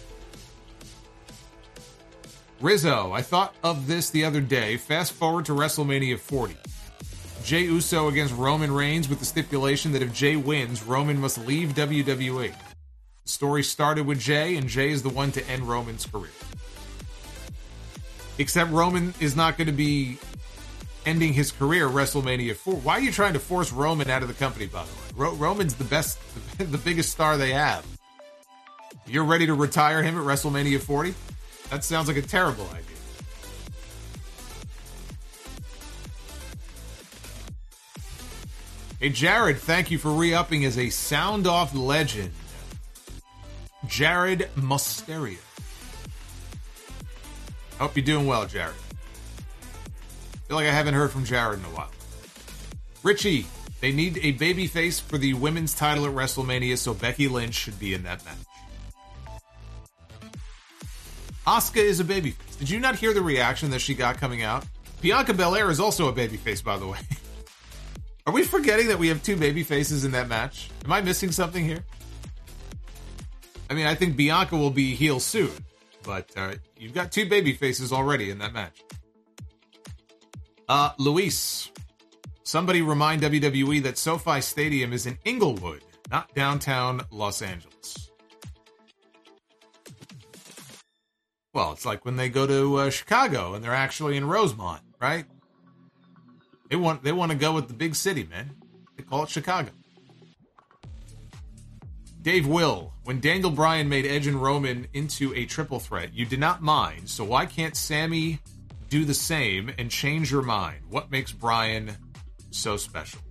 Rizzo, 2.60 3.14
I 3.14 3.22
thought 3.22 3.56
of 3.64 3.88
this 3.88 4.10
the 4.10 4.26
other 4.26 4.42
day. 4.42 4.76
Fast 4.76 5.14
forward 5.14 5.46
to 5.46 5.54
WrestleMania 5.54 6.20
40. 6.20 6.58
Jey 7.46 7.62
Uso 7.62 8.10
against 8.10 8.36
Roman 8.36 8.74
Reigns 8.74 9.08
with 9.08 9.20
the 9.20 9.26
stipulation 9.26 9.94
that 9.94 10.02
if 10.02 10.12
Jey 10.12 10.36
wins, 10.36 10.84
Roman 10.84 11.22
must 11.22 11.38
leave 11.38 11.70
WWE. 11.70 12.52
The 12.52 13.30
story 13.30 13.64
started 13.64 14.06
with 14.06 14.20
Jey, 14.20 14.58
and 14.58 14.68
Jey 14.68 14.90
is 14.90 15.04
the 15.04 15.10
one 15.10 15.32
to 15.32 15.48
end 15.48 15.70
Roman's 15.70 16.06
career. 16.06 16.32
Except 18.38 18.72
Roman 18.72 19.14
is 19.20 19.36
not 19.36 19.58
going 19.58 19.68
to 19.68 19.74
be 19.74 20.18
ending 21.06 21.34
his 21.34 21.52
career 21.52 21.88
WrestleMania 21.88 22.56
4. 22.56 22.76
Why 22.76 22.94
are 22.94 23.00
you 23.00 23.12
trying 23.12 23.34
to 23.34 23.40
force 23.40 23.72
Roman 23.72 24.10
out 24.10 24.22
of 24.22 24.28
the 24.28 24.34
company, 24.34 24.66
by 24.66 24.84
the 24.84 24.92
way? 24.92 25.00
Ro- 25.16 25.36
Roman's 25.36 25.76
the 25.76 25.84
best, 25.84 26.20
the 26.58 26.78
biggest 26.78 27.12
star 27.12 27.38
they 27.38 27.52
have. 27.54 27.86
You're 29.08 29.24
ready 29.26 29.46
to 29.46 29.54
retire 29.54 30.02
him 30.02 30.18
at 30.18 30.24
WrestleMania 30.24 30.82
40? 30.82 31.14
That 31.70 31.84
sounds 31.84 32.08
like 32.08 32.18
a 32.18 32.22
terrible 32.22 32.68
idea. 32.70 32.82
Hey, 39.00 39.10
Jared, 39.10 39.58
thank 39.58 39.92
you 39.92 39.98
for 39.98 40.10
re 40.10 40.34
upping 40.34 40.66
as 40.66 40.78
a 40.78 40.90
sound 40.90 41.46
off 41.46 41.76
legend. 41.76 42.32
Jared 43.88 44.50
Musteria. 44.56 45.38
Hope 47.80 47.96
you're 47.96 48.06
doing 48.06 48.26
well, 48.26 48.46
Jared. 48.46 48.76
Feel 50.48 50.58
like 50.58 50.68
I 50.68 50.72
haven't 50.72 50.94
heard 50.94 51.12
from 51.12 51.26
Jared 51.26 51.60
in 51.60 51.66
a 51.66 51.70
while. 51.70 51.92
Richie, 53.04 53.46
they 53.82 53.92
need 53.92 54.20
a 54.24 54.32
baby 54.32 54.68
face 54.68 55.00
for 55.00 55.18
the 55.18 55.34
women's 55.34 55.74
title 55.74 56.06
at 56.06 56.12
WrestleMania, 56.12 56.78
so 56.78 56.94
Becky 56.94 57.28
Lynch 57.28 57.54
should 57.54 57.80
be 57.80 57.94
in 57.94 58.04
that 58.04 58.24
match. 58.26 58.38
Asuka 61.46 61.78
is 61.78 62.00
a 62.00 62.04
babyface. 62.04 62.58
Did 62.58 62.70
you 62.70 62.80
not 62.80 62.96
hear 62.96 63.14
the 63.14 63.22
reaction 63.22 63.70
that 63.72 63.80
she 63.80 63.94
got 63.94 64.18
coming 64.18 64.42
out? 64.42 64.66
Bianca 65.02 65.34
Belair 65.34 65.70
is 65.70 65.80
also 65.80 66.08
a 66.08 66.14
babyface, 66.14 66.64
by 66.64 66.78
the 66.78 66.88
way. 66.88 66.98
Are 68.28 68.34
we 68.34 68.44
forgetting 68.44 68.88
that 68.88 68.98
we 68.98 69.10
have 69.10 69.22
two 69.22 69.36
baby 69.36 69.62
faces 69.62 70.06
in 70.06 70.12
that 70.14 70.28
match? 70.28 70.72
Am 70.84 70.92
I 70.92 71.02
missing 71.02 71.32
something 71.32 71.64
here? 71.64 71.84
I 73.70 73.76
mean, 73.76 73.86
I 73.86 73.94
think 73.94 74.16
Bianca 74.16 74.58
will 74.58 74.72
be 74.72 74.96
heel 74.96 75.20
soon, 75.20 75.52
but 76.06 76.32
uh, 76.38 76.54
you've 76.78 76.94
got 76.94 77.12
two 77.12 77.28
baby 77.28 77.54
faces 77.54 77.92
already 77.92 78.30
in 78.30 78.40
that 78.40 78.54
match. 78.54 78.84
Uh, 80.68 80.92
Luis, 80.98 81.72
somebody 82.44 82.82
remind 82.82 83.22
WWE 83.22 83.84
that 83.84 83.98
SoFi 83.98 84.42
Stadium 84.42 84.94
is 84.94 85.06
in 85.06 85.18
Inglewood, 85.26 85.84
not 86.12 86.34
downtown 86.34 87.02
Los 87.12 87.42
Angeles. 87.42 88.12
Well, 91.54 91.72
it's 91.72 91.86
like 91.86 92.04
when 92.04 92.18
they 92.18 92.30
go 92.30 92.46
to 92.46 92.76
uh, 92.78 92.90
Chicago 92.90 93.54
and 93.54 93.64
they're 93.64 93.74
actually 93.74 94.18
in 94.18 94.28
Rosemont, 94.28 94.82
right? 95.00 95.26
They 96.70 96.76
want 96.76 97.04
they 97.04 97.12
want 97.12 97.32
to 97.32 97.38
go 97.38 97.54
with 97.54 97.68
the 97.68 97.74
big 97.74 97.96
city, 97.96 98.26
man. 98.26 98.52
They 98.98 99.04
call 99.04 99.24
it 99.24 99.30
Chicago. 99.30 99.70
Dave 102.22 102.48
Will, 102.48 102.92
when 103.06 103.20
Daniel 103.20 103.52
Bryan 103.52 103.88
made 103.88 104.06
Edge 104.06 104.26
and 104.26 104.42
Roman 104.42 104.88
into 104.94 105.32
a 105.36 105.46
triple 105.46 105.80
threat, 105.80 106.14
you 106.14 106.26
did 106.26 106.40
not 106.40 106.64
mind. 106.64 107.08
So 107.08 107.24
why 107.24 107.46
can't 107.46 107.78
Sami 107.78 108.40
do 108.90 109.06
the 109.06 109.14
same 109.14 109.72
and 109.78 109.92
change 109.92 110.32
your 110.32 110.42
mind? 110.42 110.80
What 110.90 111.12
makes 111.12 111.32
Bryan 111.32 111.92
so 112.50 112.78
special? 112.78 113.22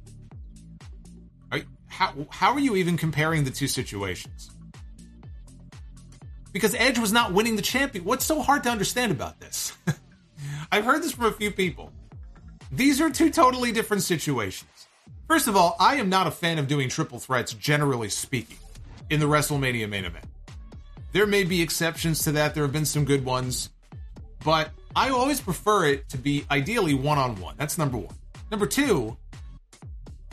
Are, 1.50 1.60
how 1.88 2.14
how 2.30 2.52
are 2.52 2.60
you 2.60 2.76
even 2.76 2.96
comparing 2.96 3.42
the 3.42 3.50
two 3.50 3.66
situations? 3.66 4.52
Because 6.52 6.76
Edge 6.76 7.00
was 7.00 7.12
not 7.12 7.32
winning 7.32 7.56
the 7.56 7.62
champion. 7.62 8.04
What's 8.04 8.24
so 8.24 8.40
hard 8.40 8.62
to 8.62 8.70
understand 8.70 9.10
about 9.10 9.40
this? 9.40 9.76
I've 10.72 10.84
heard 10.84 11.02
this 11.02 11.10
from 11.10 11.24
a 11.24 11.32
few 11.32 11.50
people. 11.50 11.92
These 12.70 13.00
are 13.00 13.10
two 13.10 13.30
totally 13.30 13.72
different 13.72 14.04
situations. 14.04 14.70
First 15.26 15.48
of 15.48 15.56
all, 15.56 15.74
I 15.80 15.96
am 15.96 16.08
not 16.08 16.28
a 16.28 16.30
fan 16.30 16.58
of 16.58 16.68
doing 16.68 16.88
triple 16.88 17.18
threats, 17.18 17.54
generally 17.54 18.08
speaking, 18.08 18.58
in 19.10 19.20
the 19.20 19.26
WrestleMania 19.26 19.88
main 19.88 20.04
event. 20.04 20.26
There 21.12 21.26
may 21.26 21.44
be 21.44 21.62
exceptions 21.62 22.22
to 22.24 22.32
that. 22.32 22.54
There 22.54 22.64
have 22.64 22.72
been 22.72 22.86
some 22.86 23.04
good 23.04 23.24
ones, 23.24 23.70
but 24.44 24.70
I 24.96 25.10
always 25.10 25.40
prefer 25.40 25.86
it 25.86 26.08
to 26.10 26.18
be 26.18 26.44
ideally 26.50 26.94
one 26.94 27.18
on 27.18 27.40
one. 27.40 27.54
That's 27.56 27.78
number 27.78 27.98
one. 27.98 28.14
Number 28.50 28.66
two, 28.66 29.16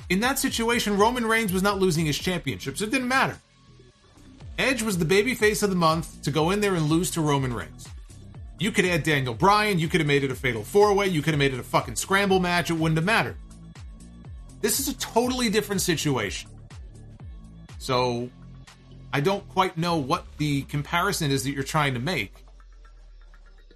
in 0.09 0.19
that 0.21 0.39
situation, 0.39 0.97
Roman 0.97 1.25
Reigns 1.25 1.53
was 1.53 1.63
not 1.63 1.79
losing 1.79 2.05
his 2.05 2.17
championships. 2.17 2.81
It 2.81 2.91
didn't 2.91 3.07
matter. 3.07 3.37
Edge 4.57 4.81
was 4.81 4.97
the 4.97 5.05
babyface 5.05 5.63
of 5.63 5.69
the 5.69 5.75
month 5.75 6.21
to 6.23 6.31
go 6.31 6.49
in 6.51 6.59
there 6.59 6.75
and 6.75 6.87
lose 6.87 7.11
to 7.11 7.21
Roman 7.21 7.53
Reigns. 7.53 7.87
You 8.59 8.71
could 8.71 8.85
add 8.85 9.03
Daniel 9.03 9.33
Bryan, 9.33 9.79
you 9.79 9.87
could 9.87 10.01
have 10.01 10.07
made 10.07 10.23
it 10.23 10.29
a 10.29 10.35
fatal 10.35 10.63
four 10.63 10.93
way, 10.93 11.07
you 11.07 11.21
could 11.21 11.33
have 11.33 11.39
made 11.39 11.53
it 11.53 11.59
a 11.59 11.63
fucking 11.63 11.95
scramble 11.95 12.39
match, 12.39 12.69
it 12.69 12.73
wouldn't 12.73 12.97
have 12.97 13.05
mattered. 13.05 13.37
This 14.61 14.79
is 14.79 14.87
a 14.87 14.93
totally 14.97 15.49
different 15.49 15.81
situation. 15.81 16.49
So 17.79 18.29
I 19.13 19.19
don't 19.19 19.47
quite 19.49 19.77
know 19.77 19.97
what 19.97 20.25
the 20.37 20.63
comparison 20.63 21.31
is 21.31 21.43
that 21.43 21.51
you're 21.51 21.63
trying 21.63 21.93
to 21.95 21.99
make, 21.99 22.33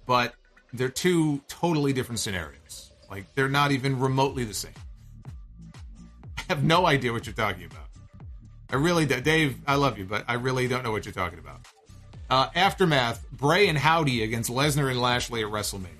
but 0.06 0.34
they're 0.72 0.88
two 0.88 1.42
totally 1.48 1.92
different 1.92 2.20
scenarios. 2.20 2.90
Like 3.10 3.34
they're 3.34 3.48
not 3.48 3.72
even 3.72 3.98
remotely 3.98 4.44
the 4.44 4.54
same. 4.54 4.72
I 6.38 6.42
have 6.48 6.64
no 6.64 6.86
idea 6.86 7.12
what 7.12 7.26
you're 7.26 7.34
talking 7.34 7.64
about. 7.64 7.86
I 8.70 8.76
really. 8.76 9.06
Dave, 9.06 9.58
I 9.66 9.76
love 9.76 9.98
you, 9.98 10.04
but 10.04 10.24
I 10.26 10.34
really 10.34 10.68
don't 10.68 10.82
know 10.82 10.90
what 10.90 11.04
you're 11.04 11.12
talking 11.12 11.38
about. 11.38 11.60
Uh, 12.28 12.48
aftermath: 12.54 13.24
Bray 13.30 13.68
and 13.68 13.78
Howdy 13.78 14.22
against 14.22 14.50
Lesnar 14.50 14.90
and 14.90 15.00
Lashley 15.00 15.42
at 15.42 15.50
WrestleMania. 15.50 15.90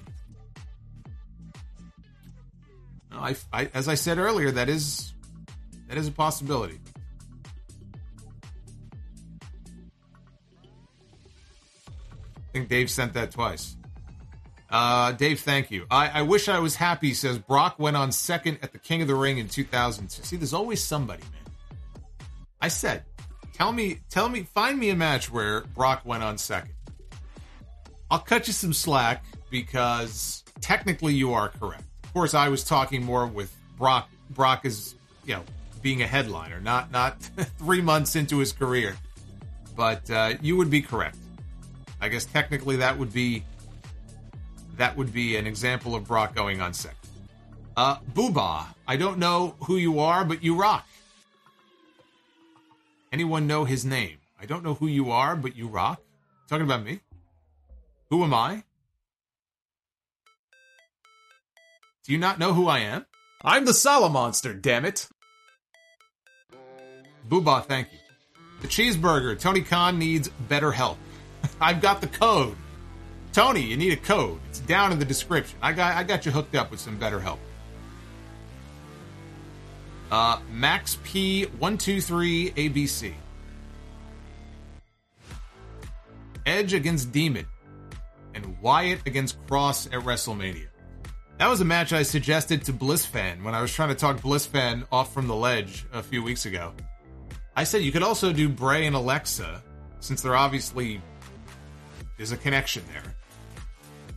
I, 3.12 3.36
I, 3.52 3.70
as 3.72 3.88
I 3.88 3.94
said 3.94 4.18
earlier, 4.18 4.50
that 4.50 4.68
is 4.68 5.12
that 5.88 5.96
is 5.96 6.08
a 6.08 6.12
possibility. 6.12 6.80
Think 12.56 12.70
Dave 12.70 12.90
sent 12.90 13.12
that 13.12 13.30
twice. 13.32 13.76
Uh, 14.70 15.12
Dave, 15.12 15.40
thank 15.40 15.70
you. 15.70 15.86
I, 15.90 16.08
I 16.08 16.22
wish 16.22 16.48
I 16.48 16.58
was 16.58 16.74
happy. 16.74 17.12
Says 17.12 17.38
Brock 17.38 17.78
went 17.78 17.96
on 17.96 18.10
second 18.12 18.58
at 18.62 18.72
the 18.72 18.78
King 18.78 19.02
of 19.02 19.08
the 19.08 19.14
Ring 19.14 19.38
in 19.38 19.48
2002. 19.48 20.22
See, 20.22 20.36
there's 20.36 20.54
always 20.54 20.82
somebody, 20.82 21.22
man. 21.22 21.42
I 22.60 22.68
said, 22.68 23.04
tell 23.52 23.72
me, 23.72 24.00
tell 24.08 24.28
me, 24.28 24.44
find 24.54 24.78
me 24.78 24.88
a 24.88 24.96
match 24.96 25.30
where 25.30 25.60
Brock 25.74 26.02
went 26.04 26.22
on 26.22 26.38
second. 26.38 26.72
I'll 28.10 28.20
cut 28.20 28.46
you 28.46 28.52
some 28.52 28.72
slack 28.72 29.24
because 29.50 30.42
technically 30.60 31.14
you 31.14 31.34
are 31.34 31.50
correct. 31.50 31.84
Of 32.04 32.12
course, 32.14 32.32
I 32.34 32.48
was 32.48 32.64
talking 32.64 33.04
more 33.04 33.26
with 33.26 33.54
Brock. 33.76 34.08
Brock 34.30 34.64
is, 34.64 34.94
you 35.26 35.34
know, 35.34 35.42
being 35.82 36.02
a 36.02 36.06
headliner, 36.06 36.60
not 36.60 36.90
not 36.90 37.20
three 37.58 37.82
months 37.82 38.16
into 38.16 38.38
his 38.38 38.52
career. 38.52 38.96
But 39.76 40.10
uh, 40.10 40.34
you 40.40 40.56
would 40.56 40.70
be 40.70 40.80
correct. 40.80 41.18
I 42.00 42.08
guess 42.08 42.24
technically 42.24 42.76
that 42.76 42.98
would 42.98 43.12
be 43.12 43.44
that 44.76 44.96
would 44.96 45.12
be 45.12 45.36
an 45.36 45.46
example 45.46 45.94
of 45.94 46.06
Brock 46.06 46.34
going 46.34 46.60
on 46.60 46.74
sick. 46.74 46.94
Uh, 47.76 47.96
Booba, 48.14 48.66
I 48.86 48.96
don't 48.96 49.18
know 49.18 49.54
who 49.64 49.76
you 49.76 50.00
are, 50.00 50.24
but 50.24 50.42
you 50.42 50.56
rock. 50.56 50.86
Anyone 53.12 53.46
know 53.46 53.64
his 53.64 53.84
name? 53.84 54.18
I 54.40 54.46
don't 54.46 54.62
know 54.62 54.74
who 54.74 54.86
you 54.86 55.10
are, 55.10 55.36
but 55.36 55.56
you 55.56 55.68
rock. 55.68 56.02
Talking 56.48 56.64
about 56.64 56.84
me? 56.84 57.00
Who 58.10 58.22
am 58.22 58.34
I? 58.34 58.62
Do 62.04 62.12
you 62.12 62.18
not 62.18 62.38
know 62.38 62.52
who 62.52 62.68
I 62.68 62.80
am? 62.80 63.06
I'm 63.42 63.64
the 63.64 63.72
Solomonster, 63.72 64.60
damn 64.60 64.84
it. 64.84 65.08
Booba, 67.28 67.64
thank 67.64 67.92
you. 67.92 67.98
The 68.60 68.68
cheeseburger. 68.68 69.38
Tony 69.38 69.62
Khan 69.62 69.98
needs 69.98 70.28
better 70.48 70.72
help. 70.72 70.98
I've 71.60 71.80
got 71.80 72.00
the 72.00 72.06
code. 72.06 72.56
Tony, 73.32 73.60
you 73.60 73.76
need 73.76 73.92
a 73.92 73.96
code. 73.96 74.40
It's 74.48 74.60
down 74.60 74.92
in 74.92 74.98
the 74.98 75.04
description. 75.04 75.58
I 75.60 75.72
got 75.72 75.94
I 75.94 76.04
got 76.04 76.24
you 76.24 76.32
hooked 76.32 76.54
up 76.54 76.70
with 76.70 76.80
some 76.80 76.96
better 76.96 77.20
help. 77.20 77.40
Uh, 80.10 80.38
Max 80.50 80.98
P 81.04 81.44
one 81.58 81.76
two 81.76 82.00
three 82.00 82.50
ABC. 82.52 83.12
Edge 86.46 86.72
against 86.72 87.10
Demon, 87.10 87.44
and 88.34 88.56
Wyatt 88.62 89.00
against 89.04 89.36
Cross 89.48 89.86
at 89.86 90.00
WrestleMania. 90.00 90.68
That 91.38 91.48
was 91.48 91.60
a 91.60 91.64
match 91.64 91.92
I 91.92 92.04
suggested 92.04 92.64
to 92.64 92.72
Bliss 92.72 93.04
fan 93.04 93.44
when 93.44 93.54
I 93.54 93.60
was 93.60 93.74
trying 93.74 93.90
to 93.90 93.94
talk 93.94 94.22
Bliss 94.22 94.46
fan 94.46 94.86
off 94.90 95.12
from 95.12 95.26
the 95.26 95.34
ledge 95.34 95.84
a 95.92 96.02
few 96.02 96.22
weeks 96.22 96.46
ago. 96.46 96.72
I 97.54 97.64
said 97.64 97.82
you 97.82 97.92
could 97.92 98.02
also 98.02 98.32
do 98.32 98.48
Bray 98.48 98.86
and 98.86 98.96
Alexa, 98.96 99.62
since 100.00 100.22
they're 100.22 100.36
obviously 100.36 101.02
is 102.18 102.32
a 102.32 102.36
connection 102.36 102.82
there, 102.92 103.14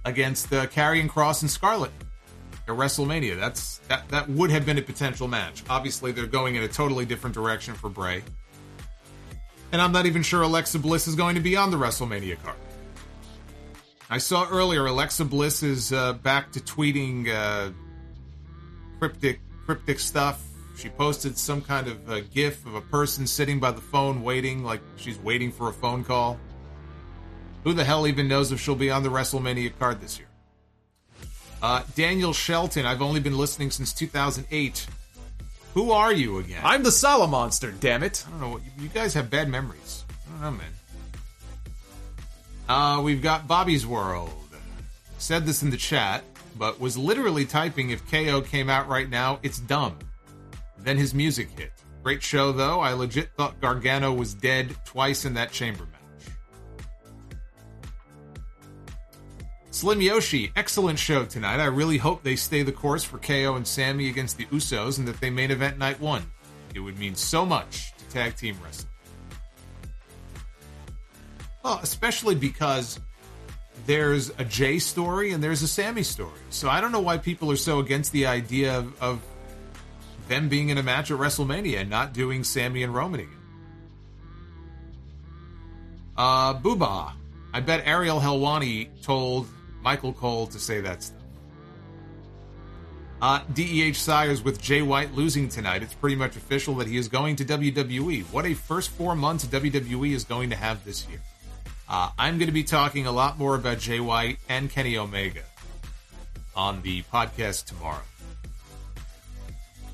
against 0.05 0.49
the 0.49 0.61
uh, 0.61 0.65
Karrion 0.65 1.09
Cross 1.09 1.41
and 1.41 1.51
Scarlet 1.51 1.91
at 2.67 2.75
WrestleMania. 2.75 3.37
That's 3.37 3.79
that 3.89 4.07
that 4.09 4.29
would 4.29 4.51
have 4.51 4.65
been 4.65 4.77
a 4.77 4.81
potential 4.81 5.27
match. 5.27 5.63
Obviously, 5.69 6.11
they're 6.11 6.27
going 6.27 6.55
in 6.55 6.63
a 6.63 6.67
totally 6.67 7.05
different 7.05 7.33
direction 7.33 7.73
for 7.73 7.89
Bray, 7.89 8.23
and 9.71 9.81
I'm 9.81 9.91
not 9.91 10.05
even 10.05 10.23
sure 10.23 10.41
Alexa 10.41 10.79
Bliss 10.79 11.07
is 11.07 11.15
going 11.15 11.35
to 11.35 11.41
be 11.41 11.55
on 11.55 11.71
the 11.71 11.77
WrestleMania 11.77 12.41
card. 12.43 12.57
I 14.09 14.17
saw 14.17 14.47
earlier 14.49 14.87
Alexa 14.87 15.25
Bliss 15.25 15.61
is 15.61 15.93
uh, 15.93 16.13
back 16.13 16.51
to 16.53 16.59
tweeting 16.59 17.29
uh, 17.29 17.71
cryptic 18.97 19.39
cryptic 19.65 19.99
stuff. 19.99 20.43
She 20.75 20.89
posted 20.89 21.37
some 21.37 21.61
kind 21.61 21.87
of 21.87 22.09
a 22.09 22.21
GIF 22.21 22.65
of 22.65 22.73
a 22.73 22.81
person 22.81 23.27
sitting 23.27 23.59
by 23.59 23.71
the 23.71 23.81
phone 23.81 24.23
waiting, 24.23 24.63
like 24.63 24.81
she's 24.95 25.19
waiting 25.19 25.51
for 25.51 25.69
a 25.69 25.73
phone 25.73 26.03
call. 26.03 26.39
Who 27.63 27.73
the 27.73 27.83
hell 27.83 28.07
even 28.07 28.27
knows 28.27 28.51
if 28.51 28.59
she'll 28.59 28.75
be 28.75 28.89
on 28.89 29.03
the 29.03 29.09
WrestleMania 29.09 29.77
card 29.77 29.99
this 30.01 30.17
year? 30.17 30.27
Uh, 31.61 31.83
Daniel 31.95 32.31
Shelton, 32.31 32.85
I've 32.85 33.01
only 33.01 33.19
been 33.19 33.37
listening 33.37 33.69
since 33.71 33.91
2008. 33.93 34.87
Who 35.73 35.91
are 35.91 36.13
you 36.13 36.39
again? 36.39 36.61
I'm 36.63 36.83
the 36.83 36.89
Solomonster, 36.89 37.77
damn 37.79 38.01
it. 38.01 38.25
I 38.27 38.31
don't 38.31 38.39
know. 38.39 38.59
You 38.79 38.87
guys 38.89 39.13
have 39.13 39.29
bad 39.29 39.49
memories. 39.49 40.05
I 40.27 40.31
don't 40.31 40.41
know, 40.41 40.51
man. 40.51 40.71
Uh, 42.69 43.01
we've 43.01 43.21
got 43.21 43.47
Bobby's 43.47 43.85
World. 43.85 44.31
Said 45.17 45.45
this 45.45 45.63
in 45.63 45.69
the 45.69 45.77
chat, 45.77 46.23
but 46.57 46.79
was 46.79 46.97
literally 46.97 47.45
typing 47.45 47.89
if 47.89 48.09
KO 48.09 48.41
came 48.41 48.69
out 48.69 48.87
right 48.87 49.09
now, 49.09 49.39
it's 49.43 49.59
dumb. 49.59 49.97
Then 50.77 50.97
his 50.97 51.13
music 51.13 51.49
hit. 51.57 51.73
Great 52.03 52.23
show, 52.23 52.53
though. 52.53 52.79
I 52.79 52.93
legit 52.93 53.31
thought 53.35 53.59
Gargano 53.59 54.13
was 54.13 54.33
dead 54.33 54.75
twice 54.85 55.25
in 55.25 55.33
that 55.33 55.51
chamber 55.51 55.83
match. 55.83 55.98
Slim 59.79 60.01
Yoshi, 60.01 60.51
excellent 60.57 60.99
show 60.99 61.23
tonight. 61.23 61.61
I 61.61 61.67
really 61.67 61.95
hope 61.95 62.21
they 62.21 62.35
stay 62.35 62.63
the 62.63 62.71
course 62.73 63.05
for 63.05 63.17
KO 63.17 63.55
and 63.55 63.65
Sami 63.65 64.09
against 64.09 64.35
the 64.35 64.43
Usos 64.47 64.99
and 64.99 65.07
that 65.07 65.21
they 65.21 65.29
main 65.29 65.51
event 65.51 65.77
night 65.77 66.01
one. 66.01 66.29
It 66.75 66.81
would 66.81 66.99
mean 66.99 67.15
so 67.15 67.45
much 67.45 67.93
to 67.97 68.05
tag 68.09 68.35
team 68.35 68.57
wrestling. 68.61 68.91
Well, 71.63 71.79
especially 71.81 72.35
because 72.35 72.99
there's 73.85 74.33
a 74.37 74.43
Jey 74.43 74.79
story 74.79 75.31
and 75.31 75.41
there's 75.41 75.61
a 75.61 75.67
Sami 75.69 76.03
story. 76.03 76.41
So 76.49 76.67
I 76.67 76.81
don't 76.81 76.91
know 76.91 76.99
why 76.99 77.17
people 77.17 77.49
are 77.49 77.55
so 77.55 77.79
against 77.79 78.11
the 78.11 78.25
idea 78.25 78.79
of, 78.79 79.01
of 79.01 79.21
them 80.27 80.49
being 80.49 80.67
in 80.67 80.77
a 80.77 80.83
match 80.83 81.09
at 81.09 81.17
WrestleMania 81.17 81.79
and 81.79 81.89
not 81.89 82.11
doing 82.11 82.43
Sami 82.43 82.83
and 82.83 82.93
Roman 82.93 83.21
again. 83.21 83.37
Uh, 86.17 86.53
Booba. 86.55 87.13
I 87.53 87.61
bet 87.61 87.87
Ariel 87.87 88.19
Helwani 88.19 88.89
told 89.01 89.47
Michael 89.81 90.13
Cole 90.13 90.47
to 90.47 90.59
say 90.59 90.81
that 90.81 91.03
stuff. 91.03 91.15
Uh, 93.21 93.41
DEH 93.53 93.95
Sires 93.95 94.41
with 94.41 94.61
Jay 94.61 94.81
White 94.81 95.13
losing 95.13 95.49
tonight. 95.49 95.83
It's 95.83 95.93
pretty 95.93 96.15
much 96.15 96.37
official 96.37 96.75
that 96.75 96.87
he 96.87 96.95
is 96.95 97.09
going 97.09 97.35
to 97.37 97.45
WWE. 97.45 98.23
What 98.31 98.45
a 98.45 98.53
first 98.53 98.91
four 98.91 99.13
months 99.13 99.45
WWE 99.45 100.13
is 100.13 100.23
going 100.23 100.49
to 100.51 100.55
have 100.55 100.85
this 100.85 101.05
year. 101.09 101.21
Uh, 101.89 102.11
I'm 102.17 102.37
going 102.37 102.47
to 102.47 102.53
be 102.53 102.63
talking 102.63 103.07
a 103.07 103.11
lot 103.11 103.37
more 103.37 103.55
about 103.55 103.79
Jay 103.79 103.99
White 103.99 104.37
and 104.47 104.69
Kenny 104.69 104.97
Omega 104.97 105.41
on 106.55 106.81
the 106.81 107.01
podcast 107.03 107.65
tomorrow. 107.65 108.03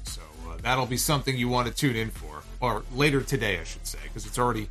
So 0.03 0.21
uh, 0.47 0.57
that'll 0.61 0.85
be 0.85 0.97
something 0.97 1.35
you 1.35 1.47
want 1.47 1.67
to 1.67 1.73
tune 1.73 1.95
in 1.95 2.11
for, 2.11 2.43
or 2.59 2.83
later 2.93 3.21
today, 3.21 3.59
I 3.59 3.63
should 3.63 3.87
say, 3.87 3.99
because 4.03 4.25
it's 4.27 4.37
already 4.37 4.69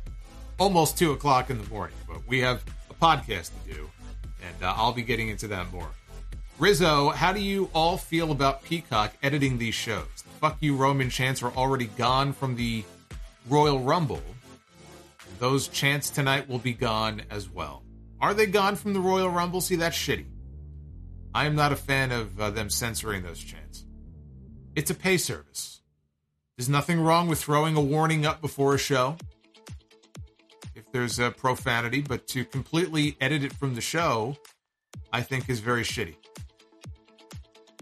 almost 0.59 0.97
2 0.97 1.11
o'clock 1.11 1.49
in 1.49 1.61
the 1.61 1.69
morning. 1.69 1.97
But 2.07 2.25
we 2.27 2.39
have 2.39 2.63
a 2.89 2.93
podcast 2.93 3.51
to 3.65 3.73
do, 3.73 3.89
and 4.47 4.63
uh, 4.63 4.73
I'll 4.75 4.93
be 4.93 5.01
getting 5.01 5.29
into 5.29 5.47
that 5.49 5.71
more. 5.71 5.89
Rizzo, 6.57 7.09
how 7.09 7.33
do 7.33 7.41
you 7.41 7.69
all 7.73 7.97
feel 7.97 8.31
about 8.31 8.63
Peacock 8.63 9.13
editing 9.21 9.57
these 9.57 9.75
shows? 9.75 10.07
The 10.17 10.29
fuck 10.39 10.57
you 10.61 10.75
Roman 10.75 11.09
chants 11.09 11.43
are 11.43 11.51
already 11.51 11.87
gone 11.97 12.31
from 12.31 12.55
the 12.55 12.83
Royal 13.49 13.79
Rumble. 13.79 14.21
Those 15.39 15.67
chants 15.67 16.09
tonight 16.09 16.47
will 16.47 16.59
be 16.59 16.73
gone 16.73 17.23
as 17.29 17.49
well. 17.49 17.83
Are 18.21 18.33
they 18.33 18.45
gone 18.45 18.77
from 18.77 18.93
the 18.93 19.01
Royal 19.01 19.29
Rumble? 19.29 19.59
See, 19.59 19.75
that's 19.75 19.97
shitty. 19.97 20.27
I 21.33 21.45
am 21.45 21.55
not 21.55 21.73
a 21.73 21.75
fan 21.75 22.13
of 22.13 22.39
uh, 22.39 22.49
them 22.51 22.69
censoring 22.69 23.23
those 23.23 23.39
chants. 23.39 23.85
It's 24.75 24.89
a 24.89 24.95
pay 24.95 25.17
service. 25.17 25.81
There's 26.57 26.69
nothing 26.69 27.01
wrong 27.01 27.27
with 27.27 27.41
throwing 27.41 27.75
a 27.75 27.81
warning 27.81 28.25
up 28.25 28.39
before 28.39 28.73
a 28.73 28.77
show 28.77 29.17
there's 30.95 31.19
a 31.19 31.29
profanity, 31.29 31.99
but 31.99 32.25
to 32.25 32.45
completely 32.45 33.17
edit 33.19 33.43
it 33.43 33.51
from 33.51 33.75
the 33.75 33.81
show, 33.81 34.37
I 35.11 35.23
think 35.23 35.49
is 35.49 35.59
very 35.59 35.83
shitty. 35.83 36.15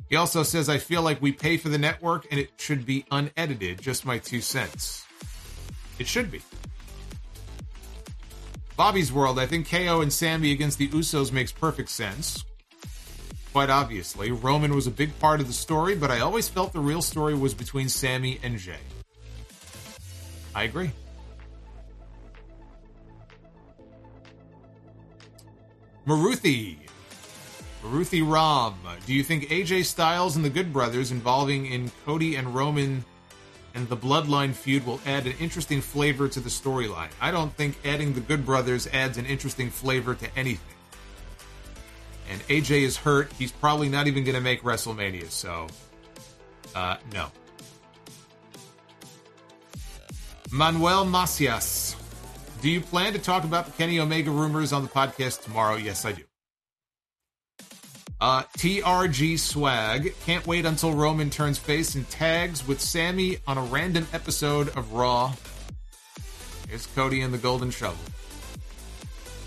He 0.10 0.15
also 0.15 0.41
says, 0.41 0.68
I 0.68 0.80
feel 0.80 1.03
like 1.03 1.22
we 1.22 1.31
pay 1.31 1.57
for 1.57 1.69
the 1.69 1.77
network 1.77 2.26
and 2.31 2.40
it 2.40 2.53
should 2.57 2.88
be 2.88 3.06
unedited. 3.11 3.80
Just 3.80 4.03
my 4.03 4.18
two 4.18 4.41
cents. 4.41 5.06
It 5.99 6.07
should 6.07 6.31
be. 6.31 6.41
Bobby's 8.77 9.14
World, 9.14 9.38
I 9.38 9.45
think 9.45 9.69
KO 9.69 10.02
and 10.02 10.11
Sami 10.11 10.52
against 10.52 10.80
the 10.80 10.88
Usos 10.88 11.31
makes 11.31 11.52
perfect 11.52 11.90
sense. 11.90 12.44
Quite 13.52 13.69
obviously, 13.69 14.31
Roman 14.31 14.73
was 14.73 14.88
a 14.88 14.91
big 14.91 15.18
part 15.19 15.40
of 15.40 15.45
the 15.45 15.53
story, 15.53 15.95
but 15.95 16.10
I 16.10 16.22
always 16.22 16.49
felt 16.49 16.73
the 16.73 16.80
real 16.80 17.03
story 17.03 17.35
was 17.35 17.53
between 17.53 17.90
Sami 17.90 18.40
and 18.41 18.57
Jey. 18.57 18.81
I 20.56 20.64
agree. 20.64 20.91
Maruthi. 26.07 26.77
Maruthi 27.84 28.21
Ram. 28.30 28.75
Do 29.05 29.13
you 29.13 29.23
think 29.23 29.49
AJ 29.49 29.85
Styles 29.85 30.35
and 30.35 30.43
the 30.43 30.49
Good 30.49 30.71
Brothers 30.71 31.11
involving 31.11 31.65
in 31.65 31.91
Cody 32.05 32.35
and 32.35 32.53
Roman 32.53 33.05
and 33.73 33.89
the 33.89 33.97
Bloodline 33.97 34.53
feud 34.53 34.85
will 34.85 34.99
add 35.05 35.25
an 35.25 35.34
interesting 35.39 35.81
flavor 35.81 36.27
to 36.27 36.39
the 36.39 36.49
storyline? 36.49 37.09
I 37.19 37.31
don't 37.31 37.53
think 37.53 37.77
adding 37.85 38.13
the 38.13 38.21
Good 38.21 38.45
Brothers 38.45 38.88
adds 38.88 39.17
an 39.17 39.25
interesting 39.25 39.69
flavor 39.69 40.15
to 40.15 40.38
anything. 40.38 40.75
And 42.30 42.41
AJ 42.47 42.81
is 42.81 42.97
hurt. 42.97 43.31
He's 43.34 43.51
probably 43.51 43.89
not 43.89 44.07
even 44.07 44.23
going 44.23 44.35
to 44.35 44.41
make 44.41 44.63
WrestleMania, 44.63 45.30
so 45.30 45.67
uh, 46.75 46.97
no. 47.13 47.27
Manuel 50.51 51.05
Macias. 51.05 51.95
Do 52.64 52.69
you 52.69 52.80
plan 52.80 53.11
to 53.11 53.19
talk 53.19 53.44
about 53.44 53.65
the 53.65 53.73
Kenny 53.73 53.99
Omega 53.99 54.31
rumors 54.31 54.72
on 54.72 54.84
the 54.84 54.88
podcast 54.88 55.44
tomorrow? 55.44 55.76
Yes, 55.76 56.06
I 56.06 56.14
do. 56.14 56.23
Uh, 58.22 58.44
TRG 58.57 59.38
Swag. 59.38 60.14
Can't 60.26 60.48
wait 60.48 60.65
until 60.65 60.94
Roman 60.94 61.30
turns 61.30 61.57
face 61.57 61.95
and 61.95 62.10
tags 62.10 62.65
with 62.65 62.80
Sami 62.80 63.40
on 63.45 63.57
a 63.57 63.61
random 63.64 64.07
episode 64.14 64.69
of 64.77 64.94
Raw. 64.94 65.34
Here's 66.69 66.85
Cody 66.85 67.19
and 67.19 67.34
the 67.34 67.38
Golden 67.38 67.69
Shovel. 67.69 67.99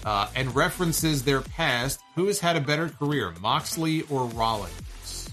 Uh, 0.05 0.29
and 0.37 0.55
references 0.55 1.25
their 1.25 1.41
past. 1.41 2.01
Who 2.17 2.27
has 2.27 2.39
had 2.39 2.57
a 2.57 2.61
better 2.61 2.91
career, 2.91 3.33
Moxley 3.41 4.03
or 4.11 4.27
Rollins? 4.27 5.31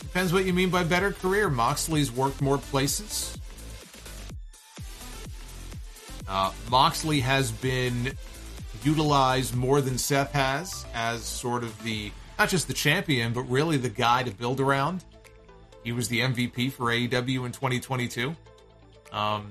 Depends 0.00 0.32
what 0.32 0.46
you 0.46 0.54
mean 0.54 0.70
by 0.70 0.82
better 0.82 1.12
career. 1.12 1.50
Moxley's 1.50 2.10
worked 2.10 2.40
more 2.40 2.56
places. 2.56 3.36
Uh, 6.30 6.52
Moxley 6.70 7.18
has 7.20 7.50
been 7.50 8.16
utilized 8.84 9.56
more 9.56 9.80
than 9.80 9.98
Seth 9.98 10.30
has 10.32 10.86
as 10.94 11.24
sort 11.24 11.64
of 11.64 11.82
the 11.82 12.12
not 12.38 12.48
just 12.48 12.68
the 12.68 12.72
champion, 12.72 13.32
but 13.32 13.42
really 13.42 13.76
the 13.76 13.90
guy 13.90 14.22
to 14.22 14.30
build 14.30 14.60
around. 14.60 15.04
He 15.82 15.92
was 15.92 16.08
the 16.08 16.20
MVP 16.20 16.72
for 16.72 16.86
AEW 16.86 17.44
in 17.46 17.52
2022. 17.52 18.34
Um, 19.12 19.50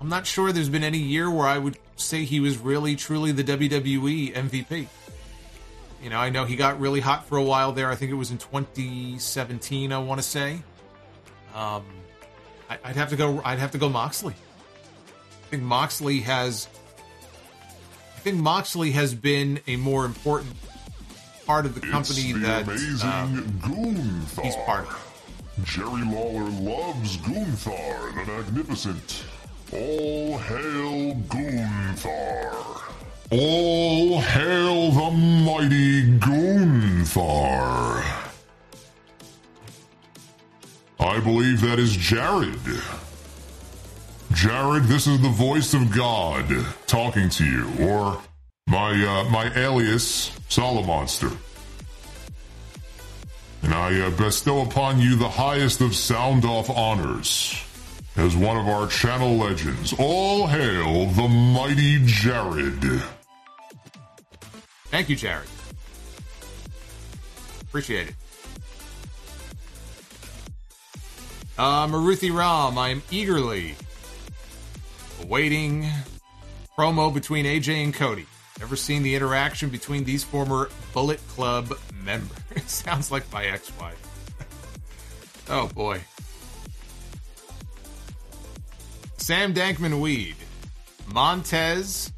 I'm 0.00 0.08
not 0.08 0.26
sure 0.26 0.52
there's 0.52 0.68
been 0.68 0.84
any 0.84 0.98
year 0.98 1.30
where 1.30 1.46
I 1.46 1.58
would 1.58 1.76
say 1.96 2.24
he 2.24 2.40
was 2.40 2.58
really 2.58 2.96
truly 2.96 3.32
the 3.32 3.44
WWE 3.44 4.34
MVP. 4.34 4.86
You 6.02 6.10
know, 6.10 6.18
I 6.18 6.30
know 6.30 6.44
he 6.44 6.56
got 6.56 6.80
really 6.80 7.00
hot 7.00 7.26
for 7.26 7.38
a 7.38 7.42
while 7.42 7.72
there. 7.72 7.90
I 7.90 7.96
think 7.96 8.10
it 8.10 8.14
was 8.14 8.30
in 8.30 8.38
2017. 8.38 9.92
I 9.92 9.98
want 9.98 10.20
to 10.20 10.26
say. 10.26 10.62
Um, 11.54 11.84
I'd 12.84 12.96
have 12.96 13.10
to 13.10 13.16
go. 13.16 13.40
I'd 13.44 13.58
have 13.58 13.72
to 13.72 13.78
go 13.78 13.88
Moxley. 13.88 14.34
I 14.34 15.48
think 15.50 15.62
Moxley 15.62 16.20
has. 16.20 16.68
I 18.16 18.20
think 18.20 18.38
Moxley 18.38 18.92
has 18.92 19.14
been 19.14 19.60
a 19.66 19.76
more 19.76 20.04
important 20.04 20.54
part 21.46 21.66
of 21.66 21.74
the 21.74 21.80
company 21.80 22.32
that 22.32 22.68
um, 23.02 23.60
he's 24.42 24.56
part 24.56 24.86
of. 24.86 25.08
Jerry 25.64 26.02
Lawler 26.04 26.48
loves 26.48 27.18
Goonthar 27.18 28.14
the 28.14 28.32
Magnificent. 28.32 29.24
All 29.72 30.38
hail 30.38 31.14
Goonthar. 31.28 32.82
All 33.30 34.20
hail 34.20 34.90
the 34.90 35.10
mighty 35.10 36.18
Goonthar. 36.18 37.62
I 41.02 41.18
believe 41.18 41.60
that 41.62 41.78
is 41.80 41.96
Jared. 41.96 42.60
Jared, 44.32 44.84
this 44.84 45.06
is 45.06 45.20
the 45.20 45.28
voice 45.28 45.74
of 45.74 45.94
God 45.94 46.46
talking 46.86 47.28
to 47.28 47.44
you, 47.44 47.68
or 47.80 48.22
my 48.68 48.92
uh, 48.92 49.28
my 49.28 49.52
alias, 49.56 50.30
Solomonster. 50.48 51.36
And 53.62 53.74
I 53.74 54.00
uh, 54.00 54.10
bestow 54.10 54.62
upon 54.62 55.00
you 55.00 55.16
the 55.16 55.28
highest 55.28 55.80
of 55.80 55.94
sound 55.94 56.44
off 56.44 56.70
honors 56.70 57.60
as 58.16 58.36
one 58.36 58.56
of 58.56 58.68
our 58.68 58.86
channel 58.86 59.36
legends. 59.36 59.92
All 59.98 60.46
hail 60.46 61.06
the 61.06 61.28
mighty 61.28 61.98
Jared. 62.04 63.02
Thank 64.86 65.08
you, 65.08 65.16
Jared. 65.16 65.48
Appreciate 67.62 68.08
it. 68.08 68.14
Uh, 71.58 71.86
Maruthi 71.86 72.34
Ram, 72.34 72.78
I'm 72.78 73.02
eagerly 73.10 73.74
awaiting 75.22 75.86
promo 76.76 77.12
between 77.12 77.44
AJ 77.44 77.84
and 77.84 77.94
Cody. 77.94 78.26
Ever 78.60 78.76
seen 78.76 79.02
the 79.02 79.14
interaction 79.14 79.68
between 79.68 80.04
these 80.04 80.24
former 80.24 80.70
Bullet 80.94 81.20
Club 81.28 81.74
members? 82.04 82.38
Sounds 82.66 83.10
like 83.10 83.30
my 83.32 83.44
ex-wife. 83.44 83.98
oh 85.50 85.68
boy. 85.68 86.00
Sam 89.18 89.52
Dankman 89.52 90.00
Weed. 90.00 90.36
Montez 91.06 92.12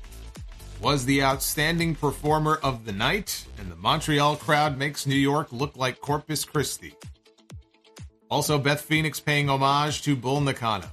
was 0.81 1.06
the 1.06 1.23
outstanding 1.23 1.94
performer 1.94 2.61
of 2.62 2.85
the 2.85 2.93
night, 2.93 3.47
and 3.59 3.70
the 3.70 3.77
Montreal 3.77 4.36
crowd 4.36 4.78
makes 4.78 5.06
New 5.06 5.15
York 5.15 5.48
look 5.51 5.77
like 5.77 6.01
Corpus 6.01 6.44
Christi. 6.44 6.94
Also, 8.30 8.59
Beth 8.59 8.80
Phoenix 8.80 9.20
paying 9.20 9.48
homage 9.48 10.02
to 10.02 10.16
Bull 10.16 10.40
Nakano. 10.40 10.90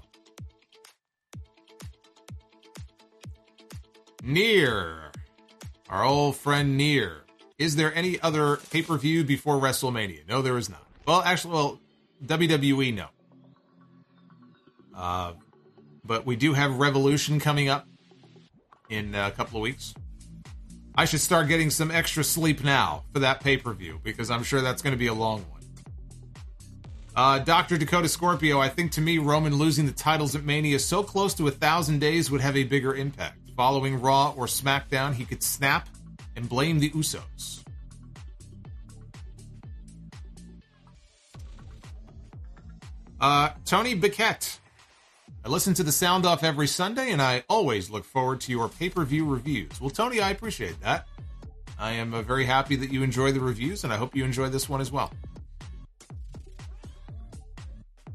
Near, 4.24 5.12
our 5.90 6.04
old 6.04 6.36
friend 6.36 6.78
Near. 6.78 7.24
Is 7.58 7.76
there 7.76 7.94
any 7.96 8.20
other 8.22 8.58
pay 8.72 8.82
per 8.82 8.98
view 8.98 9.24
before 9.24 9.56
WrestleMania? 9.58 10.28
No, 10.28 10.42
there 10.42 10.58
is 10.58 10.70
not. 10.70 10.86
Well, 11.06 11.22
actually, 11.22 11.54
well, 11.54 11.80
WWE, 12.26 12.94
no. 12.94 13.08
Uh, 14.96 15.34
but 16.04 16.26
we 16.26 16.36
do 16.36 16.54
have 16.54 16.78
Revolution 16.78 17.40
coming 17.40 17.70
up 17.70 17.88
in 18.90 19.16
a 19.16 19.32
couple 19.32 19.58
of 19.58 19.64
weeks. 19.64 19.94
I 20.94 21.06
should 21.06 21.22
start 21.22 21.48
getting 21.48 21.70
some 21.70 21.90
extra 21.90 22.24
sleep 22.24 22.64
now 22.64 23.04
for 23.14 23.20
that 23.20 23.40
pay 23.40 23.58
per 23.58 23.74
view 23.74 24.00
because 24.04 24.30
I'm 24.30 24.44
sure 24.44 24.62
that's 24.62 24.82
going 24.82 24.92
to 24.92 25.00
be 25.00 25.08
a 25.08 25.14
long 25.14 25.46
one. 25.50 25.61
Uh, 27.16 27.40
Dr. 27.40 27.78
Dakota 27.78 28.08
Scorpio, 28.08 28.60
I 28.60 28.70
think 28.70 28.92
to 28.94 29.02
me, 29.02 29.18
Roman 29.18 29.56
losing 29.56 29.86
the 29.86 29.92
titles 29.92 30.36
at 30.36 30.46
Mania 30.46 30.80
so 30.80 31.04
close 31.04 31.34
to 31.36 31.48
a 31.48 31.52
thousand 31.52 32.00
days 32.00 32.32
would 32.32 32.42
have 32.42 32.56
a 32.56 32.64
bigger 32.64 32.96
impact. 32.96 33.38
Following 33.58 34.00
Raw 34.00 34.34
or 34.38 34.46
SmackDown, 34.46 35.14
he 35.14 35.26
could 35.26 35.44
snap 35.44 35.90
and 36.36 36.48
blame 36.48 36.80
the 36.80 36.90
Usos. 36.92 37.64
Uh, 43.20 43.50
Tony 43.66 43.94
Biquette. 43.94 44.58
I 45.44 45.50
listen 45.50 45.74
to 45.76 45.84
the 45.84 45.92
sound 45.92 46.26
off 46.26 46.44
every 46.44 46.68
Sunday, 46.68 47.12
and 47.12 47.22
I 47.22 47.44
always 47.50 47.90
look 47.90 48.06
forward 48.06 48.42
to 48.42 48.52
your 48.52 48.70
pay 48.70 48.90
per 48.90 49.04
view 49.04 49.26
reviews. 49.26 49.82
Well, 49.82 49.90
Tony, 49.90 50.22
I 50.22 50.30
appreciate 50.30 50.80
that. 50.82 51.08
I 51.78 51.92
am 51.94 52.14
uh, 52.14 52.22
very 52.22 52.46
happy 52.46 52.76
that 52.78 52.92
you 52.92 53.04
enjoy 53.04 53.32
the 53.32 53.40
reviews, 53.40 53.84
and 53.84 53.92
I 53.92 53.98
hope 53.98 54.16
you 54.16 54.24
enjoy 54.24 54.50
this 54.50 54.70
one 54.70 54.82
as 54.82 54.92
well. 54.92 55.12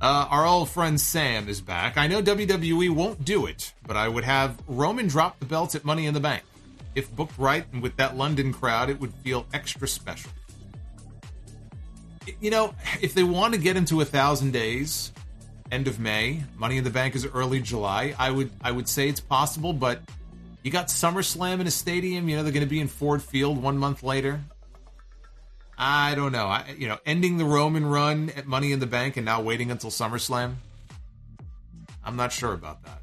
Uh, 0.01 0.27
our 0.31 0.47
old 0.47 0.68
friend 0.68 1.01
Sam 1.01 1.48
is 1.48 1.60
back. 1.60 1.97
I 1.97 2.06
know 2.06 2.20
WWE 2.20 2.90
won't 2.90 3.24
do 3.24 3.47
it, 3.47 3.73
but 3.86 3.97
I 3.97 4.09
would 4.09 4.24
have 4.24 4.59
Roman 4.66 5.06
drop 5.06 5.39
the 5.39 5.47
belts 5.47 5.74
at 5.74 5.85
Money 5.85 6.06
in 6.06 6.12
the 6.12 6.20
Bank. 6.20 6.43
If 6.94 7.14
booked 7.14 7.39
right 7.39 7.64
and 7.73 7.82
with 7.82 7.97
that 7.97 8.16
London 8.16 8.52
crowd, 8.52 8.90
it 8.90 9.01
would 9.01 9.14
feel 9.14 9.47
extra 9.55 9.89
special. 9.89 10.31
You 12.40 12.51
know, 12.51 12.74
if 13.01 13.14
they 13.14 13.23
want 13.23 13.55
to 13.55 13.60
get 13.60 13.77
into 13.77 14.02
a 14.02 14.05
thousand 14.05 14.52
days, 14.52 15.12
end 15.70 15.89
of 15.89 15.98
May, 15.98 16.43
Money 16.56 16.77
in 16.77 16.85
the 16.85 16.90
Bank 16.90 17.14
is 17.14 17.24
early 17.24 17.60
July. 17.60 18.14
I 18.18 18.31
would 18.31 18.51
I 18.62 18.73
would 18.73 18.89
say 18.89 19.09
it's 19.09 19.20
possible, 19.20 19.73
but 19.73 20.01
you 20.62 20.70
got 20.70 20.89
SummerSlam 20.89 21.60
in 21.60 21.66
a 21.66 21.70
stadium. 21.70 22.28
You 22.28 22.36
know 22.36 22.43
they're 22.43 22.52
going 22.52 22.66
to 22.66 22.70
be 22.70 22.81
in 22.81 22.89
Ford 22.89 23.23
Field 23.23 23.62
one 23.62 23.78
month 23.78 24.02
later. 24.02 24.40
I 25.78 26.15
don't 26.15 26.32
know. 26.32 26.47
I, 26.47 26.74
you 26.78 26.89
know, 26.89 26.98
ending 27.05 27.36
the 27.36 27.44
Roman 27.44 27.85
run 27.85 28.31
at 28.36 28.47
Money 28.47 28.73
in 28.73 28.81
the 28.81 28.86
Bank 28.86 29.16
and 29.16 29.27
now 29.27 29.43
waiting 29.43 29.70
until 29.70 29.90
SummerSlam. 29.90 30.55
I'm 32.03 32.16
not 32.16 32.32
sure 32.32 32.53
about 32.53 32.82
that. 32.85 33.03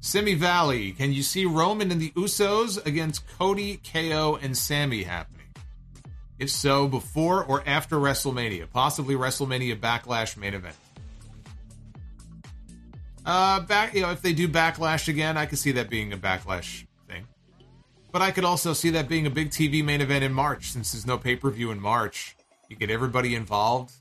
Simi 0.00 0.34
Valley, 0.34 0.92
can 0.92 1.12
you 1.12 1.22
see 1.22 1.44
Roman 1.44 1.92
and 1.92 2.00
the 2.00 2.10
Usos 2.12 2.84
against 2.86 3.28
Cody, 3.38 3.78
KO, 3.92 4.38
and 4.40 4.56
Sami 4.56 5.02
happening? 5.02 5.46
If 6.38 6.50
so, 6.50 6.88
before 6.88 7.44
or 7.44 7.62
after 7.66 7.96
WrestleMania, 7.96 8.70
possibly 8.70 9.16
WrestleMania 9.16 9.78
Backlash 9.78 10.36
main 10.36 10.54
event. 10.54 10.76
Uh, 13.26 13.60
back, 13.60 13.94
you 13.94 14.00
know, 14.00 14.10
if 14.10 14.22
they 14.22 14.32
do 14.32 14.48
Backlash 14.48 15.08
again, 15.08 15.36
I 15.36 15.44
could 15.44 15.58
see 15.58 15.72
that 15.72 15.90
being 15.90 16.12
a 16.14 16.16
Backlash. 16.16 16.86
But 18.18 18.24
I 18.24 18.32
could 18.32 18.44
also 18.44 18.72
see 18.72 18.90
that 18.90 19.08
being 19.08 19.26
a 19.26 19.30
big 19.30 19.50
TV 19.50 19.84
main 19.84 20.00
event 20.00 20.24
in 20.24 20.32
March, 20.32 20.72
since 20.72 20.90
there's 20.90 21.06
no 21.06 21.18
pay 21.18 21.36
per 21.36 21.52
view 21.52 21.70
in 21.70 21.80
March. 21.80 22.34
You 22.68 22.74
get 22.74 22.90
everybody 22.90 23.36
involved, 23.36 23.92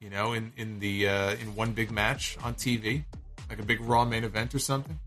you 0.00 0.10
know, 0.10 0.32
in 0.32 0.50
in 0.56 0.80
the 0.80 1.06
uh, 1.06 1.36
in 1.36 1.54
one 1.54 1.70
big 1.70 1.92
match 1.92 2.36
on 2.42 2.54
TV, 2.54 3.04
like 3.48 3.60
a 3.60 3.62
big 3.62 3.80
Raw 3.80 4.04
main 4.04 4.24
event 4.24 4.56
or 4.56 4.58
something. 4.58 4.98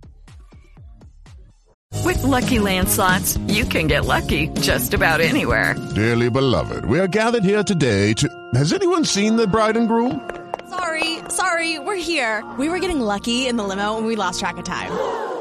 With 2.06 2.24
Lucky 2.24 2.60
Land 2.60 2.88
slots, 2.88 3.36
you 3.50 3.66
can 3.66 3.88
get 3.88 4.06
lucky 4.06 4.48
just 4.62 4.94
about 4.94 5.20
anywhere. 5.20 5.76
Dearly 5.94 6.30
beloved, 6.30 6.86
we 6.86 7.02
are 7.02 7.08
gathered 7.08 7.44
here 7.44 7.64
today 7.64 8.14
to. 8.14 8.30
Has 8.54 8.72
anyone 8.72 9.04
seen 9.04 9.36
the 9.36 9.46
bride 9.46 9.76
and 9.76 9.90
groom? 9.90 10.22
Sorry, 10.70 11.20
sorry, 11.28 11.80
we're 11.80 11.96
here. 12.00 12.50
We 12.58 12.70
were 12.70 12.80
getting 12.80 13.02
lucky 13.02 13.50
in 13.50 13.58
the 13.58 13.66
limo 13.66 13.98
and 13.98 14.08
we 14.08 14.16
lost 14.16 14.40
track 14.40 14.56
of 14.56 14.64
time. 14.64 15.41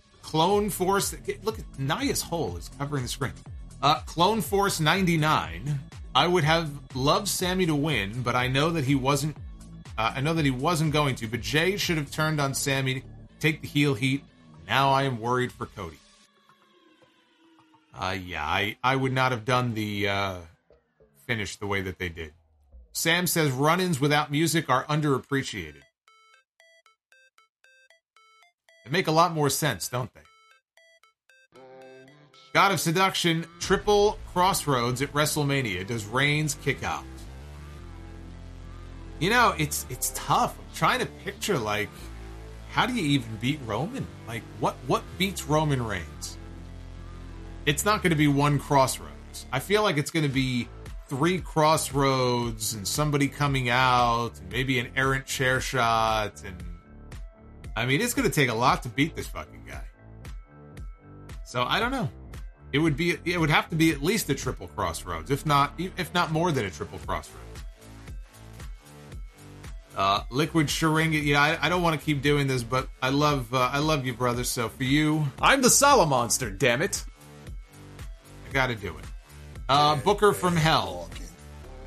Clone 0.21 0.69
Force. 0.69 1.15
Look 1.43 1.59
at 1.59 1.65
Naya's 1.79 2.21
hole 2.21 2.57
is 2.57 2.69
covering 2.77 3.03
the 3.03 3.09
screen. 3.09 3.33
Uh, 3.81 3.99
Clone 4.05 4.41
Force 4.41 4.79
99. 4.79 5.79
I 6.13 6.27
would 6.27 6.43
have 6.43 6.71
loved 6.95 7.27
Sami 7.27 7.65
to 7.65 7.75
win, 7.75 8.21
but 8.21 8.35
I 8.35 8.47
know 8.47 8.69
that 8.71 8.85
he 8.85 8.95
wasn't. 8.95 9.37
Uh, 9.97 10.13
I 10.15 10.21
know 10.21 10.33
that 10.33 10.45
he 10.45 10.51
wasn't 10.51 10.93
going 10.93 11.15
to. 11.15 11.27
But 11.27 11.41
Jey 11.41 11.77
should 11.77 11.97
have 11.97 12.11
turned 12.11 12.39
on 12.39 12.53
Sami, 12.53 13.03
take 13.39 13.61
the 13.61 13.67
heel 13.67 13.93
heat. 13.93 14.23
Now 14.67 14.91
I 14.91 15.03
am 15.03 15.19
worried 15.19 15.51
for 15.51 15.65
Cody. 15.65 15.97
Uh, 17.93 18.15
yeah, 18.25 18.43
I, 18.43 18.77
I 18.83 18.95
would 18.95 19.11
not 19.11 19.31
have 19.31 19.45
done 19.45 19.73
the 19.73 20.07
uh, 20.07 20.37
finish 21.27 21.57
the 21.57 21.67
way 21.67 21.81
that 21.81 21.97
they 21.99 22.09
did. 22.09 22.33
Sam 22.93 23.27
says 23.27 23.51
run-ins 23.51 23.99
without 23.99 24.31
music 24.31 24.69
are 24.69 24.85
underappreciated. 24.85 25.81
Make 28.91 29.07
a 29.07 29.11
lot 29.11 29.33
more 29.33 29.49
sense, 29.49 29.87
don't 29.87 30.11
they? 30.13 30.21
God 32.53 32.73
of 32.73 32.79
Seduction, 32.81 33.45
triple 33.59 34.19
crossroads 34.33 35.01
at 35.01 35.11
WrestleMania. 35.13 35.87
Does 35.87 36.05
Reigns 36.05 36.55
kick 36.55 36.83
out? 36.83 37.05
You 39.19 39.29
know, 39.29 39.55
it's 39.57 39.85
it's 39.89 40.11
tough. 40.15 40.57
I'm 40.59 40.75
trying 40.75 40.99
to 40.99 41.05
picture 41.23 41.57
like 41.57 41.89
how 42.71 42.85
do 42.85 42.93
you 42.93 43.03
even 43.03 43.35
beat 43.39 43.59
Roman? 43.65 44.05
Like 44.27 44.43
what 44.59 44.75
what 44.87 45.03
beats 45.17 45.45
Roman 45.45 45.85
Reigns? 45.85 46.37
It's 47.65 47.85
not 47.85 48.01
going 48.01 48.09
to 48.09 48.17
be 48.17 48.27
one 48.27 48.59
crossroads. 48.59 49.45
I 49.51 49.59
feel 49.59 49.83
like 49.83 49.97
it's 49.97 50.11
going 50.11 50.25
to 50.25 50.33
be 50.33 50.67
three 51.07 51.39
crossroads 51.39 52.73
and 52.73 52.87
somebody 52.87 53.27
coming 53.27 53.69
out 53.69 54.31
and 54.39 54.51
maybe 54.51 54.79
an 54.79 54.87
errant 54.95 55.25
chair 55.25 55.61
shot 55.61 56.41
and 56.43 56.55
I 57.75 57.85
mean 57.85 58.01
it's 58.01 58.13
going 58.13 58.27
to 58.29 58.33
take 58.33 58.49
a 58.49 58.53
lot 58.53 58.83
to 58.83 58.89
beat 58.89 59.15
this 59.15 59.27
fucking 59.27 59.63
guy. 59.67 59.83
So 61.45 61.63
I 61.63 61.79
don't 61.79 61.91
know. 61.91 62.09
It 62.73 62.79
would 62.79 62.95
be 62.95 63.17
it 63.25 63.39
would 63.39 63.49
have 63.49 63.69
to 63.69 63.75
be 63.75 63.91
at 63.91 64.01
least 64.01 64.29
a 64.29 64.35
triple 64.35 64.67
crossroads, 64.67 65.31
if 65.31 65.45
not 65.45 65.73
if 65.77 66.13
not 66.13 66.31
more 66.31 66.51
than 66.51 66.65
a 66.65 66.71
triple 66.71 66.99
crossroads. 66.99 67.39
Uh, 69.95 70.23
Liquid 70.29 70.67
Sharinga, 70.67 71.21
yeah, 71.21 71.41
I, 71.41 71.65
I 71.65 71.69
don't 71.69 71.81
want 71.81 71.99
to 71.99 72.05
keep 72.05 72.21
doing 72.21 72.47
this, 72.47 72.63
but 72.63 72.87
I 73.01 73.09
love 73.09 73.53
uh, 73.53 73.69
I 73.73 73.79
love 73.79 74.05
you, 74.05 74.13
brother. 74.13 74.45
So 74.45 74.69
for 74.69 74.83
you, 74.83 75.27
I'm 75.41 75.61
the 75.61 75.67
Solomonster. 75.67 76.57
Damn 76.57 76.81
it! 76.81 77.03
I 78.49 78.53
got 78.53 78.67
to 78.67 78.75
do 78.75 78.97
it. 78.97 79.05
Uh, 79.67 79.97
Booker 79.97 80.31
from 80.31 80.55
Hell, 80.55 81.09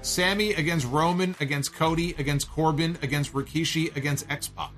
Sami 0.03 0.53
against 0.53 0.87
Roman 0.87 1.35
against 1.41 1.75
Cody 1.75 2.15
against 2.19 2.51
Corbin 2.51 2.99
against 3.01 3.33
Rikishi 3.33 3.95
against 3.97 4.31
X 4.31 4.49
Pac. 4.49 4.71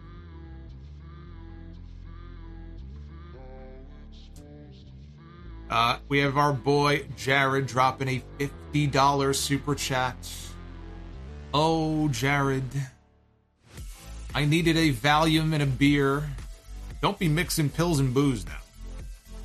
Uh, 5.68 5.98
we 6.08 6.20
have 6.20 6.36
our 6.36 6.52
boy 6.52 7.04
Jared 7.16 7.66
dropping 7.66 8.08
a 8.08 8.22
$50 8.72 9.34
super 9.34 9.74
chat. 9.74 10.16
Oh, 11.52 12.08
Jared. 12.08 12.62
I 14.34 14.44
needed 14.44 14.76
a 14.76 14.92
Valium 14.92 15.52
and 15.54 15.62
a 15.62 15.66
beer. 15.66 16.28
Don't 17.00 17.18
be 17.18 17.28
mixing 17.28 17.70
pills 17.70 17.98
and 17.98 18.12
booze 18.12 18.46
now. 18.46 18.58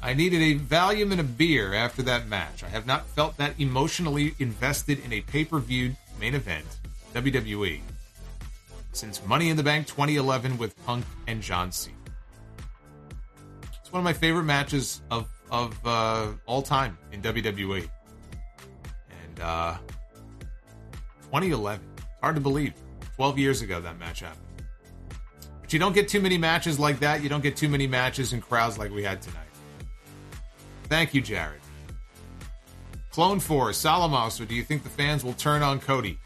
I 0.04 0.14
needed 0.14 0.42
a 0.42 0.60
Valium 0.60 1.12
and 1.12 1.22
a 1.22 1.24
beer 1.24 1.74
after 1.74 2.02
that 2.04 2.28
match. 2.28 2.64
I 2.64 2.70
have 2.70 2.86
not 2.86 3.08
felt 3.08 3.38
that 3.38 3.60
emotionally 3.60 4.36
invested 4.40 5.04
in 5.06 5.14
a 5.14 5.22
pay 5.22 5.46
per 5.46 5.60
view 5.60 5.96
main 6.20 6.36
event, 6.36 6.66
WWE, 7.14 7.82
since 8.94 9.26
Money 9.26 9.50
in 9.50 9.58
the 9.58 9.64
Bank 9.64 9.88
2011 9.88 10.58
with 10.58 10.76
Punk 10.86 11.06
and 11.28 11.42
John 11.42 11.72
Cena. 11.72 11.96
It's 13.80 13.92
one 13.92 14.00
of 14.00 14.04
my 14.04 14.14
favorite 14.14 14.46
matches 14.46 15.02
of 15.12 15.28
of 15.52 15.78
uh, 15.86 16.28
all 16.46 16.62
time 16.62 16.98
in 17.12 17.22
WWE. 17.22 17.88
And 19.24 19.40
uh, 19.42 19.78
2011, 21.26 21.86
hard 22.22 22.36
to 22.36 22.42
believe, 22.42 22.74
12 23.18 23.38
years 23.38 23.62
ago 23.62 23.82
that 23.82 24.00
match 24.00 24.22
happened. 24.22 24.42
But 25.62 25.74
you 25.74 25.80
don't 25.80 25.94
get 25.94 26.08
too 26.08 26.22
many 26.22 26.38
matches 26.38 26.80
like 26.80 27.00
that. 27.00 27.22
You 27.22 27.30
don't 27.30 27.44
get 27.44 27.58
too 27.58 27.70
many 27.70 27.86
matches 27.86 28.34
and 28.34 28.42
crowds 28.42 28.78
like 28.78 28.92
we 28.92 29.04
had 29.04 29.22
tonight. 29.22 29.40
Thank 30.86 31.14
you, 31.14 31.22
Jared. 31.22 31.62
Clone 33.12 33.42
Force, 33.42 33.82
Solomonster, 33.82 34.48
do 34.48 34.56
you 34.56 34.64
think 34.64 34.84
the 34.84 34.90
fans 34.90 35.24
will 35.24 35.34
turn 35.34 35.62
on 35.62 35.80
Cody? 35.82 36.18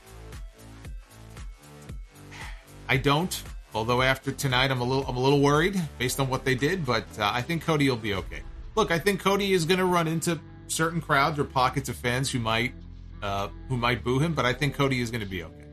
I 2.88 2.98
don't. 2.98 3.42
Although 3.74 4.04
after 4.04 4.32
tonight, 4.32 4.72
I'm 4.72 4.82
a 4.82 4.84
little 4.84 5.06
I'm 5.06 5.18
a 5.18 5.20
little 5.20 5.42
worried 5.42 5.82
based 5.98 6.20
on 6.20 6.30
what 6.30 6.46
they 6.46 6.56
did, 6.56 6.86
but 6.86 7.06
uh, 7.20 7.32
I 7.34 7.42
think 7.42 7.64
Cody 7.64 7.90
will 7.90 7.98
be 7.98 8.14
okay. 8.14 8.42
Look, 8.76 8.92
I 8.92 9.00
think 9.00 9.22
Cody 9.22 9.54
is 9.54 9.66
going 9.66 9.80
to 9.80 9.86
run 9.86 10.08
into 10.08 10.40
certain 10.68 11.02
crowds 11.02 11.40
or 11.40 11.46
pockets 11.46 11.90
of 11.90 11.96
fans 11.96 12.30
who 12.30 12.40
might 12.40 12.74
uh, 13.22 13.48
who 13.70 13.78
might 13.78 14.04
boo 14.04 14.20
him, 14.20 14.34
but 14.34 14.46
I 14.46 14.54
think 14.54 14.76
Cody 14.76 15.00
is 15.00 15.10
going 15.10 15.22
to 15.22 15.28
be 15.28 15.44
okay. 15.44 15.66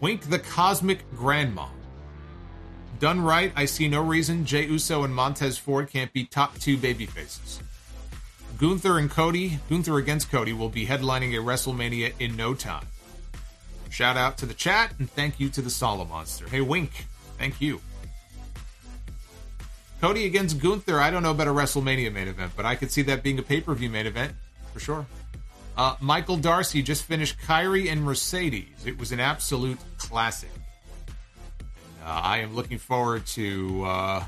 Wink 0.00 0.30
the 0.30 0.38
Cosmic 0.38 1.10
Grandma. 1.14 1.66
Done 2.98 3.20
right, 3.20 3.52
I 3.54 3.66
see 3.66 3.88
no 3.88 4.00
reason 4.00 4.46
Jey 4.46 4.66
Uso 4.66 5.04
and 5.04 5.14
Montez 5.14 5.58
Ford 5.58 5.90
can't 5.90 6.12
be 6.12 6.24
top 6.24 6.58
two 6.58 6.78
babyfaces. 6.78 7.60
Gunther 8.58 8.98
and 8.98 9.10
Cody, 9.10 9.58
Gunther 9.68 9.98
against 9.98 10.30
Cody, 10.30 10.54
will 10.54 10.70
be 10.70 10.86
headlining 10.86 11.38
a 11.38 11.42
WrestleMania 11.42 12.14
in 12.18 12.36
no 12.36 12.54
time. 12.54 12.86
Shout 13.90 14.16
out 14.16 14.38
to 14.38 14.46
the 14.46 14.54
chat 14.54 14.94
and 14.98 15.10
thank 15.10 15.38
you 15.38 15.50
to 15.50 15.60
the 15.60 15.68
Solomonster. 15.68 16.48
Hey, 16.48 16.62
Wink, 16.62 17.06
thank 17.38 17.60
you. 17.60 17.80
Cody 20.00 20.26
against 20.26 20.60
Gunther, 20.60 21.00
I 21.00 21.10
don't 21.10 21.22
know 21.22 21.30
about 21.30 21.48
a 21.48 21.52
WrestleMania 21.52 22.12
main 22.12 22.28
event, 22.28 22.52
but 22.54 22.66
I 22.66 22.74
could 22.74 22.90
see 22.90 23.02
that 23.02 23.22
being 23.22 23.38
a 23.38 23.42
pay 23.42 23.60
per 23.60 23.74
view 23.74 23.88
main 23.88 24.06
event 24.06 24.34
for 24.72 24.80
sure. 24.80 25.06
Uh, 25.76 25.94
Michael 26.00 26.36
Darcy 26.36 26.82
just 26.82 27.04
finished 27.04 27.38
Kairi 27.40 27.90
and 27.90 28.02
Mercedes. 28.02 28.86
It 28.86 28.98
was 28.98 29.12
an 29.12 29.20
absolute 29.20 29.78
classic. 29.98 30.50
Uh, 32.04 32.04
I 32.04 32.38
am 32.38 32.54
looking 32.54 32.78
forward 32.78 33.26
to. 33.28 33.84
Uh, 33.84 34.24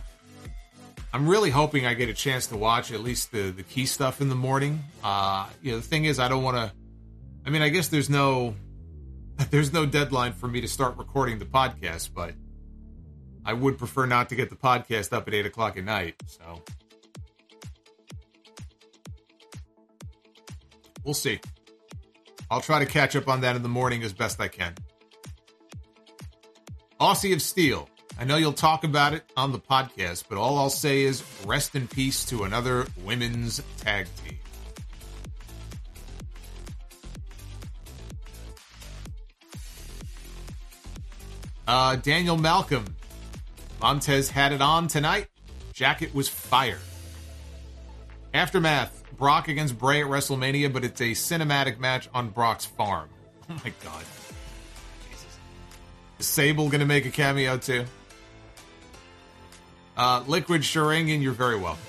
I'm 1.12 1.28
really 1.28 1.50
hoping 1.50 1.86
I 1.86 1.94
get 1.94 2.08
a 2.08 2.14
chance 2.14 2.48
to 2.48 2.56
watch 2.56 2.92
at 2.92 3.00
least 3.00 3.32
the 3.32 3.50
the 3.50 3.62
key 3.62 3.86
stuff 3.86 4.20
in 4.20 4.28
the 4.28 4.34
morning. 4.34 4.82
Uh, 5.02 5.46
you 5.62 5.72
know, 5.72 5.78
the 5.78 5.82
thing 5.82 6.04
is, 6.04 6.18
I 6.18 6.28
don't 6.28 6.42
want 6.42 6.56
to. 6.56 6.72
I 7.46 7.50
mean, 7.50 7.62
I 7.62 7.68
guess 7.70 7.88
there's 7.88 8.10
no 8.10 8.54
there's 9.50 9.72
no 9.72 9.86
deadline 9.86 10.32
for 10.32 10.48
me 10.48 10.60
to 10.60 10.68
start 10.68 10.96
recording 10.98 11.38
the 11.38 11.46
podcast, 11.46 12.10
but 12.14 12.34
I 13.48 13.54
would 13.54 13.78
prefer 13.78 14.04
not 14.04 14.28
to 14.28 14.34
get 14.34 14.50
the 14.50 14.56
podcast 14.56 15.10
up 15.14 15.26
at 15.26 15.32
eight 15.32 15.46
o'clock 15.46 15.78
at 15.78 15.84
night. 15.84 16.16
So 16.26 16.62
we'll 21.02 21.14
see. 21.14 21.40
I'll 22.50 22.60
try 22.60 22.78
to 22.78 22.84
catch 22.84 23.16
up 23.16 23.26
on 23.26 23.40
that 23.40 23.56
in 23.56 23.62
the 23.62 23.68
morning 23.70 24.02
as 24.02 24.12
best 24.12 24.38
I 24.38 24.48
can. 24.48 24.74
Aussie 27.00 27.32
of 27.32 27.40
Steel. 27.40 27.88
I 28.20 28.24
know 28.24 28.36
you'll 28.36 28.52
talk 28.52 28.84
about 28.84 29.14
it 29.14 29.24
on 29.34 29.52
the 29.52 29.58
podcast, 29.58 30.24
but 30.28 30.36
all 30.36 30.58
I'll 30.58 30.68
say 30.68 31.00
is 31.00 31.24
rest 31.46 31.74
in 31.74 31.88
peace 31.88 32.26
to 32.26 32.44
another 32.44 32.86
women's 33.02 33.62
tag 33.78 34.08
team. 34.22 34.38
Uh, 41.66 41.96
Daniel 41.96 42.36
Malcolm. 42.36 42.84
Montez 43.80 44.30
had 44.30 44.52
it 44.52 44.60
on 44.60 44.88
tonight. 44.88 45.28
Jacket 45.72 46.14
was 46.14 46.28
fire. 46.28 46.78
Aftermath. 48.34 48.94
Brock 49.16 49.48
against 49.48 49.76
Bray 49.78 50.00
at 50.02 50.06
WrestleMania, 50.06 50.72
but 50.72 50.84
it's 50.84 51.00
a 51.00 51.10
cinematic 51.10 51.80
match 51.80 52.08
on 52.14 52.30
Brock's 52.30 52.64
farm. 52.64 53.08
Oh 53.50 53.54
my 53.64 53.72
god. 53.82 54.04
Jesus. 55.08 55.38
Is 56.18 56.26
Sable 56.26 56.68
gonna 56.68 56.84
make 56.84 57.06
a 57.06 57.10
cameo 57.10 57.56
too? 57.56 57.86
Uh, 59.96 60.22
Liquid 60.26 60.60
Sharingan, 60.60 61.22
you're 61.22 61.32
very 61.32 61.58
welcome. 61.58 61.82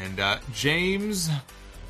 And 0.00 0.20
uh, 0.20 0.38
James, 0.52 1.28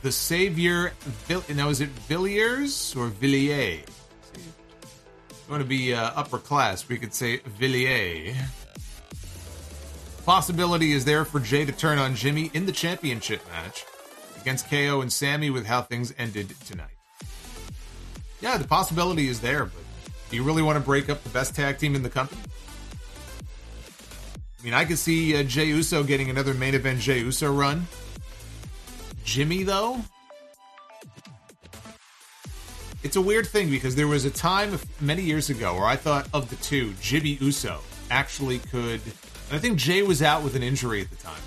the 0.01 0.11
Savior, 0.11 0.95
Vill- 1.29 1.45
now 1.55 1.69
is 1.69 1.83
it 1.83 1.91
Villiers 1.91 2.97
or 2.97 3.09
Villiers? 3.09 3.85
You 5.47 5.51
want 5.51 5.63
to 5.63 5.69
be 5.69 5.93
uh, 5.93 6.11
upper 6.15 6.39
class, 6.39 6.89
we 6.89 6.97
could 6.97 7.13
say 7.13 7.39
Villiers. 7.39 8.35
Possibility 10.25 10.93
is 10.93 11.05
there 11.05 11.27
for 11.27 11.39
Jey 11.39 11.67
to 11.67 11.73
turn 11.73 11.99
on 11.99 12.15
Jimmy 12.15 12.51
in 12.55 12.65
the 12.65 12.73
championship 12.73 13.43
match 13.49 13.85
against 14.41 14.71
KO 14.71 15.03
and 15.03 15.13
Sami 15.13 15.51
with 15.51 15.67
how 15.67 15.83
things 15.83 16.15
ended 16.17 16.55
tonight. 16.67 16.97
Yeah, 18.41 18.57
the 18.57 18.67
possibility 18.67 19.29
is 19.29 19.41
there, 19.41 19.67
but 19.67 19.83
do 20.31 20.37
you 20.37 20.43
really 20.43 20.63
want 20.63 20.77
to 20.79 20.85
break 20.85 21.11
up 21.11 21.23
the 21.23 21.29
best 21.29 21.55
tag 21.55 21.79
team 21.79 21.95
in 21.95 22.03
the 22.03 22.11
company? 22.11 22.41
I 24.59 24.65
mean, 24.65 24.73
I 24.73 24.87
could 24.87 24.99
see 24.99 25.37
uh, 25.37 25.43
Jey 25.43 25.67
Uso 25.67 26.03
getting 26.03 26.31
another 26.31 26.55
main 26.55 26.75
event 26.75 27.01
Jey 27.01 27.19
Uso 27.19 27.53
run. 27.53 27.87
Jimmy, 29.25 29.63
though? 29.63 30.01
It's 33.05 33.17
a 33.17 33.21
weird 33.21 33.47
thing 33.47 33.69
because 33.69 33.95
there 33.95 34.09
was 34.09 34.25
a 34.25 34.31
time 34.31 34.79
many 34.99 35.21
years 35.21 35.51
ago 35.51 35.75
where 35.75 35.85
I 35.85 35.95
thought 35.95 36.27
of 36.33 36.49
the 36.49 36.57
two, 36.57 36.95
Jimmy 37.03 37.37
Uso 37.39 37.81
actually 38.11 38.61
could. 38.61 39.03
And 39.03 39.53
I 39.53 39.59
think 39.59 39.77
Jey 39.77 40.03
was 40.03 40.23
out 40.23 40.43
with 40.43 40.57
an 40.57 40.63
injury 40.63 41.03
at 41.03 41.11
the 41.11 41.17
time. 41.17 41.43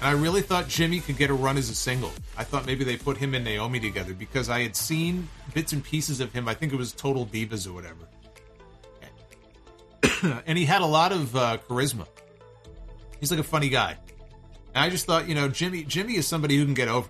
And 0.00 0.08
I 0.08 0.12
really 0.12 0.42
thought 0.42 0.68
Jimmy 0.68 1.00
could 1.00 1.16
get 1.16 1.28
a 1.28 1.34
run 1.34 1.56
as 1.56 1.70
a 1.70 1.74
single. 1.74 2.12
I 2.38 2.44
thought 2.44 2.66
maybe 2.66 2.84
they 2.84 2.96
put 2.96 3.16
him 3.16 3.34
and 3.34 3.44
Naomi 3.44 3.80
together 3.80 4.14
because 4.14 4.48
I 4.48 4.62
had 4.62 4.76
seen 4.76 5.28
bits 5.54 5.72
and 5.72 5.82
pieces 5.82 6.20
of 6.20 6.32
him. 6.32 6.46
I 6.46 6.54
think 6.54 6.72
it 6.72 6.76
was 6.76 6.92
Total 6.92 7.26
Divas 7.26 7.66
or 7.66 7.72
whatever. 7.72 8.06
and 10.46 10.56
he 10.56 10.64
had 10.64 10.82
a 10.82 10.86
lot 10.86 11.10
of 11.10 11.34
uh, 11.34 11.58
charisma. 11.68 12.06
He's 13.18 13.32
like 13.32 13.40
a 13.40 13.44
funny 13.44 13.70
guy. 13.70 13.96
And 14.72 14.84
I 14.84 14.90
just 14.90 15.04
thought, 15.04 15.28
you 15.28 15.34
know, 15.34 15.48
Jimmy 15.48 15.82
Jimmy 15.82 16.14
is 16.14 16.28
somebody 16.28 16.56
who 16.56 16.64
can 16.64 16.74
get 16.74 16.86
over. 16.86 17.08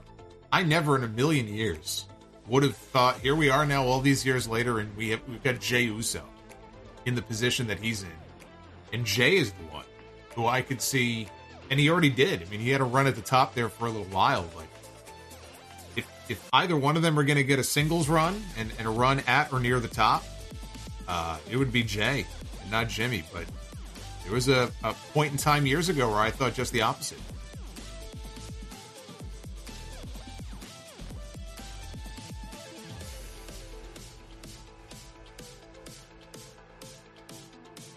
I 0.51 0.63
never 0.63 0.97
in 0.97 1.05
a 1.05 1.09
million 1.09 1.47
years 1.47 2.07
would 2.49 2.63
have 2.63 2.77
thought. 2.77 3.21
Here 3.21 3.35
we 3.35 3.51
are 3.51 3.67
now, 3.67 3.85
all 3.85 4.01
these 4.01 4.25
years 4.25 4.49
later, 4.49 4.79
and 4.79 4.95
we 4.97 5.11
have 5.11 5.21
we've 5.29 5.43
got 5.43 5.61
Jey 5.61 5.83
Uso 5.83 6.23
in 7.05 7.15
the 7.15 7.23
position 7.23 7.67
that 7.69 7.79
he's 7.79 8.03
in, 8.03 8.13
and 8.93 9.05
Jey 9.05 9.37
is 9.37 9.53
the 9.53 9.65
one 9.73 9.85
who 10.35 10.47
I 10.47 10.63
could 10.63 10.81
see, 10.81 11.29
and 11.71 11.81
he 11.81 11.91
already 11.91 12.11
did. 12.11 12.43
I 12.43 12.47
mean, 12.47 12.61
he 12.61 12.71
had 12.71 12.81
a 12.81 12.85
run 12.85 13.07
at 13.07 13.15
the 13.15 13.23
top 13.23 13.55
there 13.55 13.69
for 13.69 13.87
a 13.87 13.91
little 13.91 14.07
while. 14.07 14.47
Like, 14.57 14.69
if 15.97 16.07
if 16.29 16.49
either 16.53 16.77
one 16.77 16.97
of 16.97 17.03
them 17.03 17.19
are 17.19 17.25
to 17.25 17.45
get 17.45 17.59
a 17.59 17.65
singles 17.65 18.09
run 18.09 18.43
and, 18.57 18.73
and 18.79 18.87
a 18.87 18.91
run 18.91 19.21
at 19.27 19.53
or 19.53 19.61
near 19.61 19.81
the 19.81 19.89
top, 19.89 20.25
uh, 21.09 21.39
it 21.51 21.57
would 21.57 21.73
be 21.73 21.83
Jey 21.83 22.27
not 22.71 22.89
Jimmy. 22.89 23.23
But 23.33 23.45
there 24.25 24.33
was 24.33 24.49
a, 24.49 24.71
a 24.85 24.95
point 25.13 25.33
in 25.33 25.39
time 25.39 25.67
years 25.67 25.89
ago 25.89 26.09
where 26.11 26.21
I 26.21 26.31
thought 26.31 26.55
just 26.55 26.73
the 26.73 26.83
opposite. 26.83 27.19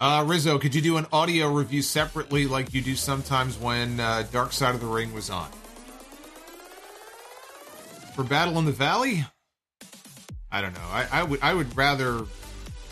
Uh, 0.00 0.24
Rizzo, 0.26 0.58
could 0.58 0.74
you 0.74 0.80
do 0.80 0.96
an 0.96 1.06
audio 1.12 1.52
review 1.52 1.82
separately 1.82 2.46
like 2.46 2.72
you 2.72 2.80
do 2.80 2.96
sometimes 2.96 3.58
when 3.58 4.00
uh, 4.00 4.24
Dark 4.32 4.52
Side 4.52 4.74
of 4.74 4.80
the 4.80 4.86
Ring 4.86 5.12
was 5.12 5.28
on? 5.28 5.50
For 8.14 8.24
Battle 8.24 8.58
in 8.58 8.64
the 8.64 8.72
Valley? 8.72 9.26
I 10.50 10.62
don't 10.62 10.72
know. 10.72 10.80
I, 10.80 11.06
I 11.12 11.22
would 11.22 11.40
I 11.42 11.52
would 11.52 11.76
rather 11.76 12.24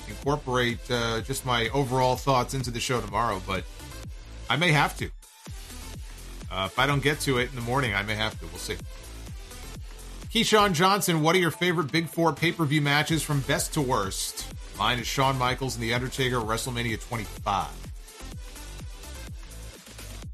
incorporate 0.06 0.78
uh, 0.90 1.22
just 1.22 1.46
my 1.46 1.70
overall 1.70 2.14
thoughts 2.14 2.52
into 2.52 2.70
the 2.70 2.78
show 2.78 3.00
tomorrow, 3.00 3.40
but 3.46 3.64
I 4.50 4.56
may 4.56 4.72
have 4.72 4.96
to. 4.98 5.10
Uh, 6.50 6.68
if 6.70 6.78
I 6.78 6.86
don't 6.86 7.02
get 7.02 7.20
to 7.20 7.38
it 7.38 7.48
in 7.48 7.56
the 7.56 7.62
morning, 7.62 7.94
I 7.94 8.02
may 8.02 8.14
have 8.14 8.38
to. 8.38 8.46
We'll 8.46 8.58
see. 8.58 8.76
Keyshawn 10.30 10.74
Johnson, 10.74 11.22
what 11.22 11.34
are 11.34 11.38
your 11.38 11.50
favorite 11.50 11.90
Big 11.90 12.08
Four 12.08 12.34
pay 12.34 12.52
per 12.52 12.66
view 12.66 12.82
matches 12.82 13.22
from 13.22 13.40
best 13.40 13.72
to 13.74 13.80
worst? 13.80 14.46
Mine 14.78 15.00
is 15.00 15.08
Shawn 15.08 15.36
Michaels 15.36 15.74
and 15.74 15.82
The 15.82 15.92
Undertaker 15.92 16.36
WrestleMania 16.36 17.00
25. 17.08 17.66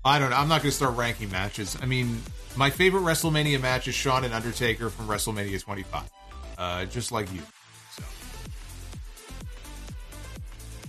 I 0.05 0.19
don't 0.19 0.29
know. 0.29 0.37
I'm 0.37 0.49
not 0.49 0.61
going 0.61 0.71
to 0.71 0.77
start 0.77 0.97
ranking 0.97 1.31
matches. 1.31 1.79
I 1.81 1.87
mean, 1.87 2.21
my 2.55 2.69
favorite 2.69 3.01
WrestleMania 3.01 3.59
match 3.61 3.89
is 3.89 3.95
Shawn 3.95 4.23
and 4.23 4.35
Undertaker 4.35 4.91
from 4.91 5.09
WrestleMania 5.09 5.63
25. 5.63 6.03
Uh, 6.59 6.85
just 6.85 7.11
like 7.11 7.33
you. 7.33 7.41
So. 7.97 8.03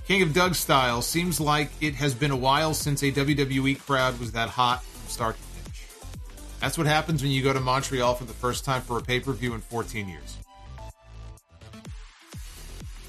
King 0.06 0.22
of 0.22 0.34
Doug 0.34 0.54
style 0.54 1.02
seems 1.02 1.40
like 1.40 1.72
it 1.80 1.96
has 1.96 2.14
been 2.14 2.32
a 2.32 2.36
while 2.36 2.74
since 2.74 3.04
a 3.04 3.12
WWE 3.12 3.80
crowd 3.80 4.20
was 4.20 4.34
that 4.34 4.50
hot 4.50 4.84
from 4.84 5.10
start 5.10 5.38
to 5.38 5.42
finish. 5.42 5.86
That's 6.60 6.78
what 6.78 6.88
happens 6.88 7.24
when 7.24 7.32
you 7.32 7.42
go 7.42 7.54
to 7.54 7.62
Montreal 7.62 8.16
for 8.16 8.26
the 8.26 8.34
first 8.34 8.66
time 8.66 8.82
for 8.82 8.98
a 8.98 9.02
pay 9.02 9.22
per 9.22 9.32
view 9.32 9.54
in 9.54 9.62
14 9.62 10.10
years. 10.10 10.38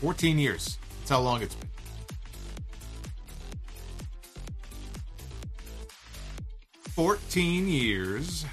14 0.01 0.39
years. 0.39 0.79
That's 0.99 1.11
how 1.11 1.21
long 1.21 1.43
it's 1.43 1.55
been. 1.55 1.69
Fourteen 6.97 7.69
years. 7.69 8.47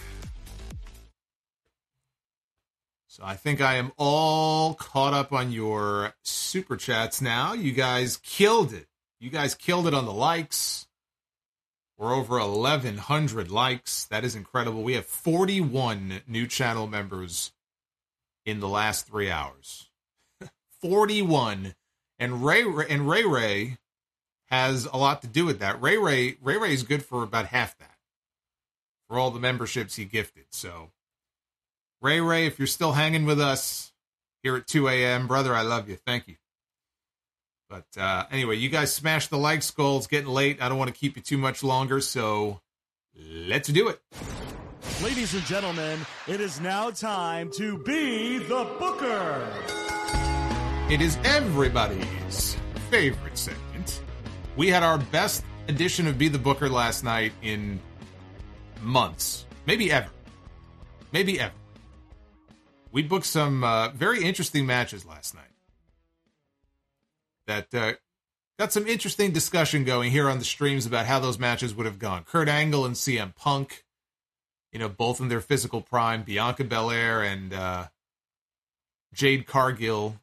So 3.07 3.23
I 3.23 3.35
think 3.35 3.61
I 3.61 3.75
am 3.75 3.93
all 3.97 4.73
caught 4.73 5.13
up 5.13 5.31
on 5.31 5.51
your 5.51 6.13
super 6.23 6.75
chats 6.75 7.21
now. 7.21 7.53
You 7.53 7.71
guys 7.71 8.17
killed 8.17 8.73
it. 8.73 8.87
You 9.19 9.29
guys 9.29 9.55
killed 9.55 9.87
it 9.87 9.93
on 9.93 10.05
the 10.05 10.11
likes. 10.11 10.87
We're 11.97 12.13
over 12.13 12.37
1,100 12.39 13.49
likes. 13.49 14.05
That 14.05 14.25
is 14.25 14.35
incredible. 14.35 14.83
We 14.83 14.95
have 14.95 15.05
41 15.05 16.21
new 16.27 16.45
channel 16.45 16.85
members 16.85 17.53
in 18.45 18.59
the 18.59 18.67
last 18.67 19.07
three 19.07 19.31
hours. 19.31 19.82
41. 20.83 21.73
And 22.19 22.45
Ray 22.45 22.63
and 22.89 23.09
Ray 23.09 23.25
Ray 23.25 23.77
has 24.51 24.85
a 24.85 24.97
lot 24.97 25.21
to 25.21 25.27
do 25.27 25.45
with 25.45 25.59
that. 25.59 25.81
Ray 25.81 25.97
Ray 25.97 26.37
Ray 26.41 26.57
Ray 26.57 26.73
is 26.73 26.83
good 26.83 27.03
for 27.03 27.23
about 27.23 27.47
half 27.47 27.77
that 27.79 27.97
for 29.07 29.17
all 29.17 29.31
the 29.31 29.39
memberships 29.39 29.95
he 29.95 30.05
gifted. 30.05 30.45
So 30.51 30.91
Ray 32.01 32.19
Ray, 32.21 32.45
if 32.45 32.59
you're 32.59 32.67
still 32.67 32.91
hanging 32.91 33.25
with 33.25 33.39
us 33.39 33.93
here 34.43 34.57
at 34.57 34.67
2 34.67 34.89
a.m., 34.89 35.25
brother, 35.25 35.55
I 35.55 35.61
love 35.61 35.87
you. 35.89 35.95
Thank 35.95 36.27
you. 36.27 36.35
But 37.69 37.87
uh, 37.97 38.25
anyway, 38.29 38.57
you 38.57 38.69
guys 38.69 38.93
smash 38.93 39.27
the 39.27 39.37
like 39.37 39.63
skull. 39.63 39.97
It's 39.97 40.07
getting 40.07 40.29
late. 40.29 40.61
I 40.61 40.69
don't 40.69 40.77
want 40.77 40.93
to 40.93 40.99
keep 40.99 41.15
you 41.15 41.23
too 41.23 41.37
much 41.37 41.63
longer, 41.63 42.01
so 42.01 42.59
let's 43.47 43.69
do 43.69 43.87
it. 43.87 44.01
Ladies 45.01 45.33
and 45.33 45.43
gentlemen, 45.45 45.99
it 46.27 46.39
is 46.39 46.59
now 46.59 46.91
time 46.91 47.49
to 47.53 47.77
be 47.79 48.37
the 48.37 48.65
Booker. 48.77 50.02
It 50.93 51.01
is 51.01 51.17
everybody's 51.23 52.55
favorite 52.91 53.35
segment. 53.35 54.03
We 54.55 54.69
had 54.69 54.83
our 54.83 54.99
best 54.99 55.43
edition 55.67 56.05
of 56.05 56.19
Be 56.19 56.27
the 56.27 56.37
Booker 56.37 56.69
last 56.69 57.03
night 57.03 57.33
in 57.41 57.79
months, 58.79 59.47
maybe 59.65 59.91
ever. 59.91 60.11
Maybe 61.11 61.39
ever. 61.39 61.55
We 62.91 63.01
booked 63.01 63.25
some 63.25 63.63
uh, 63.63 63.89
very 63.89 64.23
interesting 64.23 64.67
matches 64.67 65.03
last 65.03 65.33
night 65.33 65.55
that 67.47 67.73
uh, 67.73 67.93
got 68.59 68.71
some 68.71 68.85
interesting 68.85 69.31
discussion 69.31 69.85
going 69.85 70.11
here 70.11 70.29
on 70.29 70.37
the 70.37 70.45
streams 70.45 70.85
about 70.85 71.07
how 71.07 71.19
those 71.19 71.39
matches 71.39 71.73
would 71.73 71.87
have 71.87 71.97
gone. 71.97 72.23
Kurt 72.23 72.47
Angle 72.47 72.85
and 72.85 72.93
CM 72.93 73.35
Punk, 73.35 73.83
you 74.71 74.77
know, 74.77 74.89
both 74.89 75.19
in 75.19 75.29
their 75.29 75.41
physical 75.41 75.81
prime. 75.81 76.21
Bianca 76.21 76.63
Belair 76.63 77.23
and 77.23 77.51
uh, 77.51 77.87
Jade 79.11 79.47
Cargill. 79.47 80.19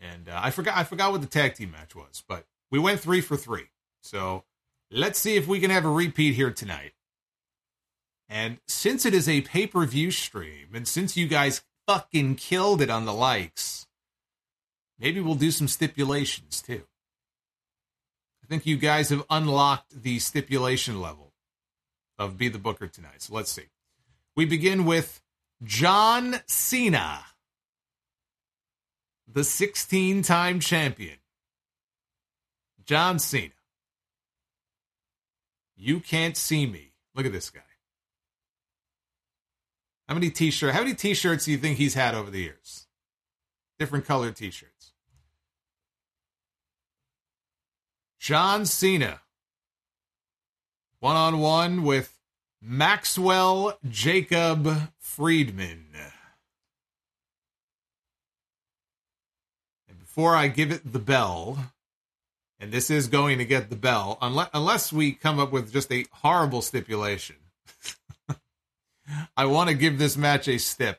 And 0.00 0.28
uh, 0.28 0.40
I 0.42 0.50
forgot 0.50 0.76
I 0.76 0.84
forgot 0.84 1.12
what 1.12 1.20
the 1.20 1.26
tag 1.26 1.54
team 1.54 1.72
match 1.72 1.94
was, 1.94 2.24
but 2.26 2.46
we 2.70 2.78
went 2.78 3.00
three 3.00 3.20
for 3.20 3.36
three. 3.36 3.68
So 4.02 4.44
let's 4.90 5.18
see 5.18 5.36
if 5.36 5.46
we 5.46 5.60
can 5.60 5.70
have 5.70 5.84
a 5.84 5.90
repeat 5.90 6.34
here 6.34 6.50
tonight. 6.50 6.92
And 8.28 8.58
since 8.66 9.04
it 9.04 9.12
is 9.12 9.28
a 9.28 9.42
pay 9.42 9.66
per 9.66 9.84
view 9.84 10.10
stream, 10.10 10.68
and 10.72 10.86
since 10.88 11.16
you 11.16 11.26
guys 11.26 11.62
fucking 11.86 12.36
killed 12.36 12.80
it 12.80 12.88
on 12.88 13.04
the 13.04 13.12
likes, 13.12 13.86
maybe 14.98 15.20
we'll 15.20 15.34
do 15.34 15.50
some 15.50 15.68
stipulations 15.68 16.62
too. 16.62 16.82
I 18.42 18.46
think 18.46 18.66
you 18.66 18.76
guys 18.76 19.10
have 19.10 19.24
unlocked 19.28 20.02
the 20.02 20.18
stipulation 20.18 21.00
level 21.00 21.32
of 22.18 22.38
Be 22.38 22.48
the 22.48 22.58
Booker 22.58 22.86
tonight. 22.86 23.22
So 23.22 23.34
let's 23.34 23.50
see. 23.50 23.66
We 24.36 24.44
begin 24.44 24.84
with 24.84 25.20
John 25.62 26.36
Cena, 26.46 27.24
the 29.32 29.44
16 29.44 30.22
time 30.22 30.60
champion. 30.60 31.16
John 32.84 33.18
Cena. 33.18 33.52
You 35.76 36.00
can't 36.00 36.36
see 36.36 36.66
me. 36.66 36.92
Look 37.14 37.26
at 37.26 37.32
this 37.32 37.50
guy. 37.50 37.60
How 40.08 40.14
many 40.14 40.30
t-shirts? 40.30 40.74
How 40.74 40.82
many 40.82 40.94
t-shirts 40.94 41.44
do 41.44 41.52
you 41.52 41.58
think 41.58 41.78
he's 41.78 41.94
had 41.94 42.14
over 42.14 42.30
the 42.30 42.40
years? 42.40 42.86
Different 43.78 44.04
colored 44.04 44.36
t-shirts. 44.36 44.92
John 48.18 48.66
Cena. 48.66 49.20
One 50.98 51.16
on 51.16 51.38
one 51.38 51.82
with 51.84 52.18
Maxwell 52.60 53.78
Jacob 53.88 54.92
Friedman. 54.98 55.86
Before 60.10 60.34
I 60.34 60.48
give 60.48 60.72
it 60.72 60.92
the 60.92 60.98
bell, 60.98 61.72
and 62.58 62.72
this 62.72 62.90
is 62.90 63.06
going 63.06 63.38
to 63.38 63.44
get 63.44 63.70
the 63.70 63.76
bell, 63.76 64.18
unless, 64.20 64.50
unless 64.52 64.92
we 64.92 65.12
come 65.12 65.38
up 65.38 65.52
with 65.52 65.72
just 65.72 65.92
a 65.92 66.04
horrible 66.10 66.62
stipulation. 66.62 67.36
I 69.36 69.44
want 69.44 69.70
to 69.70 69.76
give 69.76 69.98
this 69.98 70.16
match 70.16 70.48
a 70.48 70.58
stip. 70.58 70.98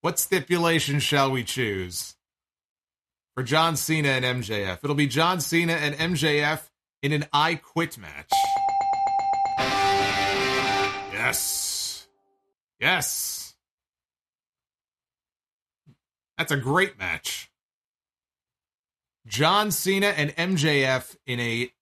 What 0.00 0.18
stipulation 0.18 0.98
shall 0.98 1.30
we 1.30 1.44
choose 1.44 2.16
for 3.36 3.44
John 3.44 3.76
Cena 3.76 4.08
and 4.08 4.42
MJF? 4.42 4.82
It'll 4.82 4.96
be 4.96 5.06
John 5.06 5.40
Cena 5.40 5.74
and 5.74 5.94
MJF 5.94 6.62
in 7.00 7.12
an 7.12 7.26
I 7.32 7.54
Quit 7.54 7.96
match. 7.96 8.32
Yes. 11.12 12.08
Yes. 12.80 13.43
That's 16.36 16.52
a 16.52 16.56
great 16.56 16.98
match. 16.98 17.50
John 19.26 19.70
Cena 19.70 20.08
and 20.08 20.34
MJF 20.36 21.16
in 21.26 21.40
a 21.40 21.72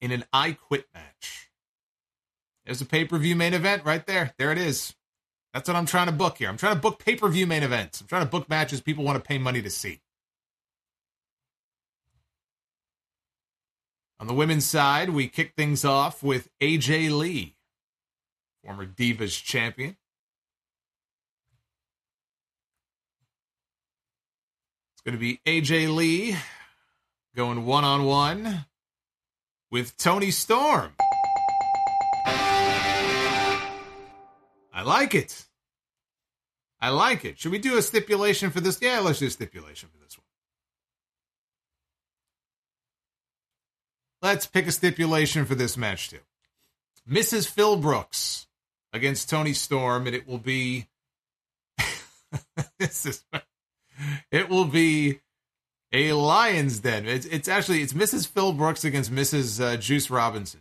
in 0.00 0.12
an 0.12 0.24
I 0.32 0.52
Quit 0.52 0.86
match. 0.94 1.50
There's 2.64 2.80
a 2.80 2.86
pay 2.86 3.04
per 3.04 3.18
view 3.18 3.36
main 3.36 3.54
event 3.54 3.84
right 3.84 4.06
there. 4.06 4.34
There 4.38 4.52
it 4.52 4.58
is. 4.58 4.94
That's 5.52 5.68
what 5.68 5.76
I'm 5.76 5.86
trying 5.86 6.06
to 6.06 6.12
book 6.12 6.38
here. 6.38 6.48
I'm 6.48 6.56
trying 6.56 6.74
to 6.74 6.80
book 6.80 7.02
pay 7.04 7.16
per 7.16 7.28
view 7.28 7.46
main 7.46 7.62
events. 7.62 8.00
I'm 8.00 8.06
trying 8.06 8.24
to 8.24 8.30
book 8.30 8.48
matches 8.48 8.80
people 8.80 9.04
want 9.04 9.22
to 9.22 9.26
pay 9.26 9.38
money 9.38 9.62
to 9.62 9.70
see. 9.70 10.00
On 14.20 14.26
the 14.26 14.34
women's 14.34 14.66
side, 14.66 15.10
we 15.10 15.28
kick 15.28 15.54
things 15.56 15.82
off 15.82 16.22
with 16.22 16.50
AJ 16.60 17.16
Lee, 17.16 17.56
former 18.62 18.84
Divas 18.84 19.42
champion. 19.42 19.96
It's 25.00 25.06
going 25.06 25.16
to 25.16 25.18
be 25.18 25.40
AJ 25.46 25.94
Lee 25.94 26.36
going 27.34 27.64
one 27.64 27.84
on 27.84 28.04
one 28.04 28.66
with 29.70 29.96
Toni 29.96 30.30
Storm. 30.30 30.92
I 32.26 33.62
like 34.84 35.14
it. 35.14 35.46
I 36.82 36.90
like 36.90 37.24
it. 37.24 37.38
Should 37.38 37.52
we 37.52 37.58
do 37.58 37.78
a 37.78 37.82
stipulation 37.82 38.50
for 38.50 38.60
this? 38.60 38.78
Yeah, 38.82 39.00
let's 39.00 39.20
do 39.20 39.26
a 39.26 39.30
stipulation 39.30 39.88
for 39.88 39.96
this 40.04 40.18
one. 40.18 40.26
Let's 44.20 44.46
pick 44.46 44.66
a 44.66 44.72
stipulation 44.72 45.46
for 45.46 45.54
this 45.54 45.78
match 45.78 46.10
too. 46.10 46.18
Mrs. 47.10 47.48
Phil 47.48 47.78
Brooks 47.78 48.48
against 48.92 49.30
Toni 49.30 49.54
Storm, 49.54 50.06
and 50.06 50.14
it 50.14 50.28
will 50.28 50.36
be 50.36 50.88
this 52.78 53.06
is 53.06 53.24
it 54.30 54.48
will 54.48 54.64
be 54.64 55.20
a 55.92 56.12
Lions 56.12 56.78
Den. 56.80 57.06
It's, 57.06 57.26
it's 57.26 57.48
actually 57.48 57.82
it's 57.82 57.92
Mrs. 57.92 58.26
Phil 58.26 58.52
Brooks 58.52 58.84
against 58.84 59.12
Mrs. 59.12 59.62
Uh, 59.62 59.76
Juice 59.76 60.10
Robinson 60.10 60.60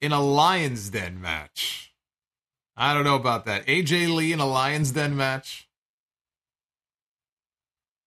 in 0.00 0.12
a 0.12 0.20
Lions 0.20 0.90
Den 0.90 1.20
match. 1.20 1.94
I 2.76 2.94
don't 2.94 3.04
know 3.04 3.16
about 3.16 3.44
that. 3.46 3.66
AJ 3.66 4.14
Lee 4.14 4.32
in 4.32 4.40
a 4.40 4.46
Lions 4.46 4.92
Den 4.92 5.16
match. 5.16 5.68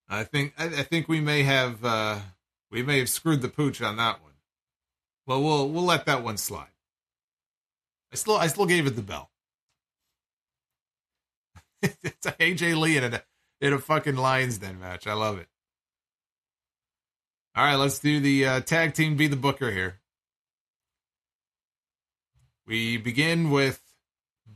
I 0.08 0.24
think 0.24 0.54
I, 0.58 0.66
I 0.66 0.84
think 0.84 1.08
we 1.08 1.20
may 1.20 1.44
have 1.44 1.84
uh, 1.84 2.20
we 2.70 2.84
may 2.84 3.00
have 3.00 3.10
screwed 3.10 3.42
the 3.42 3.50
pooch 3.50 3.82
on 3.82 3.98
that 3.98 4.22
one. 4.22 4.34
Well, 5.26 5.42
we'll 5.42 5.70
we'll 5.70 5.84
let 5.84 6.06
that 6.06 6.24
one 6.24 6.38
slide. 6.38 6.68
I 8.12 8.16
still 8.16 8.38
I 8.38 8.48
still 8.48 8.66
gave 8.66 8.86
it 8.86 8.96
the 8.96 9.02
bell. 9.02 9.32
it's 12.04 12.28
AJ 12.28 12.80
Lee 12.80 12.98
in 12.98 13.14
a 13.14 13.24
in 13.62 13.74
a 13.74 13.80
fucking 13.80 14.16
Lions 14.16 14.58
Den 14.58 14.80
match. 14.80 15.08
I 15.08 15.14
love 15.14 15.38
it. 15.38 15.48
All 17.56 17.64
right, 17.64 17.76
let's 17.76 18.00
do 18.00 18.20
the 18.20 18.46
uh, 18.46 18.60
tag 18.62 18.94
team 18.94 19.16
be 19.16 19.28
the 19.28 19.36
booker 19.36 19.72
here. 19.72 20.02
We 22.68 22.98
begin 22.98 23.52
with 23.52 23.82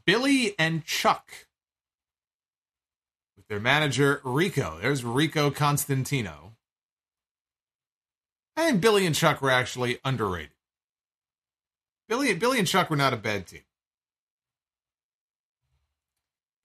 Billy 0.05 0.55
and 0.57 0.83
Chuck 0.83 1.31
with 3.37 3.47
their 3.47 3.59
manager 3.59 4.19
Rico. 4.23 4.79
There's 4.81 5.03
Rico 5.03 5.51
Constantino. 5.51 6.55
I 8.57 8.71
think 8.71 8.81
Billy 8.81 9.05
and 9.05 9.15
Chuck 9.15 9.41
were 9.41 9.51
actually 9.51 9.99
underrated. 10.03 10.51
Billy, 12.09 12.33
Billy 12.33 12.57
and 12.59 12.67
Chuck 12.67 12.89
were 12.89 12.97
not 12.97 13.13
a 13.13 13.17
bad 13.17 13.47
team. 13.47 13.61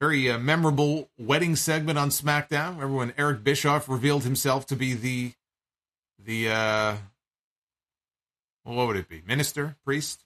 Very 0.04 0.30
uh, 0.30 0.36
memorable 0.38 1.08
wedding 1.16 1.56
segment 1.56 1.98
on 1.98 2.10
SmackDown. 2.10 2.74
Remember 2.74 2.96
when 2.96 3.14
Eric 3.16 3.42
Bischoff 3.42 3.88
revealed 3.88 4.22
himself 4.22 4.66
to 4.66 4.76
be 4.76 4.92
the 4.92 5.32
the 6.22 6.50
uh, 6.50 6.96
well, 8.66 8.74
what 8.76 8.86
would 8.88 8.96
it 8.96 9.08
be? 9.08 9.22
Minister, 9.26 9.76
priest, 9.82 10.22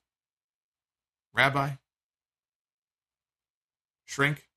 rabbi? 1.32 1.74
Shrink. 4.04 4.48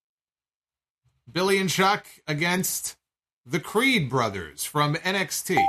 Billy 1.31 1.59
and 1.59 1.69
Chuck 1.69 2.07
against 2.27 2.97
the 3.45 3.59
Creed 3.59 4.09
brothers 4.09 4.65
from 4.65 4.95
NXT. 4.95 5.63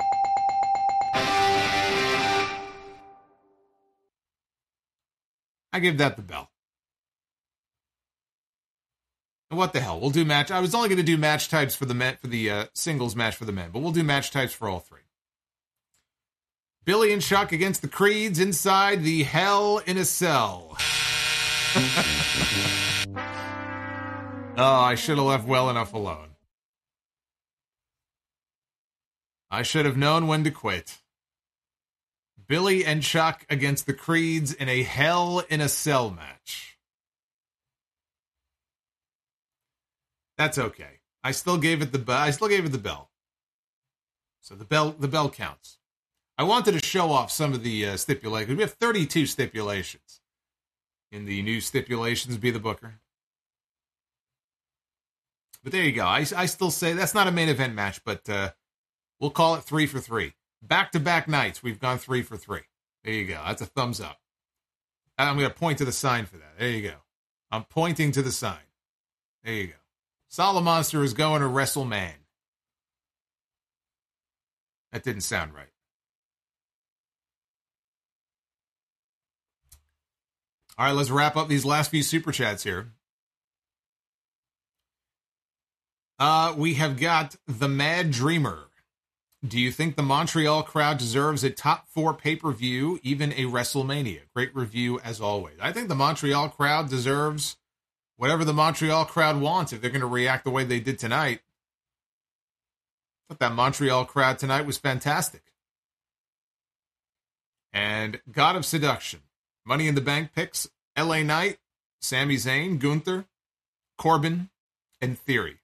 I 5.74 5.78
give 5.78 5.98
that 5.98 6.16
the 6.16 6.22
bell. 6.22 6.51
What 9.52 9.72
the 9.72 9.80
hell? 9.80 10.00
We'll 10.00 10.10
do 10.10 10.24
match. 10.24 10.50
I 10.50 10.60
was 10.60 10.74
only 10.74 10.88
going 10.88 10.98
to 10.98 11.04
do 11.04 11.16
match 11.16 11.48
types 11.48 11.74
for 11.74 11.84
the 11.84 11.94
men, 11.94 12.16
for 12.20 12.26
the 12.26 12.50
uh, 12.50 12.66
singles 12.72 13.14
match 13.14 13.36
for 13.36 13.44
the 13.44 13.52
men, 13.52 13.70
but 13.72 13.80
we'll 13.80 13.92
do 13.92 14.02
match 14.02 14.30
types 14.30 14.52
for 14.52 14.68
all 14.68 14.80
three. 14.80 15.00
Billy 16.84 17.12
and 17.12 17.22
Chuck 17.22 17.52
against 17.52 17.80
the 17.80 17.88
Creeds 17.88 18.40
inside 18.40 19.04
the 19.04 19.22
Hell 19.22 19.78
in 19.86 19.96
a 19.96 20.04
Cell. 20.04 20.76
oh, 24.56 24.80
I 24.80 24.96
should 24.96 25.16
have 25.16 25.26
left 25.26 25.46
well 25.46 25.70
enough 25.70 25.94
alone. 25.94 26.30
I 29.48 29.62
should 29.62 29.84
have 29.84 29.96
known 29.96 30.26
when 30.26 30.42
to 30.44 30.50
quit. 30.50 30.98
Billy 32.48 32.84
and 32.84 33.02
Chuck 33.02 33.46
against 33.48 33.86
the 33.86 33.94
Creeds 33.94 34.52
in 34.52 34.68
a 34.68 34.82
Hell 34.82 35.44
in 35.48 35.60
a 35.60 35.68
Cell 35.68 36.10
match. 36.10 36.71
That's 40.42 40.58
okay. 40.58 40.98
I 41.22 41.30
still 41.30 41.56
gave 41.56 41.82
it 41.82 41.92
the 41.92 42.12
I 42.12 42.32
still 42.32 42.48
gave 42.48 42.64
it 42.64 42.70
the 42.70 42.78
bell. 42.78 43.10
So 44.40 44.56
the 44.56 44.64
bell 44.64 44.90
the 44.90 45.06
bell 45.06 45.30
counts. 45.30 45.78
I 46.36 46.42
wanted 46.42 46.72
to 46.72 46.84
show 46.84 47.12
off 47.12 47.30
some 47.30 47.52
of 47.52 47.62
the 47.62 47.86
uh, 47.86 47.96
stipulations. 47.96 48.56
We 48.56 48.62
have 48.62 48.72
32 48.72 49.26
stipulations 49.26 50.20
in 51.12 51.26
the 51.26 51.42
new 51.42 51.60
stipulations. 51.60 52.38
Be 52.38 52.50
the 52.50 52.58
booker. 52.58 52.94
But 55.62 55.70
there 55.70 55.84
you 55.84 55.92
go. 55.92 56.06
I, 56.06 56.26
I 56.36 56.46
still 56.46 56.72
say 56.72 56.92
that's 56.92 57.14
not 57.14 57.28
a 57.28 57.30
main 57.32 57.48
event 57.48 57.76
match, 57.76 58.02
but 58.04 58.28
uh, 58.28 58.50
we'll 59.20 59.30
call 59.30 59.54
it 59.54 59.62
three 59.62 59.86
for 59.86 60.00
three. 60.00 60.32
Back 60.60 60.90
to 60.90 60.98
back 60.98 61.28
nights, 61.28 61.62
we've 61.62 61.78
gone 61.78 61.98
three 61.98 62.22
for 62.22 62.36
three. 62.36 62.62
There 63.04 63.14
you 63.14 63.26
go. 63.26 63.40
That's 63.46 63.62
a 63.62 63.66
thumbs 63.66 64.00
up. 64.00 64.18
I'm 65.16 65.38
going 65.38 65.48
to 65.48 65.54
point 65.54 65.78
to 65.78 65.84
the 65.84 65.92
sign 65.92 66.26
for 66.26 66.38
that. 66.38 66.58
There 66.58 66.68
you 66.68 66.82
go. 66.82 66.96
I'm 67.52 67.62
pointing 67.62 68.10
to 68.10 68.22
the 68.22 68.32
sign. 68.32 68.66
There 69.44 69.54
you 69.54 69.66
go. 69.68 69.74
Solomonster 70.32 71.04
is 71.04 71.12
going 71.12 71.42
to 71.42 71.46
wrestle 71.46 71.84
man. 71.84 72.14
That 74.92 75.02
didn't 75.02 75.22
sound 75.22 75.54
right. 75.54 75.66
All 80.78 80.86
right, 80.86 80.92
let's 80.92 81.10
wrap 81.10 81.36
up 81.36 81.48
these 81.48 81.66
last 81.66 81.90
few 81.90 82.02
super 82.02 82.32
chats 82.32 82.62
here. 82.62 82.92
Uh, 86.18 86.54
we 86.56 86.74
have 86.74 86.98
got 86.98 87.36
the 87.46 87.68
Mad 87.68 88.10
Dreamer. 88.10 88.68
Do 89.46 89.58
you 89.58 89.70
think 89.70 89.96
the 89.96 90.02
Montreal 90.02 90.62
crowd 90.62 90.98
deserves 90.98 91.44
a 91.44 91.50
top 91.50 91.88
four 91.88 92.14
pay 92.14 92.36
per 92.36 92.52
view, 92.52 92.98
even 93.02 93.32
a 93.32 93.44
WrestleMania? 93.44 94.20
Great 94.34 94.54
review 94.54 94.98
as 95.00 95.20
always. 95.20 95.56
I 95.60 95.72
think 95.72 95.88
the 95.88 95.94
Montreal 95.94 96.48
crowd 96.48 96.88
deserves 96.88 97.56
whatever 98.16 98.44
the 98.44 98.52
Montreal 98.52 99.04
crowd 99.04 99.40
wants 99.40 99.72
if 99.72 99.80
they're 99.80 99.90
going 99.90 100.00
to 100.00 100.06
react 100.06 100.44
the 100.44 100.50
way 100.50 100.64
they 100.64 100.80
did 100.80 100.98
tonight. 100.98 101.40
But 103.28 103.38
that 103.38 103.54
Montreal 103.54 104.04
crowd 104.04 104.38
tonight 104.38 104.66
was 104.66 104.78
fantastic. 104.78 105.42
And 107.72 108.20
God 108.30 108.56
of 108.56 108.66
Seduction, 108.66 109.20
Money 109.64 109.88
in 109.88 109.94
the 109.94 110.00
Bank 110.00 110.32
picks 110.34 110.68
LA 110.98 111.22
Knight, 111.22 111.58
Sami 112.00 112.36
Zayn, 112.36 112.78
Gunther, 112.78 113.24
Corbin, 113.96 114.50
and 115.00 115.18
Theory. 115.18 115.58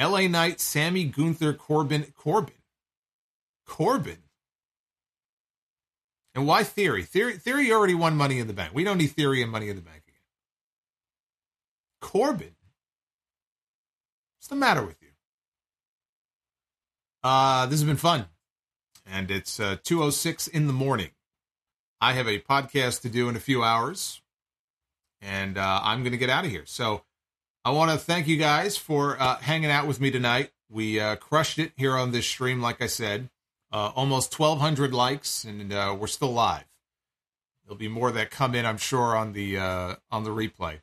LA 0.00 0.28
Knight, 0.28 0.60
Sami, 0.60 1.04
Gunther, 1.04 1.54
Corbin, 1.54 2.12
Corbin. 2.16 2.54
Corbin. 3.66 4.18
And 6.34 6.46
why 6.46 6.62
Theory? 6.62 7.02
Theory 7.02 7.34
Theory 7.38 7.72
already 7.72 7.94
won 7.94 8.16
Money 8.16 8.38
in 8.38 8.46
the 8.46 8.52
Bank. 8.52 8.74
We 8.74 8.84
don't 8.84 8.98
need 8.98 9.08
Theory 9.08 9.42
and 9.42 9.50
Money 9.50 9.70
in 9.70 9.76
the 9.76 9.82
Bank. 9.82 10.02
Corbin. 12.00 12.54
What's 14.38 14.48
the 14.48 14.56
matter 14.56 14.84
with 14.84 14.96
you? 15.02 15.08
Uh, 17.22 17.66
this 17.66 17.80
has 17.80 17.86
been 17.86 17.96
fun. 17.96 18.26
And 19.06 19.30
it's 19.30 19.58
uh, 19.58 19.76
2.06 19.84 20.48
in 20.48 20.66
the 20.66 20.72
morning. 20.72 21.10
I 22.00 22.12
have 22.12 22.28
a 22.28 22.38
podcast 22.38 23.00
to 23.02 23.08
do 23.08 23.28
in 23.28 23.36
a 23.36 23.40
few 23.40 23.62
hours. 23.62 24.22
And 25.20 25.58
uh, 25.58 25.80
I'm 25.82 26.02
going 26.02 26.12
to 26.12 26.18
get 26.18 26.30
out 26.30 26.44
of 26.44 26.50
here. 26.50 26.64
So 26.66 27.02
I 27.64 27.70
want 27.70 27.90
to 27.90 27.98
thank 27.98 28.28
you 28.28 28.36
guys 28.36 28.76
for 28.76 29.20
uh, 29.20 29.36
hanging 29.36 29.70
out 29.70 29.86
with 29.86 30.00
me 30.00 30.10
tonight. 30.10 30.50
We 30.70 31.00
uh, 31.00 31.16
crushed 31.16 31.58
it 31.58 31.72
here 31.76 31.96
on 31.96 32.12
this 32.12 32.26
stream, 32.26 32.60
like 32.60 32.80
I 32.80 32.86
said. 32.86 33.30
Uh, 33.72 33.92
almost 33.94 34.38
1,200 34.38 34.94
likes, 34.94 35.44
and 35.44 35.72
uh, 35.72 35.96
we're 35.98 36.06
still 36.06 36.32
live. 36.32 36.64
There'll 37.64 37.76
be 37.76 37.88
more 37.88 38.10
that 38.12 38.30
come 38.30 38.54
in, 38.54 38.64
I'm 38.64 38.78
sure, 38.78 39.14
on 39.14 39.34
the 39.34 39.58
uh, 39.58 39.96
on 40.10 40.24
the 40.24 40.30
replay. 40.30 40.80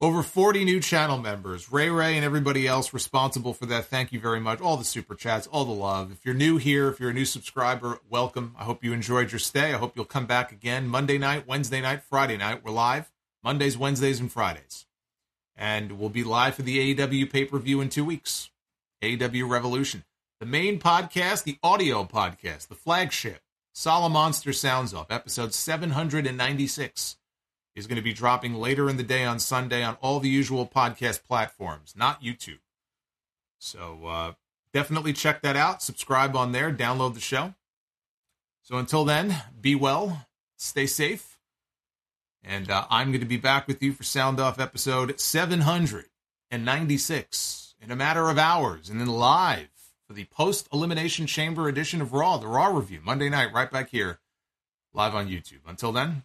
Over 0.00 0.22
40 0.22 0.64
new 0.64 0.78
channel 0.78 1.18
members. 1.18 1.72
Ray 1.72 1.90
Ray 1.90 2.14
and 2.14 2.24
everybody 2.24 2.68
else 2.68 2.94
responsible 2.94 3.52
for 3.52 3.66
that. 3.66 3.86
Thank 3.86 4.12
you 4.12 4.20
very 4.20 4.38
much. 4.38 4.60
All 4.60 4.76
the 4.76 4.84
super 4.84 5.16
chats, 5.16 5.48
all 5.48 5.64
the 5.64 5.72
love. 5.72 6.12
If 6.12 6.24
you're 6.24 6.36
new 6.36 6.56
here, 6.56 6.86
if 6.86 7.00
you're 7.00 7.10
a 7.10 7.14
new 7.14 7.24
subscriber, 7.24 7.98
welcome. 8.08 8.54
I 8.56 8.62
hope 8.62 8.84
you 8.84 8.92
enjoyed 8.92 9.32
your 9.32 9.40
stay. 9.40 9.74
I 9.74 9.78
hope 9.78 9.96
you'll 9.96 10.04
come 10.04 10.26
back 10.26 10.52
again 10.52 10.86
Monday 10.86 11.18
night, 11.18 11.48
Wednesday 11.48 11.80
night, 11.80 12.04
Friday 12.04 12.36
night. 12.36 12.64
We're 12.64 12.70
live 12.70 13.10
Mondays, 13.42 13.76
Wednesdays, 13.76 14.20
and 14.20 14.30
Fridays. 14.30 14.86
And 15.56 15.98
we'll 15.98 16.10
be 16.10 16.22
live 16.22 16.54
for 16.54 16.62
the 16.62 16.94
AEW 16.94 17.28
pay 17.32 17.44
per 17.44 17.58
view 17.58 17.80
in 17.80 17.88
two 17.88 18.04
weeks. 18.04 18.50
AEW 19.02 19.50
Revolution. 19.50 20.04
The 20.38 20.46
main 20.46 20.78
podcast, 20.78 21.42
the 21.42 21.58
audio 21.60 22.04
podcast, 22.04 22.68
the 22.68 22.76
flagship, 22.76 23.40
Solomonster 23.74 24.54
Sounds 24.54 24.94
Off, 24.94 25.10
episode 25.10 25.52
796 25.52 27.16
is 27.78 27.86
going 27.86 27.96
to 27.96 28.02
be 28.02 28.12
dropping 28.12 28.54
later 28.54 28.90
in 28.90 28.96
the 28.96 29.04
day 29.04 29.24
on 29.24 29.38
Sunday 29.38 29.84
on 29.84 29.96
all 30.00 30.18
the 30.18 30.28
usual 30.28 30.66
podcast 30.66 31.22
platforms, 31.22 31.94
not 31.96 32.20
YouTube. 32.20 32.58
So 33.58 34.00
uh, 34.04 34.32
definitely 34.72 35.12
check 35.12 35.42
that 35.42 35.54
out. 35.54 35.80
Subscribe 35.80 36.34
on 36.34 36.50
there, 36.50 36.72
download 36.72 37.14
the 37.14 37.20
show. 37.20 37.54
So 38.62 38.78
until 38.78 39.04
then, 39.04 39.44
be 39.60 39.76
well, 39.76 40.26
stay 40.56 40.86
safe, 40.86 41.38
and 42.42 42.68
uh, 42.70 42.86
I'm 42.90 43.12
going 43.12 43.20
to 43.20 43.26
be 43.26 43.36
back 43.36 43.68
with 43.68 43.82
you 43.82 43.92
for 43.92 44.02
Sound 44.02 44.40
Off 44.40 44.60
episode 44.60 45.20
796 45.20 47.74
in 47.80 47.90
a 47.90 47.96
matter 47.96 48.28
of 48.28 48.36
hours, 48.38 48.90
and 48.90 49.00
then 49.00 49.06
live 49.06 49.68
for 50.06 50.12
the 50.14 50.24
post 50.24 50.68
Elimination 50.72 51.26
Chamber 51.26 51.68
edition 51.68 52.02
of 52.02 52.12
Raw, 52.12 52.38
the 52.38 52.48
Raw 52.48 52.76
review, 52.76 53.00
Monday 53.04 53.28
night, 53.28 53.52
right 53.54 53.70
back 53.70 53.90
here, 53.90 54.18
live 54.92 55.14
on 55.14 55.28
YouTube. 55.28 55.60
Until 55.66 55.92
then, 55.92 56.24